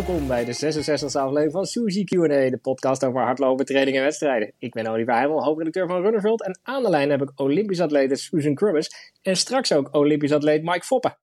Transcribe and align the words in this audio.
Welkom 0.00 0.26
bij 0.26 0.44
de 0.44 0.54
66e 0.54 1.04
aflevering 1.04 1.52
van 1.52 1.64
Suzy 1.64 2.04
Q&A, 2.04 2.50
de 2.50 2.58
podcast 2.62 3.04
over 3.04 3.20
hardlopen, 3.20 3.64
training 3.64 3.96
en 3.96 4.02
wedstrijden. 4.02 4.52
Ik 4.58 4.72
ben 4.72 4.86
Oliver 4.86 5.14
Heimel, 5.14 5.44
hoofdredacteur 5.44 5.86
van 5.86 6.02
Runnerveld 6.02 6.42
en 6.42 6.58
aan 6.62 6.82
de 6.82 6.90
lijn 6.90 7.10
heb 7.10 7.22
ik 7.22 7.32
Olympisch 7.34 7.80
atleet 7.80 8.20
Susan 8.20 8.54
Crummers 8.54 9.14
en 9.22 9.36
straks 9.36 9.72
ook 9.72 9.94
Olympisch 9.94 10.32
atleet 10.32 10.62
Mike 10.62 10.84
Foppen. 10.84 11.18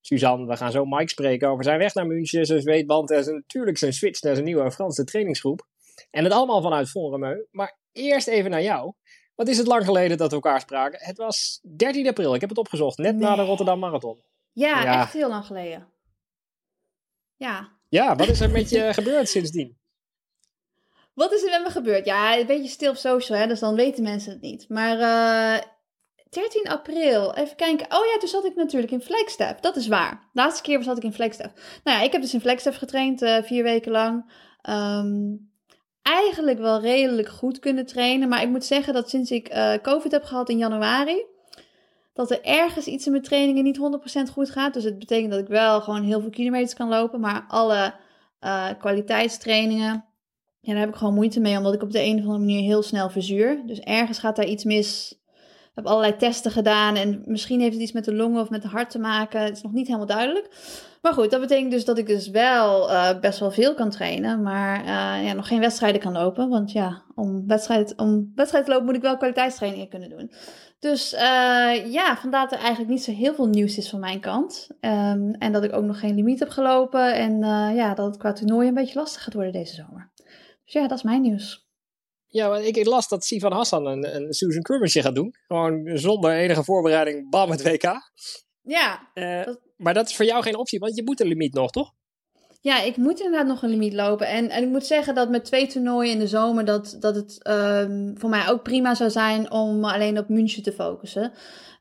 Suzanne, 0.00 0.46
we 0.46 0.56
gaan 0.56 0.70
zo 0.70 0.84
Mike 0.84 1.08
spreken 1.08 1.48
over 1.48 1.64
zijn 1.64 1.78
weg 1.78 1.94
naar 1.94 2.06
München, 2.06 2.46
zijn 2.46 2.60
zweetband 2.60 3.10
en 3.10 3.24
zijn, 3.24 3.36
natuurlijk 3.36 3.78
zijn 3.78 3.92
switch 3.92 4.22
naar 4.22 4.34
zijn 4.34 4.46
nieuwe 4.46 4.70
Franse 4.70 5.04
trainingsgroep. 5.04 5.66
En 6.10 6.24
het 6.24 6.32
allemaal 6.32 6.62
vanuit 6.62 6.90
Vonremeu. 6.90 7.46
Maar 7.50 7.78
eerst 7.92 8.28
even 8.28 8.50
naar 8.50 8.62
jou. 8.62 8.92
Wat 9.34 9.48
is 9.48 9.58
het 9.58 9.66
lang 9.66 9.84
geleden 9.84 10.16
dat 10.16 10.28
we 10.28 10.34
elkaar 10.34 10.60
spraken? 10.60 10.98
Het 11.02 11.16
was 11.16 11.60
13 11.76 12.08
april, 12.08 12.34
ik 12.34 12.40
heb 12.40 12.50
het 12.50 12.58
opgezocht, 12.58 12.98
net 12.98 13.16
na 13.16 13.36
de 13.36 13.42
Rotterdam 13.42 13.78
Marathon. 13.78 14.22
Ja, 14.52 14.82
ja, 14.82 15.00
echt 15.00 15.12
heel 15.12 15.28
lang 15.28 15.44
geleden. 15.44 15.88
Ja. 17.36 17.78
Ja, 17.90 18.16
wat 18.16 18.28
is 18.28 18.40
er 18.40 18.50
met 18.50 18.70
je 18.70 18.92
gebeurd 19.00 19.28
sindsdien? 19.28 19.78
Wat 21.14 21.32
is 21.32 21.42
er 21.42 21.50
met 21.50 21.62
me 21.62 21.70
gebeurd? 21.70 22.04
Ja, 22.04 22.38
een 22.38 22.46
beetje 22.46 22.68
stil 22.68 22.90
op 22.90 22.96
social, 22.96 23.38
hè, 23.38 23.46
dus 23.46 23.60
dan 23.60 23.74
weten 23.74 24.02
mensen 24.02 24.32
het 24.32 24.40
niet. 24.40 24.68
Maar 24.68 24.98
uh, 24.98 25.62
13 26.30 26.68
april, 26.68 27.34
even 27.34 27.56
kijken. 27.56 27.86
Oh 27.86 28.06
ja, 28.06 28.18
toen 28.18 28.28
zat 28.28 28.44
ik 28.44 28.54
natuurlijk 28.54 28.92
in 28.92 29.00
Flagstaff. 29.00 29.60
Dat 29.60 29.76
is 29.76 29.86
waar. 29.86 30.10
De 30.10 30.40
laatste 30.40 30.62
keer 30.62 30.82
zat 30.82 30.96
ik 30.96 31.02
in 31.02 31.12
Flagstaff. 31.12 31.80
Nou 31.84 31.98
ja, 31.98 32.04
ik 32.04 32.12
heb 32.12 32.20
dus 32.20 32.34
in 32.34 32.40
Flagstaff 32.40 32.78
getraind, 32.78 33.22
uh, 33.22 33.42
vier 33.42 33.62
weken 33.62 33.92
lang. 33.92 34.32
Um, 34.68 35.50
eigenlijk 36.02 36.58
wel 36.58 36.80
redelijk 36.80 37.28
goed 37.28 37.58
kunnen 37.58 37.86
trainen. 37.86 38.28
Maar 38.28 38.42
ik 38.42 38.48
moet 38.48 38.64
zeggen 38.64 38.94
dat 38.94 39.10
sinds 39.10 39.30
ik 39.30 39.54
uh, 39.54 39.74
COVID 39.82 40.12
heb 40.12 40.24
gehad 40.24 40.48
in 40.48 40.58
januari, 40.58 41.24
dat 42.20 42.30
er 42.30 42.44
ergens 42.44 42.86
iets 42.86 43.06
in 43.06 43.12
mijn 43.12 43.24
trainingen 43.24 43.64
niet 43.64 43.78
100% 44.28 44.32
goed 44.32 44.50
gaat. 44.50 44.74
Dus 44.74 44.84
het 44.84 44.98
betekent 44.98 45.30
dat 45.30 45.40
ik 45.40 45.48
wel 45.48 45.80
gewoon 45.80 46.02
heel 46.02 46.20
veel 46.20 46.30
kilometers 46.30 46.74
kan 46.74 46.88
lopen. 46.88 47.20
Maar 47.20 47.44
alle 47.48 47.94
uh, 48.40 48.66
kwaliteitstrainingen, 48.78 50.04
ja, 50.60 50.72
daar 50.72 50.80
heb 50.80 50.88
ik 50.88 50.94
gewoon 50.94 51.14
moeite 51.14 51.40
mee. 51.40 51.56
Omdat 51.56 51.74
ik 51.74 51.82
op 51.82 51.92
de 51.92 52.02
een 52.02 52.16
of 52.16 52.20
andere 52.20 52.38
manier 52.38 52.62
heel 52.62 52.82
snel 52.82 53.10
verzuur. 53.10 53.62
Dus 53.66 53.78
ergens 53.78 54.18
gaat 54.18 54.36
daar 54.36 54.46
iets 54.46 54.64
mis. 54.64 55.18
Ik 55.70 55.76
heb 55.76 55.86
allerlei 55.86 56.16
testen 56.16 56.50
gedaan. 56.50 56.96
En 56.96 57.22
misschien 57.24 57.60
heeft 57.60 57.72
het 57.72 57.82
iets 57.82 57.92
met 57.92 58.04
de 58.04 58.14
longen 58.14 58.40
of 58.40 58.50
met 58.50 58.62
het 58.62 58.72
hart 58.72 58.90
te 58.90 58.98
maken. 58.98 59.40
Het 59.40 59.56
is 59.56 59.62
nog 59.62 59.72
niet 59.72 59.86
helemaal 59.86 60.06
duidelijk. 60.06 60.48
Maar 61.02 61.12
goed, 61.12 61.30
dat 61.30 61.40
betekent 61.40 61.70
dus 61.70 61.84
dat 61.84 61.98
ik 61.98 62.06
dus 62.06 62.28
wel 62.28 62.90
uh, 62.90 63.20
best 63.20 63.38
wel 63.38 63.50
veel 63.50 63.74
kan 63.74 63.90
trainen, 63.90 64.42
maar 64.42 64.80
uh, 64.80 65.26
ja, 65.26 65.32
nog 65.32 65.48
geen 65.48 65.60
wedstrijden 65.60 66.00
kan 66.00 66.12
lopen. 66.12 66.48
Want 66.48 66.72
ja, 66.72 67.02
om 67.14 67.46
wedstrijd, 67.46 67.96
om 67.96 68.32
wedstrijd 68.34 68.64
te 68.64 68.70
lopen 68.70 68.86
moet 68.86 68.96
ik 68.96 69.02
wel 69.02 69.16
kwaliteitstrainingen 69.16 69.88
kunnen 69.88 70.08
doen. 70.08 70.30
Dus 70.80 71.12
uh, 71.12 71.92
ja, 71.92 72.16
vandaar 72.16 72.42
dat 72.42 72.52
er 72.52 72.58
eigenlijk 72.58 72.90
niet 72.90 73.02
zo 73.02 73.12
heel 73.12 73.34
veel 73.34 73.46
nieuws 73.46 73.76
is 73.76 73.88
van 73.88 74.00
mijn 74.00 74.20
kant. 74.20 74.68
Um, 74.80 75.34
en 75.34 75.52
dat 75.52 75.64
ik 75.64 75.72
ook 75.72 75.84
nog 75.84 76.00
geen 76.00 76.14
limiet 76.14 76.38
heb 76.38 76.48
gelopen 76.48 77.14
en 77.14 77.38
ja, 77.74 77.94
dat 77.94 78.06
het 78.06 78.16
qua 78.16 78.32
toernooi 78.32 78.68
een 78.68 78.74
beetje 78.74 78.98
lastig 78.98 79.22
gaat 79.22 79.34
worden 79.34 79.52
deze 79.52 79.74
zomer. 79.74 80.12
Dus 80.64 80.72
ja, 80.72 80.88
dat 80.88 80.98
is 80.98 81.04
mijn 81.04 81.22
nieuws. 81.22 81.68
Ja, 82.26 82.48
maar 82.48 82.62
ik 82.62 82.86
las 82.86 83.08
dat 83.08 83.24
Sivan 83.24 83.52
Hassan 83.52 83.86
een, 83.86 84.14
een 84.16 84.32
Susan 84.32 84.62
Crummersje 84.62 85.02
gaat 85.02 85.14
doen. 85.14 85.34
Gewoon 85.46 85.98
zonder 85.98 86.32
enige 86.32 86.64
voorbereiding, 86.64 87.30
bam, 87.30 87.50
het 87.50 87.62
WK. 87.62 88.12
Ja. 88.62 89.10
Dat... 89.44 89.60
Maar 89.76 89.94
dat 89.94 90.08
is 90.08 90.16
voor 90.16 90.24
jou 90.24 90.42
geen 90.42 90.56
optie, 90.56 90.78
want 90.78 90.96
je 90.96 91.04
moet 91.04 91.20
een 91.20 91.26
limiet 91.26 91.54
nog, 91.54 91.70
toch? 91.70 91.92
Ja, 92.62 92.82
ik 92.82 92.96
moet 92.96 93.20
inderdaad 93.20 93.46
nog 93.46 93.62
een 93.62 93.70
limiet 93.70 93.92
lopen. 93.92 94.26
En, 94.26 94.50
en 94.50 94.62
ik 94.62 94.68
moet 94.68 94.86
zeggen 94.86 95.14
dat 95.14 95.30
met 95.30 95.44
twee 95.44 95.66
toernooien 95.66 96.12
in 96.12 96.18
de 96.18 96.26
zomer, 96.26 96.64
dat, 96.64 96.96
dat 97.00 97.14
het 97.14 97.40
um, 97.48 98.14
voor 98.18 98.30
mij 98.30 98.48
ook 98.48 98.62
prima 98.62 98.94
zou 98.94 99.10
zijn 99.10 99.50
om 99.50 99.84
alleen 99.84 100.18
op 100.18 100.28
München 100.28 100.62
te 100.62 100.72
focussen. 100.72 101.32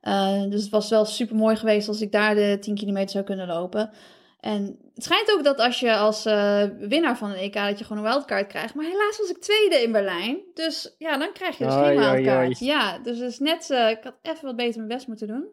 Uh, 0.04 0.44
dus 0.50 0.62
het 0.62 0.72
was 0.72 0.90
wel 0.90 1.06
super 1.06 1.36
mooi 1.36 1.56
geweest 1.56 1.88
als 1.88 2.02
ik 2.02 2.12
daar 2.12 2.36
de 2.36 2.58
10 2.60 2.76
kilometer 2.76 3.10
zou 3.10 3.24
kunnen 3.24 3.48
lopen. 3.48 3.92
En 4.40 4.80
het 4.94 5.04
schijnt 5.04 5.32
ook 5.32 5.44
dat 5.44 5.60
als 5.60 5.80
je 5.80 5.96
als 5.96 6.26
uh, 6.26 6.64
winnaar 6.80 7.18
van 7.18 7.30
een 7.30 7.36
EK, 7.36 7.54
dat 7.54 7.80
je 7.80 7.86
gewoon 7.86 8.04
een 8.04 8.12
wildcard 8.12 8.48
krijgt. 8.48 8.74
Maar 8.74 8.86
helaas 8.86 9.18
was 9.18 9.30
ik 9.30 9.38
tweede 9.38 9.76
in 9.76 9.92
Berlijn. 9.92 10.38
Dus 10.54 10.96
ja, 10.98 11.18
dan 11.18 11.34
krijg 11.34 11.58
je 11.58 11.66
dus 11.66 11.74
geen 11.74 11.98
wildcard. 11.98 12.60
Ja, 12.60 13.00
dus 13.00 13.20
het 13.20 13.32
is 13.32 13.40
net, 13.40 13.70
uh, 13.70 13.90
ik 13.90 14.00
had 14.04 14.14
even 14.22 14.46
wat 14.46 14.56
beter 14.56 14.76
mijn 14.76 14.98
best 14.98 15.08
moeten 15.08 15.28
doen. 15.28 15.48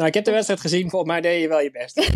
Nou, 0.00 0.12
ik 0.12 0.18
heb 0.18 0.24
de 0.28 0.30
wedstrijd 0.30 0.60
gezien. 0.60 0.90
Volgens 0.90 1.10
mij 1.10 1.20
deed 1.20 1.40
je 1.40 1.48
wel 1.48 1.60
je 1.60 1.70
best. 1.70 2.12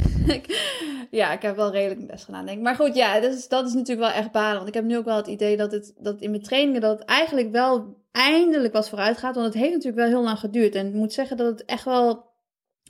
ja, 1.20 1.32
ik 1.32 1.42
heb 1.42 1.56
wel 1.56 1.70
redelijk 1.70 1.96
mijn 1.96 2.10
best 2.10 2.24
gedaan, 2.24 2.46
denk 2.46 2.58
ik. 2.58 2.64
Maar 2.64 2.74
goed, 2.74 2.94
ja, 2.94 3.20
dat 3.20 3.32
is, 3.32 3.48
dat 3.48 3.66
is 3.66 3.72
natuurlijk 3.72 4.08
wel 4.08 4.20
echt 4.22 4.32
balen. 4.32 4.56
Want 4.56 4.68
ik 4.68 4.74
heb 4.74 4.84
nu 4.84 4.96
ook 4.96 5.04
wel 5.04 5.16
het 5.16 5.26
idee 5.26 5.56
dat 5.56 5.72
het 5.72 5.94
dat 5.98 6.20
in 6.20 6.30
mijn 6.30 6.42
trainingen 6.42 6.80
dat 6.80 6.98
het 6.98 7.08
eigenlijk 7.08 7.50
wel 7.50 7.96
eindelijk 8.12 8.72
wat 8.72 8.88
vooruit 8.88 9.18
gaat. 9.18 9.34
Want 9.34 9.46
het 9.46 9.54
heeft 9.54 9.72
natuurlijk 9.72 9.96
wel 9.96 10.08
heel 10.08 10.22
lang 10.22 10.38
geduurd. 10.38 10.74
En 10.74 10.86
ik 10.86 10.92
moet 10.92 11.12
zeggen 11.12 11.36
dat 11.36 11.46
het 11.46 11.64
echt 11.64 11.84
wel 11.84 12.33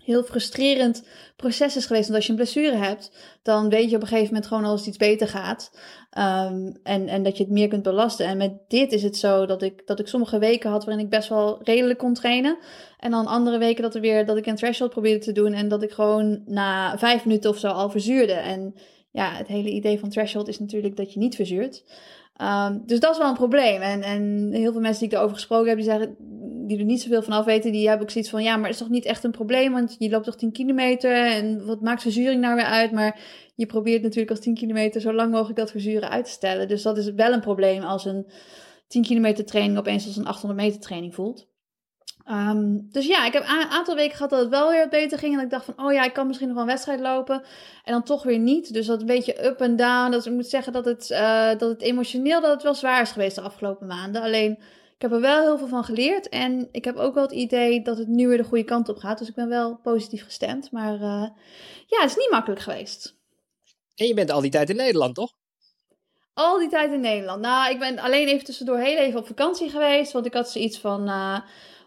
heel 0.04 0.22
frustrerend 0.22 1.04
proces 1.36 1.76
is 1.76 1.86
geweest. 1.86 2.04
Want 2.04 2.16
als 2.16 2.24
je 2.24 2.30
een 2.30 2.38
blessure 2.38 2.76
hebt, 2.76 3.12
dan 3.42 3.68
weet 3.68 3.90
je 3.90 3.96
op 3.96 4.02
een 4.02 4.08
gegeven 4.08 4.32
moment 4.32 4.46
gewoon 4.46 4.64
als 4.64 4.78
het 4.78 4.88
iets 4.88 4.96
beter 4.96 5.28
gaat. 5.28 5.70
Um, 6.18 6.76
en, 6.82 7.08
en 7.08 7.22
dat 7.22 7.36
je 7.36 7.42
het 7.42 7.52
meer 7.52 7.68
kunt 7.68 7.82
belasten. 7.82 8.26
En 8.26 8.36
met 8.36 8.52
dit 8.68 8.92
is 8.92 9.02
het 9.02 9.16
zo 9.16 9.46
dat 9.46 9.62
ik, 9.62 9.86
dat 9.86 10.00
ik 10.00 10.06
sommige 10.06 10.38
weken 10.38 10.70
had 10.70 10.84
waarin 10.84 11.04
ik 11.04 11.10
best 11.10 11.28
wel 11.28 11.60
redelijk 11.62 11.98
kon 11.98 12.14
trainen. 12.14 12.58
En 12.98 13.10
dan 13.10 13.26
andere 13.26 13.58
weken 13.58 13.82
dat, 13.82 13.94
er 13.94 14.00
weer, 14.00 14.26
dat 14.26 14.36
ik 14.36 14.46
een 14.46 14.56
threshold 14.56 14.90
probeerde 14.90 15.24
te 15.24 15.32
doen. 15.32 15.52
En 15.52 15.68
dat 15.68 15.82
ik 15.82 15.90
gewoon 15.90 16.42
na 16.46 16.98
vijf 16.98 17.24
minuten 17.24 17.50
of 17.50 17.58
zo 17.58 17.68
al 17.68 17.90
verzuurde. 17.90 18.32
En 18.32 18.74
ja, 19.10 19.32
het 19.32 19.46
hele 19.46 19.70
idee 19.70 19.98
van 19.98 20.08
threshold 20.08 20.48
is 20.48 20.58
natuurlijk 20.58 20.96
dat 20.96 21.12
je 21.12 21.18
niet 21.18 21.34
verzuurt. 21.34 21.84
Um, 22.42 22.82
dus 22.86 23.00
dat 23.00 23.12
is 23.12 23.18
wel 23.18 23.28
een 23.28 23.34
probleem. 23.34 23.80
En, 23.80 24.02
en 24.02 24.48
heel 24.52 24.72
veel 24.72 24.80
mensen 24.80 25.00
die 25.00 25.08
ik 25.08 25.14
erover 25.14 25.36
gesproken 25.36 25.68
heb, 25.68 25.76
die 25.76 25.86
zeggen, 25.86 26.16
die 26.66 26.78
er 26.78 26.84
niet 26.84 27.02
zoveel 27.02 27.22
van 27.22 27.32
af 27.32 27.44
weten, 27.44 27.72
die 27.72 27.88
hebben 27.88 28.06
ook 28.06 28.12
zoiets 28.12 28.30
van, 28.30 28.42
ja, 28.42 28.56
maar 28.56 28.64
het 28.64 28.74
is 28.74 28.78
toch 28.78 28.88
niet 28.88 29.04
echt 29.04 29.24
een 29.24 29.30
probleem, 29.30 29.72
want 29.72 29.96
je 29.98 30.10
loopt 30.10 30.24
toch 30.24 30.36
10 30.36 30.52
kilometer 30.52 31.12
en 31.12 31.66
wat 31.66 31.80
maakt 31.80 32.02
verzuring 32.02 32.40
nou 32.40 32.54
weer 32.54 32.64
uit? 32.64 32.92
Maar 32.92 33.20
je 33.54 33.66
probeert 33.66 34.02
natuurlijk 34.02 34.30
als 34.30 34.40
10 34.40 34.54
kilometer 34.54 35.00
zo 35.00 35.12
lang 35.12 35.30
mogelijk 35.30 35.58
dat 35.58 35.70
verzuren 35.70 36.10
uit 36.10 36.24
te 36.24 36.30
stellen. 36.30 36.68
Dus 36.68 36.82
dat 36.82 36.98
is 36.98 37.12
wel 37.12 37.32
een 37.32 37.40
probleem 37.40 37.82
als 37.82 38.04
een 38.04 38.26
10 38.86 39.02
kilometer 39.02 39.44
training 39.44 39.78
opeens 39.78 40.06
als 40.06 40.16
een 40.16 40.26
800 40.26 40.60
meter 40.60 40.80
training 40.80 41.14
voelt. 41.14 41.52
Um, 42.30 42.88
dus 42.90 43.06
ja, 43.06 43.26
ik 43.26 43.32
heb 43.32 43.42
een 43.42 43.70
aantal 43.70 43.94
weken 43.94 44.16
gehad 44.16 44.30
dat 44.30 44.40
het 44.40 44.48
wel 44.48 44.70
weer 44.70 44.88
beter 44.88 45.18
ging. 45.18 45.34
En 45.36 45.44
ik 45.44 45.50
dacht 45.50 45.64
van, 45.64 45.86
oh 45.86 45.92
ja, 45.92 46.04
ik 46.04 46.12
kan 46.12 46.26
misschien 46.26 46.48
nog 46.48 46.56
wel 46.56 46.66
een 46.66 46.72
wedstrijd 46.72 47.00
lopen. 47.00 47.42
En 47.84 47.92
dan 47.92 48.02
toch 48.02 48.22
weer 48.22 48.38
niet. 48.38 48.72
Dus 48.72 48.86
dat 48.86 49.00
een 49.00 49.06
beetje 49.06 49.46
up 49.46 49.60
en 49.60 49.76
down. 49.76 50.10
Dus 50.10 50.26
ik 50.26 50.32
moet 50.32 50.46
zeggen 50.46 50.72
dat 50.72 50.84
het, 50.84 51.10
uh, 51.10 51.48
dat 51.48 51.68
het 51.70 51.82
emotioneel 51.82 52.40
dat 52.40 52.52
het 52.52 52.62
wel 52.62 52.74
zwaar 52.74 53.02
is 53.02 53.12
geweest 53.12 53.34
de 53.34 53.40
afgelopen 53.40 53.86
maanden. 53.86 54.22
Alleen, 54.22 54.58
ik 54.94 55.02
heb 55.02 55.12
er 55.12 55.20
wel 55.20 55.42
heel 55.42 55.58
veel 55.58 55.68
van 55.68 55.84
geleerd. 55.84 56.28
En 56.28 56.68
ik 56.72 56.84
heb 56.84 56.96
ook 56.96 57.14
wel 57.14 57.22
het 57.22 57.32
idee 57.32 57.82
dat 57.82 57.98
het 57.98 58.08
nu 58.08 58.28
weer 58.28 58.36
de 58.36 58.44
goede 58.44 58.64
kant 58.64 58.88
op 58.88 58.96
gaat. 58.96 59.18
Dus 59.18 59.28
ik 59.28 59.34
ben 59.34 59.48
wel 59.48 59.76
positief 59.76 60.24
gestemd. 60.24 60.70
Maar 60.70 60.94
uh, 60.94 61.28
ja, 61.86 62.00
het 62.00 62.10
is 62.10 62.16
niet 62.16 62.30
makkelijk 62.30 62.60
geweest. 62.60 63.16
En 63.94 64.06
je 64.06 64.14
bent 64.14 64.30
al 64.30 64.40
die 64.40 64.50
tijd 64.50 64.70
in 64.70 64.76
Nederland, 64.76 65.14
toch? 65.14 65.32
Al 66.34 66.58
die 66.58 66.68
tijd 66.68 66.92
in 66.92 67.00
Nederland. 67.00 67.40
Nou, 67.40 67.72
ik 67.72 67.78
ben 67.78 67.98
alleen 67.98 68.26
even 68.26 68.44
tussendoor 68.44 68.78
heel 68.78 68.98
even 68.98 69.20
op 69.20 69.26
vakantie 69.26 69.70
geweest. 69.70 70.12
Want 70.12 70.26
ik 70.26 70.34
had 70.34 70.50
zoiets 70.50 70.78
van... 70.78 71.08
Uh, 71.08 71.38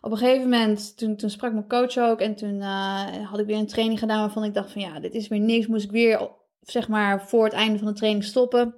op 0.01 0.12
een 0.12 0.18
gegeven 0.18 0.50
moment, 0.50 0.97
toen, 0.97 1.16
toen 1.16 1.29
sprak 1.29 1.53
mijn 1.53 1.68
coach 1.68 1.97
ook 1.97 2.19
en 2.19 2.35
toen 2.35 2.56
uh, 2.56 3.29
had 3.29 3.39
ik 3.39 3.45
weer 3.45 3.57
een 3.57 3.68
training 3.68 4.00
gedaan 4.00 4.19
waarvan 4.19 4.44
ik 4.44 4.53
dacht 4.53 4.72
van 4.72 4.81
ja, 4.81 5.00
dit 5.00 5.13
is 5.13 5.28
weer 5.28 5.39
niks. 5.39 5.68
Moest 5.68 5.84
ik 5.84 5.91
weer, 5.91 6.29
zeg 6.62 6.88
maar, 6.88 7.28
voor 7.28 7.44
het 7.44 7.53
einde 7.53 7.78
van 7.78 7.88
de 7.88 7.94
training 7.94 8.24
stoppen. 8.24 8.75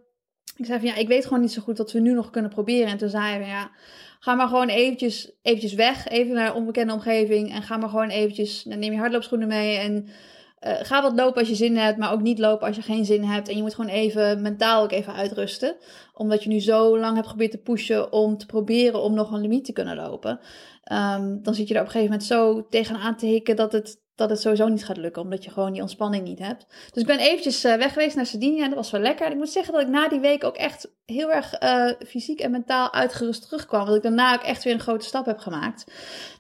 Ik 0.58 0.66
zei 0.66 0.80
van 0.80 0.88
ja, 0.88 0.96
ik 0.96 1.08
weet 1.08 1.24
gewoon 1.24 1.42
niet 1.42 1.52
zo 1.52 1.62
goed 1.62 1.78
wat 1.78 1.92
we 1.92 2.00
nu 2.00 2.14
nog 2.14 2.30
kunnen 2.30 2.52
proberen. 2.52 2.88
En 2.88 2.98
toen 2.98 3.10
zei 3.10 3.24
hij 3.24 3.40
van 3.40 3.50
ja, 3.50 3.72
ga 4.20 4.36
maar 4.36 4.48
gewoon 4.48 4.68
eventjes, 4.68 5.32
eventjes 5.42 5.74
weg, 5.74 6.08
even 6.08 6.34
naar 6.34 6.48
een 6.48 6.56
onbekende 6.56 6.94
omgeving. 6.94 7.54
En 7.54 7.62
ga 7.62 7.78
maar 7.78 7.90
gewoon 7.90 8.10
eventjes, 8.10 8.64
dan 8.64 8.80
neem 8.80 8.92
je 8.92 8.98
hardloopschoenen 8.98 9.48
mee 9.48 9.78
en 9.78 10.08
uh, 10.68 10.74
ga 10.82 11.02
wat 11.02 11.16
lopen 11.16 11.40
als 11.40 11.50
je 11.50 11.56
zin 11.56 11.78
hebt, 11.78 11.98
maar 11.98 12.12
ook 12.12 12.22
niet 12.22 12.40
lopen 12.40 12.68
als 12.68 12.76
je 12.76 12.82
geen 12.82 13.06
zin 13.06 13.24
hebt. 13.24 13.50
En 13.50 13.56
je 13.56 13.62
moet 13.62 13.76
gewoon 13.76 13.92
even 13.92 14.42
mentaal 14.42 14.84
ook 14.84 14.92
even 14.92 15.14
uitrusten. 15.14 15.76
Omdat 16.14 16.44
je 16.44 16.50
nu 16.50 16.60
zo 16.60 17.00
lang 17.00 17.16
hebt 17.16 17.28
geprobeerd 17.28 17.52
te 17.52 17.58
pushen 17.58 18.12
om 18.12 18.38
te 18.38 18.46
proberen 18.46 19.02
om 19.02 19.14
nog 19.14 19.32
een 19.32 19.42
limiet 19.42 19.66
te 19.66 19.74
kunnen 19.74 19.96
lopen. 19.96 20.40
Um, 20.92 21.44
dan 21.44 21.56
zit 21.56 21.68
je 21.68 21.74
er 21.74 21.80
op 21.80 21.86
een 21.86 21.92
gegeven 21.92 22.12
moment 22.12 22.24
zo 22.24 22.68
tegenaan 22.70 23.16
te 23.16 23.26
hikken 23.26 23.56
dat 23.56 23.72
het, 23.72 24.02
dat 24.16 24.30
het 24.30 24.42
sowieso 24.42 24.68
niet 24.68 24.86
gaat 24.86 24.98
lukken. 24.98 25.22
Omdat 25.22 25.44
je 25.44 25.52
gewoon 25.52 25.72
die 25.72 25.82
ontspanning 25.82 26.24
niet 26.24 26.40
hebt. 26.40 26.66
Dus 26.92 27.02
ik 27.02 27.08
ben 27.08 27.20
eventjes 27.20 27.66
uh, 27.66 27.76
weg 27.76 27.94
geweest 27.94 28.16
naar 28.16 28.26
Sardinia 28.26 28.64
en 28.64 28.70
dat 28.70 28.78
was 28.78 28.92
wel 28.92 29.02
lekker. 29.02 29.26
En 29.26 29.32
ik 29.32 29.38
moet 29.38 29.50
zeggen 29.50 29.74
dat 29.74 29.82
ik 29.82 29.88
na 29.88 30.08
die 30.08 30.20
week 30.20 30.44
ook 30.44 30.56
echt 30.56 30.92
heel 31.06 31.32
erg 31.32 31.62
uh, 31.64 31.92
fysiek 32.08 32.40
en 32.40 32.52
mentaal 32.52 32.94
uitgerust 32.94 33.42
terugkwam. 33.42 33.86
Dat 33.86 33.96
ik 33.96 34.02
daarna 34.02 34.34
ook 34.34 34.44
echt 34.44 34.64
weer 34.64 34.74
een 34.74 34.80
grote 34.80 35.06
stap 35.06 35.26
heb 35.26 35.38
gemaakt. 35.38 35.92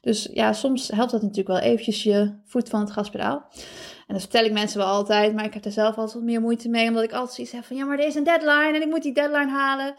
Dus 0.01 0.29
ja, 0.33 0.53
soms 0.53 0.87
helpt 0.87 1.11
dat 1.11 1.21
natuurlijk 1.21 1.47
wel 1.47 1.71
eventjes 1.71 2.03
je 2.03 2.33
voet 2.45 2.69
van 2.69 2.79
het 2.79 2.91
gaspedaal. 2.91 3.45
En 4.07 4.15
dat 4.15 4.21
vertel 4.21 4.45
ik 4.45 4.51
mensen 4.51 4.77
wel 4.77 4.87
altijd, 4.87 5.33
maar 5.33 5.45
ik 5.45 5.53
heb 5.53 5.65
er 5.65 5.71
zelf 5.71 5.95
altijd 5.95 6.13
wat 6.13 6.23
meer 6.23 6.41
moeite 6.41 6.69
mee. 6.69 6.87
Omdat 6.87 7.03
ik 7.03 7.13
altijd 7.13 7.33
zoiets 7.33 7.53
heb 7.53 7.65
van, 7.65 7.75
ja, 7.75 7.85
maar 7.85 7.99
er 7.99 8.07
is 8.07 8.15
een 8.15 8.23
deadline 8.23 8.71
en 8.73 8.81
ik 8.81 8.89
moet 8.89 9.03
die 9.03 9.13
deadline 9.13 9.51
halen. 9.51 9.95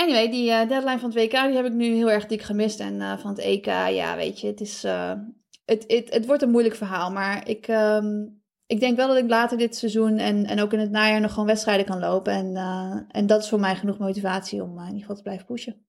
Anyway, 0.00 0.30
die 0.30 0.50
uh, 0.50 0.68
deadline 0.68 0.98
van 0.98 1.10
het 1.10 1.18
WK 1.18 1.30
die 1.30 1.56
heb 1.56 1.64
ik 1.64 1.72
nu 1.72 1.94
heel 1.94 2.10
erg 2.10 2.26
dik 2.26 2.42
gemist. 2.42 2.80
En 2.80 2.94
uh, 2.94 3.18
van 3.18 3.30
het 3.30 3.38
EK, 3.38 3.66
ja, 3.66 4.16
weet 4.16 4.40
je, 4.40 4.46
het 4.46 4.60
is... 4.60 4.84
Uh, 4.84 5.12
het, 5.64 5.84
het, 5.86 6.12
het 6.12 6.26
wordt 6.26 6.42
een 6.42 6.50
moeilijk 6.50 6.74
verhaal, 6.74 7.12
maar 7.12 7.48
ik, 7.48 7.68
um, 7.68 8.42
ik 8.66 8.80
denk 8.80 8.96
wel 8.96 9.08
dat 9.08 9.16
ik 9.16 9.28
later 9.28 9.58
dit 9.58 9.76
seizoen 9.76 10.18
en, 10.18 10.46
en 10.46 10.60
ook 10.60 10.72
in 10.72 10.78
het 10.78 10.90
najaar 10.90 11.20
nog 11.20 11.30
gewoon 11.30 11.46
wedstrijden 11.46 11.86
kan 11.86 11.98
lopen. 11.98 12.32
En, 12.32 12.56
en 13.08 13.26
dat 13.26 13.42
is 13.42 13.48
voor 13.48 13.60
mij 13.60 13.76
genoeg 13.76 13.98
motivatie 13.98 14.62
om 14.62 14.78
in 14.78 14.84
ieder 14.84 15.00
geval 15.00 15.16
te 15.16 15.22
blijven 15.22 15.46
pushen. 15.46 15.86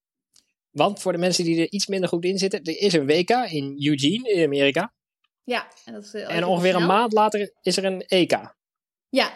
Want 0.71 1.01
voor 1.01 1.11
de 1.11 1.17
mensen 1.17 1.43
die 1.43 1.61
er 1.61 1.71
iets 1.71 1.87
minder 1.87 2.09
goed 2.09 2.25
in 2.25 2.37
zitten, 2.37 2.63
er 2.63 2.77
is 2.77 2.93
een 2.93 3.05
WK 3.05 3.29
in 3.29 3.75
Eugene 3.85 4.31
in 4.31 4.45
Amerika. 4.45 4.93
Ja, 5.43 5.67
en, 5.85 5.93
dat 5.93 6.03
is, 6.03 6.13
en 6.13 6.45
ongeveer 6.45 6.75
een 6.75 6.85
maand 6.85 7.13
later 7.13 7.53
is 7.61 7.77
er 7.77 7.85
een 7.85 8.01
EK. 8.01 8.55
Ja, 9.09 9.31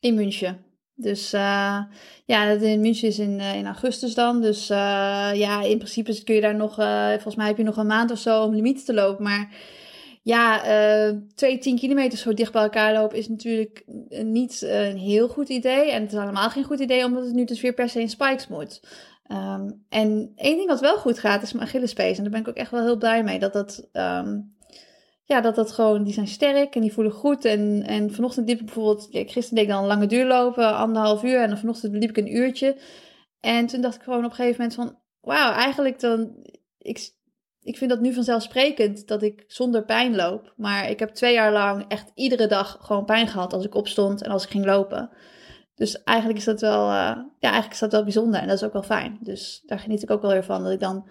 in 0.00 0.14
München. 0.14 0.64
Dus 1.02 1.34
uh, 1.34 1.78
ja, 2.24 2.44
in 2.46 2.80
München 2.80 3.08
is 3.08 3.18
in, 3.18 3.40
in 3.40 3.66
augustus 3.66 4.14
dan. 4.14 4.40
Dus 4.40 4.66
ja, 4.66 5.62
in 5.62 5.76
principe 5.76 6.24
kun 6.24 6.34
je 6.34 6.40
daar 6.40 6.56
nog, 6.56 6.74
volgens 7.12 7.34
mij 7.34 7.46
heb 7.46 7.56
je 7.56 7.62
nog 7.62 7.76
een 7.76 7.86
maand 7.86 8.10
of 8.10 8.18
zo 8.18 8.42
om 8.42 8.54
limieten 8.54 8.84
te 8.84 8.94
lopen. 8.94 9.24
Maar 9.24 9.48
ja, 10.22 10.62
twee 11.34 11.58
tien 11.58 11.78
kilometer 11.78 12.18
zo 12.18 12.34
dicht 12.34 12.52
bij 12.52 12.62
elkaar 12.62 12.92
lopen 12.92 13.18
is 13.18 13.28
natuurlijk 13.28 13.84
niet 14.24 14.62
een 14.62 14.96
heel 14.96 15.28
goed 15.28 15.48
idee. 15.48 15.90
En 15.90 16.02
het 16.02 16.12
is 16.12 16.18
helemaal 16.18 16.50
geen 16.50 16.64
goed 16.64 16.80
idee, 16.80 17.04
omdat 17.04 17.24
het 17.24 17.34
nu 17.34 17.44
dus 17.44 17.60
weer 17.60 17.74
per 17.74 17.88
se 17.88 18.00
in 18.00 18.08
spikes 18.08 18.48
moet. 18.48 18.80
Um, 19.32 19.84
en 19.88 20.32
één 20.36 20.56
ding 20.56 20.68
wat 20.68 20.80
wel 20.80 20.96
goed 20.96 21.18
gaat, 21.18 21.42
is 21.42 21.52
mijn 21.52 21.66
Achillespees. 21.66 22.16
En 22.16 22.22
daar 22.22 22.32
ben 22.32 22.40
ik 22.40 22.48
ook 22.48 22.54
echt 22.54 22.70
wel 22.70 22.82
heel 22.82 22.96
blij 22.96 23.22
mee. 23.22 23.38
Dat 23.38 23.52
dat, 23.52 23.88
um, 23.92 24.54
ja, 25.30 25.40
dat 25.40 25.54
dat 25.54 25.72
gewoon, 25.72 26.04
die 26.04 26.12
zijn 26.12 26.26
sterk 26.26 26.74
en 26.74 26.80
die 26.80 26.92
voelen 26.92 27.12
goed. 27.12 27.44
En, 27.44 27.82
en 27.86 28.12
vanochtend 28.12 28.48
liep 28.48 28.58
ik 28.58 28.64
bijvoorbeeld, 28.64 29.08
ja, 29.10 29.20
gisteren 29.20 29.54
deed 29.54 29.64
ik 29.64 29.70
dan 29.70 29.80
een 29.80 29.88
lange 29.88 30.06
duur 30.06 30.26
lopen, 30.26 30.76
anderhalf 30.76 31.22
uur. 31.22 31.40
En 31.40 31.48
dan 31.48 31.58
vanochtend 31.58 31.92
liep 31.92 32.10
ik 32.10 32.16
een 32.16 32.36
uurtje. 32.36 32.76
En 33.40 33.66
toen 33.66 33.80
dacht 33.80 33.94
ik 33.94 34.02
gewoon 34.02 34.24
op 34.24 34.30
een 34.30 34.36
gegeven 34.36 34.56
moment 34.60 34.74
van, 34.74 34.98
wauw, 35.20 35.52
eigenlijk 35.52 36.00
dan, 36.00 36.34
ik, 36.78 37.12
ik 37.60 37.76
vind 37.76 37.90
dat 37.90 38.00
nu 38.00 38.12
vanzelfsprekend 38.12 39.08
dat 39.08 39.22
ik 39.22 39.44
zonder 39.46 39.84
pijn 39.84 40.16
loop. 40.16 40.52
Maar 40.56 40.90
ik 40.90 40.98
heb 40.98 41.10
twee 41.10 41.32
jaar 41.32 41.52
lang 41.52 41.84
echt 41.88 42.10
iedere 42.14 42.46
dag 42.46 42.78
gewoon 42.80 43.04
pijn 43.04 43.28
gehad 43.28 43.52
als 43.52 43.64
ik 43.64 43.74
opstond 43.74 44.22
en 44.22 44.30
als 44.30 44.44
ik 44.44 44.50
ging 44.50 44.64
lopen. 44.64 45.10
Dus 45.74 46.02
eigenlijk 46.02 46.38
is 46.38 46.44
dat 46.44 46.60
wel, 46.60 46.84
uh, 46.84 46.92
ja, 46.92 47.24
eigenlijk 47.38 47.72
is 47.72 47.78
dat 47.78 47.92
wel 47.92 48.02
bijzonder 48.02 48.40
en 48.40 48.46
dat 48.46 48.56
is 48.56 48.64
ook 48.64 48.72
wel 48.72 48.82
fijn. 48.82 49.18
Dus 49.20 49.62
daar 49.66 49.78
geniet 49.78 50.02
ik 50.02 50.10
ook 50.10 50.22
wel 50.22 50.30
weer 50.30 50.44
van, 50.44 50.62
dat 50.62 50.72
ik 50.72 50.80
dan 50.80 51.08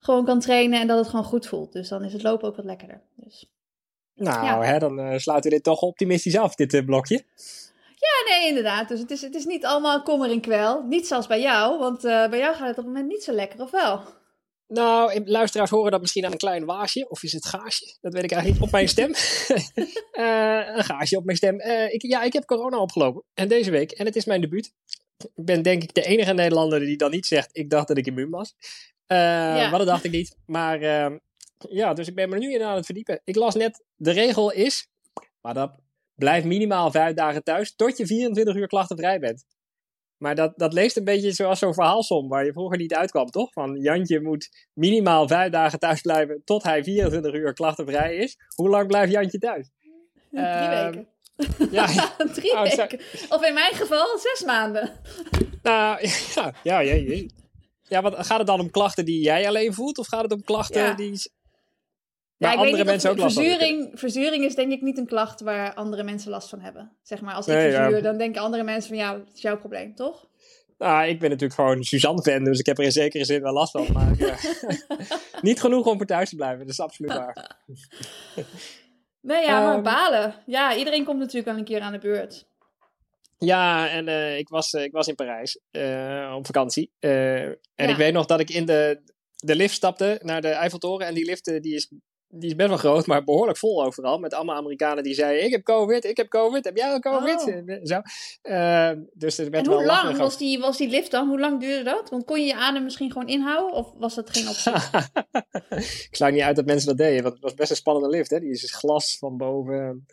gewoon 0.00 0.24
kan 0.24 0.40
trainen 0.40 0.80
en 0.80 0.86
dat 0.86 0.98
het 0.98 1.08
gewoon 1.08 1.24
goed 1.24 1.46
voelt. 1.46 1.72
Dus 1.72 1.88
dan 1.88 2.04
is 2.04 2.12
het 2.12 2.22
lopen 2.22 2.48
ook 2.48 2.56
wat 2.56 2.64
lekkerder. 2.64 3.02
Dus, 3.14 3.50
nou, 4.14 4.64
hè, 4.64 4.78
dan 4.78 5.00
uh, 5.00 5.18
sluiten 5.18 5.50
we 5.50 5.56
dit 5.56 5.64
toch 5.64 5.80
optimistisch 5.80 6.36
af, 6.36 6.54
dit 6.54 6.72
uh, 6.72 6.84
blokje. 6.84 7.24
Ja, 7.96 8.34
nee, 8.34 8.48
inderdaad. 8.48 8.88
Dus 8.88 9.00
het 9.00 9.10
is, 9.10 9.20
het 9.20 9.34
is 9.34 9.44
niet 9.44 9.64
allemaal 9.64 10.02
kommer 10.02 10.30
en 10.30 10.40
kwel. 10.40 10.82
Niet 10.82 11.06
zoals 11.06 11.26
bij 11.26 11.40
jou, 11.40 11.78
want 11.78 12.02
bij 12.02 12.38
jou 12.38 12.54
gaat 12.54 12.68
het 12.68 12.78
op 12.78 12.84
het 12.84 12.86
moment 12.86 13.06
niet 13.06 13.24
zo 13.24 13.32
lekker, 13.32 13.60
of 13.60 13.70
wel? 13.70 14.02
Nou, 14.72 15.22
luisteraars 15.24 15.70
horen 15.70 15.90
dat 15.90 16.00
misschien 16.00 16.24
aan 16.24 16.32
een 16.32 16.38
klein 16.38 16.64
waasje. 16.64 17.08
Of 17.08 17.22
is 17.22 17.32
het 17.32 17.46
gaasje? 17.46 17.96
Dat 18.00 18.12
weet 18.12 18.24
ik 18.24 18.32
eigenlijk 18.32 18.60
niet. 18.60 18.68
Op 18.68 18.70
mijn 18.70 18.88
stem. 18.88 19.10
uh, 19.10 20.74
een 20.76 20.84
gaasje 20.84 21.16
op 21.16 21.24
mijn 21.24 21.36
stem. 21.36 21.60
Uh, 21.60 21.92
ik, 21.92 22.02
ja, 22.02 22.22
ik 22.22 22.32
heb 22.32 22.44
corona 22.44 22.78
opgelopen. 22.78 23.24
En 23.34 23.48
deze 23.48 23.70
week. 23.70 23.90
En 23.90 24.06
het 24.06 24.16
is 24.16 24.24
mijn 24.24 24.40
debuut. 24.40 24.72
Ik 25.24 25.44
ben 25.44 25.62
denk 25.62 25.82
ik 25.82 25.94
de 25.94 26.02
enige 26.02 26.32
Nederlander 26.32 26.80
die 26.80 26.96
dan 26.96 27.10
niet 27.10 27.26
zegt... 27.26 27.48
ik 27.52 27.70
dacht 27.70 27.88
dat 27.88 27.98
ik 27.98 28.06
immuun 28.06 28.30
was. 28.30 28.54
Uh, 29.06 29.16
ja. 29.16 29.68
Maar 29.70 29.78
dat 29.78 29.88
dacht 29.88 30.04
ik 30.04 30.10
niet. 30.10 30.36
Maar 30.46 30.80
ehm, 30.80 31.18
ja, 31.68 31.94
dus 31.94 32.08
ik 32.08 32.14
ben 32.14 32.28
me 32.28 32.38
nu 32.38 32.52
in 32.52 32.62
aan 32.62 32.76
het 32.76 32.84
verdiepen. 32.84 33.20
Ik 33.24 33.36
las 33.36 33.54
net, 33.54 33.84
de 33.96 34.10
regel 34.10 34.52
is... 34.52 34.88
Maar 35.40 35.54
dat 35.54 35.74
blijft 36.14 36.46
minimaal 36.46 36.90
vijf 36.90 37.14
dagen 37.14 37.42
thuis... 37.42 37.74
tot 37.74 37.96
je 37.96 38.06
24 38.06 38.54
uur 38.54 38.66
klachtenvrij 38.66 39.18
bent. 39.18 39.44
Maar 40.22 40.34
dat, 40.34 40.52
dat 40.56 40.72
leest 40.72 40.96
een 40.96 41.04
beetje 41.04 41.32
zoals 41.32 41.58
zo'n 41.58 41.74
verhaalsom 41.74 42.28
waar 42.28 42.44
je 42.44 42.52
vroeger 42.52 42.78
niet 42.78 42.94
uitkwam, 42.94 43.26
toch? 43.26 43.52
Van 43.52 43.76
Jantje 43.76 44.20
moet 44.20 44.68
minimaal 44.72 45.28
vijf 45.28 45.50
dagen 45.50 45.78
thuis 45.78 46.00
blijven 46.00 46.42
tot 46.44 46.62
hij 46.62 46.84
24 46.84 47.34
uur 47.34 47.52
klachtenvrij 47.52 48.16
is. 48.16 48.36
Hoe 48.54 48.68
lang 48.68 48.86
blijft 48.86 49.12
Jantje 49.12 49.38
thuis? 49.38 49.70
Drie 50.30 50.44
uh, 50.44 50.84
weken. 50.84 51.08
Ja, 51.70 51.86
drie 52.32 52.52
nou, 52.52 52.76
weken. 52.76 53.00
Of 53.28 53.46
in 53.46 53.54
mijn 53.54 53.74
geval 53.74 54.18
zes 54.18 54.44
maanden. 54.46 54.90
Nou, 55.62 56.08
ja, 56.34 56.54
ja, 56.62 56.80
ja, 56.80 57.24
ja. 57.88 58.02
wat, 58.02 58.26
gaat 58.26 58.38
het 58.38 58.46
dan 58.46 58.60
om 58.60 58.70
klachten 58.70 59.04
die 59.04 59.22
jij 59.22 59.48
alleen 59.48 59.74
voelt? 59.74 59.98
Of 59.98 60.06
gaat 60.06 60.22
het 60.22 60.32
om 60.32 60.44
klachten 60.44 60.82
ja. 60.82 60.94
die 60.94 61.20
ja, 62.36 62.54
andere 62.54 62.84
mensen 62.84 63.10
ook 63.10 63.18
last 63.18 63.36
verzuring, 63.36 63.88
van 63.88 63.98
Verzuring 63.98 64.44
is 64.44 64.54
denk 64.54 64.72
ik 64.72 64.82
niet 64.82 64.98
een 64.98 65.06
klacht 65.06 65.40
waar 65.40 65.74
andere 65.74 66.02
mensen 66.02 66.30
last 66.30 66.48
van 66.48 66.60
hebben. 66.60 66.92
Zeg 67.02 67.20
maar, 67.20 67.34
als 67.34 67.46
ik 67.46 67.54
nee, 67.54 67.72
verzuur, 67.72 68.02
dan 68.02 68.18
denken 68.18 68.42
andere 68.42 68.62
mensen 68.62 68.88
van 68.88 68.98
ja, 68.98 69.18
het 69.18 69.34
is 69.34 69.42
jouw 69.42 69.58
probleem, 69.58 69.94
toch? 69.94 70.28
Nou, 70.78 71.08
ik 71.08 71.18
ben 71.18 71.30
natuurlijk 71.30 71.60
gewoon 71.60 71.82
Suzanne-fan, 71.82 72.44
dus 72.44 72.58
ik 72.58 72.66
heb 72.66 72.78
er 72.78 72.84
in 72.84 72.92
zekere 72.92 73.24
zin 73.24 73.42
wel 73.42 73.52
last 73.52 73.72
van. 73.72 73.86
Maar 73.92 74.20
uh, 74.20 74.34
niet 75.42 75.60
genoeg 75.60 75.86
om 75.86 75.96
voor 75.96 76.06
thuis 76.06 76.28
te 76.28 76.36
blijven, 76.36 76.58
dat 76.58 76.68
is 76.68 76.80
absoluut 76.80 77.12
waar. 77.12 77.56
Nee, 79.20 79.44
ja, 79.44 79.64
maar 79.64 79.76
um, 79.76 79.82
balen. 79.82 80.34
Ja, 80.46 80.76
iedereen 80.76 81.04
komt 81.04 81.18
natuurlijk 81.18 81.46
wel 81.46 81.56
een 81.56 81.64
keer 81.64 81.80
aan 81.80 81.92
de 81.92 81.98
beurt. 81.98 82.46
Ja, 83.38 83.88
en 83.88 84.08
uh, 84.08 84.38
ik, 84.38 84.48
was, 84.48 84.72
uh, 84.72 84.82
ik 84.82 84.92
was 84.92 85.08
in 85.08 85.14
Parijs 85.14 85.58
op 86.34 86.46
vakantie. 86.46 86.90
en 86.98 87.58
ja. 87.74 87.88
ik 87.88 87.96
weet 87.96 88.12
nog 88.12 88.26
dat 88.26 88.40
ik 88.40 88.50
in 88.50 88.66
de, 88.66 89.00
de 89.36 89.56
lift 89.56 89.74
stapte 89.74 90.20
naar 90.22 90.40
de 90.40 90.48
Eiffeltoren. 90.48 91.06
En 91.06 91.14
die 91.14 91.24
lift 91.24 91.44
die 91.44 91.74
is 91.74 91.90
die 92.32 92.48
is 92.48 92.56
best 92.56 92.68
wel 92.68 92.78
groot, 92.78 93.06
maar 93.06 93.24
behoorlijk 93.24 93.58
vol 93.58 93.84
overal. 93.84 94.18
Met 94.18 94.34
allemaal 94.34 94.56
Amerikanen 94.56 95.02
die 95.02 95.14
zeiden: 95.14 95.44
Ik 95.44 95.50
heb 95.50 95.62
COVID, 95.62 96.04
ik 96.04 96.16
heb 96.16 96.28
COVID, 96.28 96.64
heb 96.64 96.76
jij 96.76 96.92
ook 96.92 97.02
COVID? 97.02 97.46
Oh. 97.46 97.78
Zo. 97.82 98.00
Uh, 98.42 98.90
dus 99.12 99.38
er 99.38 99.50
werd 99.50 99.66
en 99.66 99.72
hoe 99.72 99.84
lang 99.84 100.16
was 100.16 100.38
die, 100.38 100.58
was 100.58 100.76
die 100.76 100.88
lift 100.88 101.10
dan? 101.10 101.28
Hoe 101.28 101.40
lang 101.40 101.60
duurde 101.60 101.82
dat? 101.82 102.10
Want 102.10 102.24
kon 102.24 102.40
je 102.40 102.46
je 102.46 102.54
adem 102.54 102.84
misschien 102.84 103.12
gewoon 103.12 103.28
inhouden 103.28 103.72
of 103.72 103.92
was 103.98 104.14
dat 104.14 104.30
geen 104.30 104.48
optie? 104.48 104.72
ik 106.08 106.08
sluit 106.10 106.34
niet 106.34 106.42
uit 106.42 106.56
dat 106.56 106.66
mensen 106.66 106.88
dat 106.88 106.98
deden, 106.98 107.22
want 107.22 107.34
het 107.34 107.42
was 107.42 107.54
best 107.54 107.70
een 107.70 107.76
spannende 107.76 108.08
lift. 108.08 108.30
Hè? 108.30 108.40
Die 108.40 108.50
is 108.50 108.60
dus 108.60 108.74
glas 108.74 109.18
van 109.18 109.36
boven. 109.36 110.06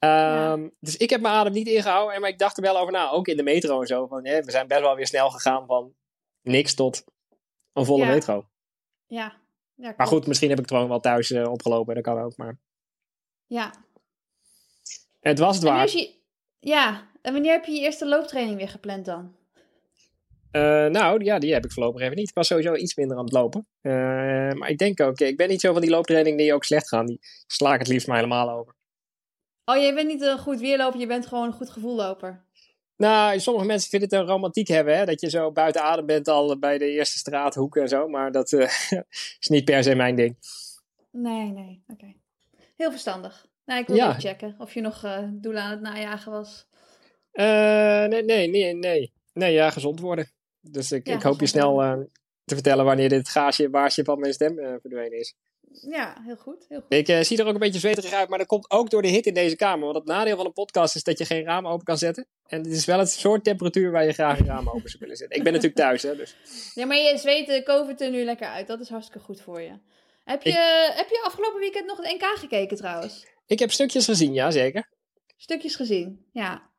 Um, 0.00 0.10
ja. 0.10 0.70
Dus 0.80 0.96
ik 0.96 1.10
heb 1.10 1.20
mijn 1.20 1.34
adem 1.34 1.52
niet 1.52 1.68
ingehouden, 1.68 2.20
maar 2.20 2.30
ik 2.30 2.38
dacht 2.38 2.56
er 2.56 2.62
wel 2.62 2.78
over 2.78 2.92
na. 2.92 3.10
Ook 3.10 3.28
in 3.28 3.36
de 3.36 3.42
metro 3.42 3.80
en 3.80 3.86
zo. 3.86 4.06
Van, 4.06 4.22
we 4.22 4.42
zijn 4.46 4.66
best 4.66 4.80
wel 4.80 4.96
weer 4.96 5.06
snel 5.06 5.30
gegaan 5.30 5.66
van 5.66 5.94
niks 6.42 6.74
tot 6.74 7.04
een 7.72 7.84
volle 7.84 8.04
ja. 8.04 8.10
metro. 8.10 8.48
Ja, 9.06 9.36
ja, 9.78 9.94
maar 9.96 10.06
goed, 10.06 10.26
misschien 10.26 10.48
heb 10.48 10.58
ik 10.58 10.64
het 10.64 10.74
gewoon 10.74 10.88
wel 10.88 11.00
thuis 11.00 11.30
uh, 11.30 11.50
opgelopen. 11.50 11.94
Dat 11.94 12.04
kan 12.04 12.20
ook, 12.20 12.36
maar... 12.36 12.58
Ja. 13.46 13.74
Het 15.20 15.38
was 15.38 15.54
het 15.54 15.64
waard. 15.64 15.92
Je... 15.92 16.14
Ja, 16.58 17.10
en 17.22 17.32
wanneer 17.32 17.52
heb 17.52 17.64
je 17.64 17.72
je 17.72 17.80
eerste 17.80 18.06
looptraining 18.06 18.56
weer 18.56 18.68
gepland 18.68 19.04
dan? 19.04 19.36
Uh, 20.52 20.86
nou, 20.86 21.24
ja, 21.24 21.38
die 21.38 21.52
heb 21.52 21.64
ik 21.64 21.72
voorlopig 21.72 22.02
even 22.02 22.16
niet. 22.16 22.28
Ik 22.28 22.34
was 22.34 22.46
sowieso 22.46 22.74
iets 22.74 22.94
minder 22.94 23.16
aan 23.16 23.24
het 23.24 23.32
lopen. 23.32 23.66
Uh, 23.82 23.92
maar 24.52 24.68
ik 24.68 24.78
denk 24.78 25.00
ook, 25.00 25.18
ik 25.18 25.36
ben 25.36 25.48
niet 25.48 25.60
zo 25.60 25.72
van 25.72 25.80
die 25.80 25.90
looptraining 25.90 26.38
die 26.38 26.54
ook 26.54 26.64
slecht 26.64 26.88
gaan. 26.88 27.06
Die 27.06 27.18
sla 27.46 27.72
ik 27.72 27.78
het 27.78 27.88
liefst 27.88 28.06
maar 28.06 28.16
helemaal 28.16 28.50
over. 28.50 28.74
Oh, 29.64 29.76
jij 29.76 29.94
bent 29.94 30.08
niet 30.08 30.22
een 30.22 30.38
goed 30.38 30.60
weerloper, 30.60 31.00
je 31.00 31.06
bent 31.06 31.26
gewoon 31.26 31.46
een 31.46 31.52
goed 31.52 31.70
gevoelloper. 31.70 32.44
Nou, 32.98 33.40
sommige 33.40 33.66
mensen 33.66 33.90
vinden 33.90 34.08
het 34.08 34.18
een 34.18 34.26
romantiek 34.26 34.68
hebben, 34.68 34.96
hè? 34.96 35.04
dat 35.04 35.20
je 35.20 35.30
zo 35.30 35.52
buiten 35.52 35.82
adem 35.82 36.06
bent 36.06 36.28
al 36.28 36.58
bij 36.58 36.78
de 36.78 36.90
eerste 36.90 37.18
straathoeken 37.18 37.82
en 37.82 37.88
zo. 37.88 38.08
Maar 38.08 38.32
dat 38.32 38.52
uh, 38.52 38.60
is 39.40 39.48
niet 39.48 39.64
per 39.64 39.82
se 39.82 39.94
mijn 39.94 40.16
ding. 40.16 40.36
Nee, 41.10 41.52
nee, 41.52 41.82
oké. 41.86 42.14
Heel 42.76 42.90
verstandig. 42.90 43.46
Nou, 43.64 43.80
ik 43.80 43.86
wil 43.86 43.96
ja. 43.96 44.08
even 44.08 44.20
checken 44.20 44.54
of 44.58 44.74
je 44.74 44.80
nog 44.80 45.04
uh, 45.04 45.18
doel 45.30 45.56
aan 45.56 45.70
het 45.70 45.80
najagen 45.80 46.32
was. 46.32 46.66
Uh, 47.32 48.04
nee, 48.04 48.24
nee, 48.24 48.48
nee, 48.48 48.74
nee. 48.74 49.12
Nee, 49.32 49.52
ja, 49.52 49.70
gezond 49.70 50.00
worden. 50.00 50.30
Dus 50.60 50.92
ik, 50.92 51.06
ja, 51.06 51.14
ik 51.14 51.22
hoop 51.22 51.40
je 51.40 51.46
snel 51.46 51.76
te 52.44 52.54
vertellen 52.54 52.84
wanneer 52.84 53.08
dit 53.08 53.28
gaasje, 53.28 53.70
baarsje 53.70 54.04
van 54.04 54.20
mijn 54.20 54.32
stem 54.32 54.54
verdwenen 54.56 55.18
is. 55.18 55.34
Ja, 55.72 56.16
heel 56.24 56.36
goed. 56.36 56.66
Heel 56.68 56.80
goed. 56.80 56.92
Ik 56.92 57.08
uh, 57.08 57.20
zie 57.20 57.38
er 57.38 57.46
ook 57.46 57.54
een 57.54 57.60
beetje 57.60 57.78
zweterig 57.78 58.12
uit, 58.12 58.28
maar 58.28 58.38
dat 58.38 58.46
komt 58.46 58.70
ook 58.70 58.90
door 58.90 59.02
de 59.02 59.08
hit 59.08 59.26
in 59.26 59.34
deze 59.34 59.56
kamer. 59.56 59.84
Want 59.84 59.96
het 59.96 60.06
nadeel 60.06 60.36
van 60.36 60.46
een 60.46 60.52
podcast 60.52 60.94
is 60.94 61.02
dat 61.02 61.18
je 61.18 61.24
geen 61.24 61.44
ramen 61.44 61.70
open 61.70 61.84
kan 61.84 61.98
zetten. 61.98 62.26
En 62.46 62.58
het 62.58 62.72
is 62.72 62.84
wel 62.84 62.98
het 62.98 63.10
soort 63.10 63.44
temperatuur 63.44 63.90
waar 63.90 64.04
je 64.04 64.12
graag 64.12 64.38
een 64.38 64.46
raam 64.46 64.68
open 64.68 64.88
zou 64.88 64.98
willen 65.00 65.16
zetten. 65.16 65.36
Ik 65.36 65.44
ben 65.44 65.52
natuurlijk 65.52 65.80
thuis, 65.86 66.02
hè. 66.02 66.16
Dus. 66.16 66.36
Ja, 66.74 66.86
maar 66.86 66.96
je 66.96 67.18
zweet 67.18 67.46
de 67.46 67.62
COVID 67.62 68.00
er 68.00 68.10
nu 68.10 68.24
lekker 68.24 68.46
uit. 68.46 68.66
Dat 68.66 68.80
is 68.80 68.88
hartstikke 68.88 69.24
goed 69.24 69.40
voor 69.40 69.60
je. 69.60 69.72
Heb 70.24 70.42
je, 70.42 70.50
ik... 70.50 70.96
heb 70.96 71.08
je 71.08 71.22
afgelopen 71.24 71.60
weekend 71.60 71.86
nog 71.86 71.96
het 71.96 72.12
NK 72.12 72.38
gekeken 72.38 72.76
trouwens? 72.76 73.26
Ik 73.46 73.58
heb 73.58 73.70
stukjes 73.70 74.04
gezien, 74.04 74.32
ja, 74.32 74.50
zeker. 74.50 74.88
Stukjes 75.36 75.76
gezien, 75.76 76.26
ja. 76.32 76.70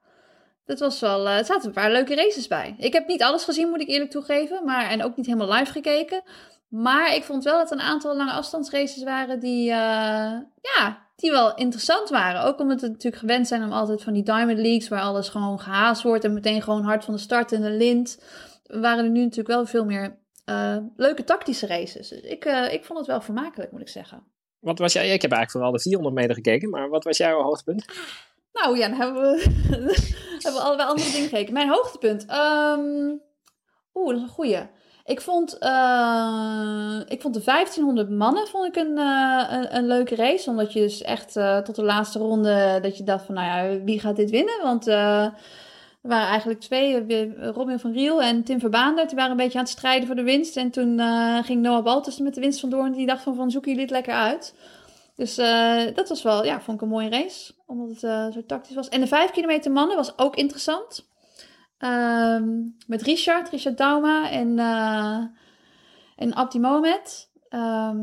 Dat 0.65 0.79
was 0.79 0.99
wel, 0.99 1.25
uh, 1.25 1.37
er 1.37 1.45
zaten 1.45 1.67
een 1.67 1.73
paar 1.73 1.91
leuke 1.91 2.15
races 2.15 2.47
bij. 2.47 2.75
Ik 2.77 2.93
heb 2.93 3.07
niet 3.07 3.23
alles 3.23 3.43
gezien, 3.43 3.69
moet 3.69 3.81
ik 3.81 3.89
eerlijk 3.89 4.11
toegeven. 4.11 4.65
Maar, 4.65 4.89
en 4.89 5.03
ook 5.03 5.15
niet 5.15 5.25
helemaal 5.25 5.57
live 5.57 5.71
gekeken. 5.71 6.23
Maar 6.69 7.15
ik 7.15 7.23
vond 7.23 7.43
wel 7.43 7.57
dat 7.57 7.71
een 7.71 7.81
aantal 7.81 8.17
lange 8.17 8.31
afstandsraces 8.31 9.03
waren 9.03 9.39
die, 9.39 9.69
uh, 9.69 9.75
ja, 10.61 11.07
die 11.15 11.31
wel 11.31 11.55
interessant 11.55 12.09
waren. 12.09 12.43
Ook 12.43 12.59
omdat 12.59 12.81
we 12.81 12.87
natuurlijk 12.87 13.21
gewend 13.21 13.47
zijn 13.47 13.63
om 13.63 13.71
altijd 13.71 14.03
van 14.03 14.13
die 14.13 14.23
Diamond 14.23 14.59
Leagues, 14.59 14.87
waar 14.87 15.01
alles 15.01 15.29
gewoon 15.29 15.59
gehaast 15.59 16.01
wordt 16.01 16.23
en 16.23 16.33
meteen 16.33 16.61
gewoon 16.61 16.83
hard 16.83 17.05
van 17.05 17.13
de 17.13 17.19
start 17.19 17.51
in 17.51 17.61
de 17.61 17.69
lint. 17.69 18.23
Waren 18.63 19.03
er 19.03 19.11
nu 19.11 19.21
natuurlijk 19.21 19.47
wel 19.47 19.65
veel 19.65 19.85
meer 19.85 20.17
uh, 20.45 20.77
leuke 20.95 21.23
tactische 21.23 21.67
races. 21.67 22.09
Dus 22.09 22.21
ik, 22.21 22.45
uh, 22.45 22.73
ik 22.73 22.85
vond 22.85 22.99
het 22.99 23.07
wel 23.07 23.21
vermakelijk, 23.21 23.71
moet 23.71 23.81
ik 23.81 23.89
zeggen. 23.89 24.23
Wat 24.59 24.79
was 24.79 24.93
jij? 24.93 25.03
Ik 25.03 25.21
heb 25.21 25.31
eigenlijk 25.31 25.51
vooral 25.51 25.71
de 25.71 25.79
400 25.79 26.15
meter 26.15 26.35
gekeken, 26.35 26.69
maar 26.69 26.89
wat 26.89 27.03
was 27.03 27.17
jouw 27.17 27.41
hoogtepunt? 27.41 27.85
Nou 28.53 28.77
ja, 28.77 28.87
dan 28.87 28.97
hebben 28.97 29.21
we, 29.21 29.41
hebben 30.43 30.61
we 30.61 30.67
allebei 30.67 30.89
andere 30.89 31.11
dingen 31.11 31.29
gekeken. 31.29 31.53
Mijn 31.53 31.69
hoogtepunt. 31.69 32.25
Um, 32.31 33.21
Oeh, 33.93 34.07
dat 34.07 34.17
is 34.17 34.21
een 34.21 34.33
goeie. 34.33 34.69
Ik 35.09 35.21
vond, 35.21 35.57
uh, 35.59 36.99
ik 37.07 37.21
vond 37.21 37.33
de 37.33 37.43
1500 37.43 38.09
mannen 38.09 38.47
vond 38.47 38.65
ik 38.65 38.75
een, 38.75 38.97
uh, 38.97 39.43
een, 39.49 39.75
een, 39.75 39.87
leuke 39.87 40.15
race. 40.15 40.49
Omdat 40.49 40.73
je 40.73 40.79
dus 40.79 41.01
echt 41.01 41.35
uh, 41.35 41.57
tot 41.57 41.75
de 41.75 41.83
laatste 41.83 42.19
ronde 42.19 42.79
dat 42.81 42.97
je 42.97 43.03
dacht 43.03 43.25
van 43.25 43.35
nou 43.35 43.47
ja, 43.47 43.83
wie 43.83 43.99
gaat 43.99 44.15
dit 44.15 44.29
winnen? 44.29 44.59
Want 44.63 44.87
er 44.87 45.33
waren 46.01 46.27
eigenlijk 46.27 46.59
twee, 46.59 47.25
Robin 47.51 47.79
van 47.79 47.91
Riel 47.91 48.21
en 48.21 48.43
Tim 48.43 48.59
Verbaandert. 48.59 49.07
Die 49.07 49.17
waren 49.17 49.31
een 49.31 49.37
beetje 49.37 49.57
aan 49.57 49.63
het 49.63 49.73
strijden 49.73 50.07
voor 50.07 50.15
de 50.15 50.23
winst. 50.23 50.57
En 50.57 50.69
toen 50.69 51.01
ging 51.43 51.61
Noah 51.61 51.83
Baltus 51.83 52.19
met 52.19 52.35
de 52.35 52.41
winst 52.41 52.59
vandoor. 52.59 52.85
En 52.85 52.91
die 52.91 53.07
dacht 53.07 53.23
van, 53.23 53.35
van 53.35 53.51
zoeken 53.51 53.69
jullie 53.69 53.85
het 53.85 53.95
lekker 53.95 54.13
uit. 54.13 54.55
Dus 55.15 55.35
dat 55.93 56.09
was 56.09 56.21
wel, 56.21 56.45
ja, 56.45 56.61
vond 56.61 56.77
ik 56.77 56.83
een 56.83 56.89
mooie 56.89 57.09
race. 57.09 57.53
Omdat 57.65 57.89
het 57.89 58.33
zo 58.33 58.45
tactisch 58.47 58.75
was. 58.75 58.89
En 58.89 58.99
de 58.99 59.07
5 59.07 59.31
kilometer 59.31 59.71
mannen 59.71 59.95
was 59.95 60.17
ook 60.17 60.35
interessant. 60.35 61.07
Ehm, 61.79 62.47
met 62.87 63.01
Richard, 63.01 63.49
Richard 63.49 63.77
Dauma 63.77 64.29
en, 64.31 64.57
uh, 64.57 65.23
en 66.15 66.33
Abdi 66.33 66.59
Mohamed. 66.59 67.29
Ehm, 67.49 67.99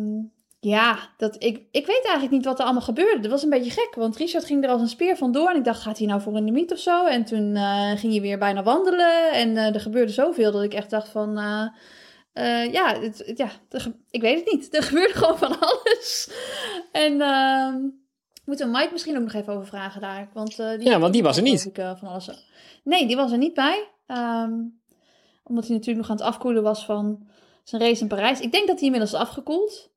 ja, 0.60 0.98
dat, 1.16 1.34
ik, 1.38 1.56
ik 1.70 1.86
weet 1.86 2.02
eigenlijk 2.02 2.30
niet 2.30 2.44
wat 2.44 2.58
er 2.58 2.64
allemaal 2.64 2.82
gebeurde. 2.82 3.20
Dat 3.20 3.30
was 3.30 3.42
een 3.42 3.50
beetje 3.50 3.70
gek, 3.70 3.94
want 3.94 4.16
Richard 4.16 4.44
ging 4.44 4.64
er 4.64 4.70
als 4.70 4.80
een 4.80 4.88
speer 4.88 5.16
vandoor. 5.16 5.50
En 5.50 5.56
ik 5.56 5.64
dacht, 5.64 5.82
gaat 5.82 5.98
hij 5.98 6.06
nou 6.06 6.20
voor 6.20 6.36
een 6.36 6.44
limiet 6.44 6.72
of 6.72 6.78
zo? 6.78 7.06
En 7.06 7.24
toen 7.24 7.56
uh, 7.56 7.90
ging 7.90 8.12
hij 8.12 8.20
weer 8.20 8.38
bijna 8.38 8.62
wandelen. 8.62 9.32
En 9.32 9.48
uh, 9.50 9.74
er 9.74 9.80
gebeurde 9.80 10.12
zoveel 10.12 10.52
dat 10.52 10.62
ik 10.62 10.74
echt 10.74 10.90
dacht 10.90 11.08
van... 11.08 11.34
Ja, 12.70 13.00
het, 13.00 13.32
ja 13.34 13.50
ik 14.10 14.20
weet 14.20 14.44
het 14.44 14.52
niet. 14.52 14.68
Er 14.76 14.82
gebeurde 14.82 15.14
gewoon 15.14 15.38
van 15.38 15.60
alles. 15.60 16.30
En 16.92 17.12
uh, 17.12 17.74
moeten 18.46 18.66
we 18.66 18.78
Mike 18.78 18.92
misschien 18.92 19.16
ook 19.16 19.22
nog 19.22 19.32
even 19.32 19.52
over 19.52 19.66
vragen 19.66 20.00
daar. 20.00 20.28
Want, 20.32 20.58
uh, 20.58 20.70
die 20.70 20.88
ja, 20.88 20.98
want 20.98 21.12
die 21.12 21.22
was 21.22 21.36
er 21.36 21.42
niet. 21.42 21.64
Ik, 21.64 21.78
uh, 21.78 21.96
van 21.96 22.08
alles. 22.08 22.30
Nee, 22.84 23.06
die 23.06 23.16
was 23.16 23.32
er 23.32 23.38
niet 23.38 23.54
bij. 23.54 23.88
Um, 24.06 24.80
omdat 25.44 25.66
hij 25.66 25.76
natuurlijk 25.76 26.08
nog 26.08 26.10
aan 26.10 26.26
het 26.26 26.34
afkoelen 26.34 26.62
was 26.62 26.84
van 26.84 27.26
zijn 27.64 27.82
race 27.82 28.02
in 28.02 28.08
Parijs. 28.08 28.40
Ik 28.40 28.52
denk 28.52 28.66
dat 28.66 28.76
hij 28.76 28.84
inmiddels 28.84 29.12
is 29.12 29.18
afgekoeld. 29.18 29.94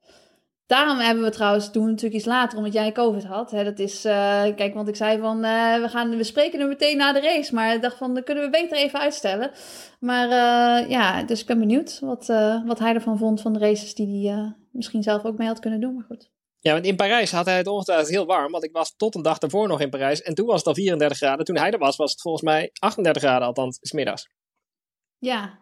Daarom 0.66 0.98
hebben 0.98 1.24
we 1.24 1.30
trouwens 1.30 1.72
toen 1.72 1.86
natuurlijk 1.86 2.16
iets 2.16 2.26
later, 2.26 2.58
omdat 2.58 2.74
jij 2.74 2.92
COVID 2.92 3.24
had. 3.24 3.52
Hè, 3.52 3.64
dat 3.64 3.80
is, 3.80 4.06
uh, 4.06 4.12
kijk, 4.56 4.74
want 4.74 4.88
ik 4.88 4.96
zei 4.96 5.20
van, 5.20 5.38
uh, 5.46 5.82
we, 5.82 5.88
gaan, 5.88 6.18
we 6.18 6.24
spreken 6.24 6.60
er 6.60 6.68
meteen 6.68 6.98
na 6.98 7.14
de 7.14 7.20
race. 7.20 7.56
Maar 7.56 7.74
ik 7.74 7.82
dacht 7.82 7.98
van, 7.98 8.14
dat 8.14 8.24
kunnen 8.24 8.44
we 8.44 8.50
beter 8.50 8.78
even 8.78 9.00
uitstellen. 9.00 9.52
Maar 10.00 10.26
uh, 10.26 10.90
ja, 10.90 11.24
dus 11.24 11.42
ik 11.42 11.48
ben 11.48 11.60
benieuwd 11.60 12.00
wat, 12.00 12.26
wat 12.66 12.80
hij 12.80 12.94
ervan 12.94 13.18
vond 13.18 13.42
van 13.42 13.54
de 13.54 13.60
races 13.60 13.96
die 13.96 14.30
hij 14.30 14.54
misschien 14.72 15.04
zelf 15.04 15.26
ook 15.26 15.38
mee 15.38 15.48
had 15.48 15.60
kunnen 15.60 15.80
doen. 15.80 15.94
Maar 15.94 16.06
goed. 16.08 16.30
Ja, 16.60 16.74
want 16.74 16.86
in 16.86 16.96
Parijs 16.96 17.32
had 17.32 17.46
hij 17.46 17.58
het 17.58 17.68
ongetwijfeld 17.68 18.10
heel 18.10 18.26
warm. 18.26 18.52
Want 18.52 18.64
ik 18.64 18.72
was 18.72 18.94
tot 18.96 19.16
een 19.16 19.22
dag 19.22 19.38
daarvoor 19.38 19.68
nog 19.68 19.82
in 19.82 19.90
Parijs. 19.90 20.22
En 20.22 20.34
toen 20.34 20.46
was 20.46 20.58
het 20.58 20.68
al 20.68 20.74
34 20.74 21.18
graden. 21.18 21.46
Toen 21.46 21.58
hij 21.58 21.72
er 21.72 21.80
was, 21.80 21.96
was 21.96 22.12
het 22.12 22.22
volgens 22.22 22.44
mij 22.44 22.70
38 22.80 23.22
graden, 23.22 23.48
althans, 23.48 23.78
smiddags. 23.82 24.30
Ja. 25.18 25.60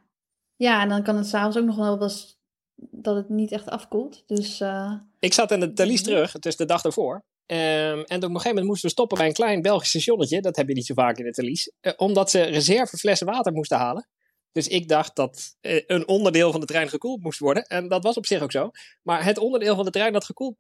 Ja, 0.56 0.82
en 0.82 0.90
dan 0.90 1.04
kan 1.04 1.16
het 1.16 1.28
s'avonds 1.28 1.58
ook 1.58 1.66
nog 1.66 1.76
wel 1.76 2.02
eens 2.02 2.38
dat 2.76 3.16
het 3.16 3.30
niet 3.30 3.52
echt 3.52 3.70
afkoelt. 3.70 4.24
Dus, 4.28 4.62
uh... 4.62 4.94
Ik 5.20 5.34
zat 5.34 5.52
in 5.52 5.60
de 5.60 5.74
Thalys 5.74 6.04
terug, 6.04 6.34
het 6.34 6.46
is 6.46 6.56
de 6.56 6.66
dag 6.66 6.84
ervoor. 6.84 7.26
Um, 7.46 7.58
en 7.58 8.02
op 8.02 8.10
een 8.10 8.22
gegeven 8.22 8.48
moment 8.48 8.66
moesten 8.66 8.88
we 8.88 8.94
stoppen 8.94 9.18
bij 9.18 9.28
een 9.28 9.34
klein 9.34 9.62
Belgisch 9.62 9.90
stationnetje. 9.90 10.42
Dat 10.42 10.56
heb 10.56 10.68
je 10.68 10.74
niet 10.74 10.86
zo 10.86 10.94
vaak 10.94 11.18
in 11.18 11.26
de 11.26 11.32
Thalys. 11.32 11.72
Uh, 11.82 11.94
omdat 11.96 12.30
ze 12.30 12.42
reserveflessen 12.42 13.28
water 13.28 13.54
moesten 13.54 13.78
halen. 13.78 14.08
Dus 14.52 14.68
ik 14.68 14.88
dacht 14.88 15.16
dat 15.16 15.56
uh, 15.62 15.82
een 15.88 16.08
onderdeel 16.08 16.52
van 16.52 16.60
de 16.60 16.66
trein 16.66 16.90
gekoeld 16.90 17.24
moest 17.24 17.40
worden. 17.40 17.64
En 17.64 17.88
dat 17.88 18.04
was 18.04 18.18
op 18.18 18.26
zich 18.26 18.42
ook 18.42 18.52
zo. 18.52 18.70
Maar 19.04 19.24
het 19.24 19.38
onderdeel 19.38 19.76
van 19.76 19.86
de 19.86 19.92
trein 19.92 20.14
dat 20.14 20.26
gekoeld 20.26 20.56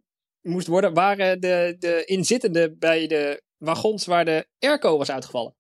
moest 0.47 0.67
worden, 0.67 0.93
waren 0.93 1.39
de, 1.41 1.75
de 1.79 2.03
inzittenden 2.05 2.79
bij 2.79 3.07
de 3.07 3.41
wagons 3.57 4.05
waar 4.05 4.25
de 4.25 4.47
airco 4.59 4.97
was 4.97 5.11
uitgevallen. 5.11 5.55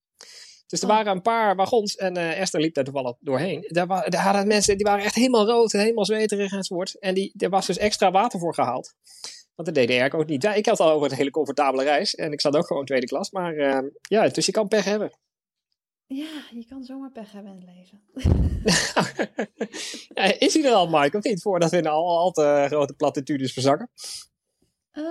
Dus 0.67 0.81
er 0.81 0.87
waren 0.87 1.11
een 1.11 1.21
paar 1.21 1.55
wagons 1.55 1.95
en 1.95 2.17
uh, 2.17 2.39
Esther 2.39 2.61
liep 2.61 2.73
daar 2.73 2.83
toevallig 2.83 3.15
doorheen. 3.19 3.65
Daar, 3.67 3.87
wa 3.87 4.01
daar 4.01 4.21
hadden 4.21 4.47
mensen, 4.47 4.77
die 4.77 4.85
waren 4.85 5.05
echt 5.05 5.15
helemaal 5.15 5.45
rood, 5.45 5.71
helemaal 5.71 6.05
zweterig 6.05 6.51
enzovoort. 6.51 6.99
En 6.99 7.13
die, 7.13 7.33
er 7.37 7.49
was 7.49 7.65
dus 7.65 7.77
extra 7.77 8.11
water 8.11 8.39
voor 8.39 8.53
gehaald. 8.53 8.93
Want 9.55 9.75
de 9.75 9.85
DDR 9.85 10.15
ook 10.15 10.27
niet. 10.27 10.43
Ja, 10.43 10.53
ik 10.53 10.65
had 10.65 10.79
al 10.79 10.91
over 10.91 11.11
een 11.11 11.17
hele 11.17 11.29
comfortabele 11.29 11.83
reis 11.83 12.15
en 12.15 12.31
ik 12.31 12.41
zat 12.41 12.55
ook 12.55 12.67
gewoon 12.67 12.85
tweede 12.85 13.05
klas. 13.05 13.31
Maar 13.31 13.53
uh, 13.55 13.79
ja, 14.01 14.27
dus 14.27 14.45
je 14.45 14.51
kan 14.51 14.67
pech 14.67 14.85
hebben. 14.85 15.11
Ja, 16.05 16.45
je 16.49 16.65
kan 16.65 16.83
zomaar 16.83 17.11
pech 17.11 17.31
hebben 17.31 17.51
in 17.51 17.57
het 17.57 17.69
leven. 17.75 18.01
is 20.47 20.53
hij 20.53 20.63
er 20.63 20.73
al, 20.73 20.87
Mike, 20.87 21.17
of 21.17 21.23
niet? 21.23 21.41
Voordat 21.41 21.71
we 21.71 21.77
in 21.77 21.87
al, 21.87 22.17
al 22.17 22.31
te 22.31 22.65
grote 22.67 22.93
platitudes 22.93 23.53
verzakken. 23.53 23.89
Uh, 24.97 25.03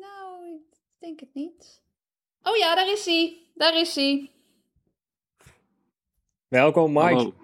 nou, 0.00 0.46
ik 0.54 0.76
denk 0.98 1.20
het 1.20 1.34
niet. 1.34 1.80
Oh 2.42 2.56
ja, 2.56 2.74
daar 2.74 2.92
is 2.92 3.04
hij. 3.04 3.36
Daar 3.54 3.80
is 3.80 3.94
hij. 3.94 4.30
Welkom, 6.48 6.92
Mike. 6.92 7.14
Hallo. 7.14 7.34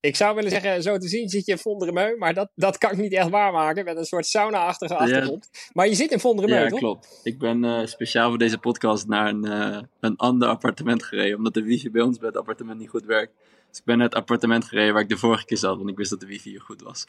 Ik 0.00 0.16
zou 0.16 0.34
willen 0.34 0.50
zeggen, 0.50 0.82
zo 0.82 0.98
te 0.98 1.08
zien 1.08 1.28
zit 1.28 1.46
je 1.46 1.52
in 1.52 1.58
Vonderemeu, 1.58 2.16
maar 2.16 2.34
dat, 2.34 2.50
dat 2.54 2.78
kan 2.78 2.90
ik 2.90 2.98
niet 2.98 3.12
echt 3.12 3.28
waarmaken 3.28 3.84
met 3.84 3.96
een 3.96 4.04
soort 4.04 4.26
sauna-achtige 4.26 4.96
achtergrond. 4.96 5.48
Ja. 5.52 5.58
Maar 5.72 5.88
je 5.88 5.94
zit 5.94 6.10
in 6.10 6.20
Vonderemeu, 6.20 6.62
ja, 6.62 6.68
toch? 6.68 6.80
Ja, 6.80 6.84
klopt. 6.86 7.20
Ik 7.22 7.38
ben 7.38 7.64
uh, 7.64 7.86
speciaal 7.86 8.28
voor 8.28 8.38
deze 8.38 8.58
podcast 8.58 9.06
naar 9.06 9.28
een, 9.28 9.46
uh, 9.46 9.82
een 10.00 10.16
ander 10.16 10.48
appartement 10.48 11.02
gereden, 11.02 11.36
omdat 11.36 11.54
de 11.54 11.62
wifi 11.62 11.90
bij 11.90 12.02
ons 12.02 12.18
bij 12.18 12.28
het 12.28 12.36
appartement 12.36 12.78
niet 12.78 12.88
goed 12.88 13.04
werkt. 13.04 13.32
Dus 13.68 13.78
ik 13.78 13.84
ben 13.84 13.98
naar 13.98 14.06
het 14.06 14.16
appartement 14.16 14.64
gereden 14.64 14.92
waar 14.92 15.02
ik 15.02 15.08
de 15.08 15.16
vorige 15.16 15.44
keer 15.44 15.58
zat, 15.58 15.76
want 15.76 15.90
ik 15.90 15.96
wist 15.96 16.10
dat 16.10 16.20
de 16.20 16.26
wifi 16.26 16.50
hier 16.50 16.60
goed 16.60 16.82
was. 16.82 17.04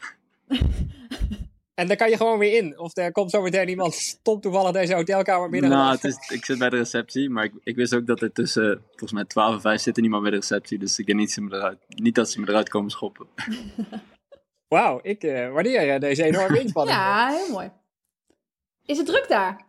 En 1.76 1.88
dan 1.88 1.96
kan 1.96 2.10
je 2.10 2.18
gewoon 2.18 2.40
weer 2.40 2.58
in. 2.58 2.80
Of 2.80 2.98
er 2.98 3.12
komt 3.12 3.32
zo 3.32 3.42
meteen 3.42 3.70
iemand, 3.70 3.94
stopt 3.94 4.42
toevallig 4.42 4.72
deze 4.72 4.94
hotelkamer 4.94 5.50
binnen. 5.50 5.70
Nou, 5.70 5.92
het 5.92 6.04
is, 6.04 6.30
ik 6.30 6.46
zit 6.46 6.58
bij 6.58 6.70
de 6.70 6.78
receptie, 6.78 7.30
maar 7.30 7.44
ik, 7.44 7.54
ik 7.64 7.76
wist 7.76 7.96
ook 7.96 8.08
dat 8.08 8.22
er 8.22 8.32
tussen, 8.32 8.82
volgens 8.88 9.12
mij 9.12 9.26
12 9.26 9.54
en 9.54 9.62
5 9.62 9.82
zit 9.82 9.96
er 9.96 10.02
niemand 10.02 10.22
bij 10.22 10.32
de 10.32 10.38
receptie. 10.38 10.80
Dus 10.80 11.00
ik 11.00 11.06
denk 11.06 11.20
niet, 11.20 11.38
me 11.40 11.56
eruit, 11.56 11.78
niet 11.88 12.16
dat 12.16 12.30
ze 12.30 12.40
me 12.40 12.50
eruit 12.50 12.70
komen 12.70 12.92
schoppen. 12.92 13.28
Wauw, 14.68 15.00
ik 15.02 15.24
uh, 15.24 15.52
waardeer 15.52 16.00
deze 16.00 16.24
enorme 16.24 16.60
inspanning. 16.60 16.98
ja, 17.00 17.28
heel 17.28 17.52
mooi. 17.52 17.72
Is 18.86 18.98
het 18.98 19.06
druk 19.06 19.28
daar? 19.28 19.66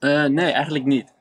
Uh, 0.00 0.24
nee, 0.24 0.50
eigenlijk 0.50 0.84
niet. 0.84 1.12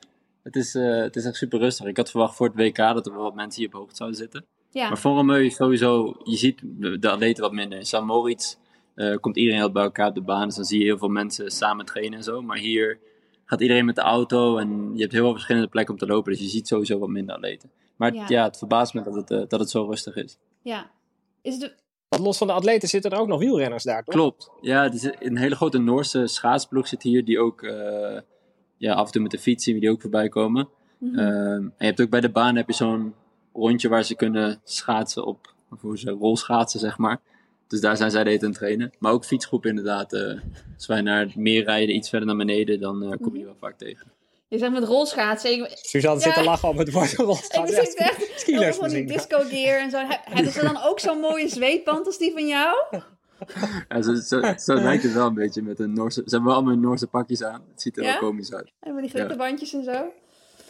Het 0.43 0.55
is, 0.55 0.75
uh, 0.75 1.01
het 1.01 1.15
is 1.15 1.25
echt 1.25 1.35
super 1.35 1.59
rustig. 1.59 1.85
Ik 1.85 1.97
had 1.97 2.09
verwacht 2.09 2.35
voor 2.35 2.47
het 2.47 2.55
WK 2.55 2.75
dat 2.75 3.05
er 3.05 3.13
wel 3.13 3.23
wat 3.23 3.35
mensen 3.35 3.61
hier 3.61 3.73
op 3.73 3.79
hoogte 3.79 3.95
zouden 3.95 4.19
zitten. 4.19 4.45
Ja. 4.69 4.87
Maar 4.87 4.97
voor 4.97 5.19
een 5.19 5.51
sowieso, 5.51 6.15
je 6.23 6.35
ziet 6.37 6.61
de 7.01 7.09
atleten 7.09 7.43
wat 7.43 7.51
minder. 7.51 7.77
In 7.77 7.85
San 7.85 8.05
Moritz 8.05 8.55
uh, 8.95 9.15
komt 9.15 9.37
iedereen 9.37 9.59
heel 9.59 9.71
bij 9.71 9.83
elkaar 9.83 10.07
op 10.07 10.15
de 10.15 10.21
baan. 10.21 10.47
Dus 10.47 10.55
dan 10.55 10.65
zie 10.65 10.79
je 10.79 10.85
heel 10.85 10.97
veel 10.97 11.09
mensen 11.09 11.51
samen 11.51 11.85
trainen 11.85 12.17
en 12.17 12.23
zo. 12.23 12.41
Maar 12.41 12.57
hier 12.57 12.99
gaat 13.45 13.61
iedereen 13.61 13.85
met 13.85 13.95
de 13.95 14.01
auto 14.01 14.57
en 14.57 14.91
je 14.93 15.01
hebt 15.01 15.11
heel 15.11 15.23
veel 15.23 15.33
verschillende 15.33 15.67
plekken 15.67 15.93
om 15.93 15.99
te 15.99 16.07
lopen. 16.07 16.31
Dus 16.31 16.41
je 16.41 16.47
ziet 16.47 16.67
sowieso 16.67 16.99
wat 16.99 17.09
minder 17.09 17.35
atleten. 17.35 17.71
Maar 17.95 18.13
ja, 18.13 18.25
ja 18.27 18.43
het 18.43 18.57
verbaast 18.57 18.93
me 18.93 19.01
dat 19.01 19.15
het, 19.15 19.31
uh, 19.31 19.43
dat 19.47 19.59
het 19.59 19.69
zo 19.69 19.85
rustig 19.85 20.15
is. 20.15 20.37
Ja. 20.61 20.91
Is 21.41 21.59
de... 21.59 21.73
Want 22.07 22.23
los 22.23 22.37
van 22.37 22.47
de 22.47 22.53
atleten 22.53 22.89
zitten 22.89 23.11
er 23.11 23.19
ook 23.19 23.27
nog 23.27 23.39
wielrenners 23.39 23.83
daar, 23.83 24.03
toch? 24.03 24.15
Klopt. 24.15 24.51
Ja, 24.61 24.83
er 24.83 24.93
is 24.93 25.09
een 25.19 25.37
hele 25.37 25.55
grote 25.55 25.77
Noorse 25.77 26.27
schaatsploeg 26.27 26.87
zit 26.87 27.03
hier. 27.03 27.25
Die 27.25 27.39
ook 27.39 27.61
uh, 27.61 28.19
ja, 28.77 28.93
af 28.93 29.05
en 29.05 29.11
toe 29.11 29.21
met 29.21 29.31
de 29.31 29.39
fiets 29.39 29.63
zien 29.63 29.79
die 29.79 29.89
ook 29.89 30.01
voorbij 30.01 30.29
komen. 30.29 30.69
Mm 30.97 31.15
-hmm. 31.15 31.19
en 31.57 31.73
je 31.77 31.85
hebt 31.85 32.01
ook 32.01 32.09
bij 32.09 32.21
de 32.21 32.29
baan 32.29 32.55
heb 32.55 32.67
je 32.67 32.73
zo'n 32.73 33.13
rondje 33.53 33.89
waar 33.89 34.03
ze 34.03 34.15
kunnen 34.15 34.59
schaatsen 34.63 35.25
op, 35.25 35.53
of 35.71 35.81
hoe 35.81 35.97
ze 35.97 36.11
rolschaatsen, 36.11 36.79
zeg 36.79 36.97
maar. 36.97 37.21
Dus 37.67 37.81
daar 37.81 37.97
zijn 37.97 38.11
zij 38.11 38.23
de 38.23 38.29
aan 38.29 38.45
het 38.45 38.53
trainen. 38.53 38.93
Maar 38.99 39.11
ook 39.11 39.25
fietsgroep 39.25 39.65
inderdaad. 39.65 40.13
Uh, 40.13 40.39
als 40.75 40.87
wij 40.87 41.01
naar 41.01 41.19
het 41.19 41.35
meer 41.35 41.63
rijden, 41.63 41.95
iets 41.95 42.09
verder 42.09 42.27
naar 42.27 42.37
beneden, 42.37 42.79
dan 42.79 43.03
uh, 43.03 43.09
kom 43.21 43.33
je 43.33 43.37
mhm. 43.37 43.45
wel 43.45 43.55
vaak 43.59 43.77
tegen. 43.77 44.13
Je 44.47 44.57
zegt 44.57 44.71
met 44.71 44.83
rolschaatsen. 44.83 45.51
Ik... 45.51 45.71
Suzanne 45.81 46.19
ja. 46.19 46.25
zit 46.25 46.33
te 46.33 46.43
lachen 46.43 46.69
om 46.69 46.77
het 46.77 46.91
woord 46.91 47.13
rolschaatsen. 47.13 47.81
Ik 47.81 47.85
zit 47.85 47.97
echt 47.97 48.31
skilers 48.35 48.77
van 48.77 48.89
die 48.89 49.05
disco 49.05 49.39
gear 49.39 49.79
en 49.79 49.89
zo. 49.89 49.97
Hebben 50.35 50.53
ze 50.53 50.61
dan 50.61 50.77
ook 50.83 50.99
zo'n 50.99 51.19
mooie 51.19 51.47
zweetband 51.47 52.05
als 52.05 52.17
die 52.17 52.31
van 52.31 52.47
jou? 52.47 52.75
Ja, 53.89 54.01
zo, 54.01 54.15
zo, 54.15 54.41
zo 54.57 54.73
lijkt 54.73 55.03
het 55.03 55.13
wel 55.13 55.27
een 55.27 55.33
beetje 55.33 55.61
met 55.61 55.79
een 55.79 55.93
Noorse... 55.93 56.21
Ze 56.25 56.35
hebben 56.35 56.53
allemaal 56.53 56.75
Noorse 56.75 57.07
pakjes 57.07 57.43
aan. 57.43 57.63
Het 57.71 57.81
ziet 57.81 57.97
er 57.97 58.03
ja? 58.03 58.09
wel 58.09 58.19
komisch 58.19 58.53
uit. 58.53 58.71
En 58.79 58.95
met 58.95 59.03
die 59.03 59.13
grote 59.13 59.35
bandjes 59.35 59.73
en 59.73 59.83
zo. 59.83 60.11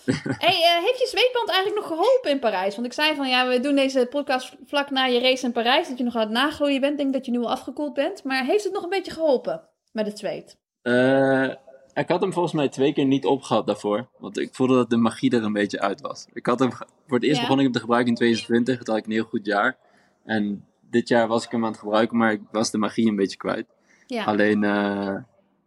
hey, 0.45 0.77
uh, 0.79 0.85
heeft 0.85 0.99
je 0.99 1.07
zweetband 1.07 1.49
eigenlijk 1.49 1.79
nog 1.79 1.87
geholpen 1.87 2.31
in 2.31 2.39
Parijs? 2.39 2.75
Want 2.75 2.87
ik 2.87 2.93
zei 2.93 3.15
van 3.15 3.29
ja, 3.29 3.47
we 3.47 3.59
doen 3.59 3.75
deze 3.75 4.07
podcast 4.09 4.55
vlak 4.65 4.89
na 4.89 5.05
je 5.05 5.19
race 5.19 5.45
in 5.45 5.51
Parijs. 5.51 5.87
Dat 5.87 5.97
je 5.97 6.03
nog 6.03 6.15
aan 6.15 6.21
het 6.21 6.29
nagroeien 6.29 6.81
bent. 6.81 6.97
Denk 6.97 7.13
dat 7.13 7.25
je 7.25 7.31
nu 7.31 7.39
al 7.39 7.49
afgekoeld 7.49 7.93
bent. 7.93 8.23
Maar 8.23 8.45
heeft 8.45 8.63
het 8.63 8.73
nog 8.73 8.83
een 8.83 8.89
beetje 8.89 9.11
geholpen 9.11 9.61
met 9.91 10.05
het 10.05 10.19
zweet? 10.19 10.57
Uh, 10.83 11.53
ik 11.93 12.09
had 12.09 12.21
hem 12.21 12.33
volgens 12.33 12.53
mij 12.53 12.69
twee 12.69 12.93
keer 12.93 13.05
niet 13.05 13.25
opgehad 13.25 13.67
daarvoor. 13.67 14.07
Want 14.17 14.39
ik 14.39 14.55
voelde 14.55 14.75
dat 14.75 14.89
de 14.89 14.97
magie 14.97 15.31
er 15.31 15.43
een 15.43 15.53
beetje 15.53 15.79
uit 15.79 16.01
was. 16.01 16.25
Ik 16.33 16.45
had 16.45 16.59
hem, 16.59 16.71
voor 16.71 16.87
het 17.17 17.23
eerst 17.23 17.35
ja. 17.35 17.41
begon 17.41 17.57
ik 17.57 17.63
hem 17.63 17.73
te 17.73 17.79
gebruiken 17.79 18.09
in 18.09 18.17
2020. 18.17 18.77
Dat 18.77 18.87
had 18.87 18.97
ik 18.97 19.05
een 19.05 19.11
heel 19.11 19.23
goed 19.23 19.45
jaar. 19.45 19.77
En 20.25 20.65
dit 20.89 21.07
jaar 21.07 21.27
was 21.27 21.45
ik 21.45 21.51
hem 21.51 21.63
aan 21.63 21.71
het 21.71 21.79
gebruiken, 21.79 22.17
maar 22.17 22.31
ik 22.31 22.41
was 22.51 22.71
de 22.71 22.77
magie 22.77 23.07
een 23.07 23.15
beetje 23.15 23.37
kwijt. 23.37 23.65
Ja. 24.07 24.23
Alleen, 24.23 24.63
uh, 24.63 25.15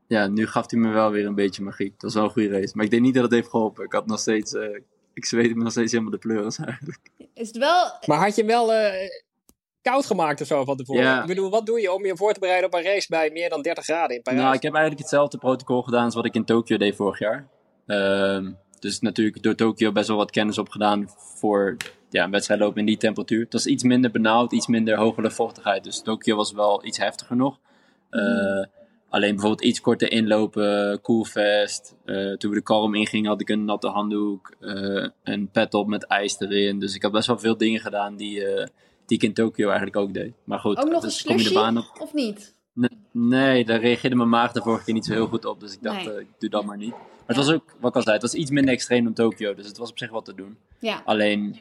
ja, 0.08 0.26
nu 0.26 0.46
gaf 0.46 0.70
hij 0.70 0.80
me 0.80 0.88
wel 0.88 1.10
weer 1.10 1.26
een 1.26 1.34
beetje 1.34 1.62
magie. 1.62 1.90
Dat 1.90 2.00
was 2.02 2.14
wel 2.14 2.24
een 2.24 2.30
goede 2.30 2.48
race. 2.48 2.72
Maar 2.74 2.84
ik 2.84 2.90
denk 2.90 3.02
niet 3.02 3.14
dat 3.14 3.22
het 3.22 3.32
heeft 3.32 3.48
geholpen. 3.48 3.84
Ik 3.84 3.92
had 3.92 4.06
nog 4.06 4.18
steeds, 4.18 4.52
uh, 4.52 4.78
ik 5.14 5.24
zweet 5.24 5.54
me 5.54 5.62
nog 5.62 5.72
steeds 5.72 5.92
helemaal 5.92 6.12
de 6.12 6.18
pleuris 6.18 6.58
eigenlijk. 6.58 7.10
Is 7.34 7.46
het 7.46 7.56
wel... 7.56 7.92
Maar 8.06 8.18
had 8.18 8.36
je 8.36 8.44
wel 8.44 8.74
uh, 8.74 8.92
koud 9.82 10.06
gemaakt 10.06 10.40
of 10.40 10.46
zo 10.46 10.64
van 10.64 10.76
tevoren? 10.76 11.02
Ja. 11.02 11.20
Ik 11.20 11.26
bedoel, 11.26 11.50
wat 11.50 11.66
doe 11.66 11.80
je 11.80 11.92
om 11.92 12.06
je 12.06 12.16
voor 12.16 12.32
te 12.32 12.40
bereiden 12.40 12.66
op 12.66 12.74
een 12.74 12.84
race 12.84 13.06
bij 13.08 13.30
meer 13.30 13.48
dan 13.48 13.62
30 13.62 13.84
graden 13.84 14.16
in 14.16 14.22
Parijs? 14.22 14.42
Nou, 14.42 14.54
ik 14.54 14.62
heb 14.62 14.72
eigenlijk 14.72 15.02
hetzelfde 15.02 15.38
protocol 15.38 15.82
gedaan 15.82 16.04
als 16.04 16.14
wat 16.14 16.24
ik 16.24 16.34
in 16.34 16.44
Tokio 16.44 16.76
deed 16.76 16.96
vorig 16.96 17.18
jaar. 17.18 17.48
Uh, 17.86 18.46
dus 18.78 19.00
natuurlijk 19.00 19.42
door 19.42 19.54
Tokio 19.54 19.92
best 19.92 20.08
wel 20.08 20.16
wat 20.16 20.30
kennis 20.30 20.58
opgedaan 20.58 21.10
voor 21.34 21.76
ja, 22.10 22.24
een 22.24 22.30
wedstrijd 22.30 22.60
lopen 22.60 22.80
in 22.80 22.86
die 22.86 22.96
temperatuur. 22.96 23.40
Het 23.40 23.52
was 23.52 23.66
iets 23.66 23.82
minder 23.82 24.10
benauwd, 24.10 24.52
iets 24.52 24.66
minder 24.66 24.96
hoge 24.96 25.20
luchtvochtigheid. 25.20 25.84
Dus 25.84 26.02
Tokio 26.02 26.36
was 26.36 26.52
wel 26.52 26.84
iets 26.84 26.98
heftiger 26.98 27.36
nog. 27.36 27.58
Mm. 28.10 28.66
Alleen 29.08 29.30
bijvoorbeeld 29.30 29.64
iets 29.64 29.80
korter 29.80 30.12
inlopen, 30.12 31.00
koelvest. 31.00 31.94
Uh, 32.04 32.36
toen 32.36 32.50
we 32.50 32.56
de 32.56 32.62
kalm 32.62 32.94
ingingen 32.94 33.30
had 33.30 33.40
ik 33.40 33.48
een 33.48 33.64
natte 33.64 33.88
handdoek, 33.88 34.54
uh, 34.60 35.06
een 35.22 35.48
pet 35.50 35.74
op 35.74 35.86
met 35.86 36.06
ijs 36.06 36.40
erin. 36.40 36.78
Dus 36.78 36.94
ik 36.94 37.02
heb 37.02 37.12
best 37.12 37.26
wel 37.26 37.38
veel 37.38 37.56
dingen 37.56 37.80
gedaan 37.80 38.16
die, 38.16 38.40
uh, 38.40 38.66
die 39.06 39.16
ik 39.16 39.22
in 39.22 39.34
Tokio 39.34 39.66
eigenlijk 39.66 39.96
ook 39.96 40.14
deed. 40.14 40.32
Maar 40.44 40.58
goed, 40.58 40.78
ook 40.78 40.90
nog 40.90 41.02
dus 41.02 41.20
een 41.20 41.26
kom 41.26 41.38
je 41.38 41.48
de 41.48 41.54
baan 41.54 41.78
op. 41.78 41.96
of 42.00 42.12
niet? 42.12 42.56
Nee, 42.72 42.90
nee, 43.12 43.64
daar 43.64 43.80
reageerde 43.80 44.16
mijn 44.16 44.28
maag 44.28 44.52
de 44.52 44.62
vorige 44.62 44.84
keer 44.84 44.94
niet 44.94 45.06
zo 45.06 45.12
heel 45.12 45.26
goed 45.26 45.44
op. 45.44 45.60
Dus 45.60 45.72
ik 45.72 45.82
dacht, 45.82 46.04
nee. 46.04 46.20
ik 46.20 46.26
doe 46.38 46.50
dat 46.50 46.64
maar 46.64 46.76
niet. 46.76 46.90
Maar 46.90 47.36
het 47.36 47.36
was 47.36 47.50
ook, 47.50 47.76
wat 47.80 47.90
ik 47.90 47.96
al 47.96 48.02
zei, 48.02 48.14
het 48.14 48.22
was 48.22 48.34
iets 48.34 48.50
minder 48.50 48.74
extreem 48.74 49.04
dan 49.04 49.12
Tokio. 49.12 49.54
Dus 49.54 49.66
het 49.66 49.78
was 49.78 49.90
op 49.90 49.98
zich 49.98 50.10
wat 50.10 50.24
te 50.24 50.34
doen. 50.34 50.56
Ja. 50.78 51.02
Alleen, 51.04 51.60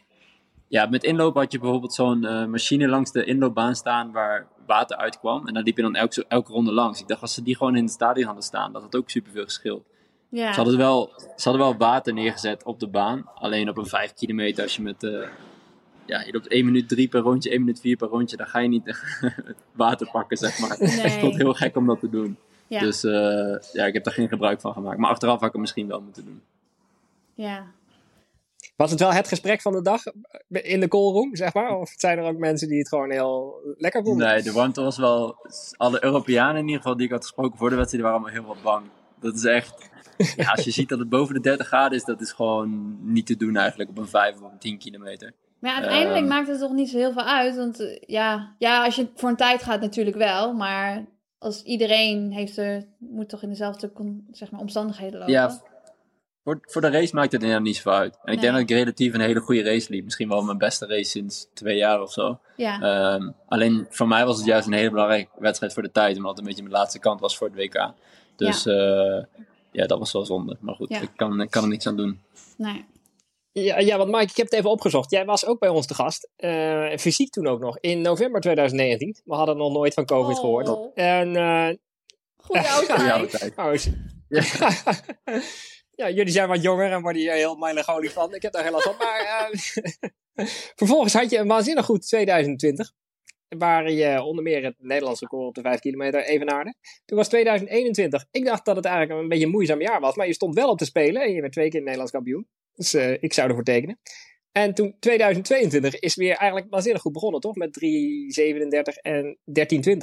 ja, 0.68 0.86
met 0.86 1.04
inlopen 1.04 1.42
had 1.42 1.52
je 1.52 1.60
bijvoorbeeld 1.60 1.94
zo'n 1.94 2.26
eh, 2.26 2.46
machine 2.46 2.88
langs 2.88 3.12
de 3.12 3.26
inloopbaan 3.26 3.76
staan 3.76 4.12
waar 4.12 4.48
water 4.68 4.98
uitkwam. 4.98 5.48
En 5.48 5.54
daar 5.54 5.64
liep 5.64 5.76
je 5.76 5.82
dan 5.82 5.96
elke, 5.96 6.26
elke 6.28 6.52
ronde 6.52 6.72
langs. 6.72 7.00
Ik 7.02 7.08
dacht, 7.08 7.22
als 7.22 7.34
ze 7.34 7.44
die 7.44 7.56
gewoon 7.58 7.76
in 7.76 7.84
het 7.84 7.92
stadion 7.92 8.26
hadden 8.26 8.44
staan, 8.44 8.74
dat 8.74 8.82
had 8.82 8.96
ook 8.96 9.10
superveel 9.10 9.44
geschild. 9.44 9.84
Ja. 10.30 10.50
Ze, 10.54 10.60
hadden 10.60 10.78
wel, 10.78 11.12
ze 11.18 11.50
hadden 11.50 11.62
wel 11.68 11.78
water 11.78 12.14
neergezet 12.14 12.64
op 12.64 12.80
de 12.80 12.88
baan. 12.88 13.30
Alleen 13.36 13.70
op 13.70 13.78
een 13.78 13.86
5 13.86 14.14
kilometer, 14.14 14.64
als 14.64 14.76
je 14.76 14.82
met. 14.82 15.04
eh, 15.04 15.28
ja, 16.06 16.22
je 16.22 16.32
loopt 16.34 16.48
1 16.48 16.66
minuut 16.66 16.90
3 16.90 17.08
per 17.08 17.20
rondje, 17.22 17.50
1 17.50 17.60
minuut 17.60 17.80
4 17.80 17.96
per 17.98 18.08
rondje. 18.08 18.38
Dan 18.38 18.48
ga 18.48 18.60
je 18.60 18.68
niet 18.68 18.86
het 18.86 19.56
water 19.72 20.10
pakken, 20.12 20.38
zeg 20.38 20.60
maar. 20.60 20.76
Nee. 20.80 20.90
Ik 20.90 21.12
vond 21.20 21.34
het 21.34 21.42
heel 21.42 21.54
gek 21.54 21.76
om 21.76 21.86
dat 21.88 22.00
te 22.00 22.10
doen. 22.10 22.38
ja. 22.68 22.80
Dus 22.80 23.04
eh, 23.04 23.12
ja, 23.74 23.86
ik 23.86 23.94
heb 23.94 24.04
daar 24.04 24.14
geen 24.14 24.28
gebruik 24.28 24.62
van 24.62 24.74
gemaakt. 24.74 24.98
Maar 24.98 25.10
achteraf 25.10 25.36
had 25.36 25.46
ik 25.46 25.52
het 25.52 25.62
misschien 25.62 25.88
wel 25.88 26.02
moeten 26.02 26.26
doen. 26.26 26.42
ja. 27.34 27.66
Was 28.78 28.92
het 28.92 29.00
wel 29.00 29.12
het 29.14 29.28
gesprek 29.28 29.62
van 29.62 29.72
de 29.72 29.82
dag 29.82 30.02
in 30.48 30.80
de 30.80 30.88
callroom, 30.88 31.36
zeg 31.36 31.54
maar? 31.54 31.78
Of 31.78 31.94
zijn 31.96 32.18
er 32.18 32.24
ook 32.24 32.38
mensen 32.38 32.68
die 32.68 32.78
het 32.78 32.88
gewoon 32.88 33.12
heel 33.12 33.56
lekker 33.78 34.04
vonden? 34.04 34.28
Nee, 34.28 34.42
de 34.42 34.52
warmte 34.52 34.82
was 34.82 34.98
wel. 34.98 35.36
Alle 35.78 36.04
Europeanen 36.04 36.56
in 36.58 36.66
ieder 36.66 36.82
geval 36.82 36.98
die 36.98 37.06
ik 37.06 37.12
had 37.12 37.22
gesproken 37.24 37.58
voor 37.58 37.70
de 37.70 37.76
wedstrijd, 37.76 38.04
die 38.04 38.12
waren 38.12 38.26
allemaal 38.26 38.44
heel 38.44 38.54
wat 38.56 38.64
bang. 38.64 38.86
Dat 39.20 39.36
is 39.36 39.44
echt. 39.44 39.90
Ja, 40.36 40.52
als 40.52 40.64
je 40.64 40.72
ziet 40.72 40.90
dat 40.90 41.00
het 41.00 41.10
boven 41.10 41.34
de 41.34 41.40
30 41.40 41.68
graden 41.68 41.98
is, 41.98 42.04
dat 42.04 42.22
is 42.22 42.32
gewoon 42.32 42.98
niet 43.02 43.26
te 43.26 43.36
doen 43.38 43.56
eigenlijk 43.56 43.90
op 43.90 43.98
een 43.98 44.08
5 44.08 44.36
of 44.36 44.42
op 44.42 44.52
een 44.52 44.58
10 44.60 44.78
kilometer. 44.78 45.34
Maar 45.60 45.72
ja, 45.72 45.78
uiteindelijk 45.78 46.20
Ehm. 46.26 46.28
maakt 46.28 46.48
het 46.48 46.60
toch 46.60 46.72
niet 46.72 46.90
zo 46.90 46.98
heel 46.98 47.12
veel 47.14 47.24
uit. 47.24 47.56
Want 47.56 47.80
eh, 47.80 47.98
ja, 48.08 48.56
ja, 48.58 48.86
als 48.86 48.96
je 48.96 49.08
voor 49.16 49.30
een 49.30 49.36
tijd 49.36 49.64
gaat 49.64 49.82
natuurlijk 49.82 50.18
wel. 50.18 50.54
Maar 50.54 51.06
als 51.38 51.64
iedereen 51.64 52.32
heeft 52.32 52.58
er, 52.58 52.84
moet 52.98 53.30
toch 53.30 53.44
in 53.44 53.50
dezelfde 53.50 53.92
zeg 54.32 54.52
maar, 54.52 54.62
omstandigheden 54.62 55.20
lopen. 55.20 55.34
Ja, 55.34 55.62
voor, 56.48 56.60
voor 56.62 56.82
de 56.82 56.90
race 56.90 57.16
maakt 57.16 57.32
het 57.32 57.42
inderdaad 57.42 57.66
niet 57.66 57.76
zoveel 57.76 57.92
uit. 57.94 58.18
En 58.24 58.34
ik 58.34 58.40
denk 58.42 58.54
dat 58.54 58.62
ik 58.62 58.70
relatief 58.70 59.14
een 59.14 59.20
hele 59.20 59.40
goede 59.40 59.64
race 59.64 59.92
liep. 59.92 60.04
Misschien 60.04 60.30
wel 60.30 60.42
mijn 60.44 60.58
beste 60.58 60.86
race 60.86 61.10
sinds 61.10 61.48
twee 61.54 61.78
jaar 61.78 62.02
of 62.02 62.12
zo. 62.12 62.40
Ja. 62.56 62.82
Ehm, 62.82 63.30
alleen 63.48 63.86
voor 63.90 64.08
mij 64.08 64.26
was 64.26 64.38
het 64.38 64.46
juist 64.46 64.68
een 64.68 64.74
hele 64.74 64.90
belangrijke 64.90 65.30
wedstrijd 65.40 65.74
voor 65.74 65.84
de 65.84 65.92
tijd. 65.92 66.16
Omdat 66.18 66.30
het 66.32 66.40
een 66.40 66.46
beetje 66.46 66.62
mijn 66.64 66.76
laatste 66.76 67.00
kant 67.00 67.20
was 67.20 67.38
voor 67.38 67.48
het 67.48 67.56
WK. 67.56 67.92
Dus 68.36 68.64
ja, 68.64 69.28
ja 69.72 69.86
dat 69.86 70.00
was 70.00 70.12
wel 70.12 70.26
zonde. 70.26 70.58
Maar 70.60 70.76
goed, 70.76 70.90
Ja. 70.90 71.02
ik, 71.02 71.10
kan, 71.16 71.42
ik 71.42 71.50
kan 71.50 71.64
er 71.64 71.70
niets 71.70 71.88
aan 71.88 71.98
doen. 71.98 72.22
nee. 72.58 72.86
Ja, 73.52 73.80
ja, 73.80 73.98
want 73.98 74.10
Mike, 74.10 74.24
ik 74.24 74.36
heb 74.38 74.46
het 74.46 74.56
even 74.56 74.70
opgezocht. 74.70 75.12
Jij 75.12 75.26
was 75.26 75.46
ook 75.46 75.60
bij 75.60 75.70
ons 75.70 75.86
te 75.88 75.94
gast. 75.94 76.30
eh, 76.36 76.98
fysiek 76.98 77.30
toen 77.32 77.48
ook 77.48 77.60
nog. 77.60 77.80
In 77.80 78.02
november 78.02 78.42
2019. 78.42 79.16
We 79.26 79.36
hadden 79.36 79.58
nog 79.58 79.72
nooit 79.72 79.94
van 79.94 80.06
COVID 80.06 80.36
Oh. 80.36 80.42
gehoord. 80.42 80.94
En 80.96 81.36
eh, 81.36 81.70
Goeie 82.38 82.68
oude 82.70 82.94
Ja, 82.94 83.06
Ja, 83.06 83.18
tijd. 83.18 83.32
de 83.32 83.38
tijd. 83.38 83.58
Oh, 83.58 83.74
is- 83.74 83.90
ja, 85.98 86.10
jullie 86.10 86.32
zijn 86.32 86.48
wat 86.48 86.62
jonger 86.62 86.92
en 86.92 87.02
worden 87.02 87.22
hier 87.22 87.34
heel 87.34 87.56
melancholisch 87.56 88.14
van. 88.14 88.36
Ik 88.36 88.42
heb 88.42 88.52
daar 88.52 88.64
heel 88.64 88.72
last 88.72 88.84
van. 88.84 88.96
Maar 88.98 89.20
eh, 89.20 90.46
vervolgens 90.82 91.14
had 91.14 91.30
je 91.30 91.38
een 91.38 91.48
waanzinnig 91.48 91.86
goed 91.86 92.08
2020. 92.08 92.92
Waar 93.48 93.92
je 93.92 94.22
onder 94.22 94.44
meer 94.44 94.64
het 94.64 94.76
Nederlandse 94.78 95.24
record 95.24 95.48
op 95.48 95.56
de 95.56 95.62
5 95.62 95.80
kilometer 95.80 96.24
evenaarde. 96.24 96.76
Toen 97.06 97.18
was 97.18 97.28
2021. 97.28 98.26
Ik 98.32 98.46
dacht 98.46 98.66
dat 98.66 98.76
het 98.76 98.86
eigenlijk 98.86 99.22
een 99.22 99.28
beetje 99.28 99.46
een 99.46 99.52
moeizaam 99.52 99.82
jaar 99.82 100.00
was. 100.00 100.16
Maar 100.16 100.28
je 100.28 100.34
stond 100.34 100.56
wel 100.56 100.70
op 100.70 100.78
te 100.78 100.86
spelen. 100.86 101.22
En 101.22 101.32
je 101.34 101.42
werd 101.42 101.54
twee 101.54 101.70
keer 101.70 101.82
Nederlands 101.82 102.12
kampioen. 102.12 102.48
Dus 102.74 102.94
eh, 102.94 103.24
ik 103.24 103.34
zou 103.34 103.48
ervoor 103.48 103.64
tekenen. 103.64 104.00
En 104.52 104.74
toen 104.74 104.96
2022 105.00 106.00
is 106.00 106.16
weer 106.16 106.36
eigenlijk 106.36 106.70
waanzinnig 106.70 107.02
goed 107.02 107.14
begonnen, 107.14 107.42
toch? 107.42 107.56
Met 107.56 107.80
3,37 107.80 109.02
en 109.02 109.38
13,20. 109.46 109.98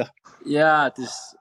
Ja, 0.45 0.85
het 0.85 0.99
is. 0.99 1.37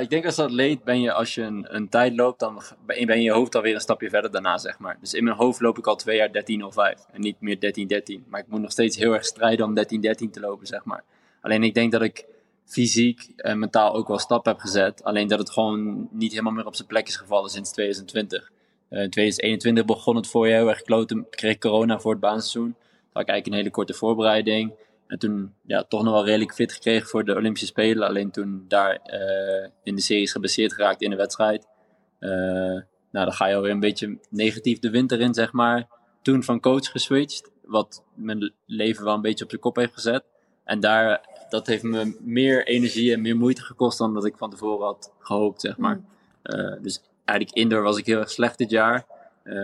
Ik 0.00 0.10
denk 0.10 0.24
als 0.24 0.38
atleet 0.38 0.84
ben 0.84 1.00
je, 1.00 1.12
als 1.12 1.34
je 1.34 1.42
een, 1.42 1.66
een 1.68 1.88
tijd 1.88 2.16
loopt, 2.16 2.40
dan 2.40 2.62
ben 2.86 3.00
je, 3.00 3.06
ben 3.06 3.22
je 3.22 3.30
hoofd 3.32 3.54
alweer 3.54 3.74
een 3.74 3.80
stapje 3.80 4.10
verder 4.10 4.30
daarna, 4.30 4.58
zeg 4.58 4.78
maar. 4.78 4.96
Dus 5.00 5.14
in 5.14 5.24
mijn 5.24 5.36
hoofd 5.36 5.60
loop 5.60 5.78
ik 5.78 5.86
al 5.86 5.96
twee 5.96 6.16
jaar 6.16 6.28
13.05 6.28 7.12
en 7.12 7.20
niet 7.20 7.40
meer 7.40 7.56
13.13. 8.20 8.28
Maar 8.28 8.40
ik 8.40 8.46
moet 8.48 8.60
nog 8.60 8.70
steeds 8.70 8.96
heel 8.96 9.12
erg 9.12 9.24
strijden 9.24 9.66
om 9.66 9.78
13.13 9.78 9.84
te 10.30 10.40
lopen, 10.40 10.66
zeg 10.66 10.84
maar. 10.84 11.04
Alleen 11.40 11.62
ik 11.62 11.74
denk 11.74 11.92
dat 11.92 12.02
ik 12.02 12.26
fysiek 12.64 13.32
en 13.36 13.58
mentaal 13.58 13.94
ook 13.94 14.08
wel 14.08 14.18
stappen 14.18 14.52
heb 14.52 14.60
gezet. 14.60 15.04
Alleen 15.04 15.28
dat 15.28 15.38
het 15.38 15.50
gewoon 15.50 16.08
niet 16.10 16.30
helemaal 16.30 16.52
meer 16.52 16.66
op 16.66 16.74
zijn 16.74 16.88
plek 16.88 17.08
is 17.08 17.16
gevallen 17.16 17.50
sinds 17.50 17.70
2020. 17.70 18.50
Eh, 18.88 19.02
in 19.02 19.10
2021 19.10 19.84
begon 19.84 20.16
het 20.16 20.26
voorjaar 20.26 20.58
heel 20.58 20.68
erg 20.68 20.82
kloten. 20.82 21.26
Kreeg 21.30 21.58
corona 21.58 21.98
voor 22.00 22.10
het 22.10 22.20
baanseizoen. 22.20 22.74
Had 23.12 23.22
ik 23.22 23.28
eigenlijk 23.28 23.46
een 23.46 23.52
hele 23.52 23.70
korte 23.70 23.94
voorbereiding. 23.94 24.72
En 25.06 25.18
toen 25.18 25.54
ja, 25.66 25.84
toch 25.84 26.02
nog 26.02 26.12
wel 26.12 26.24
redelijk 26.24 26.54
fit 26.54 26.72
gekregen 26.72 27.08
voor 27.08 27.24
de 27.24 27.34
Olympische 27.34 27.66
Spelen. 27.66 28.08
Alleen 28.08 28.30
toen 28.30 28.64
daar 28.68 28.96
eh, 28.96 29.68
in 29.82 29.94
de 29.94 30.00
series 30.00 30.32
geblesseerd 30.32 30.72
geraakt 30.72 31.02
in 31.02 31.10
de 31.10 31.16
wedstrijd. 31.16 31.66
Eh, 32.18 32.30
nou, 33.10 33.24
dan 33.24 33.32
ga 33.32 33.46
je 33.46 33.54
alweer 33.54 33.70
een 33.70 33.80
beetje 33.80 34.18
negatief 34.30 34.78
de 34.78 34.90
winter 34.90 35.20
in, 35.20 35.34
zeg 35.34 35.52
maar. 35.52 35.88
Toen 36.22 36.42
van 36.42 36.60
coach 36.60 36.90
geswitcht. 36.90 37.50
Wat 37.64 38.04
mijn 38.14 38.52
leven 38.66 39.04
wel 39.04 39.14
een 39.14 39.20
beetje 39.20 39.44
op 39.44 39.50
zijn 39.50 39.62
kop 39.62 39.76
heeft 39.76 39.92
gezet. 39.92 40.24
En 40.64 40.80
daar, 40.80 41.28
dat 41.48 41.66
heeft 41.66 41.82
me 41.82 42.16
meer 42.20 42.66
energie 42.66 43.12
en 43.12 43.20
meer 43.20 43.36
moeite 43.36 43.62
gekost 43.62 43.98
dan 43.98 44.14
dat 44.14 44.24
ik 44.24 44.36
van 44.36 44.50
tevoren 44.50 44.86
had 44.86 45.12
gehoopt, 45.18 45.60
zeg 45.60 45.76
maar. 45.76 46.00
Eh, 46.42 46.72
dus 46.82 47.02
eigenlijk 47.24 47.58
indoor 47.58 47.82
was 47.82 47.98
ik 47.98 48.06
heel 48.06 48.18
erg 48.18 48.30
slecht 48.30 48.58
dit 48.58 48.70
jaar. 48.70 49.06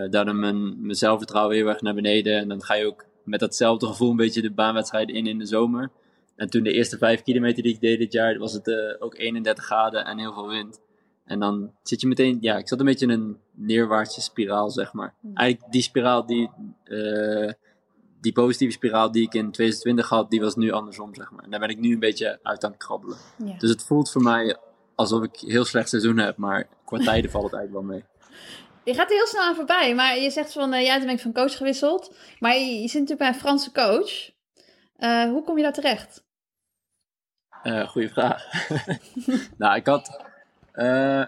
Daardoor 0.09 0.35
mijn, 0.35 0.81
mijn 0.81 0.95
zelfvertrouwen 0.95 1.55
heel 1.55 1.67
erg 1.67 1.81
naar 1.81 1.93
beneden. 1.93 2.37
En 2.37 2.47
dan 2.47 2.63
ga 2.63 2.73
je 2.73 2.85
ook 2.85 3.05
met 3.23 3.39
datzelfde 3.39 3.87
gevoel 3.87 4.09
een 4.09 4.15
beetje 4.15 4.41
de 4.41 4.51
baanwedstrijden 4.51 5.15
in 5.15 5.27
in 5.27 5.37
de 5.37 5.45
zomer. 5.45 5.91
En 6.35 6.49
toen 6.49 6.63
de 6.63 6.71
eerste 6.71 6.97
vijf 6.97 7.21
kilometer 7.21 7.63
die 7.63 7.73
ik 7.73 7.81
deed 7.81 7.99
dit 7.99 8.13
jaar, 8.13 8.37
was 8.37 8.53
het 8.53 8.67
eh, 8.67 8.75
ook 8.99 9.17
31 9.17 9.63
graden 9.63 10.05
en 10.05 10.17
heel 10.17 10.33
veel 10.33 10.47
wind. 10.47 10.81
En 11.25 11.39
dan 11.39 11.71
zit 11.83 12.01
je 12.01 12.07
meteen, 12.07 12.37
ja, 12.41 12.57
ik 12.57 12.67
zat 12.67 12.79
een 12.79 12.85
beetje 12.85 13.05
in 13.05 13.11
een 13.11 13.37
neerwaartse 13.51 14.21
spiraal, 14.21 14.69
zeg 14.69 14.93
maar. 14.93 15.13
Hmm. 15.19 15.35
Eigenlijk 15.35 15.71
die 15.71 15.81
spiraal, 15.81 16.25
die, 16.25 16.49
eh, 16.83 17.51
die 18.21 18.33
positieve 18.33 18.73
spiraal 18.73 19.11
die 19.11 19.23
ik 19.23 19.33
in 19.33 19.51
2020 19.51 20.09
had, 20.09 20.29
die 20.29 20.41
was 20.41 20.55
nu 20.55 20.71
andersom, 20.71 21.15
zeg 21.15 21.31
maar. 21.31 21.43
En 21.43 21.51
daar 21.51 21.59
ben 21.59 21.69
ik 21.69 21.79
nu 21.79 21.93
een 21.93 21.99
beetje 21.99 22.39
uit 22.43 22.63
aan 22.63 22.71
het 22.71 22.79
krabbelen. 22.79 23.17
Ja. 23.45 23.57
Dus 23.57 23.69
het 23.69 23.83
voelt 23.83 24.11
voor 24.11 24.21
mij 24.21 24.57
alsof 24.95 25.23
ik 25.23 25.35
heel 25.35 25.65
slecht 25.65 25.89
seizoen 25.89 26.17
heb, 26.17 26.37
maar 26.37 26.67
qua 26.85 26.97
tijden 26.97 27.31
valt 27.31 27.43
het 27.43 27.53
eigenlijk 27.53 27.87
wel 27.87 27.95
mee. 27.95 28.03
Je 28.83 28.93
gaat 28.93 29.09
er 29.09 29.15
heel 29.15 29.27
snel 29.27 29.41
aan 29.41 29.55
voorbij, 29.55 29.95
maar 29.95 30.17
je 30.17 30.29
zegt 30.29 30.53
van, 30.53 30.73
eh 30.73 30.85
ja, 30.85 30.95
toen 30.95 31.05
ben 31.05 31.15
ik 31.15 31.21
van 31.21 31.33
coach 31.33 31.57
gewisseld. 31.57 32.15
Maar 32.39 32.57
je, 32.57 32.87
zit 32.87 32.93
natuurlijk 33.01 33.19
bij 33.19 33.27
een 33.27 33.35
Franse 33.35 33.71
coach. 33.71 34.31
Eh, 34.97 35.23
hoe 35.23 35.43
kom 35.43 35.57
je 35.57 35.63
daar 35.63 35.73
terecht? 35.73 36.23
Eh 37.63 37.87
goeie 37.87 38.09
vraag. 38.09 38.43
nou, 39.57 39.75
ik 39.75 39.85
had, 39.85 40.23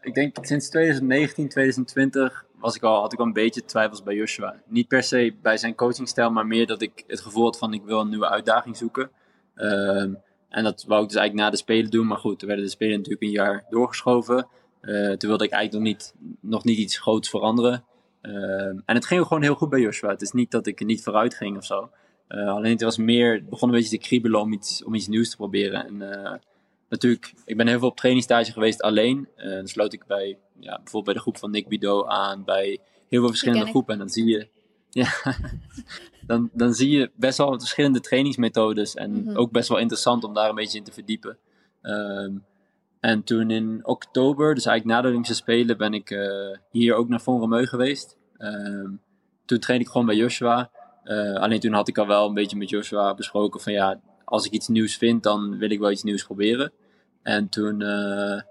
ik 0.02 0.14
denk 0.14 0.38
sinds 0.42 0.70
2019, 0.70 1.50
2020 1.50 2.46
was 2.60 2.76
ik 2.76 2.84
al, 2.84 3.02
had 3.02 3.14
ik 3.14 3.20
al 3.20 3.26
een 3.26 3.34
beetje 3.34 3.66
twijfels 3.66 4.04
bij 4.04 4.16
Joshua. 4.16 4.56
Niet 4.66 4.88
per 4.88 5.04
se 5.04 5.36
bij 5.42 5.58
zijn 5.58 5.76
coachingstijl, 5.76 6.32
maar 6.32 6.48
meer 6.48 6.68
dat 6.68 6.82
ik 6.82 7.04
het 7.08 7.22
gevoel 7.22 7.44
had 7.44 7.58
van 7.58 7.74
ik 7.74 7.84
wil 7.84 8.00
een 8.00 8.10
nieuwe 8.10 8.30
uitdaging 8.30 8.78
zoeken. 8.78 9.10
Ehm, 9.56 10.14
en 10.50 10.64
dat 10.64 10.84
wou 10.88 11.02
ik 11.02 11.08
dus 11.08 11.18
eigenlijk 11.18 11.34
na 11.34 11.50
de 11.50 11.58
Spelen 11.58 11.92
doen. 11.92 12.08
Maar 12.08 12.18
goed, 12.18 12.40
toen 12.40 12.48
werden 12.48 12.66
de 12.66 12.72
Spelen 12.72 12.98
natuurlijk 12.98 13.24
een 13.24 13.30
jaar 13.30 13.66
doorgeschoven. 13.70 14.48
Eh, 14.86 15.12
toen 15.12 15.30
wilde 15.30 15.44
ik 15.46 15.52
eigenlijk 15.52 15.72
nog 15.74 15.82
niet, 15.94 16.14
nog 16.40 16.64
niet 16.64 16.78
iets 16.78 16.98
groots 16.98 17.30
veranderen. 17.30 17.84
Ehm, 18.22 18.80
en 18.86 18.96
het 18.96 19.06
ging 19.06 19.24
gewoon 19.26 19.44
heel 19.44 19.56
goed 19.56 19.70
bij 19.70 19.80
Joshua. 19.80 20.10
Het 20.10 20.22
is 20.22 20.32
niet 20.32 20.52
dat 20.52 20.68
ik 20.68 20.80
er 20.80 20.86
niet 20.86 21.04
vooruit 21.04 21.36
ging 21.36 21.58
of 21.58 21.66
zo. 21.66 21.90
Eh, 22.28 22.48
alleen 22.48 22.72
het 22.72 22.82
was 22.82 22.98
meer, 22.98 23.34
het 23.34 23.50
begon 23.50 23.70
een 23.70 23.76
beetje 23.76 23.98
te 23.98 24.08
kriebelen 24.08 24.40
om 24.42 24.54
iets, 24.54 24.84
om 24.84 24.94
iets 24.96 25.08
nieuws 25.08 25.30
te 25.30 25.36
proberen. 25.36 25.86
En 25.88 26.24
eh, 26.24 26.34
natuurlijk, 26.90 27.34
ik 27.46 27.58
ben 27.58 27.68
heel 27.68 27.80
veel 27.80 27.88
op 27.88 27.98
trainingstage 27.98 28.52
geweest 28.52 28.82
alleen. 28.82 29.28
Eh, 29.36 29.50
dan 29.50 29.68
sloot 29.68 29.94
ik 29.94 30.06
bij, 30.06 30.38
ja, 30.60 30.76
bijvoorbeeld 30.76 31.04
bij 31.06 31.14
de 31.14 31.20
groep 31.20 31.38
van 31.38 31.52
Nick 31.52 31.68
Bidot 31.68 32.08
aan, 32.08 32.44
bij 32.44 32.80
heel 33.08 33.20
veel 33.20 33.30
verschillende 33.30 33.66
groepen. 33.66 33.94
En 33.94 34.00
dan 34.00 34.10
zie 34.10 34.26
je, 34.26 34.48
ja, 35.02 35.10
dan, 36.28 36.50
dan 36.54 36.74
zie 36.74 36.90
je 36.90 37.12
best 37.16 37.38
wel 37.38 37.60
verschillende 37.60 38.00
trainingsmethodes. 38.00 38.94
En 38.94 39.12
Mhm. 39.24 39.38
ook 39.38 39.52
best 39.52 39.70
wel 39.70 39.78
interessant 39.78 40.24
om 40.24 40.34
daar 40.34 40.50
een 40.50 40.56
beetje 40.56 40.78
in 40.78 40.84
te 40.84 40.92
verdiepen. 40.92 41.38
Ehm, 41.82 42.32
en 43.06 43.24
toen 43.24 43.52
in 43.52 43.82
oktober, 43.84 44.56
dus 44.56 44.66
eigenlijk 44.66 44.96
na 44.98 45.02
de 45.02 45.08
Olympische 45.08 45.36
Spelen, 45.36 45.78
ben 45.78 45.94
ik 45.94 46.12
eh, 46.12 46.58
hier 46.72 46.96
ook 46.96 47.10
naar 47.10 47.22
Von 47.22 47.40
Romeu 47.40 47.66
geweest. 47.66 48.18
Ehm, 48.38 48.90
toen 49.46 49.60
trainde 49.60 49.86
ik 49.86 49.92
gewoon 49.92 50.06
bij 50.06 50.16
Joshua. 50.16 50.70
Eh, 51.04 51.34
alleen 51.34 51.60
toen 51.60 51.74
had 51.74 51.88
ik 51.88 51.98
al 51.98 52.08
wel 52.08 52.28
een 52.28 52.34
beetje 52.34 52.58
met 52.58 52.70
Joshua 52.70 53.14
besproken 53.14 53.60
van 53.60 53.74
ja, 53.74 54.00
als 54.24 54.46
ik 54.46 54.52
iets 54.52 54.68
nieuws 54.68 54.98
vind, 54.98 55.24
dan 55.24 55.58
wil 55.58 55.70
ik 55.70 55.80
wel 55.80 55.92
iets 55.92 56.04
nieuws 56.04 56.24
proberen. 56.24 56.72
En 57.22 57.50
toen 57.50 57.82
eh, 57.82 58.42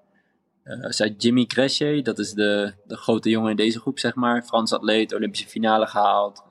zei 0.88 1.14
Jimmy 1.18 1.44
Cresce, 1.44 2.00
dat 2.02 2.18
is 2.18 2.32
de, 2.32 2.72
de 2.86 2.96
grote 2.96 3.30
jongen 3.30 3.50
in 3.50 3.56
deze 3.56 3.80
groep, 3.80 3.98
zeg 3.98 4.14
maar. 4.14 4.42
Frans 4.42 4.72
atleet, 4.72 5.14
Olympische 5.14 5.48
finale 5.48 5.86
gehaald. 5.86 6.42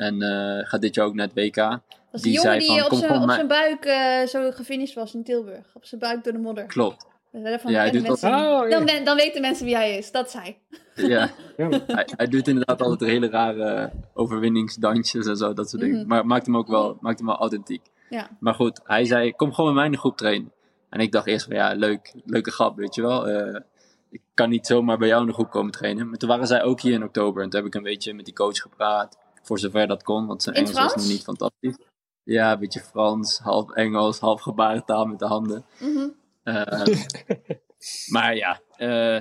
En 0.00 0.22
eh, 0.22 0.68
gaat 0.68 0.80
dit 0.80 0.94
jaar 0.94 1.06
ook 1.06 1.14
naar 1.14 1.26
het 1.26 1.34
WK. 1.34 1.54
Dat 1.56 1.80
is 2.12 2.22
die 2.22 2.22
Die 2.22 2.32
jongen 2.32 2.42
zei 2.42 2.58
die 2.58 2.68
van, 2.68 2.82
op 2.82 2.88
kom 2.88 2.98
zijn, 2.98 3.10
gewoon 3.12 3.28
op 3.28 3.34
zijn 3.34 3.46
buik 3.48 3.84
eh, 3.84 4.26
zo 4.26 4.50
gefinished 4.50 4.94
was 4.94 5.14
in 5.14 5.24
Tilburg. 5.24 5.66
Op 5.74 5.84
zijn 5.84 6.00
buik 6.00 6.24
door 6.24 6.32
de 6.32 6.38
modder. 6.38 6.66
Klopt. 6.66 7.06
Daarvan 7.32 7.72
Ja, 7.72 7.78
hij 7.78 7.90
doet 7.90 8.06
dat- 8.06 8.22
Oh, 8.22 8.70
dan, 8.70 9.04
dan 9.04 9.16
weten 9.16 9.40
mensen 9.40 9.64
wie 9.64 9.74
hij 9.76 9.96
is. 9.96 10.10
Dat 10.10 10.26
is 10.26 10.32
hij. 10.32 10.58
Ja. 10.94 11.30
Hij 12.16 12.26
doet 12.28 12.48
inderdaad 12.48 12.82
altijd 12.82 13.10
hele 13.10 13.28
rare 13.28 13.90
overwinningsdansjes 14.14 15.26
en 15.26 15.36
zo, 15.36 15.52
dat 15.52 15.70
soort 15.70 15.82
dingen. 15.82 15.98
Mhm. 15.98 16.08
Maar 16.08 16.26
maakt 16.26 16.46
hem 16.46 16.56
ook 16.56 16.68
wel, 16.68 16.96
maakt 17.00 17.18
hem 17.18 17.26
wel 17.26 17.36
authentiek. 17.38 17.82
Ja. 18.10 18.28
Maar 18.40 18.54
goed, 18.54 18.80
hij 18.84 19.04
zei, 19.04 19.32
kom 19.32 19.52
gewoon 19.52 19.66
met 19.70 19.76
mij 19.76 19.84
in 19.86 19.92
de 19.92 19.98
groep 19.98 20.16
trainen. 20.16 20.52
En 20.90 21.00
ik 21.00 21.12
dacht 21.12 21.26
eerst 21.26 21.44
van, 21.46 21.56
ja, 21.56 21.72
leuk, 21.74 22.14
leuke 22.24 22.50
grap, 22.50 22.76
weet 22.76 22.94
je 22.94 23.02
wel. 23.02 23.28
Eh, 23.28 23.60
ik 24.10 24.20
kan 24.34 24.48
niet 24.48 24.66
zomaar 24.66 24.98
bij 24.98 25.08
jou 25.08 25.20
in 25.20 25.26
de 25.26 25.32
groep 25.32 25.50
komen 25.50 25.72
trainen. 25.72 26.08
Maar 26.08 26.18
toen 26.18 26.28
waren 26.28 26.46
zij 26.46 26.62
ook 26.62 26.80
hier 26.80 26.92
in 26.92 27.04
oktober. 27.04 27.42
En 27.42 27.50
toen 27.50 27.58
heb 27.60 27.68
ik 27.68 27.74
een 27.74 27.82
beetje 27.82 28.14
met 28.14 28.24
die 28.24 28.34
coach 28.34 28.58
gepraat. 28.58 29.18
Voor 29.42 29.58
zover 29.58 29.86
dat 29.86 30.02
kon, 30.02 30.26
want 30.26 30.42
zijn 30.42 30.56
Engels 30.56 30.72
was 30.72 30.94
nog 30.94 31.06
niet 31.06 31.22
fantastisch. 31.22 31.76
Ja, 32.22 32.52
een 32.52 32.58
beetje 32.58 32.80
Frans, 32.80 33.38
half 33.38 33.70
Engels, 33.70 34.18
half 34.18 34.40
gebarentaal 34.40 35.06
met 35.06 35.18
de 35.18 35.24
handen. 35.24 35.64
Mhm. 35.78 36.08
Eh, 36.42 36.86
maar 38.14 38.36
ja, 38.36 38.60
eh, 38.76 39.20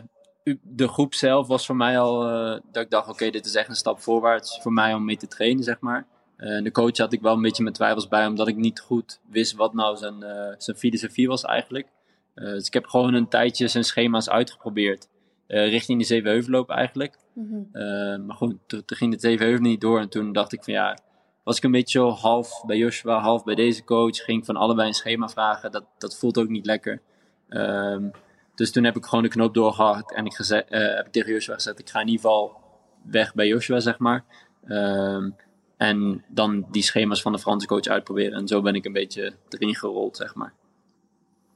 de 0.62 0.88
groep 0.88 1.14
zelf 1.14 1.48
was 1.48 1.66
voor 1.66 1.76
mij 1.76 2.00
al 2.00 2.30
eh, 2.30 2.62
dat 2.72 2.84
ik 2.84 2.90
dacht, 2.90 3.10
oké, 3.10 3.30
dit 3.30 3.46
is 3.46 3.56
echt 3.56 3.70
een 3.70 3.76
stap 3.76 4.02
voorwaarts 4.02 4.62
voor 4.62 4.74
mij 4.74 4.94
om 4.94 5.06
mee 5.06 5.18
te 5.18 5.28
trainen, 5.28 5.64
zeg 5.64 5.80
maar. 5.80 6.08
De 6.38 6.72
coach 6.72 6.98
had 6.98 7.14
ik 7.14 7.22
wel 7.22 7.34
een 7.34 7.42
beetje 7.42 7.64
mijn 7.64 7.76
twijfels 7.76 8.08
bij, 8.08 8.26
omdat 8.26 8.48
ik 8.48 8.56
niet 8.56 8.80
goed 8.80 9.20
wist 9.30 9.56
wat 9.56 9.74
nou 9.74 9.98
zijn, 9.98 10.20
zijn 10.58 10.78
filosofie 10.78 11.28
was 11.28 11.44
eigenlijk. 11.44 11.88
Dus 12.34 12.68
ik 12.68 12.74
heb 12.74 12.88
gewoon 12.88 13.14
een 13.14 13.28
tijdje 13.28 13.68
zijn 13.68 13.84
schema's 13.84 14.30
uitgeprobeerd, 14.30 15.08
eh, 15.50 15.70
richting 15.70 16.00
de 16.00 16.06
Zevenheuvelloop 16.06 16.70
eigenlijk. 16.70 17.18
Mhm. 17.34 17.56
Eh, 17.72 17.82
maar 18.18 18.36
goed, 18.36 18.56
toen, 18.68 18.86
toen 18.86 18.98
ging 18.98 19.14
de 19.14 19.20
Zevenheuvel 19.20 19.62
niet 19.62 19.82
door 19.82 20.00
en 20.00 20.10
toen 20.10 20.32
dacht 20.34 20.54
ik 20.54 20.64
van 20.64 20.74
ja, 20.74 20.98
was 21.44 21.58
ik 21.58 21.64
een 21.64 21.72
beetje 21.72 22.00
zo 22.00 22.10
half 22.10 22.64
bij 22.66 22.78
Joshua, 22.78 23.20
half 23.20 23.44
bij 23.44 23.56
deze 23.56 23.84
coach. 23.84 24.18
Ging 24.18 24.40
ik 24.40 24.46
van 24.46 24.56
allebei 24.56 24.88
een 24.88 24.94
schema 24.94 25.30
vragen, 25.30 25.72
dat, 25.72 25.84
dat 25.98 26.18
voelt 26.18 26.38
ook 26.38 26.50
niet 26.50 26.66
lekker. 26.66 27.02
Ehm, 27.50 28.10
dus 28.56 28.72
toen 28.72 28.84
heb 28.84 28.96
ik 28.96 29.06
gewoon 29.06 29.24
de 29.24 29.30
knoop 29.30 29.54
doorgehakt 29.54 30.14
en 30.14 30.26
ik 30.26 30.34
geze- 30.34 30.64
eh, 30.64 30.96
heb 30.96 31.06
ik 31.06 31.12
tegen 31.12 31.32
Joshua 31.32 31.54
gezegd, 31.54 31.80
ik 31.80 31.90
ga 31.90 32.00
in 32.00 32.08
ieder 32.08 32.22
geval 32.22 32.58
weg 33.04 33.34
bij 33.34 33.48
Joshua, 33.48 33.80
zeg 33.80 33.98
maar. 33.98 34.26
Ehm, 34.68 35.30
en 35.78 36.24
dan 36.28 36.66
die 36.72 36.84
schema's 36.84 37.22
van 37.22 37.32
de 37.32 37.40
Franse 37.40 37.68
coach 37.68 37.86
uitproberen. 37.88 38.34
En 38.40 38.48
zo 38.48 38.62
ben 38.62 38.76
ik 38.76 38.86
een 38.86 38.94
beetje 38.94 39.34
erin 39.50 39.76
gerold, 39.76 40.18
zeg 40.18 40.36
maar. 40.36 40.54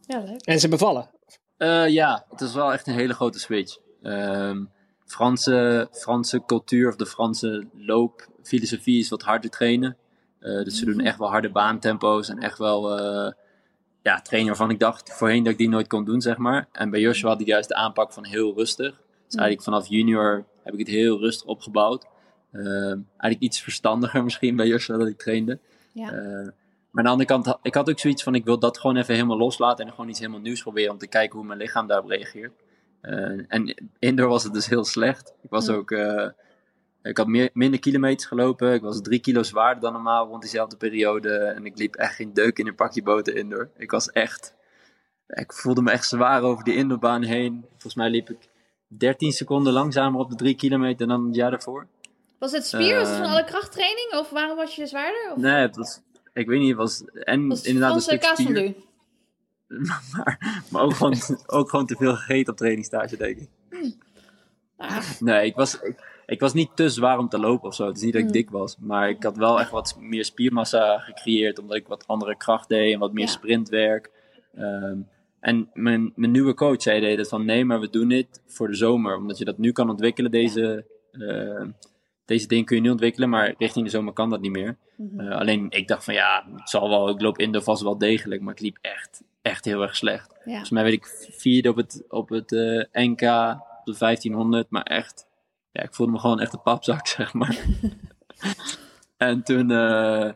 Ja, 0.02 0.20
leuk. 0.20 0.42
En 0.42 0.60
ze 0.60 0.68
bevallen. 0.70 1.10
Eh, 1.58 1.88
ja, 1.88 2.26
het 2.30 2.42
is 2.42 2.54
wel 2.54 2.74
echt 2.74 2.88
een 2.88 2.94
hele 2.94 3.14
grote 3.14 3.40
switch. 3.40 3.78
Ehm, 4.04 4.64
Franse, 5.06 5.88
Franse 5.92 6.44
cultuur 6.46 6.90
of 6.90 6.96
de 6.96 7.06
Franse 7.06 7.68
loopfilosofie 7.74 9.00
is 9.00 9.10
wat 9.10 9.22
harder 9.22 9.50
trainen. 9.50 9.98
Eh, 10.40 10.64
dus 10.64 10.78
ze 10.78 10.86
doen 10.86 11.00
echt 11.00 11.18
wel 11.18 11.30
harde 11.30 11.50
baantempo's 11.50 12.30
en 12.30 12.40
echt 12.40 12.58
wel 12.58 13.00
eh, 13.00 13.34
ja, 14.02 14.22
trainen 14.22 14.50
waarvan 14.50 14.70
ik 14.70 14.80
dacht 14.80 15.14
voorheen 15.14 15.44
dat 15.44 15.52
ik 15.52 15.58
die 15.58 15.70
nooit 15.70 15.88
kon 15.88 16.06
doen, 16.06 16.22
zeg 16.22 16.38
maar. 16.38 16.68
En 16.72 16.90
bij 16.90 17.00
Joshua 17.00 17.30
had 17.30 17.42
ik 17.42 17.48
juist 17.48 17.70
de 17.70 17.76
aanpak 17.76 18.14
van 18.14 18.26
heel 18.26 18.54
rustig. 18.56 19.02
Dus 19.26 19.36
eigenlijk 19.36 19.64
vanaf 19.64 19.88
junior 19.88 20.46
heb 20.64 20.74
ik 20.74 20.80
het 20.80 20.88
heel 20.88 21.20
rustig 21.20 21.48
opgebouwd. 21.48 22.06
Ehm, 22.52 23.00
eigenlijk 23.18 23.40
iets 23.40 23.62
verstandiger 23.62 24.24
misschien 24.30 24.56
bij 24.56 24.68
Joshua 24.68 24.98
dat 24.98 25.08
ik 25.08 25.18
trainde. 25.18 25.60
Ja. 25.94 26.12
Eh, 26.12 26.48
maar 26.92 27.04
aan 27.06 27.18
de 27.18 27.24
andere 27.24 27.44
kant, 27.44 27.58
ik 27.62 27.74
had 27.74 27.90
ook 27.90 28.00
zoiets 28.00 28.24
van, 28.24 28.36
ik 28.36 28.46
wil 28.46 28.60
dat 28.60 28.78
gewoon 28.78 28.98
even 28.98 29.14
helemaal 29.14 29.38
loslaten 29.38 29.86
en 29.86 29.92
gewoon 29.92 30.10
iets 30.10 30.20
helemaal 30.20 30.40
nieuws 30.40 30.62
proberen 30.62 30.92
om 30.92 30.98
te 30.98 31.08
kijken 31.08 31.38
hoe 31.38 31.48
mijn 31.48 31.60
lichaam 31.60 31.88
daarop 31.88 32.10
reageert. 32.10 32.54
Eh, 33.04 33.40
en 33.48 33.90
indoor 34.00 34.28
was 34.28 34.44
het 34.44 34.54
dus 34.54 34.66
heel 34.68 34.86
slecht. 34.86 35.34
Ik 35.42 35.50
was 35.50 35.70
ook, 35.70 35.92
eh, 35.92 36.28
ik 37.02 37.18
had 37.18 37.28
meer, 37.28 37.50
minder 37.54 37.80
kilometers 37.80 38.26
gelopen. 38.26 38.74
Ik 38.74 38.82
was 38.82 39.02
drie 39.02 39.20
kilo 39.20 39.44
zwaarder 39.44 39.82
dan 39.82 39.94
normaal 39.94 40.28
rond 40.28 40.42
diezelfde 40.42 40.78
periode. 40.78 41.38
En 41.38 41.66
ik 41.66 41.78
liep 41.78 41.96
echt 41.96 42.16
geen 42.16 42.34
deuk 42.34 42.58
in 42.60 42.68
een 42.68 42.76
pakje 42.76 43.04
boter 43.04 43.36
indoor. 43.36 43.70
Ik 43.78 43.92
was 43.92 44.12
echt, 44.12 44.54
ik 45.28 45.54
voelde 45.54 45.82
me 45.82 45.92
echt 45.92 46.08
zwaar 46.08 46.42
over 46.42 46.64
die 46.64 46.76
indoorbaan 46.76 47.24
heen. 47.24 47.66
Volgens 47.70 47.96
mij 47.96 48.10
liep 48.10 48.30
ik 48.30 48.50
13 48.88 49.32
seconden 49.32 49.74
langzamer 49.74 50.20
op 50.20 50.30
de 50.30 50.36
drie 50.36 50.56
kilometer 50.56 51.08
dan 51.08 51.26
het 51.26 51.36
jaar 51.36 51.50
daarvoor. 51.52 51.88
Was 52.40 52.52
het 52.52 52.66
spier? 52.66 52.96
was 53.00 53.08
het 53.08 53.18
van 53.18 53.26
Eh, 53.26 53.32
alle 53.32 53.44
krachttraining? 53.44 54.14
Of 54.14 54.30
waarom 54.30 54.58
was 54.58 54.76
je 54.76 54.86
zwaarder? 54.88 55.32
Of 55.32 55.38
Nee, 55.38 55.62
het 55.62 55.76
was, 55.76 56.00
ik 56.34 56.48
weet 56.48 56.60
niet, 56.60 56.76
was 56.76 57.04
en 57.14 57.48
was 57.48 57.58
het 57.58 57.68
inderdaad 57.68 57.96
een 57.96 58.02
stuk 58.02 58.24
spier. 58.24 58.74
maar, 60.14 60.64
maar 60.72 60.82
ook, 60.82 60.94
gewoon, 60.94 61.16
ook 61.46 61.70
gewoon 61.70 61.86
te 61.86 61.96
veel 61.96 62.16
gegeten 62.16 62.52
op 62.54 62.58
trainingstage, 62.60 63.18
denk 63.18 63.38
ik. 63.38 63.50
Ah, 64.78 64.98
Nee, 65.20 65.46
ik 65.46 65.56
was, 65.56 65.80
ik, 65.82 66.22
ik 66.26 66.40
was 66.40 66.54
niet 66.54 66.70
te 66.76 66.90
zwaar 66.90 67.18
om 67.18 67.30
te 67.30 67.40
lopen 67.40 67.68
of 67.68 67.76
zo. 67.76 67.86
Het 67.88 67.96
is 67.98 68.02
niet 68.04 68.12
dat 68.14 68.22
ik 68.22 68.28
Mm. 68.28 68.34
dik 68.34 68.50
was. 68.50 68.78
Maar 68.80 69.10
ik 69.10 69.24
had 69.24 69.38
wel 69.38 69.60
echt 69.60 69.72
wat 69.72 69.98
meer 70.00 70.26
spiermassa 70.26 70.98
gecreëerd. 71.00 71.60
Omdat 71.60 71.78
ik 71.78 71.88
wat 71.88 72.08
andere 72.08 72.38
kracht 72.38 72.70
deed 72.70 72.94
en 72.94 73.00
wat 73.00 73.14
meer 73.14 73.26
Ja. 73.26 73.32
sprintwerk. 73.32 74.12
Ehm, 74.56 74.98
en 75.40 75.70
mijn, 75.74 76.14
mijn 76.16 76.32
nieuwe 76.32 76.54
coach 76.54 76.82
zei 76.82 77.00
deed 77.00 77.18
het 77.18 77.28
van 77.30 77.46
nee, 77.46 77.66
maar 77.66 77.80
we 77.80 77.90
doen 77.90 78.08
dit 78.10 78.42
voor 78.48 78.68
de 78.68 78.76
zomer. 78.76 79.16
Omdat 79.18 79.38
je 79.38 79.46
dat 79.46 79.58
nu 79.58 79.72
kan 79.72 79.90
ontwikkelen, 79.90 80.32
deze, 80.32 80.86
eh, 81.12 81.66
deze 82.26 82.48
dingen 82.48 82.66
kun 82.66 82.76
je 82.76 82.82
nu 82.82 82.90
ontwikkelen. 82.90 83.30
Maar 83.30 83.54
richting 83.58 83.86
de 83.86 83.92
zomer 83.92 84.14
kan 84.14 84.30
dat 84.30 84.42
niet 84.42 84.52
meer. 84.52 84.78
mhm. 84.96 85.20
Eh, 85.20 85.38
alleen 85.40 85.66
ik 85.70 85.88
dacht 85.88 86.04
van 86.04 86.14
ja, 86.14 86.46
het 86.56 86.70
zal 86.70 86.90
wel, 86.90 87.10
ik 87.10 87.22
loop 87.22 87.38
in 87.38 87.52
de 87.52 87.62
vast 87.62 87.82
wel 87.82 87.98
degelijk. 87.98 88.42
Maar 88.42 88.54
ik 88.54 88.60
liep 88.60 88.78
echt, 88.82 89.24
echt 89.42 89.66
heel 89.66 89.82
erg 89.82 89.96
slecht. 89.96 90.34
ja. 90.34 90.42
Volgens 90.46 90.70
mij 90.70 90.84
weet 90.84 90.94
ik 90.94 91.28
vierde 91.32 91.70
op 91.70 91.76
het, 91.76 92.04
op 92.08 92.30
het 92.30 92.52
eh, 92.52 93.04
NK, 93.04 93.22
op 93.80 93.86
de 93.86 93.96
1500, 93.98 94.70
maar 94.70 94.84
echt, 94.84 95.28
ja, 95.72 95.82
ik 95.84 95.94
voelde 95.94 96.12
me 96.12 96.20
gewoon 96.20 96.40
echt 96.40 96.54
een 96.54 96.62
papzak, 96.62 97.08
zeg 97.18 97.34
maar. 97.34 97.58
en 99.18 99.44
toen, 99.44 99.72
eh, 99.72 100.32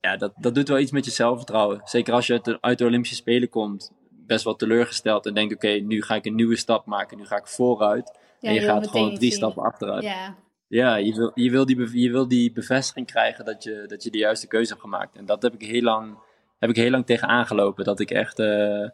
ja, 0.00 0.16
dat, 0.18 0.32
dat 0.36 0.54
doet 0.54 0.68
wel 0.68 0.78
iets 0.78 0.90
met 0.90 1.04
je 1.04 1.10
zelfvertrouwen. 1.10 1.80
Zeker 1.84 2.14
als 2.14 2.26
je 2.26 2.32
uit 2.32 2.44
de, 2.44 2.58
uit 2.60 2.78
de 2.78 2.84
Olympische 2.84 3.16
Spelen 3.16 3.48
komt, 3.48 3.92
best 4.10 4.44
wel 4.44 4.56
teleurgesteld 4.56 5.26
en 5.26 5.34
denkt, 5.34 5.54
oké, 5.54 5.68
nu 5.68 6.02
ga 6.02 6.14
ik 6.14 6.24
een 6.24 6.34
nieuwe 6.34 6.56
stap 6.56 6.86
maken, 6.86 7.18
nu 7.18 7.26
ga 7.26 7.36
ik 7.36 7.46
vooruit. 7.46 8.18
Ja, 8.40 8.48
en 8.48 8.54
je 8.54 8.60
gaat 8.60 8.88
gewoon 8.88 9.14
drie 9.14 9.30
zien. 9.30 9.38
stappen 9.38 9.62
achteruit. 9.62 10.02
Ja, 10.02 10.36
Ja, 10.68 10.96
je 10.96 11.14
wil, 11.14 11.30
je, 11.34 11.50
wil 11.50 11.66
die, 11.66 12.00
je 12.02 12.10
wil 12.10 12.28
die 12.28 12.52
bevestiging 12.52 13.06
krijgen 13.06 13.44
dat 13.44 13.62
je, 13.62 13.84
dat 13.86 14.02
je 14.02 14.10
de 14.10 14.18
juiste 14.18 14.46
keuze 14.46 14.68
hebt 14.70 14.80
gemaakt. 14.80 15.16
En 15.16 15.26
dat 15.26 15.42
heb 15.42 15.54
ik 15.54 15.62
heel 15.68 15.82
lang, 15.82 16.18
heb 16.58 16.70
ik 16.70 16.76
heel 16.76 16.90
lang 16.90 17.06
tegen 17.06 17.28
aangelopen. 17.28 17.84
Dat 17.84 18.00
ik 18.00 18.10
echt, 18.10 18.38
eh, 18.38 18.88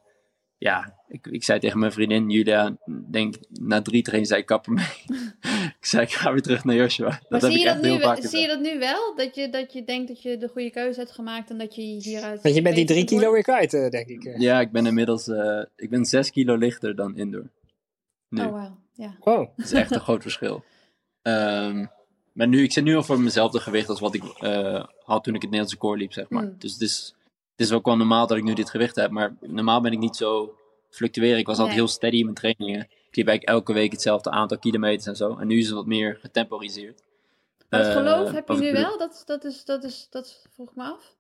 ja, 0.59 0.95
ik, 1.09 1.27
ik 1.27 1.45
zei 1.45 1.59
tegen 1.59 1.79
mijn 1.79 1.93
vriendin 1.93 2.31
Julia, 2.31 2.77
denk 3.11 3.35
na 3.49 3.83
drie 3.83 4.03
trainen 4.03 4.29
zei 4.29 4.41
ik 4.41 4.47
kapper 4.47 4.73
mee. 4.73 4.85
ik 5.81 5.87
zei, 5.87 6.03
ik 6.03 6.13
ga 6.13 6.33
weer 6.33 6.43
terug 6.43 6.65
naar 6.65 6.77
Joshua. 6.77 7.09
maar 7.09 7.41
dat 7.41 7.43
zie 7.43 7.51
heb 7.51 7.59
je 7.61 7.61
ik 7.61 7.65
dat, 7.67 7.75
echt 7.75 7.83
nu, 7.85 7.89
heel 7.91 7.99
wel- 7.99 8.09
vaak 8.15 8.25
zie 8.25 8.41
je 8.41 8.47
dat 8.47 8.61
nu 8.61 8.79
wel? 8.79 9.17
Dat 9.17 9.35
je, 9.35 9.49
dat 9.51 9.73
je 9.73 9.85
denkt 9.85 10.09
dat 10.09 10.23
je 10.23 10.37
de 10.39 10.49
goede 10.49 10.71
keuze 10.71 10.99
hebt 11.01 11.13
gemaakt 11.13 11.51
en 11.51 11.59
dat 11.59 11.75
je 11.75 11.83
hieruit... 11.83 12.43
Want 12.43 12.55
je 12.55 12.63
bent 12.63 12.77
die 12.77 12.85
drie 12.85 13.05
kilo 13.05 13.33
weer 13.33 13.43
kwijt, 13.43 13.75
eh, 13.75 13.89
denk 13.91 14.07
ik. 14.09 14.25
eh. 14.25 14.41
Ja, 14.41 14.61
ik 14.61 14.73
ben 14.73 14.87
inmiddels, 14.87 15.29
eh, 15.29 15.63
ik 15.77 15.91
ben 15.91 16.05
zes 16.05 16.31
kilo 16.31 16.57
lichter 16.57 16.97
dan 16.97 17.17
indoor. 17.17 17.51
Nu. 18.29 18.43
Oh. 18.45 18.65
Ja. 18.95 19.17
Wow. 19.21 19.49
Dat 19.57 19.67
is 19.67 19.73
echt 19.73 19.91
een 19.91 20.01
groot 20.01 20.23
verschil. 20.23 20.65
Ehm, 21.23 21.87
maar 22.33 22.49
nu, 22.49 22.63
ik 22.63 22.73
zit 22.73 22.85
nu 22.85 22.97
al 22.97 23.03
voor 23.03 23.21
mezelfde 23.21 23.61
gewicht 23.61 23.89
als 23.89 24.01
wat 24.01 24.15
ik 24.15 24.25
eh, 24.25 24.85
had 25.05 25.25
toen 25.25 25.35
ik 25.35 25.43
het 25.43 25.51
Nederlandse 25.51 25.77
koor 25.77 25.97
liep, 25.97 26.13
zeg 26.13 26.29
maar. 26.29 26.45
Mm. 26.45 26.55
Dus 26.59 26.73
het 26.73 26.81
is, 26.81 27.15
het 27.57 27.67
is 27.67 27.73
ook 27.73 27.85
wel 27.87 27.97
normaal 27.97 28.27
dat 28.27 28.37
ik 28.37 28.45
nu 28.45 28.55
dit 28.55 28.71
gewicht 28.71 28.97
heb. 28.97 29.11
Maar 29.11 29.35
normaal 29.41 29.81
ben 29.81 29.93
ik 29.93 29.99
niet 29.99 30.17
zo 30.17 30.57
fluctueren. 30.91 31.39
Ik 31.39 31.47
was 31.47 31.59
altijd 31.59 31.77
heel 31.77 31.89
steady 31.89 32.17
in 32.17 32.25
mijn 32.25 32.37
trainingen. 32.37 32.81
Ik 32.81 33.17
liep 33.17 33.29
eigenlijk 33.29 33.59
elke 33.59 33.73
week 33.73 33.93
hetzelfde 33.93 34.31
aantal 34.31 34.59
kilometers 34.59 35.07
en 35.07 35.17
zo. 35.17 35.37
En 35.37 35.47
nu 35.47 35.59
is 35.59 35.67
het 35.67 35.75
wat 35.75 35.87
meer 35.87 36.19
getemporiseerd. 36.21 37.03
Maar 37.69 37.81
het 37.81 37.89
Eh, 37.89 37.97
geloof 37.97 38.31
heb 38.31 38.49
je 38.49 38.55
nu 38.55 38.73
wel? 38.73 38.99
Dat, 38.99 39.23
dat, 39.27 39.45
is, 39.45 39.65
dat, 39.65 39.85
is, 39.85 40.07
dat 40.11 40.47
vroeg 40.55 40.71
ik 40.71 40.77
me 40.77 40.85
af. 40.85 41.15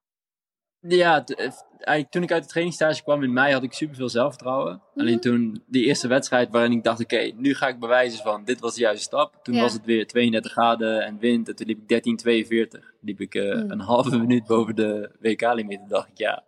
Ja, 0.88 1.24
eh, 1.24 1.50
eigenlijk 1.78 2.10
toen 2.10 2.22
ik 2.22 2.32
uit 2.32 2.42
de 2.42 2.48
trainingstage 2.48 3.02
kwam 3.02 3.22
in 3.22 3.32
mei 3.32 3.52
had 3.52 3.62
ik 3.62 3.72
superveel 3.72 4.08
zelfvertrouwen. 4.08 4.82
Alleen 4.96 5.20
toen 5.20 5.62
die 5.66 5.84
eerste 5.84 6.08
wedstrijd 6.08 6.50
waarin 6.50 6.72
ik 6.72 6.84
dacht, 6.84 7.00
oké, 7.00 7.32
nu 7.36 7.54
ga 7.54 7.68
ik 7.68 7.78
bewijzen 7.78 8.22
van 8.22 8.44
dit 8.44 8.60
was 8.60 8.74
de 8.74 8.80
juiste 8.80 9.02
stap. 9.04 9.38
Toen 9.42 9.54
Ja. 9.54 9.60
was 9.60 9.72
het 9.72 9.84
weer 9.84 10.06
32 10.06 10.52
graden 10.52 11.04
en 11.04 11.18
wind 11.18 11.48
en 11.48 11.56
toen 11.56 11.66
liep 11.66 11.78
ik 11.80 11.88
13,42. 11.88 12.92
Liep 13.00 13.20
ik 13.20 13.34
eh, 13.34 13.42
Mm. 13.62 13.70
een 13.70 13.80
halve 13.80 14.18
minuut 14.18 14.46
boven 14.46 14.74
de 14.76 15.10
WK-limiet. 15.20 15.78
Toen 15.78 15.88
dacht 15.88 16.08
ik, 16.08 16.18
ja, 16.18 16.44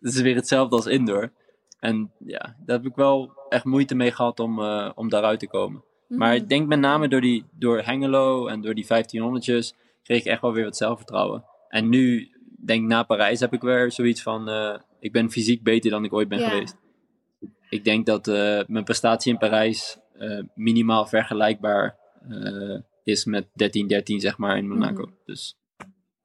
het 0.00 0.14
is 0.14 0.20
weer 0.20 0.34
hetzelfde 0.34 0.76
als 0.76 0.86
indoor. 0.86 1.32
En 1.80 2.12
ja, 2.18 2.56
daar 2.64 2.76
heb 2.76 2.86
ik 2.86 2.94
wel 2.94 3.32
echt 3.48 3.64
moeite 3.64 3.94
mee 3.94 4.12
gehad 4.12 4.40
om, 4.40 4.60
eh, 4.62 4.90
om 4.94 5.08
daaruit 5.08 5.38
te 5.38 5.48
komen. 5.48 5.84
Maar 6.08 6.32
Mhm. 6.34 6.42
ik 6.42 6.48
denk 6.48 6.66
met 6.68 6.78
name 6.78 7.08
door, 7.08 7.20
die, 7.20 7.44
door 7.58 7.80
Hengelo 7.80 8.46
en 8.46 8.60
door 8.60 8.74
die 8.74 8.86
1500'tjes 8.86 9.74
kreeg 10.02 10.18
ik 10.20 10.26
echt 10.26 10.40
wel 10.40 10.52
weer 10.52 10.64
wat 10.64 10.76
zelfvertrouwen. 10.76 11.44
En 11.68 11.88
nu, 11.88 12.30
denk 12.66 12.86
na 12.86 13.02
Parijs, 13.02 13.40
heb 13.40 13.52
ik 13.52 13.60
weer 13.60 13.92
zoiets 13.92 14.22
van, 14.22 14.48
eh, 14.48 14.74
ik 15.00 15.12
ben 15.12 15.30
fysiek 15.30 15.62
beter 15.62 15.90
dan 15.90 16.04
ik 16.04 16.12
ooit 16.12 16.28
ben 16.28 16.38
Ja. 16.38 16.48
geweest. 16.48 16.76
Ik 17.68 17.84
denk 17.84 18.06
dat 18.06 18.28
eh, 18.28 18.60
mijn 18.66 18.84
prestatie 18.84 19.32
in 19.32 19.38
Parijs 19.38 19.98
eh, 20.18 20.38
minimaal 20.54 21.06
vergelijkbaar 21.06 21.98
is 23.04 23.24
met 23.24 23.46
13-13 23.56 24.20
zeg 24.20 24.38
maar 24.38 24.56
in 24.56 24.68
Monaco. 24.68 25.10
Dus 25.24 25.56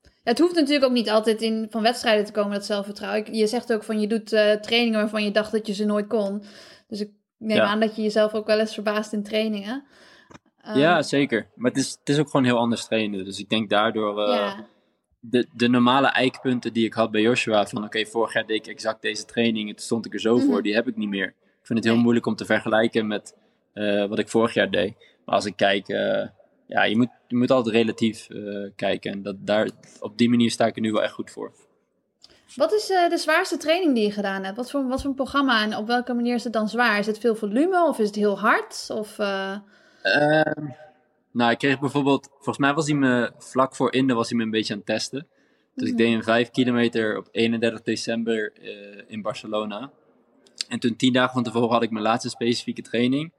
Ja, 0.02 0.32
het 0.32 0.40
hoeft 0.40 0.56
natuurlijk 0.56 0.86
ook 0.86 0.92
niet 0.92 1.10
altijd 1.10 1.42
in, 1.42 1.68
van 1.70 1.82
wedstrijden 1.82 2.26
te 2.26 2.32
komen, 2.32 2.52
dat 2.52 2.66
zelfvertrouwen. 2.66 3.34
Je 3.34 3.48
zegt 3.48 3.74
ook 3.74 3.84
van 3.84 4.00
je 4.00 4.08
doet 4.08 4.28
trainingen 4.62 5.00
waarvan 5.00 5.24
je 5.24 5.32
dacht 5.32 5.52
dat 5.52 5.68
je 5.68 5.74
ze 5.74 5.86
nooit 5.86 6.08
kon. 6.08 6.44
Dus 6.88 7.02
ik 7.02 7.12
neem 7.38 7.58
Ja. 7.58 7.66
aan 7.66 7.80
dat 7.80 7.96
je 7.96 8.02
jezelf 8.02 8.34
ook 8.34 8.48
wel 8.48 8.60
eens 8.60 8.74
verbaast 8.74 9.14
in 9.14 9.24
trainingen. 9.24 9.84
Ehm, 10.62 10.78
ja, 10.78 11.02
zeker. 11.02 11.48
Maar 11.56 11.72
het 11.72 11.80
is, 11.80 11.92
het 12.00 12.10
is 12.10 12.20
ook 12.20 12.30
gewoon 12.30 12.46
heel 12.46 12.58
anders 12.58 12.86
trainen. 12.86 13.26
Dus 13.26 13.40
ik 13.40 13.50
denk 13.50 13.70
daardoor... 13.70 14.20
ja. 14.30 14.66
De, 15.30 15.48
de 15.54 15.68
normale 15.68 16.08
eikpunten 16.08 16.74
die 16.74 16.86
ik 16.86 16.94
had 16.94 17.12
bij 17.12 17.22
Joshua, 17.22 17.66
van 17.68 17.84
oké, 17.84 18.06
vorig 18.06 18.34
jaar 18.34 18.46
deed 18.46 18.58
ik 18.58 18.68
exact 18.68 19.02
deze 19.02 19.26
training 19.26 19.70
en 19.70 19.76
toen 19.76 19.86
stond 19.86 20.06
ik 20.06 20.14
er 20.14 20.20
zo 20.20 20.36
Mhm. 20.38 20.46
voor, 20.46 20.62
die 20.64 20.74
heb 20.74 20.88
ik 20.88 20.96
niet 20.96 21.10
meer. 21.10 21.28
Ik 21.28 21.72
vind 21.72 21.78
het 21.80 21.84
heel 21.84 21.94
Nee. 21.94 22.04
moeilijk 22.04 22.26
om 22.26 22.36
te 22.36 22.46
vergelijken 22.46 23.08
met 23.08 23.36
eh, 23.74 24.06
wat 24.08 24.20
ik 24.20 24.30
vorig 24.30 24.54
jaar 24.54 24.70
deed. 24.72 24.94
Maar 25.26 25.36
als 25.36 25.46
ik 25.46 25.56
kijk, 25.56 25.88
eh, 25.88 26.28
ja, 26.66 26.84
je 26.84 26.98
moet, 26.98 27.10
je 27.28 27.36
moet 27.36 27.52
altijd 27.52 27.76
relatief 27.76 28.30
eh, 28.30 28.70
kijken. 28.76 29.12
En 29.12 29.22
dat, 29.22 29.36
daar, 29.40 29.70
op 30.00 30.18
die 30.18 30.30
manier 30.30 30.52
sta 30.52 30.66
ik 30.66 30.76
er 30.76 30.82
nu 30.82 30.92
wel 30.92 31.04
echt 31.04 31.14
goed 31.14 31.32
voor. 31.32 31.52
Wat 32.56 32.74
is 32.74 32.88
de 32.88 33.18
zwaarste 33.18 33.58
training 33.58 33.96
die 33.96 34.04
je 34.04 34.12
gedaan 34.12 34.44
hebt? 34.44 34.58
Wat 34.58 34.72
voor, 34.72 34.88
wat 34.88 35.02
voor 35.02 35.10
een 35.10 35.16
programma 35.16 35.64
en 35.64 35.76
op 35.78 35.88
welke 35.88 36.14
manier 36.14 36.36
is 36.36 36.44
het 36.44 36.54
dan 36.54 36.70
zwaar? 36.70 37.00
Is 37.00 37.06
het 37.08 37.20
veel 37.20 37.36
volume 37.36 37.88
of 37.88 38.00
is 38.00 38.08
het 38.08 38.16
heel 38.16 38.40
hard? 38.40 38.88
Of, 38.92 39.20
eh, 39.20 39.56
Ehm, 40.02 40.66
Nou, 41.36 41.52
ik 41.52 41.58
kreeg 41.58 41.80
bijvoorbeeld, 41.80 42.30
volgens 42.34 42.58
mij 42.58 42.74
was 42.74 42.88
hij 42.88 42.96
me 42.96 43.32
vlak 43.38 43.76
voor 43.76 43.94
Inden 43.94 44.16
was 44.16 44.30
hij 44.30 44.38
me 44.38 44.44
een 44.44 44.50
beetje 44.50 44.74
aan 44.74 44.80
het 44.80 44.88
testen. 44.88 45.28
Dus 45.74 45.90
ik 45.90 45.98
deed 45.98 46.14
een 46.14 46.24
5 46.24 46.50
kilometer 46.52 47.18
op 47.18 47.28
31 47.32 47.82
december 47.82 48.54
eh, 48.62 49.04
in 49.08 49.22
Barcelona. 49.22 49.92
En 50.70 50.80
toen 50.80 50.96
tien 50.96 51.14
dagen 51.14 51.34
van 51.34 51.44
tevoren 51.44 51.70
had 51.70 51.84
ik 51.84 51.92
mijn 51.92 52.04
laatste 52.04 52.30
specifieke 52.30 52.82
training. 52.82 53.32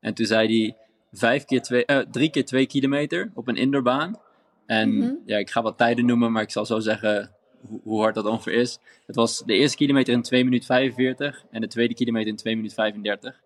En 0.00 0.14
toen 0.14 0.26
zei 0.26 0.60
hij 0.60 0.76
vijf 1.12 1.44
keer 1.44 1.62
twee, 1.62 1.84
eh, 1.84 1.98
drie 2.10 2.30
keer 2.30 2.44
twee 2.44 2.66
kilometer 2.66 3.30
op 3.34 3.48
een 3.48 3.56
indoorbaan. 3.56 4.18
En 4.66 4.96
Mhm. 4.96 5.12
ja, 5.26 5.38
ik 5.38 5.50
ga 5.50 5.62
wat 5.62 5.78
tijden 5.78 6.06
noemen, 6.06 6.32
maar 6.32 6.42
ik 6.42 6.50
zal 6.50 6.66
zo 6.66 6.78
zeggen 6.80 7.30
hoe, 7.68 7.80
hoe 7.82 8.00
hard 8.00 8.14
dat 8.14 8.26
ongeveer 8.26 8.52
is. 8.54 8.78
Het 9.06 9.16
was 9.16 9.42
de 9.46 9.54
eerste 9.54 9.76
kilometer 9.76 10.14
in 10.14 10.22
2 10.22 10.44
minuten 10.44 10.66
45 10.66 11.44
en 11.50 11.60
de 11.60 11.68
tweede 11.68 11.94
kilometer 11.94 12.28
in 12.28 12.36
2 12.36 12.54
minuten 12.54 12.76
35. 12.76 13.40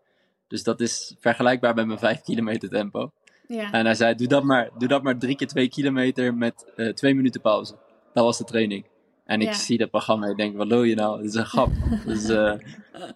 Dus 0.48 0.62
dat 0.62 0.80
is 0.80 1.14
vergelijkbaar 1.18 1.74
met 1.74 1.86
mijn 1.86 1.98
5 1.98 2.22
kilometer 2.22 2.68
tempo. 2.68 3.12
Ja. 3.48 3.72
En 3.72 3.84
hij 3.84 3.94
zei, 3.94 4.14
doe 4.14 4.26
dat 4.26 4.42
maar, 4.44 4.70
doe 4.78 4.88
dat 4.88 5.02
maar 5.02 5.18
drie 5.18 5.36
keer 5.36 5.46
twee 5.46 5.68
kilometer 5.68 6.34
met 6.34 6.72
eh, 6.76 6.88
twee 6.92 7.14
minuten 7.14 7.40
pauze. 7.40 7.74
Dat 8.12 8.24
was 8.24 8.38
de 8.38 8.44
training. 8.44 8.84
En 9.24 9.40
ik 9.40 9.46
Ja. 9.46 9.52
zie 9.52 9.78
dat 9.78 9.90
programma 9.90 10.24
en 10.24 10.30
ik 10.30 10.36
denk, 10.36 10.56
wat 10.56 10.66
lul 10.66 10.82
je 10.82 10.94
nou? 10.94 11.16
Dat 11.16 11.26
is 11.26 11.34
een 11.34 11.44
grap. 11.46 11.70
Dat 12.06 12.16
is 12.16 12.28
eh, 12.38 12.52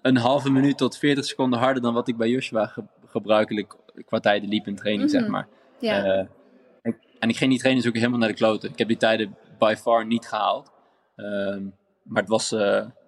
een 0.02 0.16
halve 0.16 0.50
minuut 0.50 0.78
tot 0.78 0.98
40 0.98 1.24
seconden 1.24 1.58
harder 1.58 1.82
dan 1.82 1.94
wat 1.94 2.08
ik 2.08 2.16
bij 2.16 2.28
Joshua 2.28 2.66
ge- 2.66 2.84
gebruikelijk 3.06 3.76
qua 4.06 4.18
tijden 4.20 4.48
liep 4.48 4.66
in 4.66 4.74
training, 4.76 5.10
zeg 5.10 5.20
Mhm. 5.22 5.30
maar. 5.30 5.48
ja. 5.78 6.04
Eh, 6.04 6.26
ik- 6.82 6.98
en 7.18 7.28
ik 7.28 7.36
ging 7.36 7.50
die 7.50 7.58
training 7.58 7.82
zoeken 7.84 8.00
helemaal 8.00 8.20
naar 8.20 8.28
de 8.30 8.34
kloten. 8.42 8.70
Ik 8.70 8.78
heb 8.78 8.88
die 8.88 8.96
tijden 8.96 9.36
by 9.58 9.74
far 9.78 10.06
niet 10.06 10.26
gehaald. 10.28 10.70
Ehm, 11.16 11.62
maar 12.02 12.20
het 12.22 12.28
was, 12.30 12.52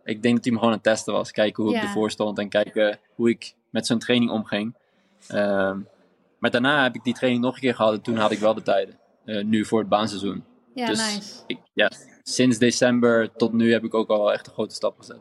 ik 0.05 0.23
denk 0.23 0.35
dat 0.35 0.45
hij 0.45 0.53
me 0.53 0.59
gewoon 0.59 0.65
aan 0.65 0.73
het 0.73 0.83
testen 0.83 1.13
was. 1.13 1.31
Kijken 1.31 1.65
hoe 1.65 1.77
ik 1.77 1.83
ervoor 1.83 2.11
stond 2.11 2.39
en 2.39 2.49
kijken 2.49 2.99
hoe 3.15 3.31
ik 3.31 3.55
met 3.71 3.87
zo'n 3.87 3.99
training 3.99 4.31
omging. 4.31 4.75
Ehm, 5.29 5.79
maar 6.45 6.53
daarna 6.53 6.83
heb 6.83 6.95
ik 6.95 7.05
die 7.05 7.15
training 7.15 7.43
nog 7.43 7.55
een 7.55 7.61
keer 7.61 7.75
gehad 7.75 7.93
en 7.93 8.03
toen 8.03 8.17
had 8.17 8.31
ik 8.31 8.39
wel 8.39 8.55
de 8.55 8.63
tijden. 8.63 8.99
Eh, 9.25 9.45
nu 9.45 9.65
voor 9.65 9.79
het 9.79 9.89
baanseizoen. 9.89 10.45
ja, 10.75 10.87
dus 10.87 11.15
nice. 11.15 11.43
ik, 11.47 11.59
ja, 11.73 11.91
sinds 12.23 12.59
december 12.59 13.33
tot 13.33 13.53
nu 13.53 13.73
heb 13.73 13.85
ik 13.85 13.95
ook 13.95 14.09
al 14.09 14.33
echt 14.33 14.47
een 14.47 14.53
grote 14.53 14.75
stap 14.75 14.99
gezet. 14.99 15.21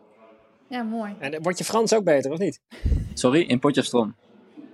Ja, 0.70 0.84
mooi. 0.84 1.16
En 1.20 1.34
eh, 1.34 1.40
wordt 1.42 1.58
je 1.58 1.64
Frans 1.64 1.94
ook 1.94 2.04
beter, 2.04 2.32
of 2.32 2.38
niet? 2.38 2.62
Sorry, 3.14 3.42
in 3.42 3.60
Potjafstrom. 3.60 4.16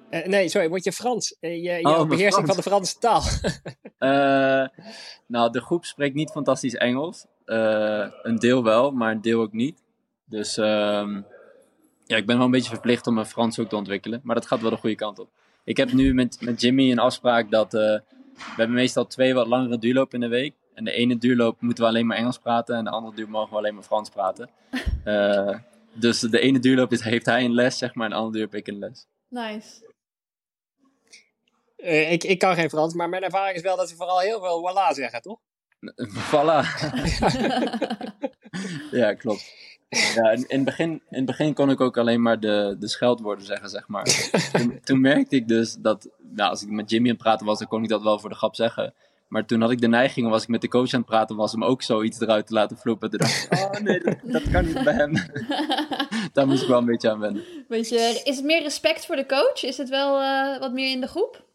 Eh, 0.10 0.28
nee, 0.28 0.50
sorry, 0.50 0.70
wordt 0.70 0.84
je 0.84 0.92
Frans? 0.92 1.38
Eh, 1.40 1.52
je 1.52 1.72
je 1.72 1.88
Oh, 1.88 2.08
beheersing 2.08 2.48
van 2.48 2.56
de 2.56 2.62
Franse 2.62 2.98
taal. 2.98 3.22
Eh, 3.98 4.68
nou, 5.28 5.52
de 5.52 5.62
groep 5.62 5.86
spreekt 5.86 6.16
niet 6.16 6.32
fantastisch 6.32 6.76
Engels. 6.76 7.26
Eh, 7.46 8.08
een 8.24 8.36
deel 8.36 8.64
wel, 8.64 8.92
maar 8.92 9.12
een 9.12 9.22
deel 9.22 9.42
ook 9.42 9.54
niet. 9.54 9.84
Dus 10.26 10.58
ehm, 10.58 11.22
ja, 12.06 12.18
ik 12.18 12.26
ben 12.26 12.36
wel 12.36 12.46
een 12.46 12.52
beetje 12.52 12.70
verplicht 12.70 13.08
om 13.08 13.14
mijn 13.14 13.26
Frans 13.26 13.60
ook 13.60 13.70
te 13.70 13.76
ontwikkelen. 13.76 14.20
Maar 14.24 14.36
dat 14.36 14.48
gaat 14.48 14.62
wel 14.62 14.70
de 14.70 14.78
goede 14.78 14.96
kant 14.96 15.20
op. 15.20 15.30
Ik 15.70 15.78
heb 15.78 15.92
nu 15.92 16.14
met, 16.14 16.38
met 16.42 16.62
Jimmy 16.62 16.92
een 16.92 17.00
afspraak 17.00 17.52
dat... 17.52 17.74
eh, 17.74 17.80
we 18.34 18.56
hebben 18.56 18.76
meestal 18.76 19.08
twee 19.08 19.34
wat 19.34 19.48
langere 19.48 19.78
duurlopen 19.78 20.14
in 20.14 20.30
de 20.30 20.36
week. 20.36 20.54
En 20.74 20.84
de 20.84 20.92
ene 20.92 21.18
duurloop 21.18 21.62
moeten 21.62 21.84
we 21.84 21.90
alleen 21.90 22.06
maar 22.06 22.18
Engels 22.18 22.38
praten. 22.38 22.76
En 22.76 22.84
de 22.84 22.90
andere 22.90 23.16
duur 23.16 23.30
mogen 23.30 23.50
we 23.50 23.58
alleen 23.58 23.74
maar 23.74 23.84
Frans 23.84 24.10
praten. 24.10 24.50
Eh, 25.04 25.58
dus 25.94 26.20
de 26.20 26.40
ene 26.40 26.60
duurloop 26.60 26.92
is, 26.92 27.02
heeft 27.02 27.26
hij 27.26 27.44
een 27.44 27.54
les, 27.54 27.78
zeg 27.78 27.96
maar. 27.96 28.06
En 28.06 28.12
de 28.12 28.18
andere 28.18 28.34
duur 28.34 28.46
heb 28.46 28.56
ik 28.56 28.68
een 28.68 28.80
les. 28.80 29.08
Nice. 29.28 29.94
Eh, 31.76 32.12
ik, 32.12 32.24
ik 32.24 32.40
kan 32.40 32.56
geen 32.56 32.70
Frans, 32.70 32.94
maar 32.94 33.10
mijn 33.10 33.24
ervaring 33.24 33.56
is 33.56 33.62
wel 33.62 33.78
dat 33.78 33.90
ze 33.90 33.96
vooral 33.96 34.20
heel 34.20 34.40
veel 34.40 34.70
voilà 34.70 34.96
zeggen, 34.96 35.22
toch? 35.22 35.40
Voilà. 36.32 36.66
ja, 39.02 39.14
klopt. 39.14 39.54
Ja, 39.90 40.32
in, 40.32 40.46
in, 40.48 40.56
het 40.56 40.66
begin, 40.66 40.90
in 40.90 41.02
het 41.18 41.26
begin 41.26 41.54
kon 41.54 41.70
ik 41.70 41.82
ook 41.82 41.98
alleen 41.98 42.22
maar 42.22 42.40
de, 42.40 42.76
de 42.80 42.88
scheldwoorden 42.88 43.46
zeggen, 43.46 43.70
zeg 43.70 43.88
maar. 43.88 44.30
toen, 44.54 44.80
toen 44.84 45.02
merkte 45.02 45.36
ik 45.36 45.48
dus 45.48 45.76
dat, 45.76 46.10
nou, 46.18 46.50
als 46.50 46.62
ik 46.62 46.70
met 46.70 46.90
Jimmy 46.90 47.08
aan 47.08 47.14
het 47.14 47.24
praten 47.24 47.46
was, 47.46 47.60
dan 47.60 47.68
kon 47.68 47.84
ik 47.84 47.90
dat 47.90 48.02
wel 48.02 48.20
voor 48.20 48.30
de 48.30 48.36
grap 48.36 48.56
zeggen. 48.56 48.94
Maar 49.28 49.46
toen 49.46 49.62
had 49.62 49.72
ik 49.72 49.82
de 49.82 49.88
neiging, 49.88 50.30
was 50.30 50.44
ik 50.44 50.48
met 50.48 50.62
de 50.62 50.68
coach 50.68 50.94
aan 50.94 51.00
het 51.00 51.10
praten, 51.10 51.36
was 51.36 51.54
om 51.54 51.64
ook 51.64 51.82
zoiets 51.82 52.20
eruit 52.20 52.48
te 52.48 52.54
laten 52.54 52.78
vloepen. 52.78 53.10
Toen 53.10 53.20
dacht 53.20 53.48
ik, 53.52 53.60
oh 53.60 53.82
nee, 53.82 54.00
dat, 54.00 54.18
dat 54.24 54.50
kan 54.52 54.66
niet 54.66 54.84
bij 54.84 54.94
hem. 54.94 55.14
Daar 56.34 56.48
moest 56.48 56.62
ik 56.62 56.68
wel 56.68 56.78
een 56.78 56.86
beetje 56.86 57.10
aan 57.10 57.20
wennen. 57.20 57.44
Is 57.70 58.36
het 58.36 58.44
meer 58.44 58.62
respect 58.62 59.06
voor 59.06 59.16
de 59.16 59.26
coach? 59.26 59.64
Is 59.64 59.78
het 59.78 59.90
wel 59.90 60.22
eh, 60.22 60.60
wat 60.60 60.72
meer 60.72 60.92
in 60.92 61.02
de 61.02 61.08
groep? 61.08 61.46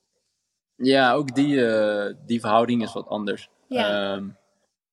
Ja, 0.76 1.12
ook 1.12 1.34
die, 1.34 1.66
eh, 1.66 2.14
die 2.26 2.40
verhouding 2.40 2.82
is 2.82 2.92
wat 2.92 3.08
anders. 3.08 3.48
Ja. 3.68 4.14
Ehm, 4.14 4.28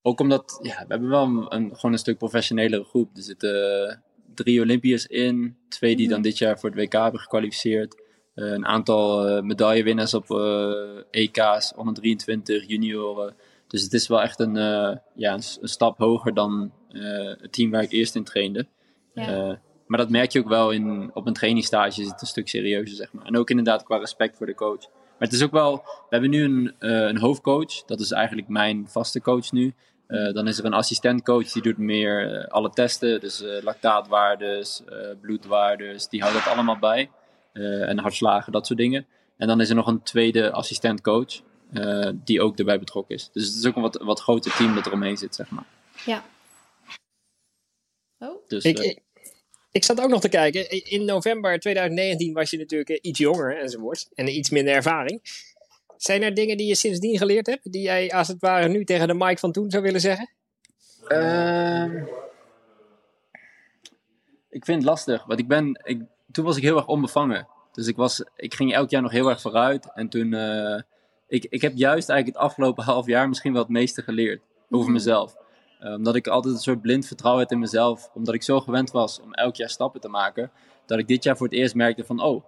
ook 0.01 0.19
omdat, 0.19 0.59
ja, 0.61 0.75
we 0.79 0.85
hebben 0.87 1.09
wel 1.09 1.23
een, 1.23 1.45
een- 1.49 1.75
gewoon 1.75 1.91
een 1.91 1.97
stuk 1.97 2.17
professionelere 2.17 2.83
groep. 2.83 3.09
Er 3.15 3.21
zitten 3.23 3.87
eh, 3.89 3.95
drie 4.33 4.61
Olympiërs 4.61 5.05
in, 5.07 5.57
twee 5.69 5.95
die 5.95 6.05
Mhm. 6.05 6.13
dan 6.13 6.21
dit 6.23 6.37
jaar 6.37 6.59
voor 6.59 6.69
het 6.69 6.79
WK 6.79 6.91
hebben 6.93 7.19
gekwalificeerd. 7.21 8.01
Eh, 8.33 8.45
een 8.51 8.65
aantal 8.65 9.27
eh, 9.27 9.43
medaillewinnaars 9.43 10.13
op 10.13 10.31
eh, 10.31 10.71
EK's, 11.11 11.73
onder 11.75 11.93
23, 11.93 12.67
junioren. 12.67 13.35
Dus 13.67 13.81
het 13.83 13.93
is 13.93 14.07
wel 14.07 14.21
echt 14.21 14.39
een, 14.39 14.55
ja, 15.15 15.33
een, 15.33 15.41
stap 15.61 15.97
hoger 15.97 16.33
dan 16.33 16.71
het 17.41 17.51
team 17.53 17.71
waar 17.71 17.83
ik 17.83 17.91
eerst 17.91 18.15
in 18.15 18.23
trainde. 18.23 18.67
Ja. 19.13 19.61
Maar 19.87 19.99
dat 19.99 20.09
merk 20.09 20.31
je 20.31 20.39
ook 20.39 20.47
wel 20.47 20.71
in, 20.71 21.11
op 21.13 21.27
een 21.27 21.33
trainingstage 21.33 22.01
is 22.01 22.07
het 22.07 22.21
een 22.21 22.27
stuk 22.27 22.47
serieuzer, 22.47 22.95
zeg 22.95 23.13
maar. 23.13 23.25
En 23.25 23.37
ook 23.37 23.49
inderdaad 23.49 23.83
qua 23.83 23.97
respect 23.97 24.37
voor 24.37 24.45
de 24.45 24.55
coach. 24.55 24.79
Maar 24.89 25.29
het 25.29 25.33
is 25.33 25.43
ook 25.43 25.51
wel, 25.51 25.75
we 25.75 26.07
hebben 26.09 26.29
nu 26.29 26.43
een, 26.43 26.73
een 26.79 27.17
hoofdcoach, 27.17 27.83
dat 27.85 27.99
is 27.99 28.11
eigenlijk 28.11 28.47
mijn 28.47 28.87
vaste 28.87 29.21
coach 29.21 29.51
nu. 29.51 29.73
Eh, 30.11 30.33
dan 30.33 30.47
is 30.47 30.57
er 30.57 30.65
een 30.65 30.73
assistentcoach 30.73 31.51
die 31.51 31.61
doet 31.61 31.77
meer 31.77 32.33
eh, 32.33 32.47
alle 32.47 32.69
testen, 32.69 33.19
dus 33.19 33.41
eh, 33.41 33.63
lactaatwaardes, 33.63 34.83
eh, 34.85 34.95
bloedwaardes, 35.21 36.07
die 36.09 36.21
houdt 36.21 36.35
dat 36.35 36.53
allemaal 36.53 36.79
bij. 36.79 37.09
Eh, 37.53 37.89
en 37.89 37.97
hartslagen, 37.97 38.51
dat 38.51 38.65
soort 38.67 38.79
dingen. 38.79 39.05
En 39.37 39.47
dan 39.47 39.61
is 39.61 39.69
er 39.69 39.75
nog 39.75 39.87
een 39.87 40.03
tweede 40.03 40.51
assistentcoach, 40.51 41.41
eh, 41.73 42.09
die 42.13 42.41
ook 42.41 42.57
erbij 42.57 42.79
betrokken 42.79 43.15
is. 43.15 43.29
Dus 43.33 43.47
het 43.47 43.55
is 43.55 43.65
ook 43.65 43.75
een 43.75 43.81
wat, 43.81 44.01
wat 44.01 44.19
groter 44.19 44.55
team 44.55 44.75
dat 44.75 44.85
eromheen 44.85 45.17
zit, 45.17 45.35
zeg 45.35 45.49
maar. 45.49 45.65
Ja. 46.05 46.23
Oh, 48.19 48.47
Dus, 48.47 48.63
Ik, 48.63 48.79
ik, 48.79 48.99
ik 49.71 49.83
zat 49.83 50.01
ook 50.01 50.09
nog 50.09 50.21
te 50.21 50.29
kijken. 50.29 50.69
In 50.69 51.05
november 51.05 51.59
2019 51.59 52.33
was 52.33 52.49
je 52.49 52.57
natuurlijk 52.57 52.89
iets 52.89 53.19
jonger 53.19 53.57
enzovoort. 53.57 54.09
En 54.15 54.35
iets 54.35 54.49
minder 54.49 54.73
ervaring. 54.73 55.21
Zijn 56.01 56.21
er 56.23 56.33
dingen 56.33 56.57
die 56.57 56.67
je 56.67 56.75
sindsdien 56.75 57.17
geleerd 57.17 57.47
hebt? 57.47 57.71
Die 57.71 57.81
jij 57.81 58.11
als 58.11 58.27
het 58.27 58.39
ware 58.39 58.67
nu 58.67 58.83
tegen 58.83 59.07
de 59.07 59.13
Mike 59.13 59.37
van 59.39 59.51
toen 59.51 59.71
zou 59.71 59.83
willen 59.83 60.01
zeggen? 60.01 60.29
Ehm, 61.07 62.03
ik 64.49 64.65
vind 64.65 64.77
het 64.77 64.83
lastig, 64.89 65.25
want 65.25 65.39
ik 65.39 65.47
ben, 65.47 65.81
ik, 65.83 66.01
toen 66.31 66.45
was 66.45 66.57
ik 66.57 66.63
heel 66.63 66.75
erg 66.75 66.87
onbevangen. 66.87 67.47
Dus 67.71 67.87
ik, 67.87 67.95
was, 67.95 68.23
ik 68.35 68.53
ging 68.53 68.73
elk 68.73 68.89
jaar 68.89 69.01
nog 69.01 69.11
heel 69.11 69.29
erg 69.29 69.41
vooruit. 69.41 69.91
En 69.93 70.09
toen, 70.09 70.33
eh, 70.33 70.81
ik, 71.27 71.45
ik 71.49 71.61
heb 71.61 71.73
juist 71.75 72.09
eigenlijk 72.09 72.39
het 72.39 72.47
afgelopen 72.47 72.83
half 72.93 73.05
jaar 73.05 73.27
misschien 73.29 73.53
wel 73.53 73.61
het 73.61 73.71
meeste 73.71 74.01
geleerd 74.01 74.41
over 74.69 74.85
Mhm. 74.85 74.93
mezelf. 74.93 75.35
Eh, 75.79 75.93
omdat 75.93 76.15
ik 76.15 76.27
altijd 76.27 76.53
een 76.53 76.59
soort 76.59 76.81
blind 76.81 77.07
vertrouwen 77.07 77.43
had 77.43 77.51
in 77.51 77.59
mezelf. 77.59 78.09
Omdat 78.13 78.33
ik 78.33 78.43
zo 78.43 78.59
gewend 78.59 78.91
was 78.91 79.19
om 79.21 79.33
elk 79.33 79.55
jaar 79.55 79.69
stappen 79.69 80.01
te 80.01 80.07
maken. 80.09 80.51
Dat 80.91 80.99
ik 80.99 81.07
dit 81.07 81.23
jaar 81.23 81.37
voor 81.37 81.47
het 81.47 81.55
eerst 81.55 81.75
merkte 81.75 82.03
van, 82.05 82.21
oh, 82.23 82.43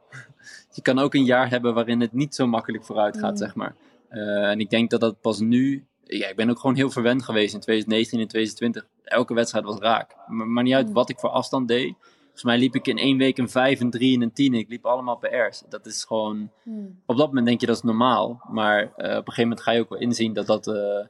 je 0.71 0.81
kan 0.81 0.99
ook 0.99 1.13
een 1.13 1.25
jaar 1.25 1.49
hebben 1.49 1.73
waarin 1.73 2.01
het 2.01 2.13
niet 2.13 2.35
zo 2.35 2.47
makkelijk 2.47 2.85
vooruit 2.85 3.17
gaat, 3.19 3.31
Mm. 3.31 3.37
zeg 3.37 3.55
maar. 3.55 3.75
Eh, 4.09 4.49
en 4.49 4.59
ik 4.59 4.69
denk 4.69 4.89
dat 4.89 4.99
dat 4.99 5.21
pas 5.21 5.39
nu, 5.39 5.85
ja, 6.03 6.27
ik 6.27 6.35
ben 6.35 6.49
ook 6.49 6.59
gewoon 6.59 6.75
heel 6.75 6.89
verwend 6.89 7.23
geweest 7.23 7.53
in 7.53 7.59
2019 7.59 8.19
en 8.19 8.27
2020. 8.27 8.87
Elke 9.03 9.33
wedstrijd 9.33 9.65
was 9.65 9.77
raak. 9.79 10.15
Maar, 10.27 10.47
maar 10.47 10.63
niet 10.63 10.73
uit 10.73 10.87
Mm. 10.87 10.93
wat 10.93 11.09
ik 11.09 11.19
voor 11.19 11.29
afstand 11.29 11.67
deed. 11.67 11.93
Volgens 12.21 12.43
mij 12.43 12.57
liep 12.57 12.75
ik 12.75 12.87
in 12.87 12.97
één 12.97 13.17
week 13.17 13.37
een 13.37 13.49
5, 13.49 13.79
een 13.79 13.89
3 13.89 14.15
en 14.15 14.21
een 14.21 14.33
10. 14.33 14.53
Ik 14.53 14.69
liep 14.69 14.85
allemaal 14.85 15.15
PR's. 15.17 15.63
Dat 15.69 15.85
is 15.85 16.03
gewoon, 16.03 16.51
Hmm. 16.63 16.99
op 17.05 17.17
dat 17.17 17.27
moment 17.27 17.45
denk 17.45 17.59
je 17.61 17.65
dat 17.67 17.75
is 17.75 17.81
normaal. 17.81 18.41
Maar 18.49 18.79
eh, 18.79 18.87
op 18.87 18.95
een 18.97 19.33
gegeven 19.33 19.41
moment 19.41 19.61
ga 19.61 19.71
je 19.71 19.79
ook 19.79 19.89
wel 19.89 19.99
inzien 19.99 20.33
dat 20.33 20.45
dat, 20.45 20.67
eh, 20.67 21.05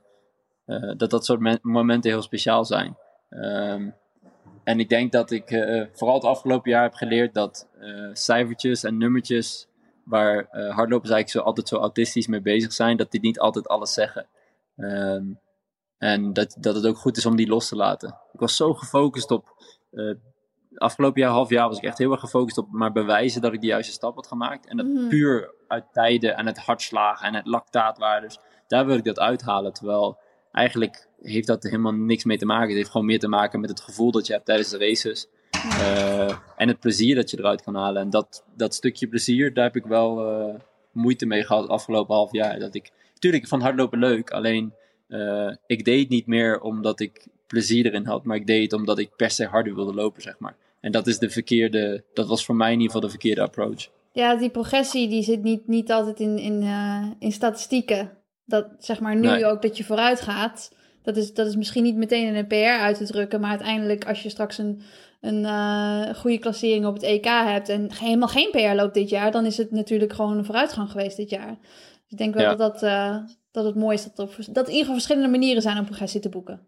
dat, 0.97 1.09
dat 1.09 1.25
soort 1.25 1.39
men- 1.39 1.59
momenten 1.61 2.11
heel 2.11 2.21
speciaal 2.21 2.65
zijn. 2.65 2.97
Ehm, 3.29 3.89
en 4.63 4.79
ik 4.79 4.89
denk 4.89 5.11
dat 5.11 5.31
ik 5.31 5.51
eh, 5.51 5.85
vooral 5.93 6.15
het 6.15 6.25
afgelopen 6.25 6.71
jaar 6.71 6.83
heb 6.83 6.93
geleerd 6.93 7.33
dat 7.33 7.69
eh, 7.79 8.09
cijfertjes 8.13 8.83
en 8.83 8.97
nummertjes, 8.97 9.67
waar 10.05 10.37
eh, 10.37 10.75
hardlopers 10.75 11.11
eigenlijk 11.11 11.29
zo, 11.29 11.39
altijd 11.39 11.67
zo 11.67 11.77
autistisch 11.77 12.27
mee 12.27 12.41
bezig 12.41 12.73
zijn, 12.73 12.97
dat 12.97 13.11
die 13.11 13.21
niet 13.21 13.39
altijd 13.39 13.67
alles 13.67 13.93
zeggen. 13.93 14.27
Ehm, 14.77 15.23
en 15.97 16.33
dat, 16.33 16.55
dat 16.59 16.75
het 16.75 16.85
ook 16.85 16.97
goed 16.97 17.17
is 17.17 17.25
om 17.25 17.35
die 17.35 17.47
los 17.47 17.67
te 17.67 17.75
laten. 17.75 18.09
Ik 18.33 18.39
was 18.39 18.55
zo 18.55 18.73
gefocust 18.73 19.31
op. 19.31 19.51
eh, 19.91 20.13
afgelopen 20.75 21.21
jaar, 21.21 21.31
half 21.31 21.49
jaar, 21.49 21.67
was 21.67 21.77
ik 21.77 21.83
echt 21.83 21.97
heel 21.97 22.11
erg 22.11 22.19
gefocust 22.19 22.57
op 22.57 22.67
maar 22.71 22.91
bewijzen 22.91 23.41
dat 23.41 23.53
ik 23.53 23.61
de 23.61 23.67
juiste 23.67 23.91
stap 23.93 24.15
had 24.15 24.27
gemaakt. 24.27 24.67
En 24.67 24.77
dat 24.77 24.85
Mhm. 24.85 25.07
puur 25.07 25.53
uit 25.67 25.85
tijden 25.91 26.35
en 26.35 26.45
het 26.45 26.57
hartslagen 26.57 27.27
en 27.27 27.33
het 27.33 27.45
lactaatwaardes, 27.45 28.39
daar 28.67 28.85
wil 28.85 28.95
ik 28.97 29.03
dat 29.03 29.19
uithalen. 29.19 29.73
Terwijl 29.73 30.17
eigenlijk 30.53 31.07
heeft 31.21 31.47
dat 31.47 31.63
helemaal 31.63 31.93
niks 31.93 32.23
mee 32.23 32.37
te 32.37 32.45
maken. 32.45 32.67
Het 32.67 32.77
heeft 32.77 32.89
gewoon 32.89 33.07
meer 33.07 33.19
te 33.19 33.27
maken 33.27 33.59
met 33.59 33.69
het 33.69 33.81
gevoel 33.81 34.11
dat 34.11 34.27
je 34.27 34.33
hebt 34.33 34.45
tijdens 34.45 34.69
de 34.69 34.77
races. 34.77 35.27
Eh, 35.51 36.37
en 36.57 36.67
het 36.67 36.79
plezier 36.79 37.15
dat 37.15 37.29
je 37.29 37.37
eruit 37.37 37.61
kan 37.61 37.75
halen. 37.75 38.01
En 38.01 38.09
dat, 38.09 38.43
dat 38.55 38.73
stukje 38.73 39.07
plezier, 39.07 39.53
daar 39.53 39.63
heb 39.63 39.75
ik 39.75 39.85
wel 39.85 40.29
eh, 40.29 40.55
moeite 40.91 41.25
mee 41.25 41.43
gehad 41.43 41.67
afgelopen 41.67 42.15
half 42.15 42.31
jaar. 42.31 42.59
Dat 42.59 42.75
ik, 42.75 42.91
tuurlijk, 43.19 43.47
vond 43.47 43.61
hardlopen 43.61 43.99
leuk. 43.99 44.31
Alleen, 44.31 44.73
eh, 45.07 45.51
ik 45.65 45.85
deed 45.85 46.09
niet 46.09 46.27
meer 46.27 46.61
omdat 46.61 46.99
ik 46.99 47.27
plezier 47.47 47.85
erin 47.85 48.05
had. 48.05 48.23
Maar 48.23 48.37
ik 48.37 48.47
deed 48.47 48.61
het 48.63 48.73
omdat 48.73 48.99
ik 48.99 49.15
per 49.15 49.29
se 49.29 49.45
harder 49.45 49.75
wilde 49.75 49.93
lopen, 49.93 50.21
zeg 50.21 50.39
maar. 50.39 50.55
En 50.79 50.91
dat 50.91 51.07
is 51.07 51.19
de 51.19 51.29
verkeerde, 51.29 52.03
dat 52.13 52.27
was 52.27 52.45
voor 52.45 52.55
mij 52.55 52.71
in 52.71 52.79
ieder 52.79 52.91
geval 52.91 53.01
de 53.01 53.09
verkeerde 53.09 53.41
approach. 53.41 53.89
Ja, 54.11 54.35
die 54.35 54.49
progressie 54.49 55.09
die 55.09 55.23
zit 55.23 55.43
niet, 55.43 55.67
niet 55.67 55.91
altijd 55.91 56.19
in, 56.19 56.37
in, 56.37 56.63
in 57.19 57.31
statistieken. 57.31 58.22
Dat 58.45 58.67
zeg 58.79 58.99
maar 58.99 59.15
nu 59.15 59.21
Nee. 59.27 59.45
ook 59.45 59.61
dat 59.61 59.77
je 59.77 59.83
vooruit 59.83 60.21
gaat. 60.21 60.75
Dat 61.01 61.17
is, 61.17 61.33
dat 61.33 61.47
is 61.47 61.55
misschien 61.55 61.83
niet 61.83 61.95
meteen 61.95 62.27
in 62.27 62.35
een 62.35 62.47
PR 62.47 62.55
uit 62.81 62.97
te 62.97 63.05
drukken. 63.05 63.39
Maar 63.39 63.49
uiteindelijk 63.49 64.07
als 64.07 64.23
je 64.23 64.29
straks 64.29 64.57
een, 64.57 64.81
een 65.21 65.45
eh, 65.45 66.15
goede 66.15 66.37
klassering 66.39 66.85
op 66.85 66.93
het 66.93 67.03
EK 67.03 67.25
hebt. 67.25 67.69
En 67.69 67.93
helemaal 67.93 68.27
geen 68.27 68.51
PR 68.51 68.75
loopt 68.75 68.93
dit 68.93 69.09
jaar. 69.09 69.31
Dan 69.31 69.45
is 69.45 69.57
het 69.57 69.71
natuurlijk 69.71 70.13
gewoon 70.13 70.37
een 70.37 70.45
vooruitgang 70.45 70.89
geweest 70.91 71.17
dit 71.17 71.29
jaar. 71.29 71.57
Dus 71.59 72.09
ik 72.11 72.17
denk 72.17 72.33
wel 72.33 72.43
Ja. 72.43 72.55
dat, 72.55 72.79
dat, 72.79 72.83
eh, 72.83 73.17
dat 73.51 73.65
het 73.65 73.75
mooi 73.75 73.95
is 73.95 74.03
dat 74.03 74.17
er, 74.17 74.23
op- 74.23 74.35
dat 74.37 74.47
er 74.47 74.53
in 74.55 74.57
ieder 74.65 74.77
geval 74.79 74.93
verschillende 74.93 75.29
manieren 75.29 75.61
zijn 75.61 75.77
om 75.77 75.85
progressie 75.85 76.21
te 76.21 76.29
boeken. 76.29 76.61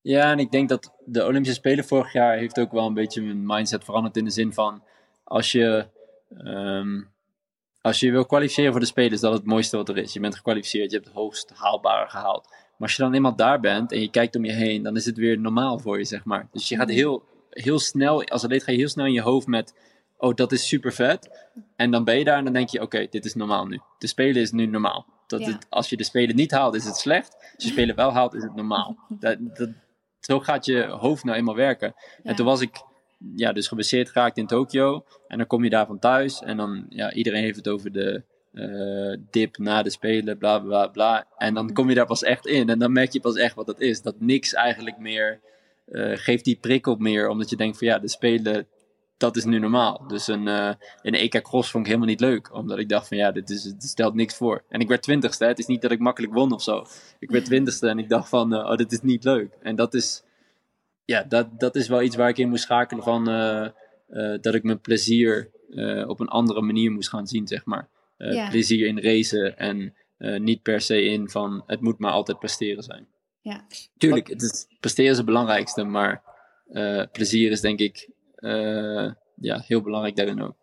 Ja, 0.00 0.30
en 0.30 0.38
ik 0.38 0.50
denk 0.50 0.68
dat 0.68 0.94
de 1.04 1.24
Olympische 1.24 1.54
Spelen 1.58 1.84
vorig 1.84 2.12
jaar 2.12 2.36
heeft 2.36 2.60
ook 2.60 2.72
wel 2.72 2.86
een 2.86 2.94
beetje 2.94 3.22
mijn 3.22 3.46
mindset 3.46 3.84
veranderd 3.84 4.16
in 4.16 4.24
de 4.24 4.30
zin 4.30 4.52
van 4.52 4.82
als 5.24 5.52
je, 5.52 5.86
ehm, 6.38 7.00
als 7.84 8.00
je 8.00 8.10
wil 8.10 8.26
kwalificeren 8.26 8.70
voor 8.70 8.80
de 8.80 8.86
Spelen 8.86 9.10
is 9.12 9.20
dat 9.20 9.32
het 9.32 9.44
mooiste 9.44 9.76
wat 9.76 9.88
er 9.88 9.96
is. 9.96 10.12
Je 10.12 10.20
bent 10.20 10.36
gekwalificeerd, 10.36 10.90
je 10.90 10.96
hebt 10.96 11.08
het 11.08 11.16
hoogst 11.16 11.52
haalbare 11.54 12.10
gehaald. 12.10 12.48
Maar 12.50 12.88
als 12.88 12.96
je 12.96 13.02
dan 13.02 13.14
eenmaal 13.14 13.36
daar 13.36 13.60
bent 13.60 13.92
en 13.92 14.00
je 14.00 14.10
kijkt 14.10 14.36
om 14.36 14.44
je 14.44 14.52
heen, 14.52 14.82
dan 14.82 14.96
is 14.96 15.04
het 15.04 15.16
weer 15.16 15.38
normaal 15.38 15.78
voor 15.78 15.98
je, 15.98 16.04
zeg 16.04 16.24
maar. 16.24 16.48
Dus 16.52 16.68
je 16.68 16.76
gaat 16.76 16.90
heel, 16.90 17.22
heel 17.50 17.78
snel, 17.78 18.24
als 18.24 18.44
atleet 18.44 18.62
ga 18.62 18.72
je 18.72 18.78
heel 18.78 18.88
snel 18.88 19.06
in 19.06 19.12
je 19.12 19.20
hoofd 19.20 19.46
met, 19.46 19.74
oh 20.16 20.34
dat 20.34 20.52
is 20.52 20.68
super 20.68 20.92
vet. 20.92 21.48
En 21.76 21.90
dan 21.90 22.04
ben 22.04 22.18
je 22.18 22.24
daar 22.24 22.38
en 22.38 22.44
dan 22.44 22.52
denk 22.52 22.68
je, 22.68 22.80
oké, 22.80 23.06
dit 23.10 23.24
is 23.24 23.34
normaal 23.34 23.66
nu. 23.66 23.80
De 23.98 24.06
Spelen 24.06 24.42
is 24.42 24.50
nu 24.50 24.66
normaal. 24.66 25.06
Dat 25.26 25.40
Ja. 25.40 25.46
het, 25.46 25.66
als 25.68 25.88
je 25.88 25.96
de 25.96 26.04
Spelen 26.04 26.36
niet 26.36 26.50
haalt, 26.50 26.74
is 26.74 26.84
het 26.84 26.96
slecht. 26.96 27.34
Als 27.54 27.64
je 27.64 27.70
Spelen 27.70 27.96
wel 27.96 28.12
haalt, 28.12 28.34
is 28.34 28.42
het 28.42 28.54
normaal. 28.54 28.96
Dat, 29.20 29.38
dat, 29.40 29.68
zo 30.20 30.40
gaat 30.40 30.64
je 30.64 30.84
hoofd 30.84 31.24
nou 31.24 31.36
eenmaal 31.36 31.54
werken. 31.54 31.94
Ja. 31.96 32.30
En 32.30 32.34
toen 32.34 32.46
was 32.46 32.60
ik 32.60 32.82
ja, 33.34 33.52
dus 33.52 33.68
geblesseerd 33.68 34.10
geraakt 34.10 34.38
in 34.38 34.46
Tokio. 34.46 35.04
En 35.28 35.38
dan 35.38 35.46
kom 35.46 35.64
je 35.64 35.70
daarvan 35.70 35.98
thuis. 35.98 36.42
En 36.42 36.56
dan, 36.56 36.86
ja, 36.88 37.12
iedereen 37.12 37.42
heeft 37.42 37.56
het 37.56 37.68
over 37.68 37.92
de 37.92 38.22
eh, 38.52 39.20
dip 39.30 39.58
na 39.58 39.82
de 39.82 39.90
Spelen, 39.90 40.38
bla 40.38 40.58
bla 40.58 40.86
bla. 40.86 41.26
En 41.36 41.54
dan 41.54 41.72
kom 41.72 41.88
je 41.88 41.94
daar 41.94 42.06
pas 42.06 42.22
echt 42.22 42.46
in. 42.46 42.68
En 42.68 42.78
dan 42.78 42.92
merk 42.92 43.12
je 43.12 43.20
pas 43.20 43.36
echt 43.36 43.54
wat 43.54 43.66
dat 43.66 43.80
is. 43.80 44.02
Dat 44.02 44.20
niks 44.20 44.52
eigenlijk 44.52 44.98
meer 44.98 45.40
eh, 45.86 46.12
geeft 46.14 46.44
die 46.44 46.56
prikkel 46.56 46.96
meer. 46.96 47.28
Omdat 47.28 47.50
je 47.50 47.56
denkt 47.56 47.78
van 47.78 47.86
ja, 47.86 47.98
de 47.98 48.08
Spelen, 48.08 48.66
dat 49.16 49.36
is 49.36 49.44
nu 49.44 49.58
normaal. 49.58 50.04
Dus 50.06 50.26
een, 50.26 50.48
eh 50.48 50.74
een 51.02 51.14
EK 51.14 51.42
Cross 51.42 51.70
vond 51.70 51.84
ik 51.84 51.92
helemaal 51.92 52.10
niet 52.10 52.20
leuk. 52.20 52.54
Omdat 52.54 52.78
ik 52.78 52.88
dacht 52.88 53.08
van 53.08 53.16
ja, 53.16 53.30
dit, 53.30 53.50
is, 53.50 53.62
dit 53.62 53.82
stelt 53.82 54.14
niks 54.14 54.36
voor. 54.36 54.64
En 54.68 54.80
ik 54.80 54.88
werd 54.88 55.02
twintigste. 55.02 55.44
Het 55.44 55.58
is 55.58 55.66
niet 55.66 55.82
dat 55.82 55.90
ik 55.90 55.98
makkelijk 55.98 56.32
won 56.32 56.52
of 56.52 56.62
zo. 56.62 56.84
Ik 57.18 57.30
werd 57.30 57.44
twintigste 57.44 57.88
en 57.88 57.98
ik 57.98 58.08
dacht 58.08 58.28
van, 58.28 58.54
eh, 58.54 58.70
oh, 58.70 58.76
dit 58.76 58.92
is 58.92 59.00
niet 59.00 59.24
leuk. 59.24 59.58
En 59.62 59.76
dat 59.76 59.94
is, 59.94 60.22
ja, 61.04 61.22
dat, 61.22 61.60
dat 61.60 61.76
is 61.76 61.88
wel 61.88 62.02
iets 62.02 62.16
waar 62.16 62.28
ik 62.28 62.38
in 62.38 62.48
moest 62.48 62.62
schakelen 62.62 63.04
van 63.04 63.28
eh, 63.28 63.64
eh, 63.64 64.40
dat 64.40 64.54
ik 64.54 64.62
mijn 64.62 64.80
plezier 64.80 65.50
eh, 65.70 66.08
op 66.08 66.20
een 66.20 66.28
andere 66.28 66.60
manier 66.60 66.90
moest 66.90 67.08
gaan 67.08 67.26
zien, 67.26 67.46
zeg 67.46 67.64
maar. 67.64 67.88
Eh, 68.16 68.32
Ja. 68.32 68.48
Plezier 68.48 68.86
in 68.86 69.00
racen 69.00 69.58
en 69.58 69.94
eh, 70.16 70.40
niet 70.40 70.62
per 70.62 70.80
se 70.80 71.02
in 71.04 71.30
van 71.30 71.62
het 71.66 71.80
moet 71.80 71.98
maar 71.98 72.12
altijd 72.12 72.38
presteren 72.38 72.82
zijn. 72.82 73.08
Ja. 73.40 73.66
Tuurlijk, 73.96 74.28
het 74.28 74.42
is, 74.42 74.66
presteren 74.80 75.10
is 75.10 75.16
het 75.16 75.26
belangrijkste, 75.26 75.84
maar 75.84 76.22
eh, 76.72 77.02
plezier 77.12 77.50
is 77.50 77.60
denk 77.60 77.78
ik 77.78 78.08
eh, 78.34 79.10
ja, 79.36 79.62
heel 79.66 79.80
belangrijk 79.82 80.16
daarin 80.16 80.42
ook. 80.42 80.56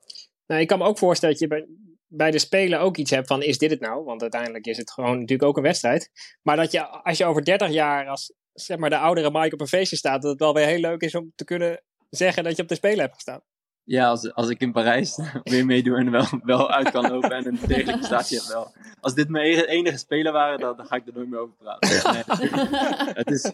Nou, 0.48 0.62
ik 0.62 0.68
kan 0.68 0.78
me 0.78 0.86
ook 0.86 0.98
voorstellen 0.98 1.36
dat 1.40 1.44
je 1.44 1.50
bij, 1.50 1.68
bij 2.08 2.32
de 2.32 2.40
Spelen 2.40 2.80
ook 2.80 2.98
iets 2.98 3.12
hebt 3.12 3.28
van, 3.28 3.42
is 3.44 3.58
dit 3.58 3.70
het 3.70 3.80
nou? 3.80 4.04
Want 4.04 4.22
uiteindelijk 4.22 4.66
is 4.66 4.78
het 4.78 4.92
gewoon 4.92 5.14
natuurlijk 5.20 5.44
ook 5.50 5.58
een 5.58 5.64
wedstrijd. 5.64 6.12
Maar 6.42 6.56
dat 6.56 6.72
je, 6.72 6.86
als 6.88 7.18
je 7.18 7.26
over 7.26 7.46
30 7.46 7.70
jaar 7.70 8.08
als 8.08 8.34
zeg 8.54 8.78
maar, 8.78 8.90
de 8.90 8.98
oudere 8.98 9.32
Mike 9.32 9.54
op 9.54 9.62
een 9.62 9.68
feestje 9.68 9.96
staat, 9.96 10.22
dat 10.22 10.32
het 10.32 10.40
wel 10.40 10.54
weer 10.54 10.66
heel 10.66 10.80
leuk 10.80 11.02
is 11.02 11.16
om 11.16 11.32
te 11.36 11.44
kunnen 11.44 11.82
zeggen 12.10 12.44
dat 12.44 12.56
je 12.56 12.62
op 12.62 12.68
de 12.68 12.76
Spelen 12.76 13.00
hebt 13.00 13.14
gestaan. 13.14 13.42
Ja, 13.84 14.08
als, 14.10 14.34
als 14.34 14.50
ik 14.50 14.60
in 14.60 14.72
Parijs 14.72 15.20
weer 15.44 15.66
meedoe 15.66 15.98
en 15.98 16.12
wel, 16.12 16.26
wel 16.44 16.72
uit 16.72 16.92
kan 16.92 17.12
lopen 17.12 17.32
en 17.32 17.48
een 17.48 17.60
degelijke 17.68 17.98
prestatie 17.98 18.38
heb 18.38 18.48
wel. 18.48 18.74
Als 19.00 19.14
dit 19.14 19.30
mijn 19.30 19.46
enige, 19.66 19.98
spelen 19.98 20.34
waren, 20.34 20.60
dan, 20.60 20.78
dan 20.78 20.86
ga 20.86 20.96
ik 20.96 21.08
er 21.08 21.14
nooit 21.14 21.30
meer 21.30 21.40
over 21.40 21.56
praten. 21.56 22.14
Nee, 22.14 22.24
het 23.22 23.32
is, 23.32 23.52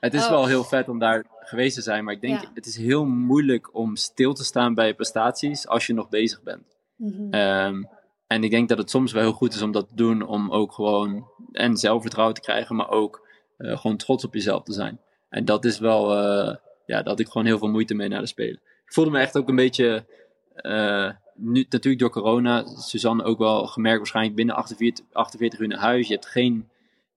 het 0.00 0.14
is 0.14 0.22
Oh. 0.24 0.30
wel 0.30 0.46
heel 0.46 0.64
vet 0.64 0.88
om 0.88 0.98
daar 0.98 1.24
geweest 1.38 1.74
te 1.74 1.82
zijn, 1.82 2.04
maar 2.04 2.14
ik 2.14 2.20
denk, 2.20 2.40
Ja. 2.40 2.50
het 2.54 2.66
is 2.66 2.76
heel 2.76 3.04
moeilijk 3.04 3.74
om 3.74 3.96
stil 3.96 4.34
te 4.34 4.44
staan 4.44 4.74
bij 4.74 4.86
je 4.86 4.94
prestaties 4.94 5.68
als 5.68 5.86
je 5.86 5.92
nog 5.94 6.08
bezig 6.08 6.42
bent. 6.42 6.76
Mhm. 6.96 7.30
Ehm, 7.30 7.82
en 8.26 8.44
ik 8.44 8.50
denk 8.50 8.68
dat 8.68 8.78
het 8.78 8.90
soms 8.90 9.12
wel 9.12 9.22
heel 9.22 9.32
goed 9.32 9.54
is 9.54 9.62
om 9.62 9.72
dat 9.72 9.88
te 9.88 9.94
doen, 9.94 10.22
om 10.22 10.50
ook 10.50 10.72
gewoon 10.72 11.28
en 11.52 11.76
zelfvertrouwen 11.76 12.34
te 12.34 12.40
krijgen, 12.40 12.76
maar 12.76 12.88
ook 12.90 13.23
eh, 13.56 13.78
gewoon 13.78 13.96
trots 13.96 14.24
op 14.24 14.34
jezelf 14.34 14.62
te 14.62 14.72
zijn. 14.72 15.00
En 15.28 15.44
dat 15.44 15.64
is 15.64 15.78
wel, 15.78 16.12
eh, 16.12 16.56
ja, 16.86 16.96
dat 16.96 17.06
had 17.06 17.20
ik 17.20 17.26
gewoon 17.26 17.46
heel 17.46 17.58
veel 17.58 17.68
moeite 17.68 17.94
mee 17.94 18.08
naar 18.08 18.20
de 18.20 18.26
Spelen. 18.26 18.60
Ik 18.86 18.92
voelde 18.92 19.10
me 19.10 19.18
echt 19.18 19.36
ook 19.36 19.48
een 19.48 19.56
beetje, 19.56 20.06
eh, 20.54 21.10
nu 21.34 21.66
natuurlijk 21.68 22.02
door 22.02 22.10
corona, 22.10 22.66
Suzanne 22.66 23.24
ook 23.24 23.38
wel 23.38 23.66
gemerkt 23.66 23.98
waarschijnlijk 23.98 24.36
binnen 24.36 24.54
48, 24.54 25.04
48 25.12 25.60
uur 25.60 25.68
naar 25.68 25.78
huis. 25.78 26.06
Je 26.06 26.14
hebt 26.14 26.26
geen 26.26 26.68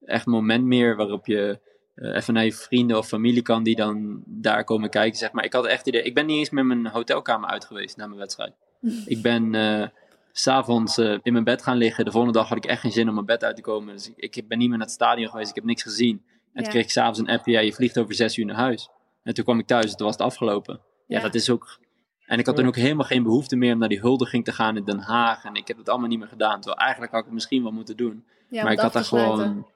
echt 0.04 0.26
moment 0.26 0.64
meer 0.64 0.96
waarop 0.96 1.26
je 1.26 1.58
even 1.94 2.34
naar 2.34 2.44
je 2.44 2.52
vrienden 2.52 2.98
of 2.98 3.08
familie 3.08 3.42
kan 3.42 3.62
die 3.62 3.76
dan 3.76 4.22
daar 4.26 4.64
komen 4.64 4.90
kijken, 4.90 5.18
zeg 5.18 5.32
maar. 5.32 5.44
Ik 5.44 5.52
had 5.52 5.66
echt 5.66 5.86
idee, 5.86 6.02
ik 6.02 6.14
ben 6.14 6.26
niet 6.26 6.38
eens 6.38 6.50
met 6.50 6.64
mijn 6.64 6.86
hotelkamer 6.86 7.48
uit 7.48 7.64
geweest 7.64 7.96
na 7.96 8.06
mijn 8.06 8.18
wedstrijd. 8.18 8.52
Ik 9.06 9.22
ben 9.22 9.54
s'avonds 10.38 10.98
eh, 10.98 11.18
in 11.22 11.32
mijn 11.32 11.44
bed 11.44 11.62
gaan 11.62 11.76
liggen. 11.76 12.04
De 12.04 12.10
volgende 12.10 12.38
dag 12.38 12.48
had 12.48 12.56
ik 12.56 12.64
echt 12.64 12.80
geen 12.80 12.92
zin 12.92 13.08
om 13.08 13.14
mijn 13.14 13.26
bed 13.26 13.44
uit 13.44 13.56
te 13.56 13.62
komen. 13.62 13.94
Dus 13.94 14.12
ik, 14.16 14.36
ik 14.36 14.48
ben 14.48 14.58
niet 14.58 14.68
meer 14.68 14.78
naar 14.78 14.86
het 14.86 14.94
stadion 14.96 15.28
geweest. 15.30 15.48
Ik 15.48 15.54
heb 15.54 15.64
niks 15.64 15.82
gezien. 15.82 16.22
En 16.26 16.34
Ja. 16.52 16.62
toen 16.62 16.70
kreeg 16.70 16.82
ik 16.84 16.90
s'avonds 16.90 17.18
een 17.18 17.28
appje. 17.28 17.52
Ja, 17.52 17.60
je 17.60 17.72
vliegt 17.72 17.98
over 17.98 18.14
zes 18.14 18.36
uur 18.36 18.44
naar 18.46 18.56
huis. 18.56 18.88
En 19.22 19.34
toen 19.34 19.44
kwam 19.44 19.58
ik 19.58 19.66
thuis 19.66 19.90
en 19.90 19.96
toen 19.96 20.06
was 20.06 20.16
het 20.16 20.24
afgelopen. 20.26 20.80
Ja, 21.06 21.16
Ja. 21.16 21.22
dat 21.22 21.34
is 21.34 21.50
ook... 21.50 21.80
En 22.26 22.38
ik 22.38 22.46
had 22.46 22.56
dan 22.56 22.66
ook 22.66 22.76
helemaal 22.76 23.04
geen 23.06 23.22
behoefte 23.22 23.56
meer 23.56 23.72
om 23.72 23.78
naar 23.78 23.88
die 23.88 24.00
huldiging 24.00 24.44
te 24.44 24.52
gaan 24.52 24.76
in 24.76 24.84
Den 24.84 24.98
Haag. 25.00 25.44
En 25.44 25.54
ik 25.54 25.68
heb 25.68 25.76
het 25.76 25.88
allemaal 25.88 26.08
niet 26.08 26.18
meer 26.18 26.28
gedaan. 26.28 26.60
Terwijl 26.60 26.80
eigenlijk 26.80 27.10
had 27.10 27.20
ik 27.20 27.26
het 27.26 27.34
misschien 27.34 27.62
wel 27.62 27.72
moeten 27.72 27.96
doen. 27.96 28.24
Ja, 28.50 28.62
maar 28.62 28.72
ik 28.72 28.80
het 28.80 28.92
had 28.92 28.92
daar 28.92 29.04
gewoon... 29.04 29.66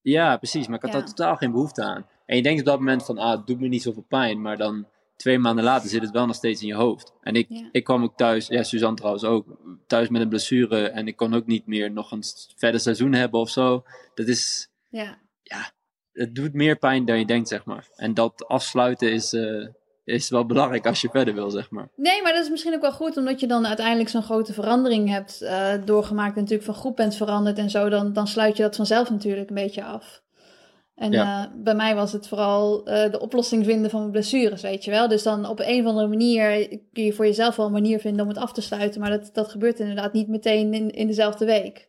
Ja, 0.00 0.36
precies. 0.36 0.66
Maar 0.66 0.76
ik 0.76 0.82
had 0.82 0.92
daar 0.92 1.04
totaal 1.04 1.36
geen 1.36 1.50
behoefte 1.50 1.82
aan. 1.82 2.06
En 2.26 2.36
je 2.36 2.42
denkt 2.42 2.60
op 2.60 2.66
dat 2.66 2.78
moment 2.78 3.04
van, 3.04 3.18
ah, 3.18 3.30
het 3.30 3.46
doet 3.46 3.60
me 3.60 3.68
niet 3.68 3.82
zoveel 3.82 4.04
pijn. 4.08 4.40
Maar 4.40 4.56
dan 4.56 4.86
twee 5.18 5.38
maanden 5.38 5.64
later 5.64 5.88
zit 5.88 6.02
het 6.02 6.10
wel 6.10 6.26
nog 6.26 6.34
steeds 6.36 6.60
in 6.62 6.66
je 6.68 6.74
hoofd. 6.74 7.12
En 7.20 7.34
ik, 7.34 7.46
Ja. 7.48 7.68
ik 7.72 7.84
kwam 7.84 8.02
ook 8.02 8.16
thuis, 8.16 8.46
ja, 8.46 8.62
Suzanne 8.62 8.96
trouwens 8.96 9.24
ook, 9.24 9.46
thuis 9.86 10.08
met 10.08 10.20
een 10.22 10.28
blessure. 10.28 10.88
En 10.88 11.06
ik 11.06 11.16
kon 11.16 11.34
ook 11.34 11.46
niet 11.46 11.66
meer 11.66 11.90
nog 11.90 12.10
een 12.12 12.22
verder 12.56 12.80
seizoen 12.80 13.12
hebben 13.12 13.40
of 13.40 13.50
zo. 13.50 13.84
Dat 14.14 14.26
is, 14.28 14.68
Ja. 14.90 15.18
het 16.12 16.34
doet 16.34 16.52
meer 16.52 16.76
pijn 16.76 17.04
dan 17.04 17.18
je 17.18 17.24
denkt, 17.26 17.48
zeg 17.48 17.64
maar. 17.64 17.88
En 17.96 18.14
dat 18.14 18.44
afsluiten 18.46 19.12
is, 19.12 19.32
eh, 19.32 19.66
is 20.04 20.30
wel 20.30 20.46
belangrijk 20.46 20.86
als 20.86 21.00
je 21.00 21.08
verder 21.08 21.34
wil, 21.34 21.50
zeg 21.50 21.70
maar. 21.70 21.88
Nee, 21.96 22.22
maar 22.22 22.32
dat 22.32 22.42
is 22.44 22.50
misschien 22.50 22.74
ook 22.74 22.80
wel 22.80 22.92
goed, 22.92 23.16
omdat 23.16 23.40
je 23.40 23.46
dan 23.46 23.66
uiteindelijk 23.66 24.08
zo'n 24.08 24.22
grote 24.22 24.52
verandering 24.52 25.08
hebt 25.08 25.42
eh, 25.42 25.72
doorgemaakt. 25.84 26.34
En 26.34 26.40
natuurlijk 26.40 26.66
van 26.70 26.74
groep 26.74 26.96
bent 26.96 27.14
veranderd 27.14 27.58
en 27.58 27.70
zo. 27.70 27.88
Dan, 27.88 28.12
dan 28.12 28.26
sluit 28.26 28.56
je 28.56 28.62
dat 28.62 28.76
vanzelf 28.76 29.10
natuurlijk 29.10 29.48
een 29.48 29.54
beetje 29.54 29.84
af. 29.84 30.22
En 30.98 31.12
Ja. 31.12 31.44
eh, 31.44 31.50
bij 31.62 31.74
mij 31.74 31.94
was 31.94 32.12
het 32.12 32.28
vooral 32.28 32.86
eh, 32.86 33.10
de 33.10 33.20
oplossing 33.20 33.64
vinden 33.64 33.90
van 33.90 34.00
mijn 34.00 34.12
blessures, 34.12 34.62
weet 34.62 34.84
je 34.84 34.90
wel. 34.90 35.08
Dus 35.08 35.22
dan 35.22 35.46
op 35.48 35.60
een 35.60 35.80
of 35.80 35.86
andere 35.86 36.08
manier 36.08 36.68
kun 36.92 37.04
je 37.04 37.12
voor 37.12 37.26
jezelf 37.26 37.56
wel 37.56 37.66
een 37.66 37.72
manier 37.72 37.98
vinden 38.00 38.22
om 38.22 38.28
het 38.28 38.38
af 38.38 38.52
te 38.52 38.60
sluiten. 38.60 39.00
Maar 39.00 39.10
dat, 39.10 39.30
dat 39.32 39.48
gebeurt 39.50 39.80
inderdaad 39.80 40.12
niet 40.12 40.28
meteen 40.28 40.74
in, 40.74 40.90
in 40.90 41.06
dezelfde 41.06 41.44
week. 41.44 41.88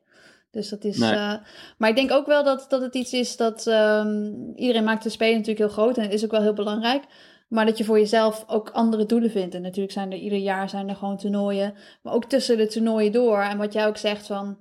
Dus 0.51 0.69
dat 0.69 0.83
is. 0.83 0.97
Nee. 0.97 1.11
eh, 1.11 1.33
maar 1.77 1.89
ik 1.89 1.95
denk 1.95 2.11
ook 2.11 2.25
wel 2.25 2.43
dat, 2.43 2.65
dat 2.69 2.81
het 2.81 2.95
iets 2.95 3.13
is 3.13 3.37
dat. 3.37 3.67
ehm, 3.67 4.31
iedereen 4.55 4.83
maakt 4.83 5.03
de 5.03 5.09
spelen 5.09 5.33
natuurlijk 5.37 5.59
heel 5.59 5.83
groot 5.83 5.97
en 5.97 6.03
het 6.03 6.13
is 6.13 6.23
ook 6.23 6.31
wel 6.31 6.41
heel 6.41 6.53
belangrijk. 6.53 7.03
Maar 7.47 7.65
dat 7.65 7.77
je 7.77 7.83
voor 7.83 7.99
jezelf 7.99 8.43
ook 8.47 8.69
andere 8.69 9.05
doelen 9.05 9.31
vindt. 9.31 9.55
En 9.55 9.61
natuurlijk 9.61 9.93
zijn 9.93 10.11
er 10.11 10.17
ieder 10.17 10.37
jaar 10.39 10.69
zijn 10.69 10.89
er 10.89 10.95
gewoon 10.95 11.17
toernooien. 11.17 11.73
Maar 12.01 12.13
ook 12.13 12.25
tussen 12.25 12.57
de 12.57 12.67
toernooien 12.67 13.11
door. 13.11 13.41
En 13.41 13.57
wat 13.57 13.73
jij 13.73 13.87
ook 13.87 13.97
zegt 13.97 14.25
van. 14.25 14.57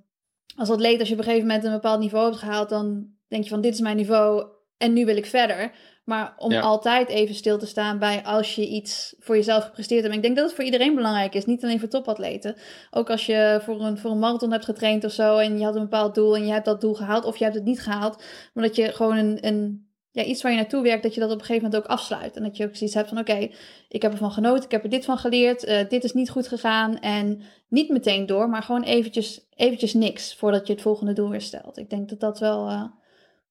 Als 0.56 0.70
atleet, 0.70 0.98
als 0.98 1.08
je 1.08 1.14
op 1.14 1.20
een 1.20 1.26
gegeven 1.26 1.46
moment 1.46 1.64
een 1.66 1.72
bepaald 1.72 2.00
niveau 2.00 2.24
hebt 2.24 2.36
gehaald. 2.38 2.68
Dan 2.68 3.06
denk 3.28 3.42
je 3.44 3.50
van 3.50 3.60
dit 3.60 3.74
is 3.74 3.80
mijn 3.80 3.96
niveau 3.96 4.46
en 4.78 4.92
nu 4.92 5.04
wil 5.04 5.16
ik 5.16 5.26
verder. 5.26 5.72
Maar 6.04 6.34
om 6.36 6.50
Ja. 6.52 6.60
altijd 6.60 7.08
even 7.08 7.34
stil 7.34 7.58
te 7.58 7.66
staan 7.66 7.98
bij 7.98 8.24
als 8.24 8.54
je 8.54 8.68
iets 8.68 9.14
voor 9.18 9.36
jezelf 9.36 9.64
gepresteerd 9.64 10.00
hebt. 10.00 10.12
En 10.12 10.18
ik 10.18 10.24
denk 10.24 10.36
dat 10.36 10.46
het 10.46 10.54
voor 10.54 10.64
iedereen 10.64 10.94
belangrijk 10.94 11.34
is. 11.34 11.44
Niet 11.44 11.64
alleen 11.64 11.80
voor 11.80 11.88
topatleten. 11.88 12.56
Ook 12.90 13.10
als 13.10 13.26
je 13.26 13.60
voor 13.64 13.80
een, 13.80 13.98
voor 13.98 14.10
een 14.10 14.18
marathon 14.18 14.52
hebt 14.52 14.64
getraind 14.64 15.04
of 15.04 15.12
zo. 15.12 15.36
En 15.36 15.58
je 15.58 15.64
had 15.64 15.74
een 15.74 15.82
bepaald 15.82 16.14
doel 16.14 16.36
en 16.36 16.46
je 16.46 16.52
hebt 16.52 16.64
dat 16.64 16.80
doel 16.80 16.94
gehaald. 16.94 17.24
Of 17.24 17.36
je 17.36 17.44
hebt 17.44 17.56
het 17.56 17.64
niet 17.64 17.80
gehaald. 17.80 18.22
Maar 18.54 18.64
dat 18.64 18.76
je 18.76 18.92
gewoon 18.92 19.16
een, 19.16 19.46
een 19.46 19.88
ja, 20.10 20.22
iets 20.24 20.42
waar 20.42 20.52
je 20.52 20.58
naartoe 20.58 20.82
werkt, 20.82 21.02
dat 21.02 21.14
je 21.14 21.20
dat 21.20 21.30
op 21.30 21.38
een 21.38 21.44
gegeven 21.44 21.64
moment 21.64 21.84
ook 21.84 21.90
afsluit. 21.90 22.36
En 22.36 22.42
dat 22.42 22.56
je 22.56 22.64
ook 22.66 22.76
zoiets 22.76 22.96
hebt 22.96 23.08
van, 23.08 23.18
oké, 23.18 23.48
ik 23.88 24.02
heb 24.02 24.12
ervan 24.12 24.30
genoten, 24.32 24.64
ik 24.64 24.70
heb 24.70 24.82
er 24.82 24.90
dit 24.90 25.04
van 25.04 25.18
geleerd, 25.18 25.64
eh, 25.64 25.88
dit 25.88 26.04
is 26.04 26.12
niet 26.12 26.30
goed 26.30 26.48
gegaan. 26.48 26.98
En 26.98 27.42
niet 27.68 27.88
meteen 27.88 28.26
door, 28.26 28.48
maar 28.48 28.62
gewoon 28.62 28.82
eventjes, 28.82 29.46
eventjes 29.54 29.94
niks 29.94 30.34
voordat 30.34 30.66
je 30.66 30.72
het 30.72 30.82
volgende 30.82 31.12
doel 31.12 31.28
weer 31.28 31.40
stelt. 31.40 31.78
Ik 31.78 31.90
denk 31.90 32.08
dat 32.08 32.20
dat 32.20 32.38
wel 32.38 32.68
eh, 32.68 32.84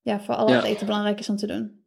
ja, 0.07 0.19
voor 0.19 0.35
alle 0.35 0.51
Ja. 0.51 0.57
atleten 0.57 0.85
belangrijk 0.85 1.19
is 1.19 1.29
om 1.29 1.35
te 1.35 1.47
doen. 1.47 1.83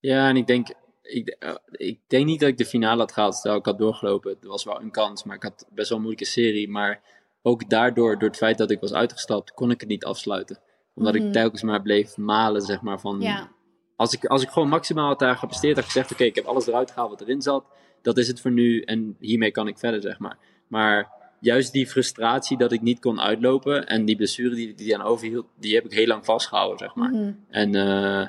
Ja, 0.00 0.28
en 0.28 0.36
ik 0.36 0.46
denk, 0.46 0.68
ik, 1.02 1.28
eh, 1.28 1.54
ik 1.70 2.00
denk 2.06 2.26
niet 2.26 2.40
dat 2.40 2.48
ik 2.48 2.58
de 2.58 2.64
finale 2.64 3.00
had 3.00 3.12
gehaald. 3.12 3.34
Stel, 3.34 3.56
ik 3.56 3.64
had 3.64 3.78
doorgelopen. 3.78 4.30
Het 4.30 4.44
was 4.44 4.64
wel 4.64 4.80
een 4.80 4.90
kans, 4.90 5.24
maar 5.24 5.36
ik 5.36 5.42
had 5.42 5.66
best 5.70 5.88
wel 5.88 5.98
een 5.98 6.04
moeilijke 6.04 6.30
serie. 6.30 6.68
Maar 6.68 7.00
ook 7.42 7.68
daardoor, 7.70 8.18
door 8.18 8.28
het 8.28 8.38
feit 8.38 8.58
dat 8.58 8.70
ik 8.70 8.80
was 8.80 8.92
uitgestapt, 8.92 9.52
kon 9.52 9.70
ik 9.70 9.80
het 9.80 9.88
niet 9.88 10.04
afsluiten. 10.04 10.58
Omdat 10.94 11.14
Mhm. 11.14 11.26
ik 11.26 11.32
telkens 11.32 11.62
maar 11.62 11.82
bleef 11.82 12.16
malen, 12.16 12.62
zeg 12.62 12.80
maar, 12.82 13.00
van... 13.00 13.20
Ja, 13.20 13.50
Als 13.96 14.12
ik, 14.12 14.24
als 14.24 14.42
ik 14.42 14.48
gewoon 14.48 14.68
maximaal 14.68 15.06
had 15.06 15.18
daar 15.18 15.36
gepresteerd, 15.36 15.76
had 15.76 15.84
gezegd, 15.84 16.12
oké, 16.12 16.24
ik 16.24 16.34
heb 16.34 16.44
alles 16.44 16.66
eruit 16.66 16.90
gehaald 16.90 17.10
wat 17.10 17.20
erin 17.20 17.42
zat. 17.42 17.64
Dat 18.02 18.18
is 18.18 18.28
het 18.28 18.40
voor 18.40 18.50
nu 18.50 18.80
en 18.80 19.16
hiermee 19.20 19.50
kan 19.50 19.68
ik 19.68 19.78
verder, 19.78 20.00
zeg 20.00 20.18
maar. 20.18 20.38
Maar 20.68 21.12
juist 21.42 21.72
die 21.72 21.86
frustratie 21.86 22.56
dat 22.58 22.72
ik 22.72 22.82
niet 22.82 23.00
kon 23.00 23.20
uitlopen 23.20 23.86
en 23.86 24.04
die 24.04 24.16
blessure 24.16 24.54
die, 24.54 24.74
die 24.74 24.98
aan 24.98 25.04
overhield, 25.06 25.46
die 25.58 25.74
heb 25.74 25.84
ik 25.84 25.92
heel 25.92 26.06
lang 26.06 26.24
vastgehouden, 26.24 26.78
zeg 26.78 26.94
maar. 26.94 27.10
Mhm. 27.10 27.32
En 27.48 27.68
uh, 27.74 28.26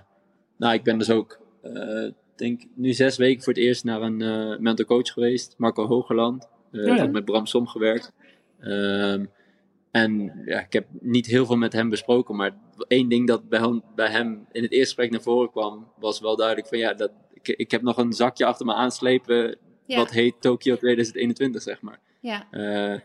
nou, 0.58 0.74
ik 0.74 0.84
ben 0.84 0.98
dus 0.98 1.10
ook, 1.10 1.40
uh, 1.64 2.10
denk 2.36 2.62
nu 2.76 2.94
zes 2.94 3.18
weken 3.18 3.44
voor 3.44 3.54
het 3.54 3.62
eerst 3.62 3.84
naar 3.84 4.02
een 4.02 4.20
uh, 4.20 4.58
mental 4.58 4.86
coach 4.86 5.12
geweest, 5.14 5.54
Marco 5.58 5.86
Hogerland. 5.88 6.48
Uh, 6.72 6.88
Ja, 6.88 6.96
ja. 6.96 7.08
Met 7.08 7.26
Bram 7.26 7.46
Som 7.46 7.68
gewerkt. 7.68 8.14
Ehm, 8.60 9.26
en 9.92 10.42
ja, 10.46 10.60
ik 10.60 10.74
heb 10.74 10.88
niet 11.00 11.26
heel 11.26 11.46
veel 11.46 11.56
met 11.58 11.74
hem 11.74 11.90
besproken, 11.90 12.36
maar 12.36 12.58
één 12.88 13.10
ding 13.10 13.28
dat 13.28 13.50
bij 13.50 13.60
hem, 13.60 13.82
bij 13.96 14.10
hem 14.10 14.46
in 14.52 14.62
het 14.62 14.72
eerste 14.72 14.78
gesprek 14.86 15.12
naar 15.12 15.22
voren 15.22 15.52
kwam, 15.52 15.88
was 16.00 16.20
wel 16.20 16.36
duidelijk 16.36 16.68
van 16.68 16.78
ja, 16.78 16.94
dat, 16.94 17.12
ik, 17.34 17.48
ik 17.48 17.72
heb 17.72 17.82
nog 17.82 17.98
een 17.98 18.14
zakje 18.14 18.46
achter 18.46 18.66
me 18.66 18.74
aanslepen, 18.74 19.58
Ja. 19.86 19.98
wat 19.98 20.12
heet 20.12 20.42
Tokyo 20.42 20.76
2021, 20.76 21.62
zeg 21.62 21.82
maar. 21.82 22.00
Ja. 22.24 22.48
Eh, 22.52 23.00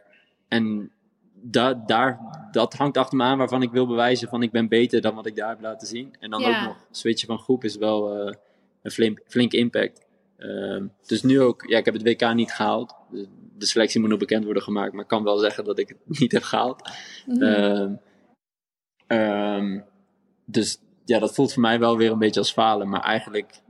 en 0.48 0.92
da 1.32 1.74
daar, 1.74 2.18
dat 2.50 2.74
hangt 2.74 2.96
achter 2.96 3.16
me 3.16 3.24
aan 3.24 3.38
waarvan 3.38 3.62
ik 3.62 3.70
wil 3.70 3.86
bewijzen 3.86 4.28
van 4.28 4.42
ik 4.42 4.50
ben 4.50 4.68
beter 4.68 5.00
dan 5.00 5.14
wat 5.14 5.26
ik 5.26 5.36
daar 5.36 5.48
heb 5.48 5.60
laten 5.60 5.86
zien. 5.86 6.14
En 6.20 6.30
dan 6.30 6.40
Ja. 6.40 6.60
ook 6.60 6.66
nog 6.66 6.86
switchen 6.90 7.28
van 7.28 7.38
groep 7.38 7.64
is 7.64 7.76
wel 7.76 8.16
eh, 8.16 8.34
een 8.82 8.90
flink, 8.90 9.20
flink 9.26 9.52
impact. 9.52 10.06
Ehm, 10.36 10.86
dus 11.06 11.22
nu 11.22 11.40
ook, 11.40 11.62
ja, 11.68 11.78
ik 11.78 11.84
heb 11.84 11.94
het 11.94 12.02
WK 12.02 12.34
niet 12.34 12.52
gehaald. 12.52 12.94
De, 13.10 13.28
de 13.58 13.66
selectie 13.66 14.00
moet 14.00 14.08
nog 14.08 14.18
bekend 14.18 14.44
worden 14.44 14.62
gemaakt, 14.62 14.92
maar 14.92 15.02
ik 15.02 15.08
kan 15.08 15.24
wel 15.24 15.38
zeggen 15.38 15.64
dat 15.64 15.78
ik 15.78 15.88
het 15.88 15.98
niet 16.20 16.32
heb 16.32 16.42
gehaald. 16.42 16.90
Mhm. 17.26 17.42
Ehm, 17.42 17.92
ehm, 19.06 19.80
dus 20.44 20.78
ja, 21.04 21.18
dat 21.18 21.34
voelt 21.34 21.52
voor 21.52 21.62
mij 21.62 21.78
wel 21.78 21.96
weer 21.96 22.10
een 22.12 22.18
beetje 22.18 22.40
als 22.40 22.52
falen. 22.52 22.88
Maar 22.88 23.02
eigenlijk 23.02 23.60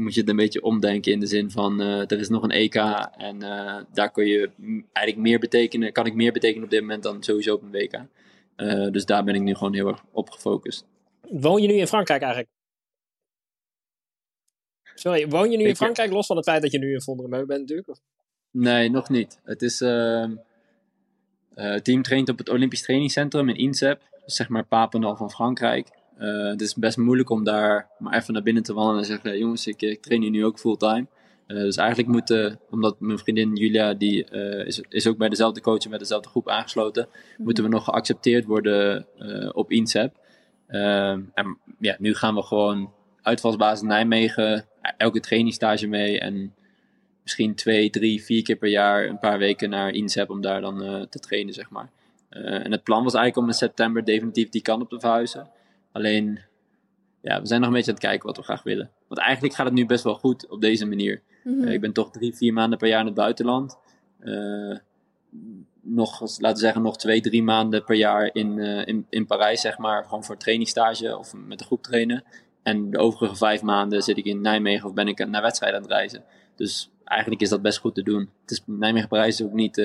moet 0.00 0.14
je 0.14 0.20
het 0.20 0.28
een 0.30 0.36
beetje 0.36 0.62
omdenken 0.62 1.12
in 1.12 1.20
de 1.20 1.26
zin 1.26 1.50
van 1.50 1.80
eh, 1.80 1.98
er 2.10 2.18
is 2.18 2.28
nog 2.28 2.42
een 2.42 2.50
EK 2.50 2.74
en 3.16 3.42
eh, 3.42 3.82
daar 3.92 4.10
kun 4.10 4.26
je 4.26 4.50
eigenlijk 4.92 5.16
meer 5.16 5.38
betekenen, 5.38 5.92
kan 5.92 6.06
ik 6.06 6.14
meer 6.14 6.32
betekenen 6.32 6.64
op 6.64 6.70
dit 6.70 6.80
moment 6.80 7.02
dan 7.02 7.22
sowieso 7.22 7.54
op 7.54 7.62
een 7.62 7.70
WK. 7.70 8.00
Eh, 8.56 8.90
dus 8.90 9.04
daar 9.06 9.24
ben 9.24 9.34
ik 9.34 9.40
nu 9.40 9.54
gewoon 9.54 9.74
heel 9.74 9.88
erg 9.88 10.04
op 10.12 10.30
gefocust. 10.30 10.84
Woon 11.28 11.62
je 11.62 11.68
nu 11.68 11.74
in 11.74 11.86
Frankrijk 11.86 12.20
eigenlijk? 12.22 12.52
Sorry, 14.94 15.28
woon 15.28 15.50
je 15.50 15.56
nu 15.56 15.64
in 15.64 15.76
Frankrijk, 15.76 16.12
los 16.12 16.26
van 16.26 16.36
het 16.36 16.44
feit 16.44 16.62
dat 16.62 16.72
je 16.72 16.78
nu 16.78 16.92
in 16.92 17.02
Vondelmeu 17.02 17.44
bent 17.44 17.60
natuurlijk? 17.60 17.88
Of- 17.88 18.00
Nee, 18.50 18.90
nog 18.90 19.08
niet. 19.08 19.40
Het 19.44 19.62
is. 19.62 19.80
ehm, 19.80 20.32
eh, 21.54 21.74
team 21.74 22.02
traint 22.02 22.28
op 22.28 22.38
het 22.38 22.48
Olympisch 22.48 22.82
Trainingscentrum 22.82 23.48
in 23.48 23.56
Insep, 23.56 24.02
dus 24.24 24.34
zeg 24.34 24.48
maar 24.48 24.64
Papendal 24.66 25.16
van 25.16 25.30
Frankrijk. 25.30 25.88
Eh, 26.20 26.46
het 26.46 26.60
is 26.60 26.74
best 26.74 26.96
moeilijk 26.96 27.30
om 27.30 27.44
daar 27.44 27.88
maar 27.98 28.14
even 28.14 28.32
naar 28.32 28.42
binnen 28.42 28.62
te 28.62 28.72
wandelen 28.72 29.00
en 29.00 29.06
zeggen: 29.06 29.38
jongens, 29.38 29.66
ik, 29.66 29.82
ik 29.82 30.02
train 30.02 30.22
hier 30.22 30.30
nu 30.30 30.44
ook 30.44 30.58
fulltime. 30.58 31.06
Eh, 31.46 31.56
dus 31.56 31.76
eigenlijk 31.76 32.08
moeten, 32.08 32.60
omdat 32.70 33.00
mijn 33.00 33.18
vriendin 33.18 33.56
Julia, 33.56 33.94
die 33.94 34.24
eh, 34.24 34.66
is, 34.66 34.80
is 34.88 35.06
ook 35.06 35.18
bij 35.18 35.28
dezelfde 35.28 35.60
coach 35.60 35.84
en 35.84 35.90
bij 35.90 35.98
dezelfde 35.98 36.28
groep 36.28 36.48
aangesloten, 36.48 37.08
moeten 37.36 37.64
we 37.64 37.70
nog 37.70 37.84
geaccepteerd 37.84 38.44
worden 38.44 39.06
op 39.54 39.70
Insep. 39.70 40.16
Ehm, 40.66 41.20
en 41.34 41.58
ja, 41.78 41.96
nu 41.98 42.14
gaan 42.14 42.34
we 42.34 42.42
gewoon 42.42 42.92
uitvalsbasis 43.22 43.88
Nijmegen, 43.88 44.66
elke 44.96 45.20
trainingstage 45.20 45.86
mee 45.86 46.20
en 46.20 46.54
misschien 47.22 47.54
twee, 47.54 47.90
drie, 47.90 48.22
vier 48.22 48.42
keer 48.42 48.56
per 48.56 48.68
jaar 48.68 49.08
een 49.08 49.18
paar 49.18 49.38
weken 49.38 49.70
naar 49.70 49.90
Insep 49.90 50.30
om 50.30 50.40
daar 50.40 50.60
dan 50.60 51.06
te 51.08 51.18
trainen, 51.18 51.54
zeg 51.54 51.70
maar. 51.70 51.90
En 52.30 52.72
het 52.72 52.82
plan 52.82 53.04
was 53.04 53.14
eigenlijk 53.14 53.36
om 53.36 53.52
in 53.52 53.58
september 53.58 54.04
definitief 54.04 54.48
die 54.48 54.62
kant 54.62 54.82
op 54.82 54.88
te 54.88 55.00
verhuizen. 55.00 55.50
Alleen, 55.92 56.40
ja, 57.20 57.40
we 57.40 57.46
zijn 57.46 57.60
nog 57.60 57.68
een 57.68 57.74
beetje 57.74 57.90
aan 57.90 57.96
het 57.96 58.06
kijken 58.06 58.26
wat 58.26 58.36
we 58.36 58.42
graag 58.42 58.62
willen. 58.62 58.90
Want 59.08 59.20
eigenlijk 59.20 59.54
gaat 59.54 59.66
het 59.66 59.74
nu 59.74 59.86
best 59.86 60.04
wel 60.04 60.14
goed 60.14 60.48
op 60.48 60.60
deze 60.60 60.86
manier. 60.86 61.22
Mhm. 61.44 61.64
Eh, 61.64 61.72
ik 61.72 61.80
ben 61.80 61.92
toch 61.92 62.10
drie, 62.10 62.34
vier 62.34 62.52
maanden 62.52 62.78
per 62.78 62.88
jaar 62.88 63.00
in 63.00 63.06
het 63.06 63.14
buitenland. 63.14 63.78
Eh, 64.18 64.76
nog, 65.80 66.20
laten 66.20 66.52
we 66.52 66.58
zeggen, 66.58 66.82
nog 66.82 66.96
twee, 66.96 67.20
drie 67.20 67.42
maanden 67.42 67.84
per 67.84 67.96
jaar 67.96 68.30
in, 68.32 68.58
eh, 68.58 68.86
in, 68.86 69.06
in 69.08 69.26
Parijs, 69.26 69.60
zeg 69.60 69.78
maar. 69.78 70.04
Gewoon 70.04 70.24
voor 70.24 70.36
trainingstage 70.36 71.18
of 71.18 71.34
met 71.34 71.58
de 71.58 71.64
groep 71.64 71.82
trainen. 71.82 72.24
En 72.62 72.90
de 72.90 72.98
overige 72.98 73.36
vijf 73.36 73.62
maanden 73.62 74.02
zit 74.02 74.16
ik 74.16 74.24
in 74.24 74.40
Nijmegen 74.40 74.88
of 74.88 74.94
ben 74.94 75.08
ik 75.08 75.28
naar 75.28 75.42
wedstrijden 75.42 75.78
aan 75.78 75.84
het 75.84 75.94
reizen. 75.94 76.24
Dus 76.56 76.90
eigenlijk 77.04 77.42
is 77.42 77.48
dat 77.48 77.62
best 77.62 77.78
goed 77.78 77.94
te 77.94 78.02
doen. 78.02 78.30
Het 78.40 78.50
is, 78.50 78.62
Nijmegen-Parijs 78.66 79.40
is 79.40 79.46
ook 79.46 79.52
niet... 79.52 79.76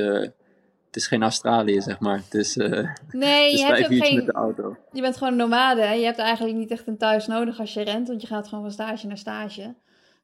het 0.96 1.04
is 1.04 1.10
geen 1.10 1.24
Australië, 1.24 1.82
zeg 1.82 2.00
maar. 2.00 2.18
Het 2.24 2.34
is, 2.34 2.58
eh, 2.58 2.89
Nee, 3.12 3.58
je 3.58 3.66
hebt 3.66 3.80
ook 3.80 4.04
geen. 4.04 4.16
met 4.16 4.26
de 4.26 4.32
auto. 4.32 4.78
Je 4.91 5.02
bent 5.02 5.18
gewoon 5.18 5.34
een 5.34 5.39
nomade. 5.39 5.82
Hè? 5.82 5.93
Je 5.93 6.06
hebt 6.06 6.18
eigenlijk 6.18 6.58
niet 6.58 6.72
echt 6.72 6.88
een 6.88 6.98
thuis 6.98 7.28
nodig 7.28 7.60
als 7.60 7.74
je 7.74 7.82
rent, 7.82 8.08
want 8.08 8.22
je 8.22 8.28
gaat 8.28 8.48
gewoon 8.48 8.64
van 8.64 8.74
stage 8.74 9.08
naar 9.08 9.18
stage. 9.18 9.76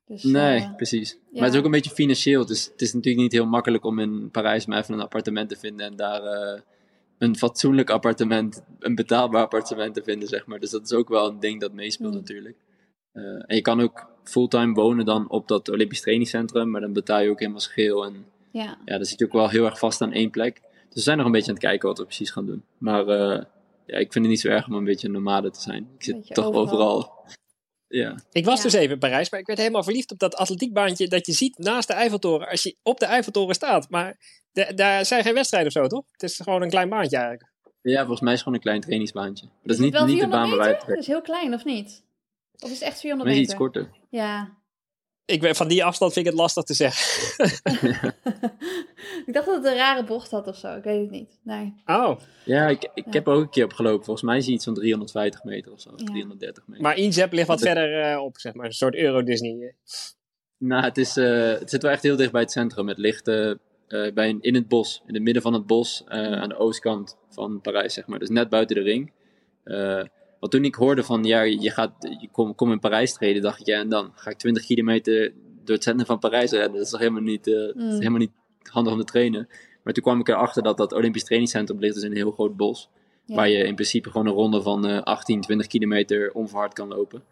Dus, 0.06 0.24
Nee, 0.24 0.60
eh, 0.62 0.76
precies. 0.76 1.12
ja. 1.12 1.18
Maar 1.34 1.44
het 1.44 1.54
is 1.54 1.60
ook 1.60 1.66
een 1.66 1.72
beetje 1.72 1.92
financieel. 1.92 2.46
Dus 2.46 2.66
het 2.66 2.82
is 2.82 2.94
natuurlijk 2.94 3.24
niet 3.24 3.32
heel 3.32 3.46
makkelijk 3.46 3.86
om 3.86 4.00
in 4.00 4.30
Parijs 4.32 4.66
maar 4.66 4.78
even 4.78 4.94
een 4.94 5.02
appartement 5.02 5.50
te 5.50 5.56
vinden 5.56 5.86
en 5.86 5.96
daar 5.96 6.24
eh, 6.24 6.60
een 7.18 7.38
fatsoenlijk 7.38 7.90
appartement, 7.90 8.64
een 8.80 8.96
betaalbaar 8.96 9.44
appartement 9.44 9.94
te 9.94 10.04
vinden, 10.04 10.28
zeg 10.28 10.46
maar. 10.46 10.60
Dus 10.60 10.70
dat 10.70 10.84
is 10.84 10.94
ook 10.94 11.10
wel 11.10 11.28
een 11.28 11.40
ding 11.40 11.60
dat 11.62 11.74
meespeelt 11.74 12.10
Hmm. 12.10 12.20
natuurlijk. 12.20 12.58
En 13.48 13.56
je 13.56 13.62
kan 13.62 13.82
ook 13.82 14.08
fulltime 14.24 14.74
wonen 14.74 15.06
dan 15.06 15.30
op 15.30 15.48
dat 15.48 15.70
Olympisch 15.70 16.02
trainingscentrum, 16.02 16.70
maar 16.70 16.82
dan 16.82 16.94
betaal 16.94 17.22
je 17.22 17.30
ook 17.30 17.40
helemaal 17.40 17.60
scheel. 17.60 18.06
En 18.06 18.26
ja. 18.52 18.78
ja, 18.86 18.96
dan 18.96 19.06
zit 19.06 19.20
je 19.20 19.26
ook 19.26 19.34
wel 19.34 19.50
heel 19.50 19.66
erg 19.66 19.80
vast 19.80 20.02
aan 20.02 20.12
één 20.14 20.30
plek. 20.30 20.62
Dus 20.62 20.94
we 20.94 21.00
zijn 21.02 21.18
nog 21.18 21.26
een 21.26 21.32
beetje 21.32 21.48
aan 21.48 21.54
het 21.56 21.64
kijken 21.64 21.88
wat 21.88 21.98
we 21.98 22.06
precies 22.06 22.30
gaan 22.32 22.46
doen. 22.46 22.64
Maar 22.78 23.08
eh, 23.08 23.44
ja, 23.86 23.98
ik 23.98 24.12
vind 24.12 24.26
het 24.26 24.28
niet 24.34 24.40
zo 24.40 24.48
erg 24.48 24.68
om 24.68 24.74
een 24.74 24.84
beetje 24.84 25.08
een 25.08 25.14
nomade 25.14 25.50
te 25.52 25.62
zijn. 25.62 25.90
Ik 25.98 26.04
zit 26.04 26.16
Beetje 26.16 26.34
toch 26.34 26.46
overal. 26.46 26.62
overal. 26.64 27.26
Ja. 27.88 28.16
Ik 28.32 28.46
was 28.46 28.58
Ja. 28.58 28.64
dus 28.64 28.74
even 28.74 28.94
in 28.94 29.00
Parijs, 29.00 29.30
maar 29.30 29.40
ik 29.40 29.46
werd 29.46 29.60
helemaal 29.60 29.84
verliefd 29.84 30.12
op 30.12 30.20
dat 30.20 30.36
atletiekbaantje 30.36 31.08
dat 31.08 31.26
je 31.26 31.32
ziet 31.32 31.58
naast 31.58 31.88
de 31.88 31.94
Eiffeltoren 31.94 32.48
als 32.50 32.64
je 32.64 32.76
op 32.84 33.00
de 33.00 33.06
Eiffeltoren 33.06 33.56
staat. 33.56 33.90
Maar 33.90 34.18
da- 34.52 34.72
daar 34.72 35.06
zijn 35.06 35.24
geen 35.24 35.34
wedstrijden 35.34 35.68
of 35.68 35.74
zo, 35.82 35.88
toch? 35.88 36.04
Het 36.12 36.24
is 36.24 36.38
gewoon 36.44 36.62
een 36.62 36.70
klein 36.70 36.90
baantje 36.90 37.18
eigenlijk. 37.18 37.52
ja, 37.82 38.00
volgens 38.00 38.20
mij 38.22 38.34
is 38.34 38.40
het 38.40 38.48
gewoon 38.48 38.58
een 38.58 38.64
klein 38.64 38.82
trainingsbaantje. 38.82 39.46
Maar 39.46 39.56
dat 39.64 39.72
is 39.72 39.76
het 39.84 39.86
niet, 39.86 39.94
de 39.94 40.06
400 40.06 40.32
baan 40.32 40.50
waar 40.50 40.58
wij 40.60 40.72
meter? 40.74 40.88
Dat 40.88 40.98
is 40.98 41.08
heel 41.08 41.22
klein, 41.22 41.54
of 41.54 41.66
niet? 41.66 42.04
Of 42.60 42.70
is 42.70 42.80
het 42.80 42.88
echt 42.88 43.00
400 43.00 43.30
Maar 43.30 43.40
is 43.40 43.48
meter? 43.50 43.54
iets 43.54 43.54
korter. 43.54 43.90
Ja. 44.10 44.58
Ik 45.32 45.42
ben, 45.42 45.56
van 45.56 45.68
die 45.68 45.84
afstand 45.86 46.14
vind 46.14 46.26
ik 46.26 46.32
het 46.32 46.42
lastig 46.42 46.64
te 46.64 46.74
zeggen. 46.74 47.34
ik 49.26 49.34
dacht 49.34 49.46
dat 49.46 49.56
het 49.56 49.66
een 49.66 49.76
rare 49.76 50.04
bocht 50.04 50.32
had 50.32 50.48
of 50.48 50.56
zo. 50.58 50.76
Ik 50.76 50.84
weet 50.84 51.02
het 51.02 51.10
niet. 51.12 51.40
Nee. 51.44 51.74
Oh, 51.86 52.20
Ja, 52.46 52.68
ik, 52.68 52.84
ik 52.94 53.06
Ja. 53.06 53.12
heb 53.12 53.28
er 53.28 53.34
ook 53.34 53.42
een 53.42 53.50
keer 53.50 53.64
op 53.64 53.74
gelopen. 53.74 54.04
Volgens 54.06 54.26
mij 54.26 54.38
is 54.38 54.46
hij 54.46 54.54
iets 54.54 54.64
van 54.66 54.74
350 54.74 55.44
meter 55.44 55.72
of 55.72 55.82
zo. 55.82 55.92
Ja. 55.96 56.06
330 56.06 56.64
meter. 56.68 56.84
maar 56.84 56.98
Inzep 56.98 57.32
ligt 57.34 57.48
wat 57.48 57.60
Dat- 57.60 57.68
verder 57.68 58.02
eh, 58.02 58.20
op, 58.24 58.38
zeg 58.38 58.54
maar. 58.54 58.66
Een 58.66 58.72
soort 58.72 58.96
Euro-Disney. 58.96 59.76
Nou, 60.58 60.84
het, 60.84 60.98
is, 60.98 61.18
eh, 61.18 61.50
het 61.60 61.70
zit 61.70 61.82
wel 61.82 61.92
echt 61.92 62.04
heel 62.04 62.16
dicht 62.16 62.32
bij 62.32 62.42
het 62.42 62.52
centrum. 62.52 62.88
Het 62.88 62.98
ligt 62.98 63.28
eh, 63.28 63.50
eh, 63.50 63.58
bij 64.14 64.30
een, 64.30 64.42
in 64.42 64.56
het 64.56 64.68
bos. 64.68 65.02
In 65.08 65.14
het 65.14 65.24
midden 65.24 65.42
van 65.44 65.54
het 65.54 65.66
bos. 65.68 66.04
eh, 66.08 66.20
aan 66.42 66.50
de 66.50 66.58
oostkant 66.58 67.18
van 67.30 67.62
Parijs, 67.62 67.94
zeg 67.94 68.08
maar. 68.08 68.20
Dus 68.20 68.30
net 68.30 68.50
buiten 68.50 68.76
de 68.76 68.82
ring. 68.82 69.12
Want 70.42 70.54
toen 70.54 70.66
ik 70.66 70.76
hoorde 70.76 71.04
van, 71.04 71.24
ja, 71.24 71.42
je 71.42 71.70
gaat, 71.72 71.92
je 72.20 72.28
kom, 72.32 72.56
kom 72.56 72.72
in 72.72 72.80
Parijs 72.80 73.14
treden, 73.14 73.42
dacht 73.42 73.60
ik, 73.60 73.66
ja, 73.66 73.80
en 73.80 73.90
dan 73.90 74.12
ga 74.16 74.30
ik 74.30 74.38
20 74.38 74.66
kilometer 74.66 75.34
door 75.64 75.76
het 75.76 75.84
centrum 75.84 76.06
van 76.06 76.20
Parijs 76.20 76.52
rennen. 76.52 76.72
Dat 76.74 76.82
is 76.82 76.90
toch 76.90 77.00
helemaal 77.00 77.22
niet, 77.22 77.48
eh, 77.48 77.54
is 77.54 77.74
Mm. 77.74 77.90
helemaal 77.90 78.20
niet 78.20 78.32
handig 78.64 78.94
om 78.94 79.00
te 79.00 79.06
trainen. 79.06 79.48
Maar 79.84 79.94
toen 79.94 80.04
kwam 80.04 80.20
ik 80.20 80.28
erachter 80.28 80.64
dat 80.64 80.78
dat 80.78 80.94
Olympisch 80.94 81.24
trainingscentrum 81.24 81.80
ligt 81.80 81.94
dus 81.94 82.04
in 82.04 82.10
een 82.12 82.16
heel 82.18 82.32
groot 82.32 82.56
bos. 82.58 82.90
Ja. 83.26 83.36
Waar 83.36 83.50
je 83.50 83.64
in 83.64 83.76
principe 83.76 84.10
gewoon 84.12 84.28
een 84.28 84.34
ronde 84.34 84.62
van 84.62 84.88
eh 84.88 85.02
18, 85.02 85.42
20 85.42 85.68
kilometer 85.68 86.32
onverhard 86.34 86.74
kan 86.74 86.88
lopen. 86.88 87.24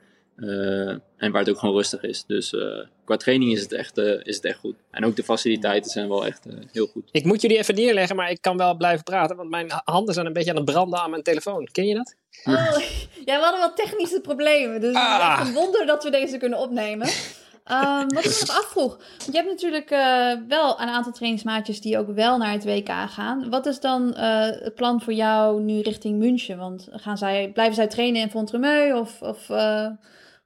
Eh, 0.42 0.90
en 1.18 1.32
waar 1.32 1.42
het 1.42 1.50
ook 1.50 1.60
gewoon 1.60 1.76
rustig 1.76 2.02
is. 2.04 2.24
Dus 2.28 2.54
eh, 2.54 2.80
qua 3.06 3.18
training 3.18 3.52
is 3.52 3.62
het, 3.62 3.72
echt, 3.72 3.98
eh, 3.98 4.20
is 4.24 4.36
het 4.36 4.46
echt 4.46 4.60
goed. 4.60 4.76
En 4.92 5.06
ook 5.06 5.16
de 5.16 5.24
faciliteiten 5.24 5.92
zijn 5.92 6.08
wel 6.08 6.26
echt 6.26 6.46
heel 6.72 6.88
goed. 6.88 7.10
Ik 7.12 7.26
moet 7.26 7.42
jullie 7.42 7.58
even 7.58 7.76
neerleggen, 7.76 8.16
maar 8.16 8.32
ik 8.32 8.42
kan 8.42 8.58
wel 8.58 8.76
blijven 8.76 9.04
praten. 9.04 9.36
Want 9.36 9.50
mijn 9.50 9.68
handen 9.84 10.14
zijn 10.14 10.26
een 10.26 10.34
beetje 10.34 10.50
aan 10.50 10.56
het 10.56 10.66
branden 10.66 11.00
aan 11.00 11.10
mijn 11.10 11.24
telefoon. 11.24 11.70
Ken 11.72 11.88
je 11.88 11.96
dat? 11.96 12.16
Oh, 12.46 12.78
ja, 13.26 13.38
we 13.38 13.44
hadden 13.44 13.60
wat 13.60 13.76
technische 13.76 14.22
problemen. 14.22 14.82
Dus 14.82 14.94
het 14.94 14.98
is 15.04 15.10
Ah. 15.10 15.38
echt 15.40 15.48
een 15.48 15.54
wonder 15.54 15.86
dat 15.86 16.04
we 16.04 16.10
deze 16.10 16.38
kunnen 16.38 16.60
opnemen. 16.60 17.10
Ehm, 17.64 18.08
wat 18.08 18.26
ik 18.26 18.32
me 18.32 18.44
nog 18.48 18.58
afvroeg. 18.58 18.98
Je 19.26 19.32
hebt 19.32 19.48
natuurlijk 19.50 19.92
eh, 19.92 20.32
wel 20.48 20.82
een 20.82 20.88
aantal 20.88 21.12
trainingsmaatjes 21.12 21.82
die 21.82 21.98
ook 21.98 22.16
wel 22.16 22.38
naar 22.38 22.52
het 22.52 22.64
WK 22.64 22.90
gaan. 23.10 23.50
Wat 23.50 23.66
is 23.66 23.80
dan 23.80 24.16
eh, 24.16 24.46
het 24.46 24.76
plan 24.76 25.02
voor 25.02 25.14
jou 25.14 25.62
nu 25.62 25.80
richting 25.82 26.18
München? 26.18 26.58
Want 26.58 26.88
gaan 26.92 27.18
zij, 27.18 27.52
blijven 27.54 27.76
zij 27.76 27.88
trainen 27.88 28.22
in 28.22 28.30
Fontremeu? 28.30 28.94
Of, 28.94 29.22
of 29.22 29.50
eh, 29.50 29.88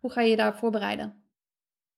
hoe 0.04 0.12
ga 0.12 0.22
je 0.22 0.30
je 0.30 0.36
daar 0.36 0.58
voorbereiden? 0.58 1.14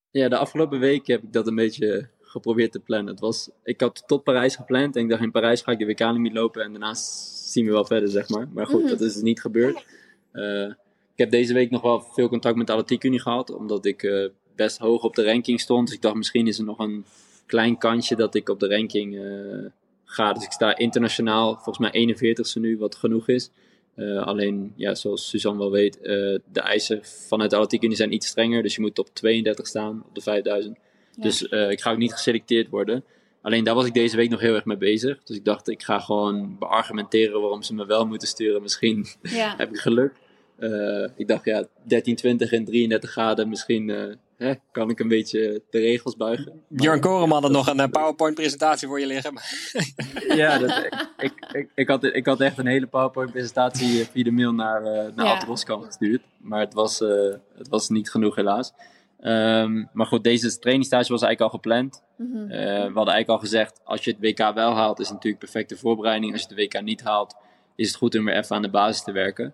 Ja, 0.10 0.30
de 0.30 0.38
afgelopen 0.38 0.80
week 0.80 1.08
heb 1.08 1.24
ik 1.24 1.34
dat 1.34 1.47
een 1.47 1.56
beetje 1.56 2.08
geprobeerd 2.22 2.72
te 2.72 2.80
plannen. 2.80 3.12
Het 3.12 3.20
was, 3.20 3.49
ik 3.64 3.82
had 3.82 4.03
tot 4.08 4.24
Parijs 4.24 4.56
gepland 4.56 4.95
en 4.95 5.03
ik 5.03 5.10
dacht 5.10 5.22
in 5.22 5.32
Parijs 5.32 5.62
ga 5.62 5.72
ik 5.72 5.80
de 5.80 5.86
WK-limiet 5.86 6.34
lopen 6.34 6.64
en 6.64 6.72
daarna 6.72 6.93
zien 6.93 7.66
we 7.66 7.72
wel 7.72 7.86
verder, 7.86 8.10
zeg 8.10 8.30
maar. 8.30 8.47
Maar 8.53 8.66
goed, 8.68 8.82
Mhm. 8.82 8.89
dat 8.89 9.01
is 9.01 9.16
niet 9.22 9.41
gebeurd. 9.41 9.86
Eh, 10.32 10.64
ik 11.12 11.22
heb 11.22 11.30
deze 11.32 11.53
week 11.53 11.70
nog 11.72 11.82
wel 11.82 12.01
veel 12.01 12.30
contact 12.30 12.56
met 12.56 12.68
de 12.68 12.74
Atletiek 12.74 13.03
Unie 13.03 13.20
gehad, 13.22 13.49
omdat 13.49 13.86
ik 13.86 14.03
eh, 14.03 14.26
best 14.56 14.78
hoog 14.78 15.03
op 15.03 15.16
de 15.16 15.24
ranking 15.26 15.60
stond. 15.60 15.86
Dus 15.88 15.95
ik 15.95 16.01
dacht 16.01 16.16
misschien 16.16 16.47
is 16.47 16.58
er 16.58 16.64
nog 16.66 16.80
een 16.80 17.06
klein 17.45 17.78
kansje 17.78 18.16
dat 18.16 18.36
ik 18.36 18.49
op 18.49 18.60
de 18.60 18.68
ranking 18.68 19.16
eh, 19.18 19.72
ga. 20.03 20.34
Dus 20.34 20.43
ik 20.43 20.51
sta 20.51 20.78
internationaal 20.78 21.53
volgens 21.53 21.78
mij 21.78 21.91
41ste 21.93 22.60
nu, 22.60 22.78
wat 22.78 22.95
genoeg 22.95 23.28
is. 23.28 23.49
Eh, 23.96 24.24
alleen, 24.24 24.74
ja, 24.76 24.96
zoals 24.96 25.30
Suzanne 25.30 25.60
wel 25.60 25.72
weet, 25.72 26.02
eh, 26.02 26.14
de 26.52 26.62
eisen 26.62 27.00
vanuit 27.04 27.50
de 27.50 27.56
Atletiek 27.56 27.96
zijn 27.96 28.14
iets 28.14 28.28
strenger. 28.28 28.64
Dus 28.64 28.76
je 28.76 28.82
moet 28.82 29.00
op 29.00 29.08
32 29.14 29.68
staan 29.68 30.04
op 30.08 30.16
de 30.16 30.22
5000. 30.22 30.78
Ja. 31.12 31.24
Dus 31.24 31.48
eh, 31.48 31.72
ik 31.72 31.82
ga 31.82 31.91
ook 31.91 31.98
niet 31.98 32.14
geselecteerd 32.14 32.70
worden. 32.70 33.04
alleen 33.41 33.64
daar 33.64 33.76
was 33.76 33.86
ik 33.86 33.93
deze 33.93 34.16
week 34.16 34.30
nog 34.30 34.39
heel 34.39 34.56
erg 34.56 34.66
mee 34.66 34.78
bezig. 34.78 35.24
Dus 35.24 35.36
ik 35.36 35.46
dacht, 35.46 35.70
ik 35.70 35.84
ga 35.84 36.00
gewoon 36.00 36.56
beargumenteren 36.60 37.41
waarom 37.41 37.62
ze 37.62 37.74
me 37.74 37.86
wel 37.86 38.06
moeten 38.06 38.28
sturen. 38.28 38.62
Misschien 38.62 39.06
Ja. 39.22 39.54
heb 39.58 39.70
ik 39.70 39.78
geluk. 39.78 40.14
Ik 41.16 41.28
dacht, 41.28 41.46
ja, 41.46 41.68
13, 41.84 42.16
20 42.16 42.52
en 42.52 42.66
33 42.66 43.12
graden, 43.12 43.50
misschien 43.50 44.18
hè, 44.38 44.54
kan 44.72 44.90
ik 44.90 45.00
een 45.00 45.08
beetje 45.08 45.62
de 45.70 45.80
regels 45.80 46.16
buigen. 46.16 46.64
Björn 46.68 47.00
Koreman 47.00 47.42
had 47.42 47.52
nog 47.52 47.68
een 47.68 47.80
eh, 47.80 47.90
PowerPoint-presentatie 47.90 48.88
voor 48.88 49.00
je 49.00 49.06
liggen. 49.08 49.34
Ja, 50.36 50.58
dat, 50.58 50.90
ik, 51.18 51.34
ik, 51.52 51.70
ik, 51.76 51.88
had, 51.88 52.04
ik 52.04 52.26
had 52.26 52.40
echt 52.40 52.58
een 52.58 52.68
hele 52.68 52.88
PowerPoint-presentatie 52.88 54.06
via 54.06 54.24
de 54.24 54.32
mail 54.32 54.54
naar, 54.54 54.84
eh 54.84 55.16
naar 55.16 55.26
Ja. 55.26 55.34
Ad 55.34 55.44
Roskamp 55.44 55.84
gestuurd. 55.84 56.22
Maar 56.38 56.60
het 56.60 56.74
was, 56.74 57.02
eh, 57.02 57.34
het 57.58 57.68
was 57.68 57.90
niet 57.90 58.12
genoeg, 58.12 58.36
helaas. 58.36 58.74
Ehm, 59.20 59.84
maar 59.94 60.06
goed, 60.06 60.24
deze 60.24 60.60
trainingstage 60.60 61.12
was 61.12 61.22
eigenlijk 61.22 61.42
al 61.42 61.60
gepland. 61.60 62.04
Mhm. 62.18 62.38
Eh, 62.38 62.48
we 62.68 62.94
hadden 62.94 63.14
eigenlijk 63.14 63.30
al 63.30 63.38
gezegd, 63.38 63.82
als 63.84 64.04
je 64.04 64.12
het 64.12 64.20
WK 64.20 64.54
wel 64.54 64.74
haalt, 64.76 65.00
is 65.00 65.06
het 65.06 65.14
natuurlijk 65.14 65.44
perfecte 65.44 65.78
voorbereiding. 65.78 66.32
Als 66.32 66.42
je 66.42 66.48
het 66.48 66.58
WK 66.58 66.82
niet 66.82 67.04
haalt, 67.04 67.36
is 67.76 67.88
het 67.88 67.98
goed 67.98 68.16
om 68.18 68.26
weer 68.26 68.38
even 68.38 68.56
aan 68.56 68.62
de 68.62 68.70
basis 68.70 69.04
te 69.04 69.12
werken. 69.12 69.54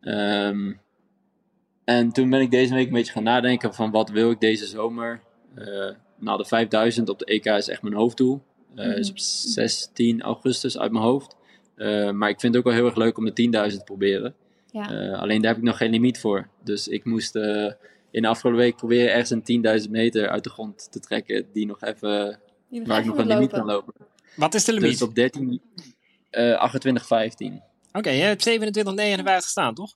Ehm, 0.00 0.72
en 1.98 2.12
toen 2.12 2.30
ben 2.30 2.40
ik 2.40 2.50
deze 2.50 2.74
week 2.74 2.86
een 2.86 2.92
beetje 2.92 3.12
gaan 3.12 3.22
nadenken 3.22 3.74
van 3.74 3.90
wat 3.90 4.10
wil 4.10 4.30
ik 4.30 4.40
deze 4.40 4.66
zomer. 4.66 5.20
Eh 5.54 5.90
nou, 6.18 6.38
de 6.38 6.44
5000 6.44 7.08
op 7.08 7.18
de 7.18 7.24
EK 7.24 7.44
is 7.44 7.68
echt 7.68 7.82
mijn 7.82 7.94
hoofddoel. 7.94 8.42
Eh 8.74 8.96
is 8.96 9.10
op 9.10 9.18
16 9.18 10.22
augustus 10.22 10.78
uit 10.78 10.92
mijn 10.92 11.04
hoofd. 11.04 11.36
Eh, 11.74 12.10
maar 12.10 12.28
ik 12.28 12.40
vind 12.40 12.54
het 12.54 12.56
ook 12.56 12.68
wel 12.68 12.78
heel 12.78 12.86
erg 12.86 12.96
leuk 12.96 13.18
om 13.18 13.24
de 13.24 13.32
10.000 13.70 13.78
te 13.78 13.84
proberen. 13.84 14.34
Ja. 14.70 14.90
Eh, 14.90 15.20
alleen 15.20 15.40
daar 15.40 15.50
heb 15.50 15.60
ik 15.60 15.66
nog 15.68 15.76
geen 15.76 15.90
limiet 15.90 16.20
voor. 16.20 16.48
Dus 16.64 16.88
ik 16.88 17.04
moest 17.04 17.36
eh, 17.36 17.72
in 18.10 18.22
de 18.22 18.28
afgelopen 18.28 18.60
week 18.60 18.76
proberen 18.76 19.12
ergens 19.12 19.30
een 19.30 19.82
10.000 19.84 19.90
meter 19.90 20.28
uit 20.28 20.44
de 20.44 20.50
grond 20.50 20.92
te 20.92 21.00
trekken. 21.00 21.46
Die 21.52 21.66
nog 21.66 21.82
even, 21.82 22.40
Die 22.68 22.78
nog 22.78 22.88
waar 22.88 22.98
ik 22.98 23.04
nog 23.04 23.18
een 23.18 23.26
limiet 23.26 23.50
kan 23.50 23.66
lopen. 23.66 23.94
Wat 24.36 24.54
is 24.54 24.64
de 24.64 24.72
limiet? 24.72 24.90
Dus 24.90 25.02
op 25.02 25.14
13, 25.14 25.60
eh 26.30 26.54
28, 26.54 27.06
15. 27.06 27.62
Oké, 27.92 28.10
je 28.10 28.22
hebt 28.22 28.48
27,59 28.48 29.48
staan, 29.48 29.74
toch? 29.74 29.94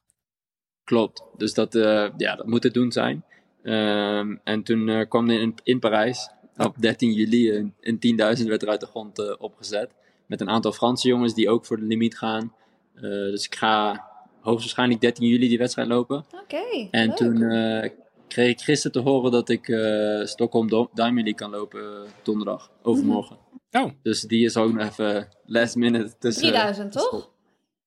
Klopt. 0.86 1.22
Dus 1.36 1.54
dat, 1.54 1.74
eh, 1.74 2.08
ja, 2.16 2.36
dat 2.36 2.46
moet 2.46 2.62
het 2.62 2.74
doen 2.74 2.92
zijn. 2.92 3.24
Ehm, 3.62 4.36
en 4.44 4.62
toen 4.62 4.88
eh, 4.88 5.08
kwam 5.08 5.30
er 5.30 5.40
in, 5.40 5.54
in 5.62 5.78
Parijs 5.78 6.30
op 6.56 6.74
13 6.78 7.12
juli 7.12 7.52
een, 7.56 7.74
een 7.80 8.38
10.000 8.38 8.46
werd 8.46 8.62
er 8.62 8.68
uit 8.68 8.80
de 8.80 8.86
grond 8.86 9.18
eh, 9.18 9.34
opgezet. 9.38 9.90
Met 10.26 10.40
een 10.40 10.48
aantal 10.50 10.72
Franse 10.72 11.08
jongens 11.08 11.34
die 11.34 11.48
ook 11.50 11.64
voor 11.66 11.76
de 11.76 11.84
limiet 11.84 12.18
gaan. 12.18 12.52
Eh, 12.94 13.02
dus 13.02 13.44
ik 13.46 13.54
ga 13.54 14.04
hoogstwaarschijnlijk 14.40 15.00
13 15.00 15.26
juli 15.28 15.48
die 15.48 15.58
wedstrijd 15.58 15.88
lopen. 15.88 16.24
Oké. 16.42 16.88
En 16.90 17.06
leuk. 17.06 17.16
toen 17.16 17.42
eh, 17.42 17.90
kreeg 18.28 18.50
ik 18.50 18.60
gisteren 18.60 19.02
te 19.02 19.10
horen 19.10 19.30
dat 19.30 19.48
ik 19.48 19.68
eh 19.68 20.24
Stockholm 20.24 20.66
Diamond 20.68 21.14
League 21.14 21.34
kan 21.34 21.50
lopen 21.50 22.06
donderdag, 22.22 22.70
overmorgen. 22.82 23.36
Oh, 23.70 23.90
Dus 24.02 24.20
die 24.20 24.44
is 24.44 24.56
ook 24.56 24.72
nog 24.72 24.88
even 24.88 25.28
last 25.44 25.76
minute 25.76 26.14
tussen. 26.18 26.42
3000, 26.48 26.92
toch? 26.92 27.10
tussen- 27.10 27.28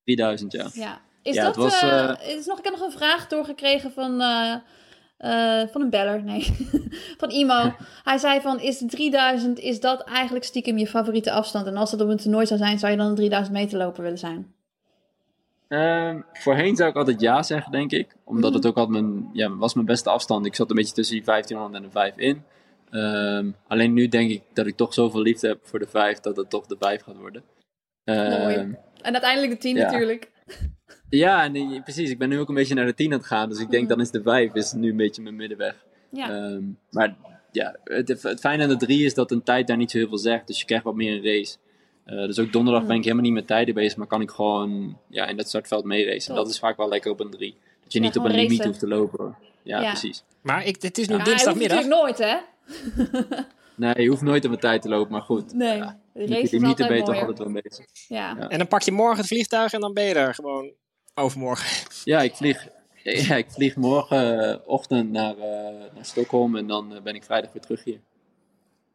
3000, 0.03 0.51
ja. 0.51 0.69
Ja. 0.73 1.01
Is 1.21 1.35
Ja, 1.35 1.43
dat, 1.43 1.55
het 1.55 1.63
was, 1.63 1.81
eh, 1.81 2.09
eh, 2.09 2.37
is 2.37 2.45
nog, 2.45 2.57
ik 2.57 2.63
heb 2.63 2.73
nog 2.73 2.85
een 2.85 2.91
vraag 2.91 3.27
doorgekregen 3.27 3.91
van, 3.91 4.21
eh, 4.21 4.55
van 5.71 5.81
een 5.81 5.89
beller, 5.89 6.23
nee, 6.23 6.43
van 7.21 7.29
Imo. 7.29 7.75
Hij 8.03 8.17
zei 8.17 8.41
van, 8.41 8.59
is 8.59 8.77
de 8.77 8.85
3000, 8.85 9.59
is 9.59 9.79
dat 9.79 10.01
eigenlijk 10.01 10.45
stiekem 10.45 10.77
je 10.77 10.87
favoriete 10.87 11.31
afstand? 11.31 11.67
En 11.67 11.77
als 11.77 11.91
dat 11.91 12.01
op 12.01 12.09
een 12.09 12.17
toernooi 12.17 12.45
zou 12.45 12.59
zijn, 12.59 12.79
zou 12.79 12.91
je 12.91 12.97
dan 12.97 13.07
een 13.07 13.15
3000 13.15 13.57
meter 13.57 13.77
loper 13.77 14.03
willen 14.03 14.17
zijn? 14.17 14.53
Ehm, 15.67 16.21
voorheen 16.33 16.75
zou 16.75 16.89
ik 16.89 16.95
altijd 16.95 17.21
ja 17.21 17.43
zeggen, 17.43 17.71
denk 17.71 17.91
ik. 17.91 18.15
Omdat 18.23 18.53
het 18.53 18.65
ook 18.65 18.77
altijd 18.77 19.03
mijn, 19.03 19.29
ja, 19.33 19.55
was 19.55 19.73
mijn 19.73 19.85
beste 19.85 20.09
afstand. 20.09 20.45
Ik 20.45 20.55
zat 20.55 20.69
een 20.69 20.75
beetje 20.75 20.93
tussen 20.93 21.15
die 21.15 21.25
1500 21.25 21.83
en 21.83 21.89
de 21.89 21.91
5 21.91 22.17
in. 22.17 22.43
Ehm, 22.89 23.51
alleen 23.67 23.93
nu 23.93 24.07
denk 24.07 24.29
ik 24.29 24.41
dat 24.53 24.67
ik 24.67 24.75
toch 24.75 24.93
zoveel 24.93 25.21
liefde 25.21 25.47
heb 25.47 25.59
voor 25.63 25.79
de 25.79 25.87
5 25.87 26.19
dat 26.19 26.37
het 26.37 26.49
toch 26.49 26.65
de 26.65 26.75
5 26.79 27.01
gaat 27.01 27.17
worden. 27.17 27.43
Mooi. 28.05 28.77
En 29.01 29.13
uiteindelijk 29.13 29.51
de 29.51 29.57
10 29.57 29.75
Ja. 29.75 29.83
natuurlijk. 29.83 30.31
ja, 31.09 31.43
en, 31.43 31.83
precies. 31.83 32.09
Ik 32.09 32.17
ben 32.17 32.29
nu 32.29 32.39
ook 32.39 32.49
een 32.49 32.55
beetje 32.55 32.73
naar 32.73 32.85
de 32.85 32.93
10 32.93 33.11
aan 33.11 33.17
het 33.17 33.27
gaan. 33.27 33.49
Dus 33.49 33.59
ik 33.59 33.69
denk 33.69 33.89
dan 33.89 33.99
is 34.01 34.11
de 34.11 34.21
5 34.21 34.53
is 34.53 34.71
nu 34.71 34.89
een 34.89 34.97
beetje 34.97 35.21
mijn 35.21 35.35
middenweg. 35.35 35.75
Ja. 36.11 36.29
Ehm, 36.29 36.61
maar 36.89 37.15
ja, 37.51 37.75
het, 37.83 38.07
het 38.23 38.39
fijne 38.39 38.63
aan 38.63 38.69
de 38.69 38.77
3 38.77 39.05
is 39.05 39.13
dat 39.13 39.31
een 39.31 39.43
tijd 39.43 39.67
daar 39.67 39.77
niet 39.77 39.91
zo 39.91 39.97
heel 39.97 40.07
veel 40.07 40.17
zegt. 40.17 40.47
Dus 40.47 40.59
je 40.59 40.65
krijgt 40.65 40.83
wat 40.83 40.95
meer 40.95 41.13
een 41.13 41.23
race. 41.23 41.57
Eh, 42.05 42.15
dus 42.17 42.39
ook 42.39 42.51
donderdag 42.51 42.85
ben 42.85 42.95
ik 42.95 43.03
helemaal 43.03 43.23
niet 43.23 43.33
met 43.33 43.47
tijden 43.47 43.73
bezig, 43.73 43.97
maar 43.97 44.07
kan 44.07 44.21
ik 44.21 44.29
gewoon 44.31 44.97
ja, 45.09 45.25
in 45.27 45.37
dat 45.37 45.47
startveld 45.47 45.85
meeracen. 45.85 46.29
En 46.29 46.35
dat 46.35 46.49
is 46.49 46.59
vaak 46.59 46.77
wel 46.77 46.89
lekker 46.89 47.11
op 47.11 47.19
een 47.19 47.29
3. 47.29 47.55
Dat 47.83 47.93
je 47.93 47.99
Ja, 47.99 48.05
niet 48.05 48.17
op 48.17 48.25
een 48.25 48.31
limiet 48.35 48.63
hoeft 48.63 48.79
te 48.79 48.87
lopen. 48.87 49.35
Ja, 49.63 49.81
Ja. 49.81 49.87
precies. 49.89 50.23
maar 50.41 50.65
ik, 50.65 50.81
het 50.81 50.97
is 50.97 51.07
nu 51.07 51.17
Ja, 51.17 51.23
dinsdagmiddag. 51.23 51.83
natuurlijk 51.83 52.01
nooit, 52.01 52.17
hè? 52.17 52.37
Nee, 53.75 54.01
je 54.01 54.09
hoeft 54.09 54.21
nooit 54.21 54.45
op 54.45 54.51
een 54.51 54.59
tijd 54.59 54.81
te 54.81 54.89
lopen, 54.89 55.11
maar 55.11 55.21
goed. 55.21 55.53
Nee, 55.53 55.77
Ja, 55.77 55.99
de 56.13 56.19
race 56.19 56.41
is 56.41 56.51
limieten 56.51 56.67
altijd 56.69 56.87
ben 56.87 56.97
je 56.97 57.03
toch 57.03 57.13
mooier. 57.13 57.27
altijd 57.29 57.51
wel 57.53 57.61
bezig. 57.61 57.85
Ja. 58.07 58.35
Ja. 58.39 58.49
En 58.49 58.57
dan 58.57 58.67
pak 58.67 58.81
je 58.81 58.91
morgen 58.91 59.17
het 59.17 59.27
vliegtuig 59.27 59.73
en 59.73 59.79
dan 59.79 59.93
ben 59.93 60.03
je 60.03 60.13
er 60.13 60.33
gewoon 60.33 60.71
overmorgen. 61.19 61.87
Ja, 62.03 62.21
ik 62.21 62.35
vlieg, 62.35 62.67
ja, 63.03 63.35
ik 63.35 63.51
vlieg 63.51 63.75
morgenochtend 63.75 65.11
naar, 65.11 65.37
eh, 65.37 65.93
naar 65.93 66.05
Stockholm 66.05 66.55
en 66.55 66.67
dan 66.67 66.95
eh, 66.95 67.01
ben 67.01 67.15
ik 67.15 67.23
vrijdag 67.23 67.51
weer 67.51 67.61
terug 67.61 67.83
hier. 67.83 67.99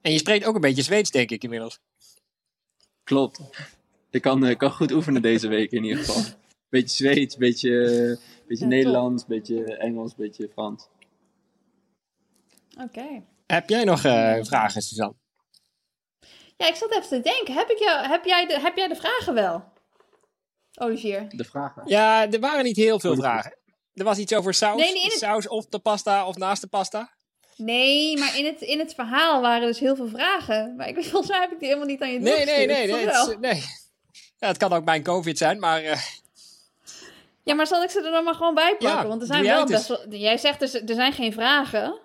En 0.01 0.13
je 0.13 0.19
spreekt 0.19 0.45
ook 0.45 0.55
een 0.55 0.61
beetje 0.61 0.83
Zweeds, 0.83 1.11
denk 1.11 1.31
ik 1.31 1.43
inmiddels. 1.43 1.81
Klopt. 3.05 3.41
Ik 4.11 4.23
kan, 4.23 4.45
eh, 4.45 4.57
kan 4.57 4.71
goed 4.71 4.93
oefenen 4.93 5.23
deze 5.23 5.49
week 5.49 5.71
in 5.71 5.85
ieder 5.85 6.05
geval. 6.05 6.23
Beetje 6.69 6.97
Zweeds, 6.97 7.37
beetje, 7.37 7.71
beetje 8.47 8.65
Ja, 8.65 8.71
Nederlands, 8.71 9.27
beetje 9.27 9.77
Engels, 9.77 10.15
beetje 10.15 10.49
Frans. 10.53 10.89
Oké. 12.81 13.23
Heb 13.47 13.69
jij 13.69 13.85
nog 13.85 14.05
eh, 14.05 14.39
vragen, 14.41 14.83
Suzanne? 14.83 15.15
Ja, 16.57 16.69
ik 16.69 16.75
zat 16.75 16.91
even 16.91 17.09
te 17.09 17.21
denken. 17.21 17.55
Heb, 17.55 17.69
ik 17.71 17.79
jou, 17.79 18.07
heb, 18.09 18.25
jij, 18.25 18.47
de, 18.47 18.61
heb 18.61 18.77
jij 18.77 18.89
de 18.89 18.97
vragen 18.97 19.35
wel? 19.35 19.73
Olivier. 20.75 21.27
De 21.29 21.45
vragen. 21.45 21.83
Ja, 21.87 22.31
er 22.31 22.41
waren 22.41 22.65
niet 22.65 22.77
heel 22.77 23.01
veel 23.01 23.15
vragen. 23.17 23.55
Er 23.95 24.05
was 24.05 24.19
iets 24.19 24.35
over 24.35 24.55
saus. 24.55 24.77
Nee, 24.77 25.03
het- 25.03 25.13
Saus 25.13 25.49
op 25.49 25.71
de 25.71 25.79
pasta 25.79 26.27
of 26.27 26.37
naast 26.37 26.61
de 26.63 26.69
pasta. 26.69 27.11
Nee, 27.57 28.19
maar 28.19 28.39
in 28.39 28.45
het, 28.45 28.61
in 28.61 28.79
het 28.79 28.95
verhaal 28.95 29.41
waren 29.41 29.67
dus 29.67 29.79
heel 29.79 29.97
veel 29.97 30.09
vragen. 30.09 30.75
Maar 30.77 30.89
ik, 30.89 31.05
volgens 31.05 31.29
mij 31.31 31.41
heb 31.41 31.53
ik 31.53 31.59
die 31.59 31.69
helemaal 31.69 31.89
niet 31.89 32.03
aan 32.03 32.13
je 32.13 32.19
Nee, 32.21 32.45
nee, 32.45 32.67
nee. 32.67 32.93
nee, 32.93 33.09
Of 33.09 33.27
het, 33.27 33.41
nee. 33.41 33.63
Ja, 34.39 34.47
het 34.47 34.57
kan 34.57 34.73
ook 34.73 34.85
mijn 34.85 35.03
COVID 35.03 35.39
zijn, 35.39 35.59
maar 35.59 35.83
eh, 35.83 36.01
Ja, 37.43 37.55
maar 37.55 37.67
zal 37.67 37.83
ik 37.83 37.91
ze 37.91 38.03
er 38.03 38.11
dan 38.11 38.25
maar 38.25 38.35
gewoon 38.35 38.55
bij 38.55 38.71
pakken? 38.77 38.89
Ja, 39.03 39.07
Want 39.07 39.21
er 39.21 39.27
zijn 39.27 39.43
wel 39.45 39.67
best 39.67 39.89
wel... 39.89 40.09
Jij 40.09 40.39
zegt 40.39 40.61
dus, 40.61 40.75
er 40.75 40.95
zijn 40.95 41.13
geen 41.13 41.33
vragen. 41.33 41.99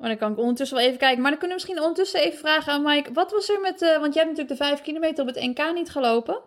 Maar 0.00 0.08
dan 0.08 0.18
kan 0.18 0.32
ik 0.32 0.38
ondertussen 0.38 0.76
wel 0.76 0.86
even 0.86 0.98
kijken. 0.98 1.20
Maar 1.22 1.30
dan 1.30 1.38
kunnen 1.40 1.56
we 1.56 1.62
misschien 1.62 1.88
ondertussen 1.88 2.20
even 2.20 2.38
vragen 2.38 2.72
aan 2.72 2.82
Mike. 2.82 3.12
Wat 3.12 3.30
was 3.30 3.48
er 3.48 3.60
met... 3.60 3.82
eh, 3.82 3.98
want 3.98 4.14
jij 4.14 4.22
hebt 4.24 4.36
natuurlijk 4.36 4.48
de 4.48 4.64
5 4.64 4.82
kilometer 4.82 5.28
op 5.28 5.34
het 5.34 5.44
NK 5.44 5.74
niet 5.74 5.90
gelopen. 5.90 6.40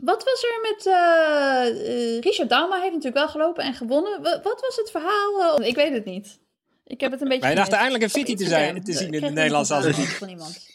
Wat 0.00 0.24
was 0.24 0.42
er 0.42 0.60
met... 0.70 0.86
eh, 0.86 2.14
eh, 2.16 2.20
Richard 2.20 2.48
Dauma 2.48 2.74
heeft 2.80 2.88
natuurlijk 2.94 3.16
wel 3.16 3.28
gelopen 3.28 3.64
en 3.64 3.74
gewonnen. 3.74 4.22
Wa- 4.22 4.40
wat 4.42 4.60
was 4.60 4.76
het 4.76 4.90
verhaal? 4.90 5.56
eh, 5.58 5.66
ik 5.68 5.74
weet 5.74 5.92
het 5.92 6.04
niet. 6.04 6.40
Ik 6.86 7.00
heb 7.00 7.10
het 7.12 7.20
een 7.20 7.28
beetje 7.28 7.42
wij 7.44 7.54
dachten 7.54 7.74
gemist. 7.78 7.90
eindelijk 7.92 8.02
een 8.04 8.20
fitty 8.20 8.44
te, 8.44 8.48
zijn, 8.50 8.84
te 8.84 8.92
zien 8.92 9.12
in 9.12 9.20
de 9.20 9.30
Nederlandse 9.30 9.72
vraag 9.74 9.86
atletiek. 9.86 10.14
van 10.14 10.28
iemand. 10.28 10.70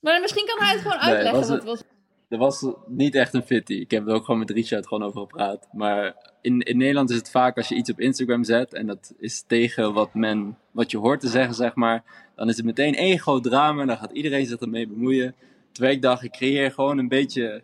Maar 0.00 0.20
misschien 0.20 0.46
kan 0.46 0.58
hij 0.58 0.72
het 0.72 0.80
gewoon 0.82 0.96
Nee, 0.98 1.06
uitleggen. 1.14 1.38
was 1.40 1.48
wat 1.48 1.56
het- 1.58 1.66
was... 1.66 1.82
Er 2.28 2.38
was 2.38 2.66
niet 2.86 3.14
echt 3.14 3.34
een 3.34 3.42
fitty. 3.42 3.72
Ik 3.72 3.90
heb 3.90 4.06
er 4.08 4.14
ook 4.14 4.24
gewoon 4.24 4.38
met 4.40 4.50
Richard 4.50 4.86
gewoon 4.86 5.02
over 5.08 5.20
gepraat. 5.20 5.68
Maar 5.72 6.16
in, 6.40 6.60
in 6.60 6.76
Nederland 6.76 7.10
is 7.10 7.16
het 7.16 7.30
vaak 7.30 7.56
als 7.56 7.68
je 7.68 7.74
iets 7.74 7.90
op 7.90 8.00
Instagram 8.00 8.44
zet 8.44 8.74
en 8.74 8.86
dat 8.86 9.12
is 9.18 9.44
tegen 9.46 9.92
wat, 9.92 10.14
men, 10.14 10.58
wat 10.70 10.90
je 10.90 10.98
hoort 10.98 11.20
te 11.20 11.28
zeggen, 11.28 11.54
zeg 11.54 11.74
maar. 11.74 12.04
Dan 12.36 12.48
is 12.48 12.56
het 12.56 12.64
meteen 12.66 12.94
één 12.94 13.18
groot 13.18 13.42
drama 13.42 13.80
en 13.80 13.86
dan 13.86 13.96
gaat 13.96 14.10
iedereen 14.12 14.46
zich 14.46 14.58
ermee 14.60 14.86
bemoeien. 14.88 15.34
Terwijl 15.78 15.96
ik 15.96 16.02
dacht, 16.02 16.22
ik 16.22 16.30
creëer 16.32 16.72
gewoon 16.72 16.98
een 16.98 17.08
beetje, 17.08 17.62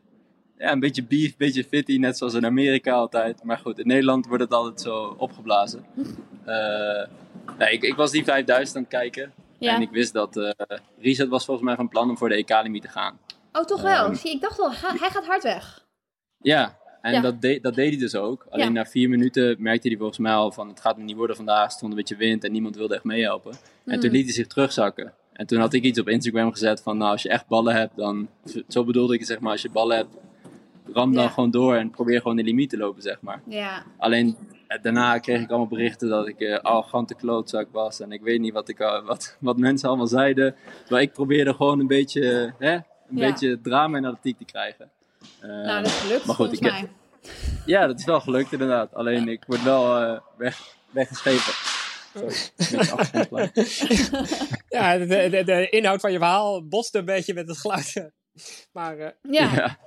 ja, 0.59 0.73
een 0.73 0.81
beetje 0.81 1.05
beef, 1.05 1.27
een 1.29 1.35
beetje 1.39 1.65
fitty, 1.65 1.97
net 1.97 2.19
zoals 2.19 2.35
in 2.35 2.45
Amerika 2.47 2.93
altijd. 2.93 3.43
Maar 3.45 3.59
goed, 3.59 3.79
in 3.79 3.87
Nederland 3.87 4.27
wordt 4.27 4.43
het 4.43 4.53
altijd 4.53 4.81
zo 4.81 5.15
opgeblazen. 5.19 5.85
Eh, 6.45 7.07
nee, 7.59 7.73
ik, 7.73 7.83
ik 7.83 7.95
was 7.95 8.11
die 8.11 8.25
5000 8.25 8.77
aan 8.77 8.83
het 8.83 8.91
kijken. 8.91 9.33
Ja. 9.59 9.75
En 9.75 9.83
ik 9.83 9.91
wist 9.91 10.13
dat 10.13 10.37
eh, 10.37 10.51
Richard 10.99 11.29
was 11.29 11.45
volgens 11.45 11.67
mij 11.67 11.77
van 11.77 11.89
plan 11.89 12.09
om 12.11 12.19
voor 12.19 12.29
de 12.29 12.35
EK-limiet 12.35 12.83
te 12.83 12.89
gaan. 12.89 13.19
Oh, 13.53 13.65
toch 13.65 13.83
wel? 13.83 14.05
Ehm. 14.05 14.15
Zie, 14.15 14.31
ik 14.35 14.41
dacht 14.41 14.61
al, 14.61 14.71
ga- 14.71 14.97
hij 14.97 15.11
gaat 15.11 15.27
hard 15.27 15.43
weg. 15.43 15.85
Ja, 16.43 16.79
en 17.03 17.13
Ja. 17.13 17.21
Dat, 17.21 17.41
deed, 17.41 17.63
dat 17.63 17.75
deed 17.75 17.89
hij 17.91 17.99
dus 17.99 18.15
ook. 18.15 18.47
Alleen 18.51 18.67
Ja. 18.67 18.73
na 18.73 18.85
vier 18.87 19.09
minuten 19.09 19.57
merkte 19.59 19.89
hij 19.89 19.97
volgens 19.97 20.19
mij 20.19 20.33
al 20.33 20.53
van 20.53 20.69
het 20.69 20.81
gaat 20.81 20.97
me 20.99 21.05
niet 21.05 21.17
worden 21.17 21.37
vandaag. 21.37 21.71
Stond 21.73 21.91
een 21.91 21.97
beetje 21.97 22.17
wind 22.17 22.45
en 22.45 22.53
niemand 22.53 22.77
wilde 22.77 22.95
echt 22.95 23.05
meehelpen. 23.05 23.53
En 23.85 23.95
Mm. 23.95 24.01
toen 24.01 24.11
liet 24.11 24.25
hij 24.25 24.33
zich 24.35 24.47
terugzakken. 24.47 25.13
En 25.35 25.47
toen 25.47 25.59
had 25.61 25.73
ik 25.73 25.83
iets 25.83 26.01
op 26.01 26.09
Instagram 26.09 26.51
gezet 26.53 26.83
van 26.83 26.97
nou 26.97 27.11
als 27.11 27.23
je 27.23 27.29
echt 27.29 27.47
ballen 27.47 27.75
hebt 27.75 27.97
dan... 27.97 28.29
Zo 28.69 28.85
bedoelde 28.85 29.13
ik 29.15 29.19
het 29.19 29.29
zeg 29.29 29.39
maar, 29.41 29.53
als 29.53 29.63
je 29.63 29.71
ballen 29.71 29.97
hebt 29.97 30.17
ram 30.93 31.13
dan 31.15 31.23
Ja. 31.23 31.29
gewoon 31.29 31.51
door 31.51 31.75
en 31.75 31.91
probeer 31.91 32.21
gewoon 32.21 32.37
de 32.37 32.43
limiet 32.43 32.71
te 32.71 32.77
lopen 32.77 33.03
zeg 33.03 33.21
maar. 33.21 33.43
Ja. 33.49 33.83
Alleen 33.99 34.37
eh, 34.67 34.83
daarna 34.83 35.19
kreeg 35.19 35.41
ik 35.41 35.49
allemaal 35.49 35.67
berichten 35.69 36.09
dat 36.09 36.29
ik 36.29 36.41
eh 36.41 36.59
arrogante 36.59 37.15
klootzak 37.15 37.67
was. 37.73 38.01
En 38.01 38.13
ik 38.13 38.23
weet 38.23 38.41
niet 38.41 38.53
wat, 38.53 38.69
ik, 38.69 38.81
al- 38.81 39.03
wat, 39.03 39.37
wat 39.41 39.57
mensen 39.59 39.89
allemaal 39.89 40.07
zeiden. 40.07 40.55
Terwijl 40.81 41.07
ik 41.07 41.13
probeerde 41.13 41.55
gewoon 41.55 41.81
een 41.81 41.87
beetje, 41.87 42.55
hè, 42.59 42.73
een 42.75 42.83
Ja. 43.11 43.31
beetje 43.31 43.61
drama 43.61 43.97
in 43.97 44.05
atletiek 44.05 44.39
te 44.39 44.45
krijgen. 44.45 44.91
Eh, 45.41 45.49
Nou, 45.49 45.83
dat 45.83 45.87
is 45.87 45.99
gelukt 46.01 46.27
maar 46.27 46.35
goed, 46.35 46.53
ik 46.53 46.59
heb- 46.65 46.89
ja, 47.67 47.87
dat 47.87 47.99
is 47.99 48.05
wel 48.05 48.21
gelukt 48.21 48.53
inderdaad. 48.53 48.95
Alleen 48.95 49.29
ik 49.29 49.45
word 49.47 49.63
wel 49.63 49.99
eh, 49.99 50.21
weg, 50.37 50.77
weggeschepen. 50.91 51.53
Sorry, 52.15 52.35
ja, 54.69 54.99
de, 54.99 55.07
de, 55.31 55.43
de 55.45 55.69
inhoud 55.71 56.01
van 56.01 56.13
je 56.13 56.19
verhaal 56.19 56.67
botste 56.69 56.99
een 56.99 57.05
beetje 57.05 57.35
met 57.35 57.49
het 57.49 57.59
geluid. 57.59 58.11
Maar 58.73 58.99
eh, 58.99 59.09
Ja. 59.23 59.51
Ja. 59.55 59.79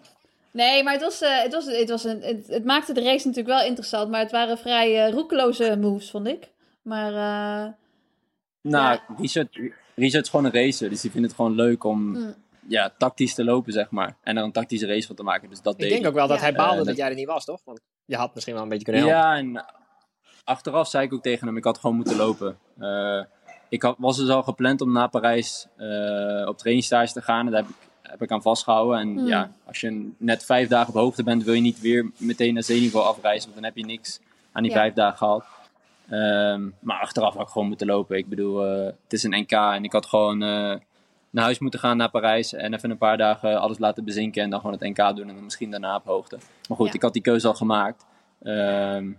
Nee, 0.52 0.84
maar 0.84 0.94
het, 0.94 1.02
was, 1.02 1.22
eh, 1.22 1.42
het, 1.42 1.54
was, 1.54 1.66
het, 1.66 1.90
was 1.90 2.04
een, 2.04 2.22
het, 2.22 2.48
het 2.48 2.66
maakte 2.66 2.94
de 2.94 3.02
race 3.04 3.28
natuurlijk 3.28 3.58
wel 3.58 3.66
interessant. 3.66 4.10
Maar 4.10 4.20
het 4.20 4.32
waren 4.32 4.58
vrij 4.58 5.06
eh, 5.06 5.12
roekeloze 5.14 5.78
moves, 5.80 6.10
vond 6.10 6.28
ik. 6.28 6.50
Maar 6.82 7.08
eh, 7.12 7.72
Nou, 8.62 8.94
Ja. 8.94 9.04
Richard, 9.18 9.60
Richard 9.96 10.24
is 10.24 10.30
gewoon 10.30 10.46
een 10.46 10.54
racer, 10.54 10.90
dus 10.90 11.02
die 11.02 11.12
vindt 11.12 11.28
het 11.28 11.36
gewoon 11.36 11.56
leuk 11.56 11.84
om 11.84 12.02
Mm. 12.02 12.36
ja, 12.68 12.94
tactisch 12.98 13.34
te 13.34 13.44
lopen, 13.44 13.74
zeg 13.74 13.90
maar. 13.92 14.16
En 14.24 14.38
er 14.38 14.44
een 14.44 14.52
tactische 14.52 14.86
race 14.88 15.08
van 15.08 15.16
te 15.16 15.24
maken, 15.24 15.50
dus 15.50 15.62
dat 15.62 15.74
ik 15.74 15.80
deed 15.80 15.90
denk 15.90 16.06
ook 16.08 16.14
wel 16.14 16.28
dat 16.28 16.38
Ja. 16.38 16.44
hij 16.44 16.54
baalde 16.54 16.78
dat 16.78 16.86
dat- 16.86 16.98
jij 16.98 17.10
er 17.10 17.16
niet 17.16 17.28
was, 17.28 17.46
toch? 17.46 17.62
Want 17.66 17.80
je 18.06 18.16
had 18.16 18.34
misschien 18.34 18.54
wel 18.56 18.64
een 18.64 18.70
beetje 18.70 18.84
kunnen 18.84 19.02
helpen. 19.02 19.20
Ja, 19.20 19.36
en 19.38 19.66
achteraf 20.48 20.88
zei 20.88 21.06
ik 21.06 21.14
ook 21.14 21.22
tegen 21.22 21.48
hem, 21.48 21.58
ik 21.58 21.64
had 21.64 21.78
gewoon 21.78 21.96
moeten 21.96 22.16
lopen. 22.16 22.58
Eh, 22.80 23.22
ik 23.70 23.82
had, 23.82 23.96
was 24.00 24.18
dus 24.18 24.30
al 24.30 24.44
gepland 24.44 24.82
om 24.82 24.92
na 24.92 25.08
Parijs 25.08 25.68
eh, 25.76 26.48
op 26.48 26.58
trainingsstage 26.58 27.14
te 27.14 27.22
gaan. 27.22 27.46
En 27.46 27.52
daar 27.52 27.62
heb 27.62 27.70
ik, 27.70 27.76
heb 28.02 28.22
ik 28.22 28.32
aan 28.32 28.42
vastgehouden. 28.42 29.00
En 29.00 29.08
Hmm. 29.18 29.28
ja, 29.28 29.52
als 29.66 29.80
je 29.82 30.12
net 30.18 30.46
vijf 30.46 30.68
dagen 30.68 30.90
op 30.94 31.00
hoogte 31.00 31.24
bent, 31.24 31.44
wil 31.44 31.54
je 31.54 31.62
niet 31.62 31.80
weer 31.82 32.12
meteen 32.18 32.54
naar 32.54 32.64
zeeniveau 32.64 33.06
afreizen. 33.06 33.44
Want 33.50 33.56
dan 33.62 33.64
heb 33.64 33.78
je 33.78 33.86
niks 33.86 34.20
aan 34.52 34.64
die 34.64 34.72
Ja. 34.72 34.78
vijf 34.78 34.94
dagen 34.94 35.18
gehad. 35.18 35.46
Ehm, 36.10 36.70
maar 36.80 37.00
achteraf 37.00 37.34
had 37.34 37.42
ik 37.42 37.48
gewoon 37.52 37.68
moeten 37.68 37.88
lopen. 37.88 38.18
Ik 38.18 38.30
bedoel, 38.30 38.66
eh, 38.66 38.86
het 38.86 39.14
is 39.14 39.24
een 39.24 39.40
NK 39.40 39.52
en 39.52 39.84
ik 39.84 39.92
had 39.92 40.06
gewoon 40.06 40.38
naar 41.30 41.44
huis 41.46 41.60
moeten 41.60 41.80
gaan 41.80 41.98
naar 41.98 42.10
Parijs. 42.10 42.54
En 42.54 42.74
even 42.74 42.90
een 42.92 42.98
paar 42.98 43.18
dagen 43.18 43.60
alles 43.60 43.80
laten 43.80 44.04
bezinken 44.04 44.44
en 44.44 44.50
dan 44.50 44.60
gewoon 44.60 44.78
het 44.80 44.90
NK 44.98 45.16
doen. 45.16 45.28
En 45.28 45.36
dan 45.36 45.44
misschien 45.44 45.72
daarna 45.72 45.96
op 45.96 46.06
hoogte. 46.06 46.38
Maar 46.68 46.78
goed, 46.78 46.88
Ja. 46.88 46.94
ik 46.94 47.02
had 47.02 47.14
die 47.14 47.22
keuze 47.22 47.48
al 47.48 47.54
gemaakt. 47.54 48.06
Ehm, 48.42 49.12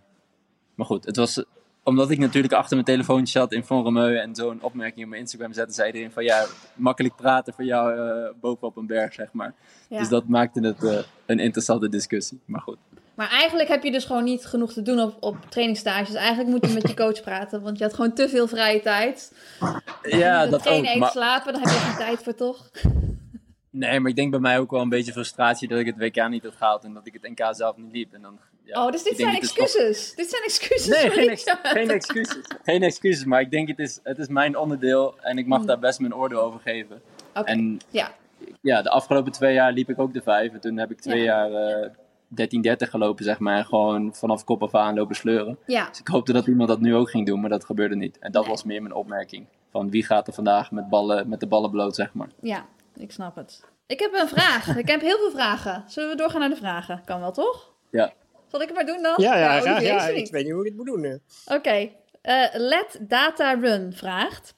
maar 0.79 0.87
goed, 0.87 1.05
het 1.05 1.17
was 1.17 1.45
omdat 1.83 2.11
ik 2.11 2.19
natuurlijk 2.19 2.53
achter 2.53 2.75
mijn 2.75 2.87
telefoontje 2.87 3.39
zat 3.39 3.53
in 3.53 3.65
Von 3.65 3.83
Romeu 3.83 4.17
en 4.17 4.35
zo'n 4.35 4.63
opmerking 4.63 5.05
op 5.05 5.09
mijn 5.11 5.21
Instagram 5.21 5.53
zette, 5.53 5.73
zei 5.73 5.87
iedereen 5.87 6.13
van 6.13 6.25
ja, 6.25 6.47
makkelijk 6.75 7.17
praten 7.17 7.55
voor 7.55 7.65
jou 7.65 7.99
eh, 7.99 8.31
bovenop 8.41 8.77
een 8.77 8.87
berg, 8.87 9.15
zeg 9.15 9.33
maar. 9.33 9.55
ja. 9.89 9.99
Dus 9.99 10.09
dat 10.09 10.29
maakte 10.29 10.61
het 10.61 10.85
eh, 10.85 10.99
een 11.27 11.39
interessante 11.39 11.89
discussie. 11.89 12.41
Maar 12.45 12.61
goed. 12.61 12.77
Maar 13.15 13.31
eigenlijk 13.31 13.69
heb 13.69 13.83
je 13.83 13.93
dus 13.93 14.05
gewoon 14.05 14.25
niet 14.25 14.47
genoeg 14.47 14.73
te 14.73 14.83
doen 14.83 15.01
op, 15.01 15.17
op 15.21 15.37
trainingsstages. 15.49 16.15
Eigenlijk 16.15 16.49
moet 16.49 16.67
je 16.67 16.75
met 16.75 16.89
je 16.89 16.95
coach 17.05 17.21
praten, 17.21 17.63
want 17.63 17.79
je 17.79 17.85
had 17.85 17.95
gewoon 17.95 18.13
te 18.13 18.29
veel 18.29 18.49
vrije 18.49 18.81
tijd. 18.81 19.33
Ja, 20.03 20.47
dat 20.47 20.69
ook. 20.69 20.85
eten, 20.85 20.99
Maar, 20.99 21.11
slapen, 21.11 21.53
dan 21.53 21.63
heb 21.63 21.71
je 21.71 21.79
geen 21.79 21.97
tijd 22.07 22.23
voor, 22.23 22.35
toch? 22.35 22.71
nee, 23.71 24.01
maar 24.01 24.11
ik 24.11 24.17
denk 24.17 24.31
bij 24.31 24.41
mij 24.41 24.59
ook 24.59 24.71
wel 24.71 24.81
een 24.81 24.89
beetje 24.89 25.13
frustratie 25.13 25.69
dat 25.69 25.79
ik 25.79 25.87
het 25.87 25.97
WK 25.97 26.29
niet 26.29 26.43
had 26.43 26.57
gehaald 26.57 26.85
en 26.85 26.95
dat 26.95 27.07
ik 27.07 27.19
het 27.21 27.31
NK 27.31 27.55
zelf 27.55 27.77
niet 27.77 27.93
liep. 27.93 28.13
En 28.13 28.23
dan, 28.23 28.39
ja, 28.69 28.85
oh, 28.87 28.93
dus 28.93 29.03
dit 29.03 29.17
zijn 29.17 29.33
is 29.33 29.39
excuses. 29.39 30.15
Dit 30.15 30.31
zijn 30.31 30.43
excuses. 30.43 30.87
Nee, 31.03 31.11
geen, 31.11 31.27
niks. 31.27 31.45
ex- 31.45 31.59
geen 31.63 31.91
excuses. 31.91 32.39
Geen 32.65 32.83
excuses, 32.83 33.25
maar 33.25 33.41
ik 33.41 33.51
denk 33.51 33.69
het 33.69 33.79
is, 33.79 34.01
het 34.03 34.19
is 34.19 34.29
mijn 34.29 34.57
onderdeel 34.57 35.15
en 35.21 35.39
ik 35.39 35.47
mag 35.47 35.59
Hmm. 35.59 35.67
daar 35.67 35.79
best 35.79 36.01
mijn 36.01 36.15
oordeel 36.15 36.41
over 36.41 36.61
geven. 36.61 37.03
Oké, 37.35 37.51
En 37.51 37.79
ja. 37.91 38.13
ja, 38.61 38.83
de 38.83 38.91
afgelopen 38.91 39.33
twee 39.33 39.55
jaar 39.55 39.73
liep 39.73 39.89
ik 39.91 39.99
ook 39.99 40.13
de 40.13 40.23
vijf. 40.23 40.53
En 40.53 40.61
toen 40.61 40.77
heb 40.77 40.91
ik 40.91 41.01
twee 41.01 41.23
Ja. 41.23 41.47
jaar 41.49 41.81
eh 41.83 41.91
13-30 42.29 42.91
gelopen, 42.91 43.25
zeg 43.25 43.39
maar. 43.39 43.57
En 43.59 43.65
gewoon 43.65 44.15
vanaf 44.15 44.45
kop 44.45 44.63
af 44.63 44.75
aan 44.75 44.95
lopen 44.95 45.17
sleuren. 45.17 45.59
Ja, 45.67 45.89
Dus 45.89 46.01
ik 46.01 46.09
hoopte 46.09 46.33
dat 46.33 46.47
iemand 46.47 46.69
dat 46.69 46.81
nu 46.81 46.95
ook 46.95 47.11
ging 47.11 47.27
doen, 47.27 47.41
maar 47.41 47.51
dat 47.51 47.65
gebeurde 47.65 47.97
niet. 47.97 48.19
En 48.19 48.33
dat 48.33 48.43
Nee. 48.43 48.51
was 48.51 48.65
meer 48.65 48.83
mijn 48.83 48.95
opmerking. 48.95 49.47
Van 49.71 49.91
wie 49.91 50.05
gaat 50.05 50.27
er 50.27 50.33
vandaag 50.33 50.71
met, 50.71 50.89
ballen, 50.89 51.29
met 51.29 51.41
de 51.41 51.47
ballen 51.47 51.71
bloot, 51.71 51.95
zeg 51.95 52.13
maar. 52.13 52.29
ja, 52.41 52.67
ik 52.97 53.11
snap 53.13 53.37
het. 53.37 53.65
Ik 53.87 53.99
heb 54.01 54.15
een 54.15 54.29
vraag. 54.29 54.77
ik 54.77 54.89
heb 54.89 55.01
heel 55.01 55.19
veel 55.19 55.31
vragen. 55.31 55.85
Zullen 55.87 56.11
we 56.11 56.17
doorgaan 56.17 56.41
naar 56.41 56.49
de 56.49 56.57
vragen? 56.57 57.03
Kan 57.05 57.21
wel, 57.21 57.33
toch? 57.33 57.73
Ja. 57.91 58.13
Zal 58.51 58.61
ik 58.61 58.67
het 58.67 58.77
maar 58.77 58.87
doen 58.87 59.03
dan? 59.03 59.15
Ja, 59.17 59.39
ja, 59.39 59.79
die 59.79 59.87
Ja, 59.87 60.01
ze 60.01 60.17
ik 60.17 60.31
weet 60.31 60.45
niet 60.45 60.53
hoe 60.53 60.61
ik 60.63 60.67
het 60.69 60.77
moet 60.77 60.87
doen. 60.87 61.01
nu. 61.01 61.19
Oké. 61.47 61.91
Eh, 62.23 62.45
Let 62.53 62.99
Data 63.01 63.53
Run 63.53 63.93
vraagt: 63.93 64.55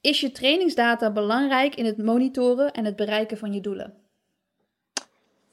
Is 0.00 0.20
je 0.20 0.32
trainingsdata 0.32 1.12
belangrijk 1.12 1.74
in 1.74 1.84
het 1.84 1.98
monitoren 1.98 2.72
en 2.72 2.84
het 2.84 2.96
bereiken 2.96 3.38
van 3.38 3.52
je 3.52 3.60
doelen? 3.60 3.94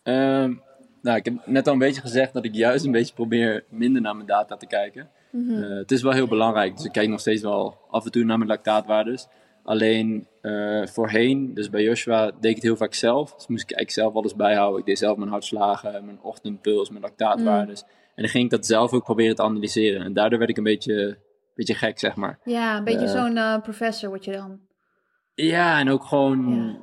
Ehm, 0.04 0.54
nou, 1.02 1.18
ik 1.18 1.26
heb 1.26 1.34
net 1.46 1.68
al 1.68 1.74
een 1.74 1.80
beetje 1.80 2.02
gezegd 2.02 2.34
dat 2.34 2.46
ik 2.46 2.56
juist 2.56 2.86
een 2.86 2.92
beetje 2.92 3.14
probeer 3.14 3.64
minder 3.70 4.02
naar 4.02 4.16
mijn 4.16 4.28
data 4.28 4.58
te 4.58 4.68
kijken. 4.68 5.10
Mhm. 5.32 5.64
Eh, 5.64 5.78
het 5.78 5.92
is 5.92 6.02
wel 6.02 6.12
heel 6.12 6.28
belangrijk, 6.28 6.76
dus 6.76 6.86
ik 6.86 6.92
kijk 6.92 7.10
nog 7.10 7.20
steeds 7.20 7.42
wel 7.42 7.78
af 7.90 8.06
en 8.06 8.12
toe 8.12 8.24
naar 8.24 8.38
mijn 8.38 8.50
lactaatwaardes. 8.50 9.28
Alleen 9.64 10.28
eh, 10.46 10.88
voorheen, 10.88 11.54
dus 11.54 11.70
bij 11.70 11.84
Joshua, 11.84 12.26
deed 12.26 12.50
ik 12.50 12.56
het 12.56 12.64
heel 12.64 12.76
vaak 12.76 12.94
zelf. 12.94 13.36
Dus 13.36 13.48
moest 13.48 13.64
ik 13.64 13.72
eigenlijk 13.72 13.92
zelf 13.92 14.14
alles 14.16 14.36
bijhouden. 14.36 14.80
Ik 14.80 14.86
deed 14.86 14.98
zelf 14.98 15.18
mijn 15.18 15.30
hartslagen, 15.30 16.06
mijn 16.06 16.20
ochtendpuls, 16.22 16.90
mijn 16.90 17.02
lactaatwaardes. 17.02 17.82
En 18.16 18.24
dan 18.24 18.28
ging 18.30 18.44
ik 18.44 18.50
dat 18.50 18.66
zelf 18.66 18.94
ook 18.94 19.04
proberen 19.04 19.36
te 19.36 19.42
analyseren. 19.44 20.02
En 20.02 20.14
daardoor 20.14 20.38
werd 20.38 20.50
ik 20.52 20.58
een 20.58 20.64
beetje, 20.64 21.18
beetje 21.56 21.74
gek, 21.74 22.00
zeg 22.00 22.16
maar. 22.16 22.40
Ja, 22.44 22.78
een 22.78 22.84
beetje 22.84 23.06
Eh. 23.06 23.12
zo'n 23.12 23.38
eh, 23.38 23.62
professor 23.62 24.10
word 24.10 24.26
je 24.26 24.32
dan. 24.32 24.60
Ja, 25.34 25.80
en 25.80 25.90
ook 25.90 26.04
gewoon. 26.04 26.56
Ja, 26.56 26.78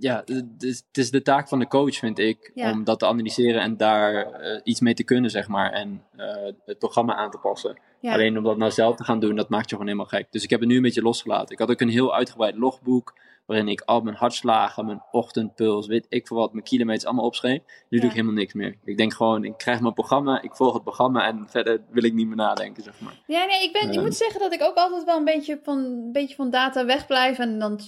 het 0.00 0.62
is, 0.62 0.82
het 0.86 0.98
is 0.98 1.10
de 1.10 1.22
taak 1.22 1.48
van 1.48 1.58
de 1.58 1.68
coach, 1.68 1.94
vind 1.94 2.18
ik, 2.18 2.50
Ja. 2.54 2.70
om 2.72 2.84
dat 2.84 2.98
te 2.98 3.06
analyseren 3.06 3.60
en 3.60 3.76
daar 3.76 4.32
eh, 4.32 4.60
iets 4.64 4.80
mee 4.80 4.94
te 4.94 5.04
kunnen, 5.04 5.30
zeg 5.30 5.48
maar. 5.48 5.72
En 5.72 6.02
eh, 6.16 6.52
het 6.64 6.78
programma 6.78 7.14
aan 7.14 7.30
te 7.30 7.38
passen. 7.38 7.78
Ja. 8.00 8.12
Alleen 8.12 8.38
om 8.38 8.44
dat 8.44 8.56
nou 8.56 8.70
zelf 8.70 8.96
te 8.96 9.04
gaan 9.04 9.20
doen, 9.20 9.36
dat 9.36 9.48
maakt 9.48 9.64
je 9.64 9.76
gewoon 9.76 9.86
helemaal 9.92 10.10
gek. 10.18 10.26
Dus 10.30 10.42
ik 10.44 10.50
heb 10.50 10.60
het 10.60 10.68
nu 10.68 10.76
een 10.76 10.82
beetje 10.82 11.02
losgelaten. 11.02 11.52
Ik 11.52 11.58
had 11.58 11.70
ook 11.70 11.80
een 11.80 11.88
heel 11.88 12.14
uitgebreid 12.14 12.56
logboek, 12.56 13.18
waarin 13.50 13.68
ik 13.68 13.80
al 13.80 14.00
mijn 14.00 14.16
hartslagen, 14.16 14.86
mijn 14.86 15.02
ochtendpuls, 15.10 15.86
weet 15.86 16.06
ik 16.08 16.26
veel 16.26 16.36
wat, 16.36 16.52
mijn 16.52 16.64
kilometers 16.64 17.04
allemaal 17.04 17.24
opschreef. 17.24 17.58
Nu 17.58 17.64
Ja. 17.88 17.98
doe 18.00 18.04
ik 18.08 18.10
helemaal 18.16 18.34
niks 18.34 18.52
meer. 18.52 18.76
Ik 18.84 18.96
denk 18.96 19.14
gewoon, 19.14 19.44
ik 19.44 19.56
krijg 19.56 19.80
mijn 19.80 19.94
programma, 19.94 20.42
ik 20.42 20.54
volg 20.56 20.72
het 20.74 20.82
programma 20.82 21.26
en 21.26 21.46
verder 21.48 21.80
wil 21.90 22.02
ik 22.04 22.12
niet 22.14 22.26
meer 22.26 22.36
nadenken, 22.36 22.82
zeg 22.82 23.00
maar. 23.00 23.18
Ja, 23.26 23.44
nee, 23.44 23.62
ik, 23.64 23.72
ben, 23.72 23.92
ik 23.92 24.00
moet 24.00 24.14
zeggen 24.16 24.40
dat 24.40 24.52
ik 24.52 24.62
ook 24.62 24.76
altijd 24.76 25.04
wel 25.04 25.16
een 25.16 25.24
beetje 25.24 25.60
van, 25.62 25.78
een 25.78 26.12
beetje 26.12 26.34
van 26.34 26.50
data 26.50 26.84
wegblijf. 26.84 27.38
En 27.38 27.58
dan 27.58 27.80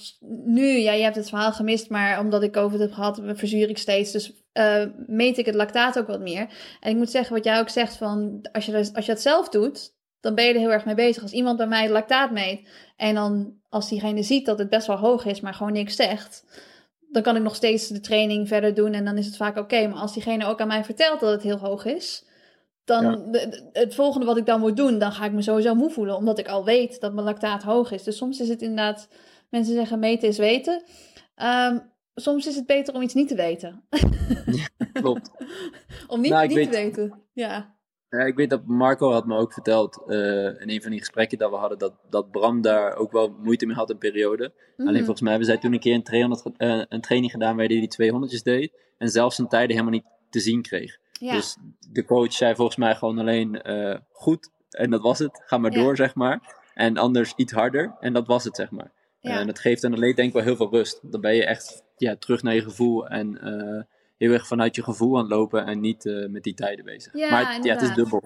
nu, 0.44 0.66
ja, 0.66 0.92
je 0.92 1.02
hebt 1.02 1.16
het 1.16 1.28
verhaal 1.28 1.52
gemist, 1.52 1.90
maar 1.90 2.20
omdat 2.20 2.42
ik 2.42 2.56
over 2.56 2.72
het 2.78 2.80
heb 2.88 2.92
gehad, 2.92 3.20
verzuur 3.24 3.68
ik 3.68 3.78
steeds. 3.78 4.12
Dus 4.12 4.32
eh, 4.52 4.84
meet 5.06 5.38
ik 5.38 5.46
het 5.46 5.54
lactaat 5.54 5.98
ook 5.98 6.06
wat 6.06 6.20
meer. 6.20 6.48
En 6.80 6.90
ik 6.90 6.96
moet 6.96 7.10
zeggen, 7.10 7.34
wat 7.34 7.44
jij 7.44 7.58
ook 7.60 7.68
zegt, 7.68 7.96
van 7.96 8.48
als 8.52 8.66
je, 8.66 8.72
dat- 8.72 8.94
als 8.94 9.06
je 9.06 9.12
dat 9.12 9.20
zelf 9.22 9.48
doet, 9.48 9.94
dan 10.20 10.34
ben 10.34 10.44
je 10.44 10.52
er 10.52 10.58
heel 10.60 10.72
erg 10.72 10.84
mee 10.84 10.94
bezig. 10.94 11.22
Als 11.22 11.32
iemand 11.32 11.56
bij 11.56 11.66
mij 11.66 11.82
het 11.82 11.90
lactaat 11.90 12.30
meet 12.30 12.68
en 12.96 13.14
dan 13.14 13.60
als 13.72 13.88
diegene 13.88 14.22
ziet 14.22 14.46
dat 14.46 14.58
het 14.58 14.68
best 14.68 14.86
wel 14.86 14.96
hoog 14.96 15.24
is, 15.24 15.40
maar 15.40 15.54
gewoon 15.54 15.72
niks 15.72 15.96
zegt, 15.96 16.44
dan 17.10 17.22
kan 17.22 17.36
ik 17.36 17.42
nog 17.42 17.54
steeds 17.54 17.88
de 17.88 18.00
training 18.00 18.48
verder 18.48 18.74
doen 18.74 18.92
en 18.92 19.04
dan 19.04 19.18
is 19.18 19.26
het 19.26 19.36
vaak 19.36 19.56
oké. 19.56 19.86
Maar 19.88 19.98
als 19.98 20.12
diegene 20.12 20.46
ook 20.46 20.60
aan 20.60 20.66
mij 20.68 20.84
vertelt 20.84 21.20
dat 21.20 21.30
het 21.30 21.42
heel 21.42 21.58
hoog 21.58 21.84
is, 21.84 22.24
dan 22.84 23.04
Ja. 23.04 23.10
de- 23.16 23.48
de- 23.48 23.68
het 23.72 23.94
volgende 23.94 24.26
wat 24.26 24.36
ik 24.36 24.46
dan 24.46 24.60
moet 24.60 24.76
doen, 24.76 24.98
dan 24.98 25.12
ga 25.12 25.24
ik 25.24 25.32
me 25.32 25.42
sowieso 25.42 25.74
moe 25.74 25.90
voelen, 25.90 26.16
omdat 26.16 26.38
ik 26.38 26.48
al 26.48 26.64
weet 26.64 27.00
dat 27.00 27.12
mijn 27.12 27.26
lactaat 27.26 27.62
hoog 27.62 27.90
is. 27.92 28.02
Dus 28.02 28.16
soms 28.16 28.40
is 28.40 28.48
het 28.48 28.62
inderdaad, 28.62 29.08
mensen 29.50 29.74
zeggen 29.74 29.98
meten 29.98 30.28
is 30.28 30.38
weten. 30.38 30.82
Ehm, 31.34 31.78
soms 32.14 32.46
is 32.46 32.56
het 32.56 32.66
beter 32.66 32.94
om 32.94 33.02
iets 33.02 33.14
niet 33.14 33.28
te 33.28 33.34
weten. 33.34 33.84
Klopt. 34.92 35.30
om 36.08 36.20
niet, 36.20 36.30
Nou, 36.30 36.46
niet 36.46 36.62
te 36.72 36.76
weten. 36.76 37.22
Ja. 37.32 37.74
Ja, 38.18 38.18
ik 38.24 38.34
weet 38.36 38.50
dat 38.50 38.66
Marco 38.66 39.10
had 39.12 39.26
me 39.26 39.36
ook 39.36 39.52
verteld 39.52 40.02
eh, 40.06 40.16
in 40.60 40.70
een 40.70 40.82
van 40.82 40.90
die 40.90 40.98
gesprekken 41.00 41.38
dat 41.38 41.50
we 41.50 41.56
hadden, 41.56 41.78
dat, 41.78 41.92
dat 42.10 42.30
Bram 42.30 42.60
daar 42.60 42.96
ook 42.96 43.12
wel 43.12 43.34
moeite 43.42 43.66
mee 43.66 43.76
had 43.76 43.90
een 43.90 43.98
periode. 43.98 44.52
Mhm. 44.76 44.88
Alleen 44.88 45.00
volgens 45.00 45.20
mij 45.20 45.30
hebben 45.30 45.48
zij 45.48 45.58
toen 45.58 45.72
een 45.72 45.80
keer 45.80 45.94
een, 45.94 46.02
300, 46.02 46.42
ge- 46.42 46.52
eh, 46.56 46.82
een 46.88 47.00
training 47.00 47.32
gedaan 47.32 47.56
waar 47.56 47.66
hij 47.66 47.80
die 47.80 47.88
200's 47.88 48.42
deed 48.42 48.72
en 48.98 49.08
zelfs 49.08 49.36
zijn 49.36 49.48
tijden 49.48 49.70
helemaal 49.70 49.92
niet 49.92 50.04
te 50.30 50.40
zien 50.40 50.62
kreeg. 50.62 50.98
ja. 51.12 51.32
Dus 51.32 51.56
de 51.90 52.04
coach 52.04 52.32
zei 52.32 52.54
volgens 52.54 52.76
mij 52.76 52.94
gewoon 52.94 53.18
alleen 53.18 53.62
eh, 53.62 53.98
goed 54.12 54.50
en 54.70 54.90
dat 54.90 55.00
was 55.02 55.18
het, 55.18 55.42
ga 55.46 55.58
maar 55.58 55.72
Ja. 55.72 55.82
door 55.82 55.96
zeg 55.96 56.14
maar. 56.14 56.60
En 56.74 56.96
anders 56.96 57.32
iets 57.36 57.52
harder 57.52 57.96
en 58.00 58.12
dat 58.12 58.26
was 58.26 58.44
het 58.44 58.56
zeg 58.56 58.70
maar. 58.70 58.92
En 59.20 59.46
dat 59.46 59.58
geeft 59.58 59.82
een 59.82 59.92
atleet 59.92 60.16
denk 60.16 60.28
ik 60.28 60.34
wel 60.34 60.42
heel 60.44 60.56
veel 60.56 60.70
rust. 60.70 61.00
Dan 61.12 61.20
ben 61.20 61.34
je 61.34 61.44
echt 61.44 61.84
ja, 61.96 62.16
terug 62.16 62.42
naar 62.42 62.54
je 62.54 62.62
gevoel 62.62 63.08
en 63.08 63.40
eh, 63.40 63.82
heel 64.22 64.32
erg 64.32 64.46
vanuit 64.46 64.74
je 64.76 64.82
gevoel 64.82 65.16
aan 65.16 65.22
het 65.22 65.32
lopen 65.32 65.66
en 65.66 65.80
niet 65.80 66.06
eh, 66.06 66.28
met 66.28 66.42
die 66.42 66.54
tijden 66.54 66.84
bezig. 66.84 67.12
Ja, 67.16 67.30
maar 67.30 67.54
het, 67.54 67.64
ja, 67.64 67.72
het 67.72 67.82
is 67.82 67.94
dubbel. 67.94 68.22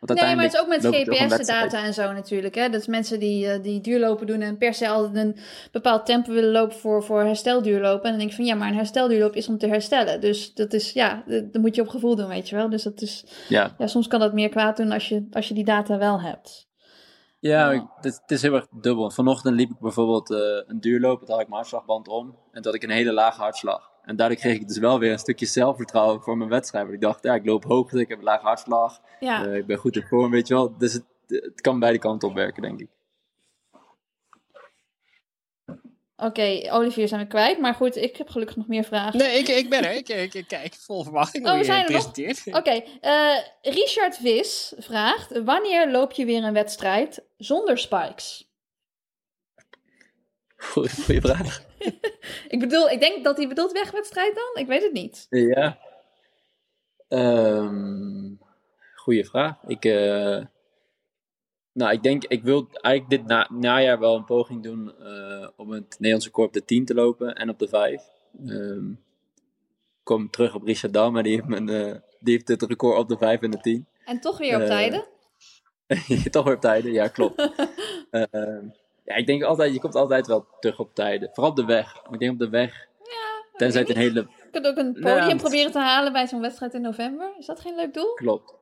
Want 0.00 0.20
Nee, 0.20 0.34
maar 0.34 0.44
het 0.44 0.54
is 0.54 0.60
ook 0.60 0.68
met. 0.68 0.86
GPS-data 0.86 1.84
en 1.84 1.94
zo 1.94 2.12
natuurlijk. 2.12 2.54
Hè? 2.54 2.68
Dat 2.68 2.80
is 2.80 2.86
mensen 2.86 3.18
die, 3.20 3.48
eh, 3.48 3.62
die 3.62 3.80
duurlopen 3.80 4.26
doen 4.26 4.40
en 4.40 4.58
per 4.58 4.74
se 4.74 4.88
altijd 4.88 5.16
een 5.26 5.36
bepaald 5.72 6.06
tempo 6.06 6.32
willen 6.32 6.50
lopen 6.50 6.76
voor, 6.76 7.02
voor 7.04 7.20
herstelduurlopen. 7.22 8.02
En 8.04 8.08
dan 8.10 8.18
denk 8.18 8.30
ik 8.30 8.36
van 8.36 8.44
ja, 8.44 8.54
maar 8.54 8.68
een 8.68 8.74
herstelduurloop 8.74 9.34
is 9.34 9.48
om 9.48 9.58
te 9.58 9.66
herstellen. 9.66 10.20
Dus 10.20 10.54
dat 10.54 10.72
is, 10.72 10.92
ja, 10.92 11.22
dat 11.26 11.52
dat 11.52 11.62
moet 11.62 11.74
je 11.74 11.80
op 11.82 11.88
gevoel 11.88 12.16
doen, 12.16 12.28
weet 12.28 12.48
je 12.48 12.56
wel. 12.56 12.70
Dus 12.70 12.82
dat 12.82 13.00
is, 13.00 13.24
Ja, 13.48 13.74
ja, 13.78 13.86
soms 13.86 14.06
kan 14.06 14.20
dat 14.20 14.32
meer 14.32 14.48
kwaad 14.48 14.76
doen 14.76 14.92
als 14.92 15.08
je, 15.08 15.26
als 15.32 15.48
je 15.48 15.54
die 15.54 15.64
data 15.64 15.98
wel 15.98 16.20
hebt. 16.20 16.68
ja 17.40 17.70
ik- 17.72 17.82
het, 18.00 18.18
het 18.22 18.30
is 18.30 18.42
heel 18.42 18.54
erg 18.54 18.66
dubbel. 18.80 19.10
Vanochtend 19.10 19.54
liep 19.56 19.70
ik 19.70 19.78
bijvoorbeeld 19.80 20.30
eh, 20.30 20.38
een 20.66 20.80
duurloop, 20.80 21.18
toen 21.20 21.30
had 21.30 21.40
ik 21.40 21.48
mijn 21.48 21.60
hartslagband 21.60 22.08
om. 22.08 22.36
En 22.52 22.64
had 22.64 22.74
ik 22.74 22.82
een 22.82 22.90
hele 22.90 23.12
lage 23.12 23.40
hartslag. 23.40 23.90
En 24.08 24.16
daardoor 24.16 24.38
kreeg 24.38 24.54
ik 24.54 24.68
dus 24.68 24.78
wel 24.78 24.98
weer 24.98 25.12
een 25.12 25.18
stukje 25.18 25.46
zelfvertrouwen 25.46 26.22
voor 26.22 26.36
mijn 26.36 26.50
wedstrijd. 26.50 26.84
Want 26.84 26.96
ik 26.96 27.02
dacht, 27.02 27.22
ja, 27.22 27.34
ik 27.34 27.44
loop 27.44 27.64
hoog, 27.64 27.92
ik 27.92 28.08
heb 28.08 28.18
een 28.18 28.24
lage 28.24 28.46
hartslag. 28.46 29.00
Ja, 29.20 29.46
eh, 29.46 29.56
ik 29.56 29.66
ben 29.66 29.76
goed 29.76 29.96
in 29.96 30.02
vorm, 30.02 30.30
weet 30.30 30.48
je 30.48 30.54
wel. 30.54 30.78
Dus 30.78 30.92
het, 30.92 31.04
het 31.26 31.60
kan 31.60 31.78
beide 31.78 31.98
kanten 31.98 32.28
op 32.28 32.34
werken, 32.34 32.62
denk 32.62 32.80
ik. 32.80 32.88
Oké, 36.16 36.60
Olivier 36.70 37.08
zijn 37.08 37.20
we 37.20 37.26
kwijt. 37.26 37.58
Maar 37.58 37.74
goed, 37.74 37.96
ik 37.96 38.16
heb 38.16 38.28
gelukkig 38.28 38.56
nog 38.56 38.66
meer 38.66 38.84
vragen. 38.84 39.18
Nee, 39.18 39.38
ik, 39.38 39.48
ik 39.48 39.70
ben 39.70 39.84
er. 39.84 39.92
Ik, 39.92 40.08
ik, 40.08 40.34
ik 40.34 40.48
kijk 40.48 40.74
vol 40.74 41.02
verwachting 41.02 41.44
Oh, 41.44 41.50
hoe 41.50 41.58
je 41.58 41.64
zijn 41.64 41.84
er 41.86 41.92
nog? 41.92 42.12
presenteert. 42.12 42.56
Oké, 42.56 42.82
eh, 43.00 43.38
Richard 43.62 44.16
Vis 44.16 44.72
vraagt: 44.78 45.42
Wanneer 45.44 45.90
loop 45.90 46.12
je 46.12 46.24
weer 46.24 46.44
een 46.44 46.52
wedstrijd 46.52 47.24
zonder 47.36 47.78
spikes? 47.78 48.47
Goeie, 50.58 51.20
vraag. 51.20 51.66
Ik 52.54 52.60
bedoel, 52.60 52.88
ik 52.88 53.00
denk 53.00 53.24
dat 53.24 53.36
hij 53.36 53.48
bedoelt 53.48 53.72
wegwedstrijd 53.72 54.34
dan? 54.34 54.62
Ik 54.62 54.68
weet 54.68 54.82
het 54.82 54.92
niet. 54.92 55.26
Ja. 55.30 55.78
Ehm 57.08 58.36
goeie 59.08 59.24
vraag. 59.24 59.62
Ik, 59.66 59.84
eh, 59.84 60.44
nou, 61.72 61.92
ik 61.92 62.02
denk, 62.02 62.24
ik 62.24 62.42
wil 62.42 62.68
eigenlijk 62.70 63.10
dit 63.10 63.26
na, 63.26 63.48
najaar 63.50 63.98
wel 63.98 64.16
een 64.16 64.24
poging 64.24 64.62
doen 64.62 64.92
eh, 64.98 65.48
om 65.56 65.70
het 65.70 65.90
Nederlandse 65.90 66.28
record 66.28 66.46
op 66.46 66.52
de 66.52 66.64
10 66.64 66.84
te 66.84 66.94
lopen 66.94 67.34
en 67.34 67.48
op 67.48 67.58
de 67.58 67.68
5. 67.68 68.02
Ehm 68.46 68.92
kom 70.02 70.30
terug 70.30 70.54
op 70.54 70.62
Richard 70.62 70.92
Dam, 70.92 71.12
maar 71.12 71.22
die 71.22 71.34
heeft, 71.34 71.46
mijn, 71.46 71.68
eh, 71.68 71.94
die 72.20 72.34
heeft 72.34 72.48
het 72.48 72.62
record 72.62 72.98
op 72.98 73.08
de 73.08 73.16
5 73.16 73.40
en 73.40 73.50
de 73.50 73.60
10. 73.60 73.86
En 74.04 74.20
toch 74.20 74.38
weer 74.38 74.60
op 74.60 74.66
tijden? 74.66 75.04
Toch 76.30 76.44
weer 76.44 76.54
op 76.54 76.60
tijden, 76.60 76.92
ja, 76.92 77.08
klopt. 77.08 77.36
Ja, 79.08 79.14
ik 79.14 79.26
denk 79.26 79.42
altijd, 79.42 79.72
je 79.72 79.80
komt 79.80 79.94
altijd 79.94 80.26
wel 80.26 80.46
terug 80.60 80.78
op 80.78 80.94
tijden. 80.94 81.30
Vooral 81.32 81.50
op 81.50 81.56
de 81.56 81.64
weg. 81.64 82.02
Ik 82.10 82.18
denk 82.18 82.32
op 82.32 82.38
de 82.38 82.48
weg, 82.48 82.86
tenzij 83.56 83.80
het 83.80 83.90
een 83.90 83.96
hele 83.96 84.20
Je 84.20 84.50
kunt 84.50 84.66
ook 84.66 84.76
een 84.76 84.92
podium 85.00 85.36
proberen 85.36 85.72
te 85.72 85.78
halen 85.78 86.12
bij 86.12 86.26
zo'n 86.26 86.40
wedstrijd 86.40 86.74
in 86.74 86.80
november. 86.80 87.32
Is 87.38 87.46
dat 87.46 87.60
geen 87.60 87.74
leuk 87.74 87.94
doel? 87.94 88.14
Klopt. 88.14 88.54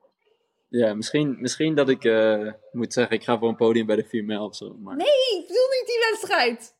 Ja, 0.68 0.94
misschien, 0.94 1.36
misschien 1.40 1.74
dat 1.74 1.88
ik 1.88 2.04
eh, 2.04 2.52
moet 2.72 2.92
zeggen, 2.92 3.16
ik 3.16 3.24
ga 3.24 3.38
voor 3.38 3.48
een 3.48 3.56
podium 3.56 3.86
bij 3.86 3.96
de 3.96 4.04
4 4.04 4.24
mijl 4.24 4.44
of 4.44 4.56
zo. 4.56 4.76
Maar... 4.78 4.96
Nee, 4.96 5.06
ik 5.06 5.44
bedoel 5.46 5.68
niet 5.68 5.86
die 5.86 6.06
wedstrijd. 6.10 6.74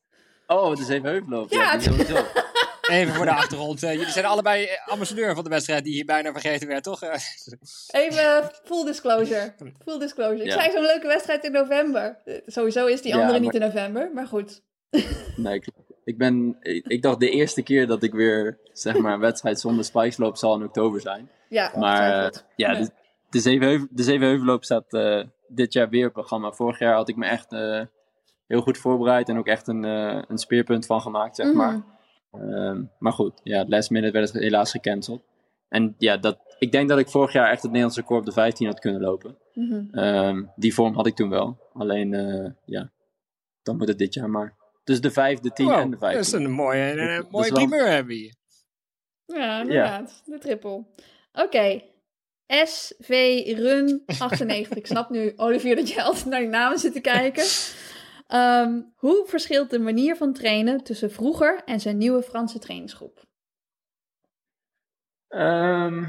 Oh, 0.46 0.70
het 0.70 0.78
is 0.78 0.88
even 0.88 1.08
heuvelloop. 1.08 1.50
Ja, 1.50 1.72
Ja. 1.72 1.80
Even 2.90 3.14
voor 3.14 3.24
de 3.24 3.30
achtergrond. 3.30 3.82
eh, 3.82 3.92
jullie 3.92 4.10
zijn 4.12 4.24
allebei 4.24 4.64
eh, 4.64 4.88
ambassadeur 4.88 5.34
van 5.34 5.44
de 5.44 5.50
wedstrijd 5.50 5.84
die 5.84 5.92
hier 5.92 6.04
bijna 6.04 6.32
vergeten 6.32 6.68
werd, 6.68 6.82
toch? 6.84 7.02
Eh, 7.02 7.20
Even 7.90 8.50
full 8.64 8.84
disclosure. 8.84 9.54
Full 9.84 9.98
disclosure. 9.98 10.40
Ik 10.40 10.46
Ja. 10.46 10.52
zei 10.60 10.70
zo'n 10.72 10.82
leuke 10.82 11.06
wedstrijd 11.06 11.44
in 11.44 11.52
november. 11.52 12.18
Sowieso 12.46 12.86
is 12.86 13.02
die 13.02 13.10
Ja, 13.10 13.16
andere 13.16 13.32
maar- 13.40 13.46
niet 13.46 13.54
in 13.54 13.60
november, 13.60 14.10
maar 14.14 14.26
goed. 14.26 14.62
Nee. 15.36 15.62
Ik, 16.04 16.18
ben, 16.18 16.56
ik, 16.60 16.86
ik 16.86 17.02
dacht 17.02 17.20
de 17.20 17.30
eerste 17.30 17.62
keer 17.62 17.86
dat 17.86 18.02
ik 18.02 18.12
weer 18.12 18.58
zeg 18.72 18.98
maar, 18.98 19.12
een 19.14 19.20
wedstrijd 19.20 19.60
zonder 19.60 19.84
spikes 19.84 20.16
loop 20.16 20.36
zal 20.36 20.54
in 20.54 20.64
oktober 20.64 21.00
zijn. 21.00 21.30
Ja, 21.48 21.72
Maar 21.76 22.32
ja, 22.56 22.74
de, 22.74 22.90
de, 23.30 23.40
Zevenheuvel, 23.40 23.86
de 23.90 24.02
Zevenheuvelloop 24.02 24.64
staat 24.64 24.92
eh, 24.92 25.22
dit 25.48 25.72
jaar 25.72 25.88
weer 25.88 26.00
op 26.08 26.14
het 26.14 26.24
programma. 26.26 26.52
Vorig 26.52 26.78
jaar 26.78 26.94
had 26.94 27.08
ik 27.08 27.16
me 27.16 27.26
echt 27.26 27.52
eh, 27.52 27.82
heel 28.46 28.60
goed 28.60 28.78
voorbereid 28.78 29.28
en 29.28 29.38
ook 29.38 29.46
echt 29.46 29.68
een, 29.68 29.84
eh, 29.84 30.22
een 30.28 30.38
speerpunt 30.38 30.86
van 30.86 31.00
gemaakt, 31.00 31.36
zeg 31.36 31.52
maar. 31.52 31.72
Mhm. 31.72 31.80
Ehm, 32.30 32.82
maar 32.98 33.12
goed, 33.12 33.40
ja, 33.42 33.64
last 33.68 33.90
minute 33.90 34.12
werd 34.12 34.32
het 34.32 34.42
helaas 34.42 34.70
gecanceld. 34.70 35.22
En 35.68 35.94
ja, 35.98 36.16
dat, 36.16 36.38
ik 36.58 36.72
denk 36.72 36.88
dat 36.88 36.98
ik 36.98 37.08
vorig 37.08 37.32
jaar 37.32 37.44
echt 37.50 37.56
het 37.62 37.70
Nederlandse 37.70 38.00
record 38.00 38.20
op 38.20 38.26
de 38.26 38.32
15 38.32 38.66
had 38.66 38.78
kunnen 38.80 39.00
lopen. 39.00 39.38
Mhm. 39.54 39.94
Ehm, 39.94 40.44
die 40.56 40.74
vorm 40.74 40.94
had 40.94 41.06
ik 41.06 41.14
toen 41.14 41.28
wel. 41.30 41.58
Alleen, 41.72 42.14
eh, 42.14 42.50
ja, 42.64 42.90
dan 43.62 43.76
moet 43.76 43.88
het 43.88 43.98
dit 43.98 44.14
jaar 44.14 44.30
maar. 44.30 44.54
Dus 44.84 45.00
de 45.00 45.10
5, 45.10 45.38
de 45.40 45.52
10 45.52 45.66
wow, 45.66 45.78
en 45.78 45.90
de 45.90 45.96
dat 45.96 46.08
is 46.10 46.14
15. 46.30 46.44
een 46.44 46.50
mooie, 46.50 46.90
een, 46.92 46.98
een 46.98 47.26
mooie 47.30 47.50
wel- 47.50 47.66
primeur 47.66 47.86
hebben 47.88 48.06
we 48.06 48.14
hier. 48.20 48.34
Ja, 49.26 49.60
inderdaad. 49.60 50.22
De 50.24 50.38
triple. 50.38 50.84
Oké. 51.32 51.82
SV 52.64 53.08
Run 53.56 54.02
98. 54.18 54.76
Ik 54.76 54.86
snap 54.86 55.10
nu, 55.10 55.32
Olivier, 55.36 55.76
dat 55.76 55.88
je 55.88 56.02
altijd 56.02 56.24
naar 56.26 56.40
die 56.40 56.48
namen 56.48 56.78
zit 56.78 56.92
te 56.92 57.00
kijken. 57.00 57.42
Ehm, 58.26 58.80
hoe 58.96 59.24
verschilt 59.26 59.70
de 59.70 59.78
manier 59.78 60.16
van 60.16 60.32
trainen 60.32 60.82
tussen 60.82 61.10
vroeger 61.10 61.62
en 61.64 61.80
zijn 61.80 61.98
nieuwe 61.98 62.22
Franse 62.22 62.58
trainingsgroep? 62.58 63.24
Ehm, 65.28 66.04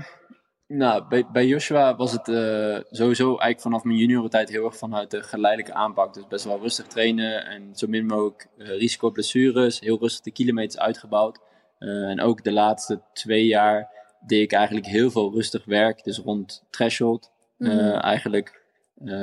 nou, 0.67 1.07
bij, 1.07 1.25
bij 1.31 1.45
Joshua 1.45 1.95
was 1.95 2.11
het 2.11 2.27
eh, 2.27 2.79
sowieso 2.91 3.25
eigenlijk 3.27 3.61
vanaf 3.61 3.83
mijn 3.83 3.97
juniorentijd 3.97 4.49
heel 4.49 4.65
erg 4.65 4.77
vanuit 4.77 5.11
de 5.11 5.23
geleidelijke 5.23 5.77
aanpak. 5.77 6.13
Dus 6.13 6.27
best 6.27 6.45
wel 6.45 6.59
rustig 6.59 6.87
trainen 6.87 7.45
en 7.45 7.75
zo 7.75 7.87
min 7.87 8.05
mogelijk 8.05 8.47
eh, 8.57 8.67
risico 8.67 9.07
op 9.07 9.13
blessures. 9.13 9.79
Heel 9.79 9.99
rustig 9.99 10.23
de 10.23 10.31
kilometers 10.31 10.79
uitgebouwd. 10.81 11.39
Eh, 11.79 11.89
en 11.89 12.21
ook 12.21 12.43
de 12.43 12.51
laatste 12.51 13.01
twee 13.13 13.45
jaar 13.45 13.91
deed 14.25 14.41
ik 14.41 14.51
eigenlijk 14.51 14.85
heel 14.85 15.11
veel 15.11 15.31
rustig 15.33 15.65
werk. 15.65 16.03
Dus 16.03 16.17
rond 16.17 16.63
threshold 16.69 17.31
Mhm. 17.57 17.95
eigenlijk. 17.95 18.61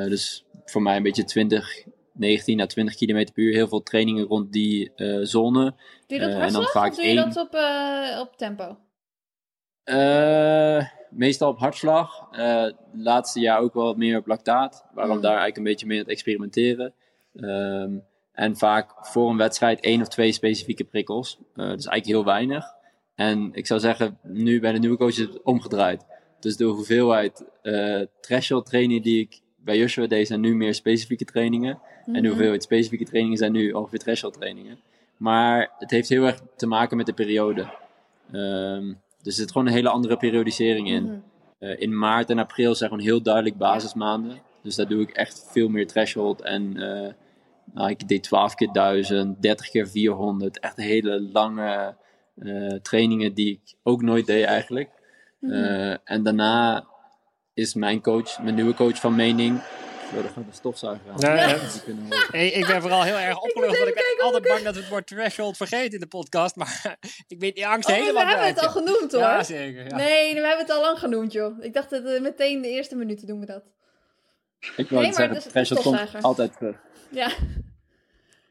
Dus 0.09 0.45
voor 0.65 0.83
mij 0.83 0.97
een 0.97 1.03
beetje 1.03 1.25
20, 1.25 1.85
19 2.15 2.61
à 2.61 2.67
20 2.67 2.95
kilometer 2.97 3.35
per 3.35 3.43
uur. 3.45 3.55
Heel 3.55 3.69
veel 3.69 3.83
trainingen 3.83 4.25
rond 4.25 4.53
die 4.53 4.93
eh, 4.95 5.19
zone. 5.23 5.63
Doe 6.07 6.19
je 6.19 6.19
dat 6.19 6.29
Eh, 6.29 6.43
en 6.43 6.53
dan 6.53 6.65
vaak 6.65 6.91
of 6.91 6.97
doe 6.97 7.05
je 7.05 7.11
één- 7.11 7.29
dat 7.33 7.37
op, 7.47 7.55
eh, 7.55 8.21
op 8.21 8.37
tempo? 8.37 8.77
Meestal 11.11 11.49
op 11.51 11.59
hartslag. 11.59 12.29
Laatste 12.93 13.41
jaar 13.41 13.59
ook 13.61 13.75
wel 13.75 13.95
meer 13.95 14.19
op 14.19 14.27
lactaat. 14.27 14.85
Waarom 14.95 15.17
Mm. 15.17 15.23
daar 15.23 15.31
eigenlijk 15.31 15.57
een 15.59 15.65
beetje 15.65 15.87
mee 15.87 15.97
aan 15.99 16.03
het 16.03 16.13
experimenteren. 16.13 16.93
Ehm, 17.35 17.93
en 18.33 18.57
vaak 18.57 19.07
voor 19.07 19.31
een 19.31 19.37
wedstrijd 19.37 19.81
één 19.81 20.01
of 20.01 20.09
twee 20.09 20.33
specifieke 20.33 20.85
prikkels. 20.85 21.39
Dus 21.55 21.65
eigenlijk 21.65 22.07
heel 22.07 22.25
weinig. 22.25 22.65
En 23.15 23.51
ik 23.53 23.67
zou 23.67 23.81
zeggen, 23.81 24.19
nu 24.23 24.61
bij 24.61 24.73
de 24.73 24.79
nieuwe 24.79 24.97
coach 24.97 25.09
is 25.09 25.19
het 25.19 25.43
omgedraaid. 25.43 26.05
Dus 26.41 26.57
de 26.57 26.65
hoeveelheid 26.65 27.45
eh 27.63 28.01
threshold 28.21 28.67
trainingen 28.67 29.03
die 29.03 29.21
ik 29.21 29.41
bij 29.65 29.79
Joshua 29.79 30.07
deed, 30.07 30.27
zijn 30.27 30.41
nu 30.41 30.55
meer 30.55 30.75
specifieke 30.75 31.25
trainingen. 31.25 31.79
En 32.07 32.13
de 32.13 32.19
Mhm. 32.21 32.29
hoeveelheid 32.29 32.63
specifieke 32.63 33.05
trainingen 33.05 33.39
zijn 33.39 33.53
nu 33.53 33.73
ongeveer 33.73 33.99
threshold 33.99 34.35
trainingen. 34.35 34.79
Maar 35.17 35.71
het 35.79 35.91
heeft 35.91 36.09
heel 36.09 36.25
erg 36.25 36.41
te 36.57 36.67
maken 36.67 36.97
met 36.97 37.07
de 37.07 37.13
periode. 37.13 37.67
Ehm, 38.33 38.87
dus 39.23 39.33
er 39.33 39.33
zit 39.33 39.53
gewoon 39.53 39.67
een 39.67 39.73
hele 39.73 39.89
andere 39.89 40.17
periodisering 40.17 40.89
in. 40.89 41.03
Mhm. 41.05 41.15
Eh, 41.59 41.81
in 41.81 41.99
maart 41.99 42.31
en 42.31 42.39
april 42.39 42.75
zijn 42.75 42.91
gewoon 42.91 43.05
heel 43.05 43.23
duidelijk 43.23 43.57
basismaanden. 43.57 44.39
Dus 44.63 44.75
daar 44.75 44.89
doe 44.89 45.01
ik 45.03 45.11
echt 45.11 45.47
veel 45.51 45.69
meer 45.69 45.87
threshold. 45.87 46.41
En 46.43 46.77
eh, 46.77 47.13
nou, 47.75 47.91
ik 47.91 48.09
deed 48.09 48.23
12 48.23 48.55
keer 48.55 48.73
1000, 48.73 49.43
30 49.43 49.71
keer 49.71 49.89
400. 49.89 50.59
Echt 50.59 50.77
hele 50.77 51.21
lange 51.33 51.95
eh, 52.39 52.73
trainingen 52.83 53.35
die 53.35 53.51
ik 53.51 53.75
ook 53.83 54.03
nooit 54.03 54.27
deed 54.27 54.45
eigenlijk. 54.45 54.91
Mhm. 55.41 55.97
En 56.05 56.23
daarna 56.23 56.87
is 57.55 57.75
mijn 57.75 58.01
coach, 58.01 58.39
mijn 58.43 58.55
nieuwe 58.55 58.75
coach 58.75 58.97
van 59.01 59.15
mening. 59.15 59.61
Zo, 60.15 60.23
daar 60.23 60.31
gaat 60.31 60.45
de 60.45 60.53
stofzuiger 60.53 61.11
aan. 61.11 61.17
Ja, 61.19 61.35
ja. 61.49 61.59
Hey, 62.31 62.49
ik 62.49 62.67
ben 62.67 62.81
vooral 62.81 63.03
heel 63.03 63.17
erg 63.19 63.41
opgelucht, 63.41 63.77
want 63.79 63.89
ik 63.89 63.95
ben 64.17 64.25
altijd 64.25 64.43
bang 64.43 64.63
dat 64.63 64.75
we 64.75 64.81
het 64.81 64.89
woord 64.89 65.07
threshold 65.07 65.57
vergeten 65.57 65.93
in 65.93 66.01
de 66.01 66.07
podcast. 66.07 66.57
Maar 66.57 66.97
ik 67.29 67.41
weet 67.41 67.55
die 67.55 67.67
angst 67.67 67.89
Oh, 67.89 67.95
helemaal 67.95 68.23
we 68.25 68.29
hebben 68.31 68.47
het 68.49 68.59
al 68.59 68.71
genoemd 68.71 69.13
hoor. 69.13 69.21
Ja, 69.21 69.43
zeker. 69.43 69.85
Ja. 69.89 69.97
Nee, 69.97 70.35
we 70.35 70.41
hebben 70.41 70.59
het 70.67 70.71
al 70.71 70.81
lang 70.81 70.99
genoemd 70.99 71.33
joh. 71.33 71.65
Ik 71.65 71.73
dacht 71.75 71.91
dat 71.91 72.05
eh, 72.05 72.21
meteen 72.21 72.63
de 72.63 72.69
eerste 72.69 72.97
minuten 72.97 73.27
doen 73.27 73.41
we 73.41 73.47
dat. 73.47 73.63
Ik 74.77 74.89
wil 74.89 75.01
Nee, 75.01 75.13
zeggen, 75.13 75.35
dus 75.35 75.45
de 75.45 75.51
threshold 75.51 75.83
komt 75.83 75.95
stofzuiger. 75.97 76.29
altijd 76.29 76.57
terug. 76.57 76.77
Ja. 77.11 77.31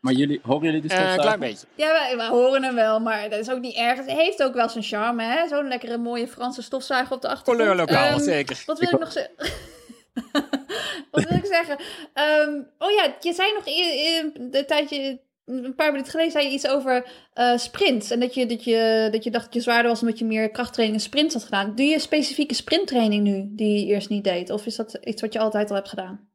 Maar 0.03 0.13
jullie, 0.13 0.39
horen 0.43 0.63
jullie 0.65 0.81
de 0.81 0.87
Eh, 0.87 0.95
een 0.95 1.01
stofzuiger? 1.01 1.37
klein 1.37 1.51
beetje. 1.51 1.67
Ja, 1.75 1.91
wij, 1.91 2.17
wij 2.17 2.27
horen 2.27 2.63
hem 2.63 2.75
wel, 2.75 2.99
maar 2.99 3.29
dat 3.29 3.39
is 3.39 3.49
ook 3.51 3.59
niet 3.59 3.75
erg. 3.75 3.97
Het 3.97 4.11
heeft 4.11 4.43
ook 4.43 4.53
wel 4.53 4.69
zijn 4.69 4.83
charme, 4.83 5.23
hè? 5.23 5.47
Zo'n 5.47 5.67
lekkere 5.67 5.97
mooie 5.97 6.27
Franse 6.27 6.61
stofzuiger 6.61 7.15
op 7.15 7.21
de 7.21 7.27
achtergrond. 7.27 7.59
Kleurlokaal, 7.59 8.09
Ehm, 8.09 8.19
zeker. 8.23 8.63
Wat 8.65 8.79
wil 8.79 8.87
Ik 8.87 8.93
ik 8.93 8.99
nog 8.99 9.11
zeggen? 9.11 9.33
wat 11.11 11.23
wil 11.23 11.37
ik 11.37 11.45
zeggen? 11.45 11.77
Ehm, 12.13 12.61
oh 12.77 12.91
ja, 12.91 13.15
je 13.19 13.33
zei 13.33 13.53
nog 13.53 13.63
een 13.65 14.65
tijdje, 14.65 15.19
een 15.45 15.75
paar 15.75 15.91
minuten 15.91 16.11
geleden, 16.11 16.31
zei 16.31 16.45
je 16.45 16.51
iets 16.53 16.67
over 16.67 17.07
eh, 17.33 17.57
sprints. 17.57 18.11
En 18.11 18.19
dat 18.19 18.33
je, 18.33 18.45
dat, 18.45 18.63
je, 18.63 19.07
dat 19.11 19.23
je 19.23 19.31
dacht 19.31 19.45
dat 19.45 19.53
je 19.53 19.61
zwaarder 19.61 19.91
was 19.91 20.01
omdat 20.01 20.19
je 20.19 20.25
meer 20.25 20.49
krachttraining 20.51 20.99
en 20.99 21.05
sprints 21.05 21.33
had 21.33 21.43
gedaan. 21.43 21.75
Doe 21.75 21.85
je 21.85 21.99
specifieke 21.99 22.53
sprinttraining 22.53 23.23
nu, 23.23 23.45
die 23.49 23.79
je 23.79 23.85
eerst 23.93 24.09
niet 24.09 24.23
deed? 24.23 24.49
Of 24.49 24.65
is 24.65 24.75
dat 24.75 24.97
iets 25.03 25.21
wat 25.21 25.33
je 25.33 25.39
altijd 25.39 25.69
al 25.69 25.75
hebt 25.75 25.89
gedaan? 25.89 26.31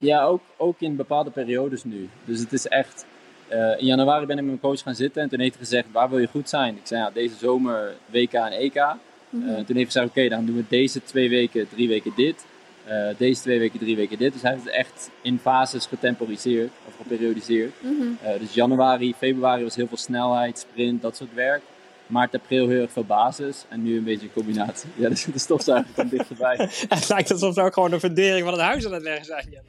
Ja, 0.00 0.24
ook, 0.24 0.40
ook 0.56 0.80
in 0.80 0.96
bepaalde 0.96 1.30
periodes 1.30 1.84
nu. 1.84 2.08
Dus 2.24 2.38
het 2.40 2.52
is 2.52 2.66
echt... 2.66 3.06
eh, 3.48 3.78
in 3.78 3.86
januari 3.86 4.26
ben 4.26 4.38
ik 4.38 4.42
met 4.42 4.50
mijn 4.50 4.60
coach 4.60 4.82
gaan 4.82 4.94
zitten 4.94 5.22
en 5.22 5.28
toen 5.28 5.40
heeft 5.40 5.54
hij 5.54 5.64
gezegd, 5.64 5.86
waar 5.92 6.10
wil 6.10 6.18
je 6.18 6.26
goed 6.26 6.48
zijn? 6.48 6.76
Ik 6.76 6.86
zei, 6.86 7.00
ja, 7.00 7.10
deze 7.10 7.34
zomer 7.36 7.94
WK 8.06 8.32
en 8.32 8.52
EK. 8.52 8.74
Eh, 8.76 8.96
toen 9.30 9.54
heeft 9.54 9.68
hij 9.68 9.84
gezegd, 9.84 10.06
oké, 10.06 10.28
dan 10.28 10.44
doen 10.46 10.56
we 10.56 10.64
deze 10.68 11.02
twee 11.02 11.28
weken, 11.28 11.68
drie 11.68 11.88
weken 11.88 12.12
dit. 12.16 12.46
Eh, 12.84 13.08
deze 13.16 13.40
twee 13.40 13.58
weken, 13.58 13.78
drie 13.78 13.96
weken 13.96 14.18
dit. 14.18 14.32
Dus 14.32 14.42
hij 14.42 14.52
heeft 14.52 14.64
het 14.64 14.72
echt 14.72 15.10
in 15.22 15.38
fases 15.38 15.86
getemporiseerd 15.86 16.70
of 16.86 16.96
geperiodiseerd. 16.96 17.72
Mhm. 17.80 18.38
Dus 18.38 18.54
januari, 18.54 19.14
februari 19.14 19.62
was 19.62 19.76
heel 19.76 19.86
veel 19.86 19.96
snelheid, 19.96 20.58
sprint, 20.58 21.02
dat 21.02 21.16
soort 21.16 21.34
werk. 21.34 21.62
Maart, 22.10 22.34
april 22.34 22.68
heel 22.68 22.82
erg 22.82 22.92
veel 22.92 23.04
basis. 23.04 23.64
En 23.68 23.82
nu 23.82 23.96
een 23.96 24.04
beetje 24.04 24.26
een 24.26 24.32
combinatie. 24.32 24.90
Ja, 24.96 25.08
dus 25.08 25.24
de 25.24 25.38
stofzuiger 25.38 25.94
komt 25.94 26.10
dichterbij. 26.10 26.56
Het 26.88 27.08
lijkt 27.08 27.30
alsof 27.30 27.54
ze 27.54 27.60
ook 27.62 27.74
gewoon 27.74 27.90
de 27.90 28.00
fundering 28.00 28.44
van 28.44 28.52
het 28.52 28.62
huis 28.62 28.86
aan 28.86 28.92
het 28.92 29.02
leggen 29.02 29.24
zijn. 29.24 29.48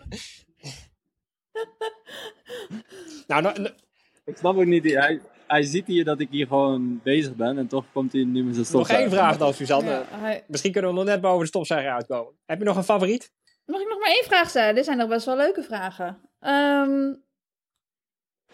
Nou, 3.28 3.42
nou, 3.42 3.60
nou, 3.62 3.74
Ik 4.26 4.38
snap 4.38 4.56
ook 4.58 4.66
niet, 4.66 4.84
hij, 4.84 5.22
hij 5.48 5.64
ziet 5.64 5.88
hier 5.88 6.04
dat 6.06 6.20
ik 6.20 6.28
hier 6.32 6.48
gewoon 6.48 7.00
bezig 7.04 7.36
ben. 7.36 7.58
En 7.58 7.68
toch 7.68 7.86
komt 7.94 8.12
hij 8.14 8.24
nu 8.24 8.44
met 8.44 8.56
zijn 8.56 8.56
nog 8.58 8.66
stofzuiger. 8.68 9.08
één 9.08 9.18
vraag 9.18 9.38
dan, 9.38 9.54
Suzanne. 9.54 9.90
Ja, 9.90 10.06
hij- 10.10 10.44
Misschien 10.48 10.72
kunnen 10.72 10.92
we 10.92 10.98
nog 10.98 11.06
net 11.06 11.22
boven 11.22 11.40
de 11.40 11.46
stofzuiger 11.46 11.92
uitkomen. 11.92 12.34
Heb 12.46 12.58
je 12.60 12.64
nog 12.66 12.76
een 12.78 12.84
favoriet? 12.84 13.32
Mag 13.66 13.82
ik 13.82 13.88
nog 13.88 14.00
maar 14.00 14.10
één 14.10 14.24
vraag 14.24 14.50
stellen? 14.50 14.76
Dit 14.76 14.86
zijn 14.86 14.98
nog 14.98 15.08
best 15.10 15.26
wel 15.26 15.36
leuke 15.38 15.64
vragen. 15.64 16.22
Ehm, 16.40 17.14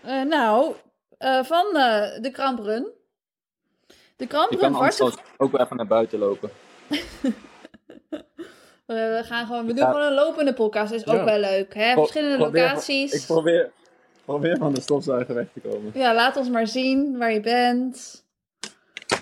eh, 0.01 0.21
nou, 0.21 0.73
eh, 1.17 1.43
van 1.43 1.65
eh, 1.75 2.21
de 2.21 2.29
Kramprun. 2.31 2.91
De 4.17 4.27
kan 4.27 4.47
anders 4.59 4.95
Varsen... 4.97 5.19
ook 5.37 5.51
wel 5.51 5.61
even 5.61 5.75
naar 5.77 5.87
buiten 5.87 6.19
lopen. 6.19 6.49
We 8.85 9.21
gaan 9.25 9.45
gewoon, 9.45 9.65
we 9.65 9.73
doen 9.73 9.85
gewoon 9.85 10.01
een 10.01 10.13
lopende 10.13 10.53
podcast. 10.53 10.91
Is 10.91 11.07
ook 11.07 11.23
wel 11.23 11.39
leuk, 11.39 11.73
hè? 11.73 11.93
Pro- 11.93 12.01
Verschillende 12.01 12.37
probeer- 12.37 12.63
locaties. 12.63 13.13
Ik 13.13 13.25
probeer, 13.25 13.71
probeer 14.25 14.57
van 14.57 14.73
de 14.73 14.81
stofzuiger 14.81 15.35
weg 15.35 15.45
te 15.53 15.59
komen. 15.59 15.91
Ja, 15.93 16.13
laat 16.13 16.35
ons 16.37 16.49
maar 16.49 16.67
zien 16.67 17.17
waar 17.17 17.33
je 17.33 17.39
bent. 17.39 18.25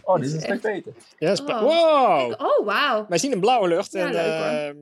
Oh, 0.04 0.16
dit 0.16 0.26
is 0.26 0.34
een 0.34 0.42
stuk 0.42 0.62
beter. 0.62 0.94
Ja, 1.18 1.32
is 1.32 1.42
Oh. 1.42 1.60
Wow! 1.62 2.32
Oh, 2.42 2.66
wauw. 2.66 3.06
Wij 3.10 3.18
zien 3.18 3.32
een 3.32 3.40
blauwe 3.40 3.68
lucht. 3.68 3.92
Ja, 3.92 4.06
en, 4.06 4.12
leuk, 4.14 4.26
hoor. 4.26 4.46
ehm, 4.60 4.78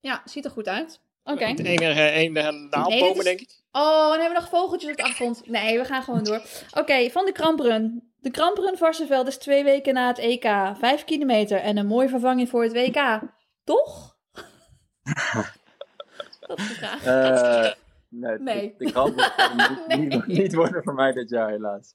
Ja, 0.00 0.22
ziet 0.24 0.44
er 0.44 0.50
goed 0.50 0.68
uit. 0.68 1.00
Oké. 1.24 1.44
Het 1.44 1.58
enige, 1.64 2.10
enige 2.10 2.50
naaldbomen, 2.52 2.88
Nee, 2.90 3.08
dit 3.08 3.16
is- 3.16 3.24
denk 3.24 3.40
ik. 3.40 3.50
Oh, 3.72 3.82
dan 4.08 4.18
hebben 4.20 4.28
we 4.28 4.40
nog 4.40 4.48
vogeltjes 4.48 4.90
op 4.90 4.96
de 4.96 5.02
achtergrond. 5.02 5.42
Nee, 5.50 5.78
we 5.78 5.84
gaan 5.84 6.02
gewoon 6.02 6.24
door. 6.24 6.42
Oké, 6.74 7.10
van 7.10 7.24
de 7.24 7.32
Kramprun. 7.32 8.12
De 8.24 8.30
Kramprun 8.30 8.76
Varsenveld 8.76 9.26
is 9.26 9.38
twee 9.38 9.64
weken 9.64 9.94
na 9.94 10.06
het 10.06 10.18
EK. 10.18 10.44
Vijf 10.78 11.04
kilometer 11.04 11.58
en 11.58 11.76
een 11.76 11.86
mooie 11.86 12.08
vervanging 12.08 12.48
voor 12.48 12.62
het 12.62 12.72
WK. 12.72 13.20
Toch? 13.64 14.16
Dat 16.46 16.58
is 16.58 16.68
de 16.68 16.74
vraag. 16.74 17.04
Eh, 17.04 17.72
nee, 18.08 18.38
Nee. 18.38 18.74
De, 18.78 18.84
de 18.84 18.90
krant 18.92 19.16
moet 19.16 19.84
niet, 19.88 20.08
niet, 20.08 20.26
niet 20.26 20.54
worden 20.54 20.82
voor 20.82 20.94
mij 20.94 21.12
dit 21.12 21.28
jaar, 21.30 21.50
helaas. 21.50 21.94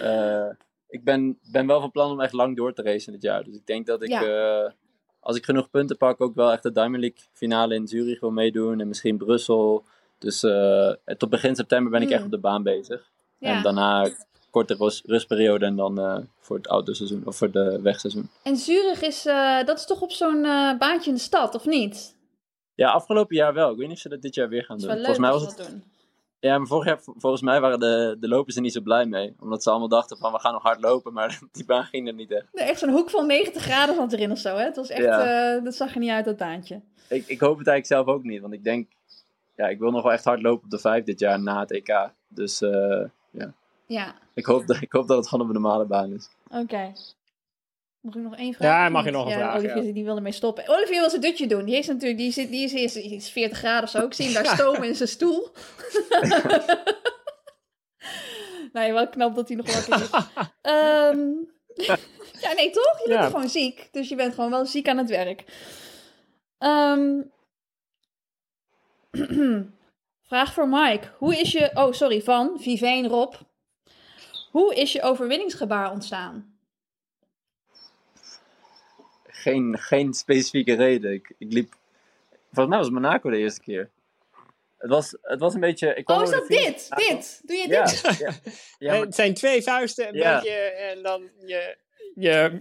Eh, 0.00 0.46
ik 0.88 1.04
ben, 1.04 1.38
ben 1.52 1.66
wel 1.66 1.80
van 1.80 1.90
plan 1.90 2.10
om 2.10 2.20
echt 2.20 2.32
lang 2.32 2.56
door 2.56 2.72
te 2.72 2.82
racen 2.82 3.12
dit 3.12 3.22
jaar. 3.22 3.44
Dus 3.44 3.54
ik 3.56 3.66
denk 3.66 3.86
dat 3.86 4.02
ik, 4.02 4.08
Ja. 4.08 4.22
eh, 4.64 4.70
als 5.20 5.36
ik 5.36 5.44
genoeg 5.44 5.70
punten 5.70 5.96
pak, 5.96 6.20
ook 6.20 6.34
wel 6.34 6.52
echt 6.52 6.62
de 6.62 6.72
Diamond 6.72 7.00
League 7.00 7.18
finale 7.32 7.74
in 7.74 7.86
Zurich 7.88 8.20
wil 8.20 8.30
meedoen. 8.30 8.80
En 8.80 8.88
misschien 8.88 9.16
Brussel. 9.18 9.84
Dus 10.18 10.42
eh, 10.42 10.92
tot 11.16 11.30
begin 11.30 11.56
september 11.56 11.90
ben 11.92 12.00
ik 12.02 12.06
Hmm. 12.06 12.16
echt 12.16 12.24
op 12.24 12.30
de 12.30 12.38
baan 12.38 12.62
bezig. 12.62 13.10
Ja. 13.38 13.56
En 13.56 13.62
daarna 13.62 14.08
korte 14.50 14.74
rust- 14.78 15.04
rustperiode 15.06 15.64
en 15.66 15.76
dan 15.76 15.98
eh, 16.00 16.16
voor 16.40 16.56
het 16.56 16.66
autoseizoen 16.66 17.22
of 17.24 17.36
voor 17.36 17.50
de 17.50 17.80
wegseizoen. 17.82 18.28
En 18.42 18.56
Zurich 18.56 19.02
is, 19.02 19.26
eh, 19.26 19.64
dat 19.64 19.78
is 19.78 19.86
toch 19.86 20.00
op 20.00 20.10
zo'n 20.12 20.44
eh, 20.44 20.78
baantje 20.78 21.10
in 21.10 21.16
de 21.16 21.22
stad, 21.22 21.54
of 21.54 21.66
niet? 21.66 22.16
Ja, 22.74 22.90
afgelopen 22.90 23.36
jaar 23.36 23.54
wel. 23.54 23.70
Ik 23.70 23.76
weet 23.78 23.86
niet 23.86 23.96
of 23.96 24.02
ze 24.02 24.08
dat 24.08 24.22
dit 24.22 24.34
jaar 24.34 24.48
weer 24.48 24.64
gaan 24.64 24.78
doen. 24.78 24.90
Volgens 24.90 25.18
mij 25.18 25.30
was 25.30 25.46
het 25.46 25.56
dat 25.56 25.66
doen. 25.68 25.84
Ja, 26.40 26.58
maar 26.58 26.66
vorig 26.66 26.86
jaar, 26.86 27.00
vol- 27.02 27.14
volgens 27.18 27.42
mij 27.42 27.60
waren 27.60 27.80
de, 27.80 28.16
de 28.20 28.28
lopers 28.28 28.56
er 28.56 28.62
niet 28.62 28.72
zo 28.72 28.80
blij 28.80 29.06
mee. 29.06 29.34
Omdat 29.40 29.62
ze 29.62 29.70
allemaal 29.70 29.88
dachten 29.88 30.16
van, 30.16 30.32
we 30.32 30.38
gaan 30.38 30.52
nog 30.52 30.62
hard 30.62 30.80
lopen, 30.80 31.12
maar 31.12 31.38
die 31.52 31.64
baan 31.64 31.84
ging 31.84 32.06
er 32.08 32.14
niet 32.14 32.30
echt. 32.32 32.46
Nee, 32.52 32.64
echt 32.64 32.78
zo'n 32.78 32.88
hoek 32.90 33.10
van 33.10 33.26
90 33.26 33.62
graden 33.62 33.94
zat 33.94 34.12
erin 34.12 34.30
of 34.30 34.38
zo, 34.38 34.56
hè? 34.56 34.64
Het 34.64 34.76
was 34.76 34.88
echt, 34.88 35.02
Ja. 35.02 35.58
dat 35.60 35.74
zag 35.74 35.92
er 35.94 36.00
niet 36.00 36.10
uit, 36.10 36.24
dat 36.24 36.36
baantje. 36.36 36.80
Ik, 37.08 37.26
ik 37.26 37.40
hoop 37.40 37.58
het 37.58 37.66
eigenlijk 37.66 37.86
zelf 37.86 38.06
ook 38.16 38.22
niet, 38.24 38.40
want 38.40 38.52
ik 38.52 38.64
denk, 38.64 38.88
ja, 39.56 39.66
ik 39.68 39.78
wil 39.78 39.90
nog 39.90 40.02
wel 40.02 40.12
echt 40.12 40.24
hard 40.24 40.42
lopen 40.42 40.64
op 40.64 40.70
de 40.70 40.78
vijf 40.78 41.04
dit 41.04 41.18
jaar 41.20 41.40
na 41.40 41.60
het 41.60 41.70
EK. 41.72 42.10
Dus 42.28 42.62
Ja, 43.92 44.14
ik, 44.34 44.44
hoop 44.46 44.66
dat, 44.66 44.80
ik 44.80 44.92
hoop 44.92 45.08
dat 45.08 45.16
het 45.16 45.28
gewoon 45.28 45.48
op 45.48 45.54
een 45.54 45.60
normale 45.60 45.84
baan 45.84 46.12
is. 46.12 46.28
oké. 46.50 46.92
Mag 48.00 48.14
ik 48.14 48.22
nog 48.22 48.36
één 48.36 48.54
vraag? 48.54 48.68
Ja, 48.70 48.88
mag 48.88 49.04
je 49.04 49.10
niet? 49.10 49.18
nog 49.18 49.24
een 49.26 49.32
ja, 49.32 49.38
vraag, 49.38 49.56
Olivier 49.56 49.84
ja. 49.84 49.92
die 49.92 50.04
wilde 50.04 50.20
mee 50.20 50.32
stoppen. 50.32 50.68
Olivier 50.68 51.00
wil 51.00 51.10
zijn 51.10 51.20
dutje 51.22 51.46
doen. 51.46 51.64
Die 51.64 51.76
is 51.76 51.86
natuurlijk, 51.86 52.18
die, 52.18 52.32
zit, 52.32 52.50
die, 52.50 52.64
is, 52.64 52.72
die, 52.72 52.82
is, 52.82 52.92
die 52.92 53.14
is 53.14 53.30
40 53.30 53.58
graden 53.58 53.82
of 53.82 53.90
zo. 53.90 54.06
Ik 54.06 54.14
zie 54.14 54.24
hem 54.24 54.34
daar 54.34 54.46
stomen 54.54 54.84
in 54.88 54.94
zijn 54.94 55.08
stoel. 55.08 55.48
nee, 58.72 58.92
wel 58.92 59.08
knap 59.08 59.34
dat 59.34 59.48
hij 59.48 59.56
nog 59.56 59.72
wakker 59.74 60.00
is. 60.02 60.10
Ehm, 60.60 61.28
ja, 62.44 62.52
nee, 62.56 62.70
toch? 62.70 62.98
Je 62.98 63.04
bent 63.06 63.20
Ja. 63.20 63.26
gewoon 63.26 63.48
ziek. 63.48 63.88
Dus 63.92 64.08
je 64.08 64.14
bent 64.16 64.34
gewoon 64.34 64.50
wel 64.50 64.66
ziek 64.66 64.88
aan 64.88 64.98
het 64.98 65.08
werk. 65.10 65.44
Ehm, 66.58 67.20
vraag 70.30 70.52
voor 70.52 70.68
Mike. 70.68 71.08
Hoe 71.18 71.40
is 71.40 71.52
je... 71.52 71.70
Oh, 71.74 71.92
sorry, 71.92 72.22
van 72.22 72.56
Viveen 72.60 73.06
Rob. 73.08 73.34
Hoe 74.50 74.74
is 74.74 74.92
je 74.92 75.02
overwinningsgebaar 75.02 75.90
ontstaan? 75.90 76.58
Geen, 79.26 79.78
geen 79.78 80.14
specifieke 80.14 80.74
reden. 80.74 81.12
Ik, 81.12 81.34
ik 81.38 81.52
liep, 81.52 81.74
volgens 82.52 82.68
mij 82.68 82.78
was 82.78 82.90
Monaco 82.90 83.30
de 83.30 83.36
eerste 83.36 83.60
keer. 83.60 83.90
Het 84.78 84.90
was, 84.90 85.16
het 85.22 85.40
was 85.40 85.54
een 85.54 85.60
beetje... 85.60 85.94
Ik 85.94 86.04
kwam 86.04 86.16
Oh, 86.18 86.22
is 86.24 86.30
dat 86.30 86.46
dit? 86.48 86.88
Dit? 86.96 87.40
Doe 87.44 87.56
je 87.56 87.68
dit? 87.68 88.00
ja, 88.00 88.12
ja, 88.18 88.32
Eh, 88.78 88.88
maar- 88.88 89.00
het 89.06 89.14
zijn 89.14 89.34
twee 89.34 89.62
vuisten, 89.62 90.08
een 90.08 90.14
Ja. 90.14 90.34
beetje, 90.34 90.54
en 90.56 91.02
dan 91.02 91.30
je... 91.46 91.76
je 92.14 92.60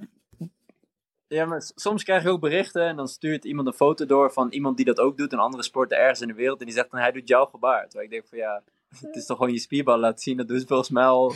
Ja, 1.27 1.45
maar 1.45 1.61
soms 1.75 2.03
krijg 2.03 2.23
je 2.23 2.29
ook 2.29 2.39
berichten 2.39 2.81
en 2.87 2.95
dan 2.95 3.07
stuurt 3.07 3.45
iemand 3.45 3.67
een 3.67 3.73
foto 3.73 4.05
door 4.05 4.31
van 4.33 4.51
iemand 4.51 4.77
die 4.77 4.85
dat 4.85 4.99
ook 4.99 5.17
doet, 5.17 5.33
een 5.33 5.39
andere 5.39 5.63
sporter 5.63 5.97
ergens 5.97 6.21
in 6.21 6.27
de 6.27 6.33
wereld. 6.33 6.59
En 6.59 6.65
die 6.65 6.75
zegt 6.75 6.91
dan, 6.91 6.99
hij 6.99 7.11
doet 7.11 7.27
jouw 7.27 7.45
gebaar. 7.45 7.81
Terwijl 7.83 8.03
ik 8.03 8.11
denk 8.11 8.27
van 8.27 8.37
ja, 8.37 8.63
het 9.05 9.15
is 9.15 9.25
toch 9.25 9.37
gewoon 9.37 9.53
je 9.53 9.59
spierbal 9.59 9.97
laten 9.97 10.19
zien. 10.19 10.37
Dat 10.37 10.47
doet 10.47 10.67
volgens 10.67 10.89
mij 10.89 11.05
al 11.05 11.33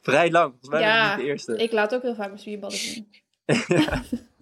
vrij 0.00 0.30
lang. 0.30 0.50
Volgens 0.50 0.70
mij 0.70 0.80
ben 0.80 0.88
ik 0.88 0.94
Ja, 0.94 1.08
niet 1.16 1.24
de 1.24 1.30
eerste. 1.30 1.56
Ik 1.56 1.72
laat 1.72 1.94
ook 1.94 2.02
heel 2.02 2.14
vaak 2.14 2.26
mijn 2.26 2.38
spierballen 2.38 2.76
zien. 2.76 3.08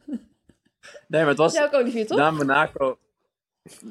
Nee, 1.09 1.21
maar 1.21 1.31
het 1.31 1.39
was 1.39 1.61
ook, 1.61 1.75
Olivier, 1.75 2.07
toch? 2.07 2.19
na 2.19 2.31
Monaco, 2.31 2.99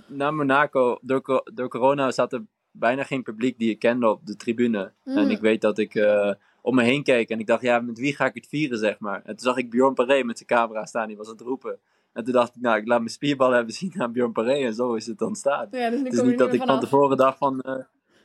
na 0.07 0.31
Monaco 0.31 0.97
door, 1.01 1.49
door 1.53 1.67
corona 1.69 2.11
zat 2.11 2.33
er 2.33 2.43
bijna 2.71 3.03
geen 3.03 3.23
publiek 3.23 3.59
die 3.59 3.69
ik 3.69 3.79
kende 3.79 4.09
op 4.09 4.25
de 4.25 4.35
tribune. 4.35 4.91
Mm. 5.03 5.17
En 5.17 5.29
ik 5.29 5.39
weet 5.39 5.61
dat 5.61 5.77
ik 5.77 5.95
eh, 5.95 6.33
om 6.61 6.75
me 6.75 6.83
heen 6.83 7.03
keek 7.03 7.29
en 7.29 7.39
ik 7.39 7.47
dacht, 7.47 7.61
ja, 7.61 7.79
met 7.79 7.97
wie 7.99 8.15
ga 8.15 8.25
ik 8.25 8.33
het 8.33 8.47
vieren, 8.47 8.77
zeg 8.77 8.99
maar. 8.99 9.17
En 9.19 9.35
toen 9.35 9.45
zag 9.45 9.57
ik 9.57 9.69
Bjorn 9.69 9.93
Paré 9.93 10.23
met 10.23 10.37
zijn 10.37 10.49
camera 10.49 10.85
staan, 10.85 11.07
die 11.07 11.17
was 11.17 11.27
aan 11.27 11.33
het 11.33 11.41
roepen. 11.41 11.79
En 12.13 12.23
toen 12.23 12.33
dacht 12.33 12.55
ik, 12.55 12.61
nou, 12.61 12.77
ik 12.77 12.87
laat 12.87 12.99
mijn 12.99 13.09
spierballen 13.09 13.55
hebben 13.55 13.73
zien 13.73 13.93
aan 14.01 14.11
Bjorn 14.11 14.31
Paré 14.31 14.65
en 14.65 14.73
zo 14.73 14.93
is 14.93 15.07
het 15.07 15.21
ontstaan. 15.21 15.67
Ja, 15.71 15.89
dus 15.89 15.99
Het 15.99 16.13
is 16.13 16.21
niet 16.21 16.37
dat 16.37 16.53
ik 16.53 16.63
van 16.63 16.79
tevoren 16.79 17.17
dacht 17.17 17.37
van... 17.37 17.61
eh, 17.61 17.75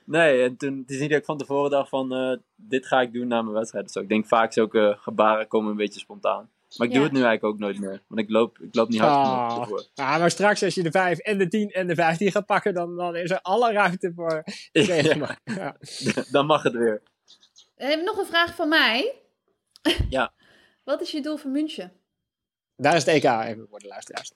nee, 0.08 0.42
en 0.42 0.56
toen, 0.56 0.78
het 0.78 0.90
is 0.90 1.00
niet 1.00 1.10
dat 1.10 1.18
ik 1.18 1.24
van 1.24 1.38
tevoren 1.38 1.70
dacht 1.70 1.88
van... 1.88 2.12
eh, 2.14 2.36
dit 2.56 2.86
ga 2.86 3.00
ik 3.00 3.12
doen 3.12 3.28
na 3.28 3.42
mijn 3.42 3.54
wedstrijd. 3.54 3.84
Dus 3.92 4.02
ik 4.02 4.08
denk 4.08 4.26
vaak 4.26 4.52
zulke 4.52 4.96
gebaren 5.00 5.48
komen 5.48 5.70
een 5.70 5.76
beetje 5.76 6.00
spontaan. 6.00 6.50
Maar 6.76 6.86
ik 6.86 6.92
Ja. 6.92 6.98
doe 6.98 7.08
het 7.08 7.16
nu 7.16 7.22
eigenlijk 7.22 7.54
ook 7.54 7.58
nooit 7.60 7.78
meer. 7.78 8.02
Want 8.08 8.20
ik 8.20 8.30
loop, 8.30 8.58
ik 8.58 8.74
loop 8.74 8.88
niet 8.88 9.00
hard 9.00 9.52
genoeg 9.52 9.86
Ah. 9.94 10.12
Ah, 10.12 10.18
maar 10.18 10.30
straks 10.30 10.62
als 10.62 10.74
je 10.74 10.82
de 10.82 10.90
5 10.90 11.18
en 11.18 11.38
de 11.38 11.48
10 11.48 11.70
en 11.70 11.86
de 11.86 11.94
15 11.94 12.30
gaat 12.30 12.46
pakken, 12.46 12.74
dan, 12.74 12.96
dan 12.96 13.16
is 13.16 13.30
er 13.30 13.40
alle 13.40 13.72
ruimte 13.72 14.12
voor. 14.14 14.44
Ja, 14.72 14.94
Ja. 15.44 15.76
dan 16.30 16.46
mag 16.46 16.62
het 16.62 16.72
weer. 16.72 17.02
Eh, 17.76 18.04
nog 18.04 18.16
een 18.18 18.26
vraag 18.26 18.54
van 18.54 18.68
mij. 18.68 19.14
Ja. 20.10 20.32
Wat 20.84 21.00
is 21.00 21.10
je 21.10 21.20
doel 21.22 21.36
voor 21.36 21.50
München? 21.50 21.92
Daar 22.76 22.96
is 22.96 23.04
het 23.04 23.14
EK 23.14 23.24
even 23.24 23.66
voor 23.70 23.78
de 23.78 23.86
luisteraars. 23.88 24.32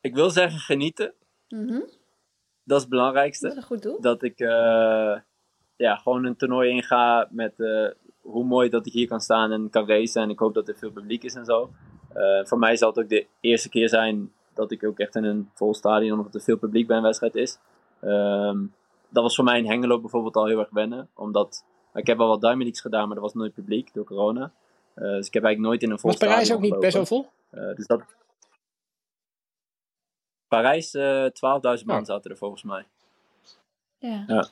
Ik 0.00 0.14
wil 0.14 0.30
zeggen 0.30 0.58
genieten. 0.58 1.14
Mhm, 1.48 1.80
Dat 2.72 2.80
is 2.80 2.86
het 2.86 2.92
Dat 2.92 3.00
is 3.00 3.12
belangrijkste. 3.12 3.52
een 3.56 3.62
goed 3.62 3.82
doel. 3.82 4.00
Dat 4.00 4.22
ik 4.22 4.38
eh, 4.38 5.16
ja, 5.76 5.96
gewoon 5.96 6.24
een 6.24 6.36
toernooi 6.36 6.70
inga 6.70 7.28
met 7.30 7.60
eh, 7.60 7.88
hoe 8.20 8.44
mooi 8.44 8.68
dat 8.68 8.86
ik 8.86 8.92
hier 8.92 9.08
kan 9.08 9.20
staan 9.20 9.52
en 9.52 9.70
kan 9.70 9.86
racen. 9.86 10.22
En 10.22 10.30
ik 10.30 10.38
hoop 10.38 10.54
dat 10.54 10.68
er 10.68 10.76
veel 10.76 10.90
publiek 10.90 11.22
is 11.22 11.34
en 11.34 11.44
zo. 11.44 11.70
Eh, 12.12 12.44
voor 12.44 12.58
mij 12.58 12.76
zal 12.76 12.88
het 12.88 12.98
ook 12.98 13.08
de 13.08 13.26
eerste 13.40 13.68
keer 13.68 13.88
zijn 13.88 14.32
dat 14.54 14.70
ik 14.70 14.84
ook 14.84 14.98
echt 14.98 15.16
in 15.16 15.24
een 15.24 15.50
vol 15.54 15.74
stadion 15.74 16.18
of 16.18 16.24
dat 16.24 16.34
er 16.34 16.40
veel 16.40 16.58
publiek 16.58 16.86
bij 16.86 16.96
een 16.96 17.02
wedstrijd 17.02 17.34
is. 17.34 17.58
Ehm, 18.00 18.58
dat 19.08 19.22
was 19.22 19.34
voor 19.34 19.44
mij 19.44 19.58
in 19.58 19.66
Hengelo 19.66 20.00
bijvoorbeeld 20.00 20.36
al 20.36 20.46
heel 20.46 20.58
erg 20.58 20.70
wennen. 20.70 21.08
Omdat 21.14 21.64
ik 21.94 22.06
heb 22.06 22.18
wel 22.18 22.28
wat 22.28 22.40
Diamond 22.40 22.80
gedaan, 22.80 23.08
maar 23.08 23.16
er 23.16 23.22
was 23.22 23.34
nooit 23.34 23.54
publiek 23.54 23.94
door 23.94 24.04
corona. 24.04 24.52
Eh, 24.94 25.04
dus 25.04 25.26
ik 25.26 25.34
heb 25.34 25.44
eigenlijk 25.44 25.58
nooit 25.58 25.82
in 25.82 25.90
een 25.90 25.98
vol 25.98 26.10
Was 26.10 26.18
Parijs 26.18 26.44
stadion 26.44 26.64
ook 26.64 26.70
niet 26.70 26.80
best 26.80 26.94
wel 26.94 27.06
vol? 27.06 27.26
Eh, 27.50 27.76
dus 27.76 27.86
dat... 27.86 28.02
Parijs, 30.52 30.94
eh 30.94 31.24
12.000 31.24 31.84
man 31.84 31.98
Ja. 31.98 32.04
zaten 32.04 32.30
er 32.30 32.36
volgens 32.36 32.62
mij. 32.62 32.84
Ja. 33.98 34.24
Ja. 34.26 34.36
Als 34.36 34.50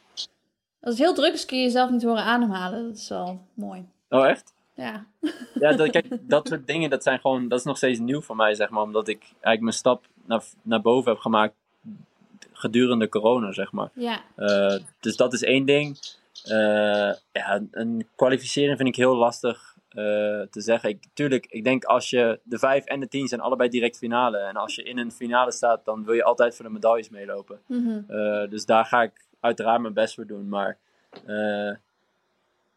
het 0.81 0.99
heel 0.99 1.15
druk 1.15 1.33
is, 1.33 1.45
kun 1.45 1.57
je 1.59 1.63
jezelf 1.63 1.91
niet 1.91 2.03
horen 2.03 2.23
ademhalen. 2.23 2.87
Dat 2.89 2.97
is 2.97 3.09
wel 3.09 3.41
mooi. 3.55 3.89
Oh, 4.09 4.29
echt? 4.29 4.55
Ja. 4.75 5.07
Ja, 5.55 5.73
dat, 5.73 5.91
kijk, 5.91 6.07
dat 6.35 6.49
soort 6.49 6.67
dingen, 6.67 6.91
dat 6.91 7.03
zijn 7.03 7.21
gewoon, 7.21 7.49
dat 7.49 7.59
is 7.59 7.65
nog 7.65 7.77
steeds 7.77 7.99
nieuw 7.99 8.21
voor 8.21 8.37
mij, 8.37 8.55
zeg 8.55 8.71
maar. 8.71 8.83
Omdat 8.83 9.09
ik 9.09 9.23
eigenlijk 9.23 9.61
mijn 9.61 9.73
stap 9.73 10.05
naar, 10.25 10.43
naar 10.63 10.81
boven 10.81 11.13
heb 11.13 11.21
gemaakt 11.21 11.55
gedurende 12.53 13.09
corona, 13.09 13.53
zeg 13.53 13.73
maar. 13.73 13.91
Ja. 13.95 14.21
Eh, 14.37 14.79
dus 15.01 15.17
dat 15.17 15.33
is 15.33 15.43
één 15.43 15.65
ding. 15.65 15.99
Eh, 16.45 17.13
ja, 17.33 17.61
een 17.71 18.09
kwalificering 18.15 18.77
vind 18.77 18.89
ik 18.89 18.97
heel 18.97 19.17
lastig 19.17 19.57
eh, 19.69 19.70
te 19.91 20.49
zeggen. 20.61 20.88
Ik, 20.88 21.05
tuurlijk, 21.14 21.47
ik 21.47 21.64
denk 21.64 21.84
als 21.84 22.11
je 22.11 22.41
de 22.43 22.59
5 22.59 22.84
en 22.84 23.01
de 23.01 23.09
10 23.09 23.28
zijn 23.28 23.41
allebei 23.41 23.68
direct 23.68 23.97
finale. 23.97 24.38
En 24.38 24.57
als 24.57 24.74
je 24.74 24.82
in 24.82 24.99
een 24.99 25.12
finale 25.12 25.53
staat, 25.53 25.84
dan 25.84 26.05
wil 26.05 26.14
je 26.14 26.24
altijd 26.24 26.55
voor 26.57 26.64
de 26.64 26.70
medailles 26.70 27.09
meelopen. 27.11 27.61
Mhm. 27.66 28.01
Eh, 28.09 28.51
dus 28.51 28.64
daar 28.66 28.84
ga 28.84 29.03
ik 29.03 29.24
uiteraard 29.41 29.80
mijn 29.80 29.95
best 29.95 30.14
voor 30.14 30.26
doen. 30.26 30.49
Maar 30.49 30.78
eh, 31.26 31.74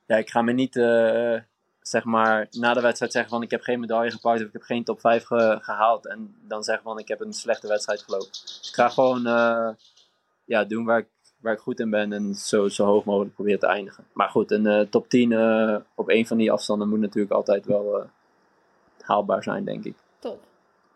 ja, 0.05 0.17
ik 0.17 0.29
ga 0.29 0.41
me 0.41 0.51
niet 0.51 0.75
eh, 0.75 1.35
zeg 1.81 2.03
maar 2.03 2.47
na 2.51 2.73
de 2.73 2.81
wedstrijd 2.81 3.11
zeggen 3.11 3.31
van 3.31 3.41
ik 3.41 3.51
heb 3.51 3.61
geen 3.61 3.79
medaille 3.79 4.11
gepakt 4.11 4.41
of 4.41 4.47
ik 4.47 4.53
heb 4.53 4.61
geen 4.61 4.83
top 4.83 4.99
5 4.99 5.23
ge- 5.25 5.57
gehaald. 5.61 6.07
En 6.07 6.35
dan 6.47 6.63
zeggen 6.63 6.83
van 6.83 6.99
ik 6.99 7.07
heb 7.07 7.21
een 7.21 7.33
slechte 7.33 7.67
wedstrijd 7.67 8.01
gelopen. 8.01 8.27
Dus 8.31 8.67
ik 8.69 8.75
ga 8.75 8.89
gewoon 8.89 9.25
eh, 9.27 9.69
ja, 10.45 10.63
doen 10.63 10.85
waar 10.85 10.97
ik, 10.99 11.07
waar 11.43 11.53
ik 11.53 11.59
goed 11.59 11.79
in 11.79 11.89
ben 11.89 12.13
en 12.13 12.35
zo, 12.35 12.67
zo 12.69 12.85
hoog 12.85 13.03
mogelijk 13.05 13.33
proberen 13.35 13.59
te 13.59 13.67
eindigen. 13.67 14.03
Maar 14.13 14.29
goed, 14.29 14.51
een 14.51 14.67
eh, 14.67 14.79
top 14.89 15.09
10 15.09 15.31
eh, 15.31 15.75
op 15.95 16.09
één 16.09 16.25
van 16.25 16.37
die 16.37 16.51
afstanden 16.51 16.89
moet 16.89 16.99
natuurlijk 16.99 17.33
altijd 17.33 17.65
wel 17.65 17.99
eh, 17.99 18.05
haalbaar 19.01 19.43
zijn, 19.43 19.65
denk 19.65 19.83
ik. 19.85 19.93
Top. 20.19 20.41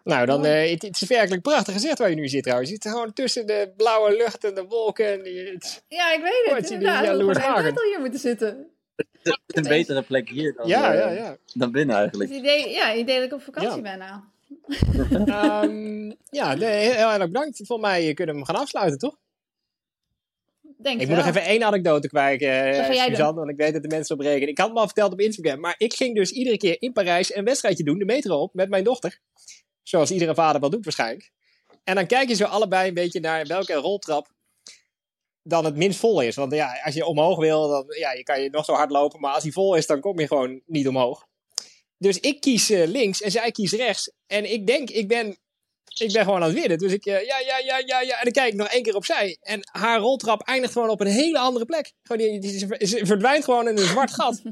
Nou, 0.04 0.26
dan, 0.26 0.46
eh, 0.46 0.72
het, 0.72 0.82
het 0.82 1.02
is 1.02 1.08
werkelijk 1.08 1.42
prachtig 1.42 1.74
gezicht 1.74 1.98
waar 2.00 2.10
je 2.10 2.16
nu 2.16 2.28
zit 2.28 2.44
trouwens. 2.44 2.70
Je 2.70 2.78
zit 2.82 2.92
gewoon 2.92 3.14
tussen 3.14 3.48
de 3.48 3.72
blauwe 3.78 4.16
lucht 4.18 4.44
en 4.44 4.54
de 4.56 4.66
wolken. 4.66 5.14
En 5.14 5.24
die, 5.24 5.48
het- 5.52 5.84
Ja, 5.88 6.14
ik 6.14 6.22
weet 6.22 6.56
het. 6.58 6.70
Inderdaad, 6.70 7.02
we 7.18 7.40
hadden 7.40 7.76
al 7.76 7.84
hier 7.90 8.00
moeten 8.00 8.20
zitten. 8.20 8.68
Het 8.96 9.08
is 9.48 9.56
een 9.56 9.64
betere 9.64 10.02
plek 10.02 10.30
hier 10.30 10.54
dan, 10.56 10.68
ja, 10.68 10.94
ja, 10.94 11.10
ja. 11.10 11.38
dan 11.54 11.72
binnen 11.72 11.96
Het 11.96 12.04
eigenlijk. 12.04 12.30
idee, 12.40 12.70
ja, 12.70 12.88
het 12.88 12.98
idee 12.98 13.16
dat 13.16 13.26
ik 13.26 13.34
op 13.34 13.42
vakantie 13.42 13.76
Ja. 13.76 13.82
ben 13.82 13.98
nou. 13.98 14.20
Ehm, 15.26 16.14
ja, 16.30 16.54
nee, 16.54 16.90
heel 16.94 17.10
erg 17.12 17.26
bedankt. 17.26 17.58
Volgens 17.66 17.90
mij 17.90 18.14
kunnen 18.14 18.36
we 18.36 18.42
hem 18.42 18.50
gaan 18.50 18.62
afsluiten, 18.62 18.98
toch? 19.00 19.16
Denk 20.88 21.02
Ik 21.02 21.08
wel. 21.08 21.16
moet 21.16 21.26
nog 21.26 21.36
even 21.36 21.50
één 21.50 21.64
anekdote 21.64 22.08
kwijt, 22.08 22.42
eh 22.42 22.48
jij 22.48 23.10
Suzanne, 23.10 23.40
want 23.40 23.50
ik 23.50 23.58
weet 23.58 23.74
dat 23.74 23.82
de 23.82 23.88
mensen 23.88 24.16
op 24.16 24.22
rekenen. 24.22 24.50
Ik 24.50 24.58
had 24.58 24.70
het 24.70 24.78
al 24.78 24.86
verteld 24.86 25.12
op 25.12 25.20
Instagram, 25.20 25.60
maar 25.60 25.76
ik 25.78 25.94
ging 25.94 26.16
dus 26.16 26.32
iedere 26.32 26.58
keer 26.58 26.82
in 26.82 26.92
Parijs 26.94 27.36
een 27.36 27.44
wedstrijdje 27.44 27.84
doen, 27.84 27.98
de 27.98 28.06
metro 28.06 28.42
op, 28.42 28.54
met 28.54 28.70
mijn 28.70 28.84
dochter. 28.84 29.20
Zoals 29.84 30.12
iedere 30.12 30.36
vader 30.36 30.62
wel 30.62 30.70
doet 30.70 30.84
waarschijnlijk. 30.84 31.32
En 31.84 31.96
dan 31.96 32.06
kijk 32.06 32.30
je 32.30 32.36
zo 32.36 32.46
allebei 32.46 32.88
een 32.88 32.94
beetje 32.94 33.20
naar 33.20 33.46
welke 33.46 33.74
roltrap 33.74 34.28
dan 35.44 35.66
het 35.66 35.76
minst 35.76 36.00
vol 36.00 36.22
is. 36.22 36.36
Want 36.36 36.54
ja, 36.54 36.80
als 36.84 36.96
je 36.96 37.06
omhoog 37.06 37.40
wil, 37.40 37.68
dan 37.68 37.86
ja, 37.88 38.12
je 38.12 38.24
kan 38.24 38.42
je 38.42 38.50
nog 38.50 38.66
zo 38.66 38.74
hard 38.74 38.92
lopen, 38.92 39.20
maar 39.20 39.34
als 39.34 39.44
hij 39.44 39.52
vol 39.52 39.76
is, 39.76 39.88
dan 39.88 40.00
kom 40.00 40.20
je 40.20 40.28
gewoon 40.28 40.62
niet 40.66 40.88
omhoog. 40.88 41.28
Dus 41.98 42.20
ik 42.20 42.42
kies 42.42 42.70
eh, 42.70 42.88
links 42.88 43.22
en 43.22 43.32
zij 43.32 43.52
kiest 43.52 43.74
rechts. 43.74 44.12
En 44.28 44.52
ik 44.52 44.68
denk, 44.68 44.90
ik 44.90 45.08
ben 45.08 45.38
ik 45.94 46.12
ben 46.14 46.24
gewoon 46.24 46.42
aan 46.42 46.50
het 46.50 46.60
winnen. 46.60 46.78
Dus 46.78 46.94
ik, 46.94 47.06
eh, 47.06 47.26
ja, 47.26 47.40
ja, 47.40 47.58
ja, 47.58 47.78
ja, 47.86 48.02
ja. 48.02 48.18
En 48.18 48.24
dan 48.24 48.32
kijk 48.32 48.52
ik 48.52 48.60
nog 48.60 48.68
één 48.68 48.84
keer 48.84 48.96
opzij. 48.96 49.38
En 49.42 49.70
haar 49.72 50.00
roltrap 50.00 50.42
eindigt 50.42 50.74
gewoon 50.74 50.90
op 50.90 51.02
een 51.02 51.08
hele 51.08 51.40
andere 51.40 51.66
plek. 51.66 51.94
Gewoon, 52.04 52.40
die, 52.40 52.60
ze 52.88 53.06
verdwijnt 53.06 53.44
gewoon 53.44 53.68
in 53.68 53.78
een 53.78 53.86
zwart 53.86 54.12
gat. 54.12 54.42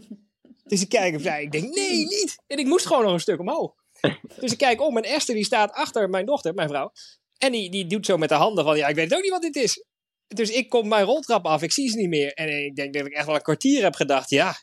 Dus 0.64 0.82
ik 0.82 0.90
kijk 0.90 1.16
opzij. 1.16 1.44
Ik 1.44 1.52
denk, 1.52 1.74
nee, 1.74 1.98
niet. 1.98 2.36
En 2.48 2.58
ik 2.58 2.66
moest 2.66 2.86
gewoon 2.86 3.04
nog 3.04 3.14
een 3.14 3.20
stuk 3.20 3.40
omhoog. 3.40 3.74
Dus 4.40 4.52
ik 4.52 4.58
kijk 4.58 4.82
om 4.82 4.98
en 4.98 5.04
Esther 5.04 5.36
die 5.36 5.46
staat 5.46 5.72
achter 5.72 6.10
mijn 6.10 6.26
dochter, 6.26 6.54
mijn 6.54 6.70
vrouw. 6.70 6.92
En 7.38 7.52
die, 7.52 7.70
die 7.70 7.88
doet 7.88 8.06
zo 8.06 8.18
met 8.18 8.30
de 8.30 8.36
handen 8.36 8.64
van, 8.64 8.78
ja, 8.78 8.88
ik 8.88 8.96
weet 8.96 9.16
ook 9.16 9.22
niet 9.22 9.32
wat 9.32 9.42
dit 9.42 9.56
is. 9.56 9.84
Dus 10.28 10.50
ik 10.50 10.70
kom 10.70 10.88
mijn 10.88 11.06
roltrap 11.06 11.46
af, 11.46 11.62
ik 11.62 11.72
zie 11.72 11.90
ze 11.90 11.98
niet 11.98 12.10
meer. 12.10 12.34
En 12.34 12.66
ik 12.66 12.76
denk 12.76 12.94
dat 12.94 13.06
ik 13.06 13.14
echt 13.14 13.26
wel 13.26 13.36
een 13.36 13.42
kwartier 13.42 13.84
heb 13.84 13.96
gedacht, 13.96 14.30
ja, 14.30 14.56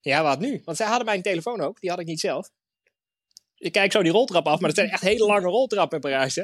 ja, 0.00 0.22
wat 0.22 0.40
nu? 0.40 0.60
Want 0.64 0.76
zij 0.76 0.86
hadden 0.86 1.04
mijn 1.06 1.22
telefoon 1.22 1.60
ook, 1.60 1.80
die 1.80 1.90
had 1.90 2.00
ik 2.00 2.06
niet 2.06 2.20
zelf. 2.20 2.50
Ik 3.58 3.72
kijk 3.72 3.92
zo 3.92 4.02
die 4.02 4.12
roltrap 4.12 4.46
af, 4.46 4.60
maar 4.60 4.68
dat 4.68 4.78
zijn 4.78 4.90
echt 4.90 5.02
hele 5.02 5.26
lange 5.26 5.46
roltrappen 5.48 5.96
in 5.96 6.10
Parijs. 6.10 6.34
Hè? 6.34 6.42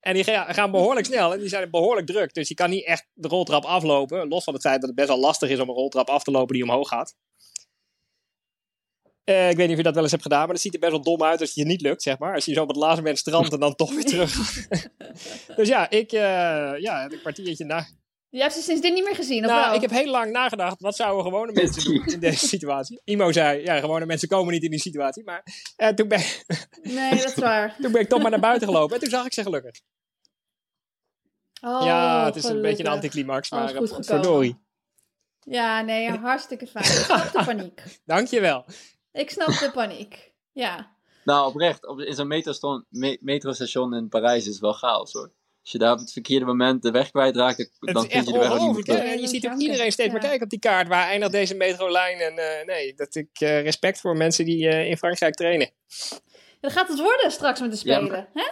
En 0.00 0.14
die 0.14 0.24
ga- 0.24 0.52
gaan 0.52 0.70
behoorlijk 0.70 1.06
snel 1.06 1.32
en 1.32 1.38
die 1.40 1.48
zijn 1.48 1.70
behoorlijk 1.70 2.06
druk. 2.06 2.34
Dus 2.34 2.48
je 2.48 2.54
kan 2.54 2.70
niet 2.70 2.84
echt 2.86 3.06
de 3.12 3.28
roltrap 3.28 3.64
aflopen. 3.64 4.28
Los 4.28 4.44
van 4.44 4.52
het 4.54 4.62
feit 4.62 4.78
dat 4.80 4.86
het 4.88 4.94
best 4.98 5.08
wel 5.08 5.18
lastig 5.20 5.48
is 5.50 5.58
om 5.60 5.68
een 5.68 5.74
roltrap 5.74 6.08
af 6.08 6.22
te 6.24 6.30
lopen 6.30 6.54
die 6.54 6.64
omhoog 6.64 6.88
gaat. 6.88 7.14
Eh, 9.24 9.50
ik 9.50 9.56
weet 9.56 9.66
niet 9.68 9.70
of 9.70 9.76
je 9.76 9.82
dat 9.82 9.92
wel 9.94 10.02
eens 10.02 10.10
hebt 10.10 10.22
gedaan, 10.22 10.38
maar 10.44 10.52
dat 10.52 10.60
ziet 10.60 10.74
er 10.74 10.80
best 10.80 10.92
wel 10.92 11.02
dom 11.02 11.22
uit 11.22 11.40
als 11.40 11.48
het 11.48 11.58
je 11.58 11.64
niet 11.64 11.80
lukt, 11.80 12.02
zeg 12.02 12.18
maar. 12.18 12.34
Als 12.34 12.44
je 12.44 12.52
zo 12.52 12.62
op 12.62 12.68
het 12.68 12.76
laatste 12.76 13.00
moment 13.00 13.18
strandt 13.18 13.52
en 13.52 13.60
dan 13.60 13.74
toch 13.74 13.90
weer 13.94 14.04
terug 14.04 14.32
dus 15.56 15.68
ja, 15.68 15.90
ik 15.90 16.12
eh, 16.12 16.20
ja, 16.78 17.02
heb 17.02 17.12
een 17.12 17.20
kwartiertje 17.20 17.64
na. 17.64 17.86
Je 18.34 18.40
hebt 18.40 18.52
ze 18.54 18.60
sindsdien 18.60 18.94
niet 18.94 19.04
meer 19.04 19.14
gezien, 19.14 19.44
of 19.44 19.50
Nou, 19.50 19.64
wel? 19.64 19.74
ik 19.74 19.80
heb 19.80 19.90
heel 19.90 20.10
lang 20.10 20.32
nagedacht, 20.32 20.80
wat 20.80 20.96
zouden 20.96 21.24
gewone 21.24 21.52
mensen 21.52 21.84
doen 21.84 22.06
in 22.06 22.20
deze 22.20 22.46
situatie? 22.54 23.00
Imo 23.04 23.32
zei, 23.32 23.62
ja, 23.62 23.80
gewone 23.80 24.06
mensen 24.06 24.28
komen 24.28 24.52
niet 24.52 24.62
in 24.62 24.70
die 24.70 24.80
situatie. 24.80 25.24
Maar 25.24 25.42
eh, 25.76 25.88
toen, 25.88 26.08
ben, 26.08 26.22
Nee, 26.82 27.10
dat 27.10 27.24
is 27.24 27.34
waar. 27.34 27.76
toen 27.82 27.92
ben 27.92 28.00
ik 28.00 28.08
toch 28.08 28.22
maar 28.22 28.30
naar 28.30 28.40
buiten 28.40 28.68
gelopen 28.68 28.94
en 28.94 29.00
toen 29.00 29.10
zag 29.10 29.26
ik 29.26 29.32
ze 29.32 29.42
gelukkig. 29.42 29.80
Oh, 31.60 31.82
ja, 31.84 32.24
het 32.24 32.36
is 32.36 32.44
een 32.44 32.62
beetje 32.62 32.84
een 32.84 32.90
anticlimax, 32.90 33.50
maar 33.50 33.68
goed 33.68 33.90
eh, 33.90 33.98
verdorie. 34.00 34.56
Ja, 35.40 35.80
nee, 35.80 36.10
hartstikke 36.30 36.66
fijn. 36.66 36.84
Ik 36.84 36.90
snap 36.90 37.32
de 37.32 37.44
paniek. 37.44 37.82
Dankjewel. 38.04 38.64
Ik 39.12 39.30
snap 39.30 39.48
de 39.48 39.70
paniek. 39.72 40.32
Ja. 40.52 40.96
Nou, 41.24 41.46
oprecht, 41.46 41.86
op, 41.86 42.00
in 42.00 42.14
zo'n 42.14 42.26
metrostation, 42.26 42.84
me- 42.88 43.18
metrostation 43.20 43.94
in 43.94 44.08
Parijs 44.08 44.46
is 44.46 44.52
het 44.52 44.60
wel 44.60 44.72
chaos 44.72 45.12
hoor. 45.12 45.32
Als 45.64 45.72
je 45.72 45.78
daar 45.78 45.92
op 45.92 45.98
het 45.98 46.12
verkeerde 46.12 46.44
moment 46.44 46.82
de 46.82 46.90
weg 46.90 47.10
kwijtraakt, 47.10 47.56
dan 47.56 47.66
Het 47.80 47.94
dan 47.94 48.04
is 48.04 48.12
vind 48.12 48.26
je 48.26 48.32
de 48.32 48.38
weg 48.38 48.50
ook 48.52 48.74
niet 48.74 48.86
meer 48.86 49.04
je 49.14 49.20
Ja, 49.20 49.26
ziet 49.26 49.46
ook 49.46 49.58
iedereen 49.58 49.92
steeds 49.92 50.12
maar 50.12 50.22
Ja. 50.22 50.26
kijken 50.28 50.44
op 50.44 50.50
die 50.50 50.58
kaart. 50.58 50.88
Waar 50.88 51.06
eindigt 51.08 51.32
deze 51.32 51.54
metrolijn? 51.54 52.18
En 52.18 52.38
eh, 52.38 52.66
nee, 52.66 52.94
dat 52.94 53.14
ik 53.14 53.28
eh, 53.32 53.62
respect 53.62 54.00
voor 54.00 54.16
mensen 54.16 54.44
die 54.44 54.68
eh, 54.68 54.88
in 54.88 54.96
Frankrijk 54.96 55.34
trainen. 55.34 55.70
Dan 56.60 56.70
gaat 56.70 56.88
het 56.88 57.00
worden 57.00 57.30
straks 57.30 57.60
met 57.60 57.70
de 57.70 57.88
Ja, 57.88 57.96
Spelen. 58.00 58.28
hè? 58.34 58.44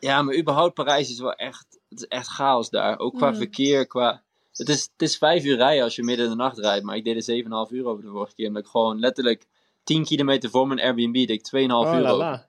Ja, 0.00 0.22
maar 0.22 0.36
überhaupt 0.36 0.74
Parijs 0.74 1.10
is 1.10 1.18
wel 1.20 1.32
echt, 1.34 1.66
het 1.88 1.98
is 2.00 2.06
echt 2.06 2.26
chaos 2.26 2.70
daar. 2.70 2.98
Ook 2.98 3.14
qua 3.16 3.30
Mm. 3.30 3.36
verkeer, 3.36 3.86
qua... 3.86 4.22
Het 4.52 4.68
is, 4.68 4.82
het 4.92 5.02
is 5.02 5.16
vijf 5.18 5.44
uur 5.44 5.56
rijden 5.56 5.84
als 5.84 5.96
je 5.96 6.02
midden 6.02 6.24
in 6.24 6.30
de 6.30 6.36
nacht 6.36 6.58
rijdt, 6.58 6.84
maar 6.84 6.96
ik 6.96 7.04
deed 7.04 7.28
er 7.28 7.34
7,5 7.66 7.72
uur 7.72 7.86
over 7.86 8.04
de 8.04 8.10
vorige 8.10 8.34
keer. 8.34 8.46
Omdat 8.46 8.62
ik 8.62 8.68
gewoon 8.68 8.98
letterlijk 8.98 9.46
10 9.84 10.04
kilometer 10.04 10.50
voor 10.50 10.66
mijn 10.66 10.80
Airbnb 10.80 11.12
deed 11.14 11.30
ik 11.30 11.46
2,5 11.46 11.52
Oh 11.52 11.94
uur 11.94 12.00
la 12.00 12.10
over. 12.10 12.16
la. 12.24 12.48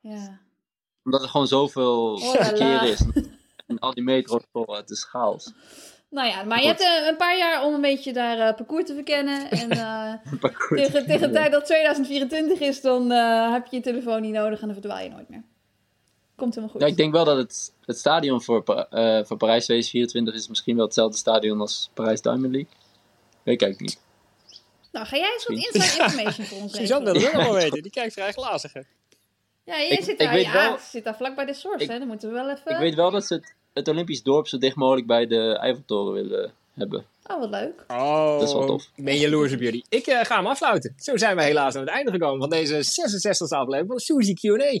Ja. 0.00 0.40
Omdat 1.10 1.22
er 1.22 1.32
gewoon 1.32 1.46
zoveel 1.46 2.12
Oh 2.12 2.44
verkeer 2.44 2.82
is. 2.82 3.00
En 3.66 3.78
al 3.78 3.94
die 3.94 4.04
metro's 4.04 4.42
vol, 4.52 4.76
het 4.76 4.90
is 4.90 5.04
chaos. 5.04 5.52
Nou 6.08 6.28
ja, 6.28 6.42
maar 6.42 6.60
je 6.60 6.66
hebt 6.66 6.80
eh, 6.80 7.06
een 7.06 7.16
paar 7.16 7.38
jaar 7.38 7.64
om 7.64 7.74
een 7.74 7.80
beetje 7.80 8.12
daar 8.12 8.38
eh, 8.38 8.56
parcours 8.56 8.84
te 8.84 8.94
verkennen. 8.94 9.50
En 9.50 9.70
eh, 9.86 10.12
Parcours. 10.40 10.82
tegen, 10.82 11.06
tegen 11.06 11.28
de 11.28 11.34
tijd 11.34 11.52
dat 11.52 11.64
2024 11.64 12.60
is, 12.60 12.80
dan 12.80 13.12
eh, 13.12 13.52
heb 13.52 13.66
je 13.66 13.76
je 13.76 13.82
telefoon 13.82 14.20
niet 14.20 14.32
nodig 14.32 14.60
en 14.60 14.66
dan 14.66 14.76
verdwaal 14.80 15.02
je 15.02 15.08
nooit 15.08 15.28
meer. 15.28 15.42
Komt 16.36 16.54
helemaal 16.54 16.74
goed. 16.74 16.80
Ja, 16.80 16.86
ik 16.86 16.96
denk 16.96 17.12
wel 17.12 17.24
dat 17.24 17.36
het, 17.36 17.72
het 17.84 17.98
stadion 17.98 18.42
voor, 18.42 18.64
eh, 18.64 19.24
voor 19.24 19.36
Parijs 19.36 19.64
2024 19.64 20.34
is 20.34 20.48
misschien 20.48 20.76
wel 20.76 20.84
hetzelfde 20.84 21.16
stadion 21.16 21.60
als 21.60 21.90
Parijs 21.94 22.20
Diamond 22.20 22.52
League. 22.52 22.72
Weet 23.42 23.54
ik 23.54 23.62
eigenlijk 23.62 23.80
niet. 23.80 24.00
Nou, 24.92 25.06
ga 25.06 25.16
jij 25.16 25.32
eens 25.32 25.46
wat 25.46 25.56
inside 25.56 26.02
information 26.04 26.46
voor 26.46 26.58
ons 26.58 26.76
Suzanne 26.76 27.12
wil 27.12 27.22
het 27.22 27.32
wel 27.32 27.52
weten. 27.52 27.82
Die 27.82 27.90
kijkt 27.90 28.12
vrij 28.12 28.32
glazig. 28.32 28.72
Ja, 29.70 29.76
jij 29.78 29.88
Ik- 29.88 29.98
zit 30.04 30.08
ik 30.08 30.18
daar, 30.18 30.32
weet 30.32 30.44
ja, 30.44 30.52
wel- 30.52 30.72
je 30.72 30.78
zit 30.90 31.04
daar 31.04 31.16
vlak 31.16 31.34
bij 31.34 31.44
de 31.44 31.54
source, 31.54 31.84
Ik- 31.84 31.90
hè? 31.90 31.98
Dan 31.98 32.08
moeten 32.08 32.28
we 32.28 32.34
wel 32.34 32.50
even... 32.50 32.72
Ik 32.72 32.76
weet 32.78 32.94
wel 32.94 33.10
dat 33.10 33.26
ze 33.26 33.34
het, 33.34 33.54
het 33.72 33.88
Olympisch 33.88 34.22
dorp 34.22 34.48
zo 34.48 34.58
dicht 34.58 34.76
mogelijk 34.76 35.06
bij 35.06 35.26
de 35.26 35.58
Eiffeltoren 35.58 36.12
willen 36.12 36.52
hebben. 36.74 37.04
Oh, 37.26 37.38
wat 37.38 37.50
leuk. 37.50 37.84
Oh, 37.88 38.38
Dat 38.38 38.48
is 38.48 38.54
wel 38.54 38.66
tof. 38.66 38.82
Ik 38.94 39.04
ben 39.04 39.16
jaloers 39.16 39.52
op 39.52 39.60
jullie. 39.60 39.84
Ik 39.88 40.06
eh, 40.06 40.24
ga 40.24 40.36
hem 40.36 40.46
afsluiten. 40.46 40.94
Zo 40.98 41.16
zijn 41.16 41.36
we 41.36 41.42
helaas 41.42 41.74
aan 41.74 41.80
het 41.80 41.90
einde 41.90 42.10
gekomen 42.10 42.40
van 42.40 42.50
deze 42.50 42.74
66e 42.82 43.56
aflevering 43.58 43.86
van 43.88 43.98
Suzy 43.98 44.34
Q&A. 44.34 44.80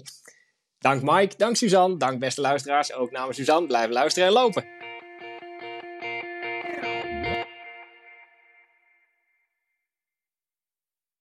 Dank 0.78 1.02
Mike, 1.02 1.34
dank 1.36 1.56
Suzanne, 1.56 1.96
dank 1.96 2.18
beste 2.20 2.40
luisteraars. 2.40 2.92
Ook 2.92 3.10
namens 3.10 3.36
Suzanne, 3.36 3.66
blijven 3.66 3.92
luisteren 3.92 4.28
en 4.28 4.34
lopen. 4.34 4.64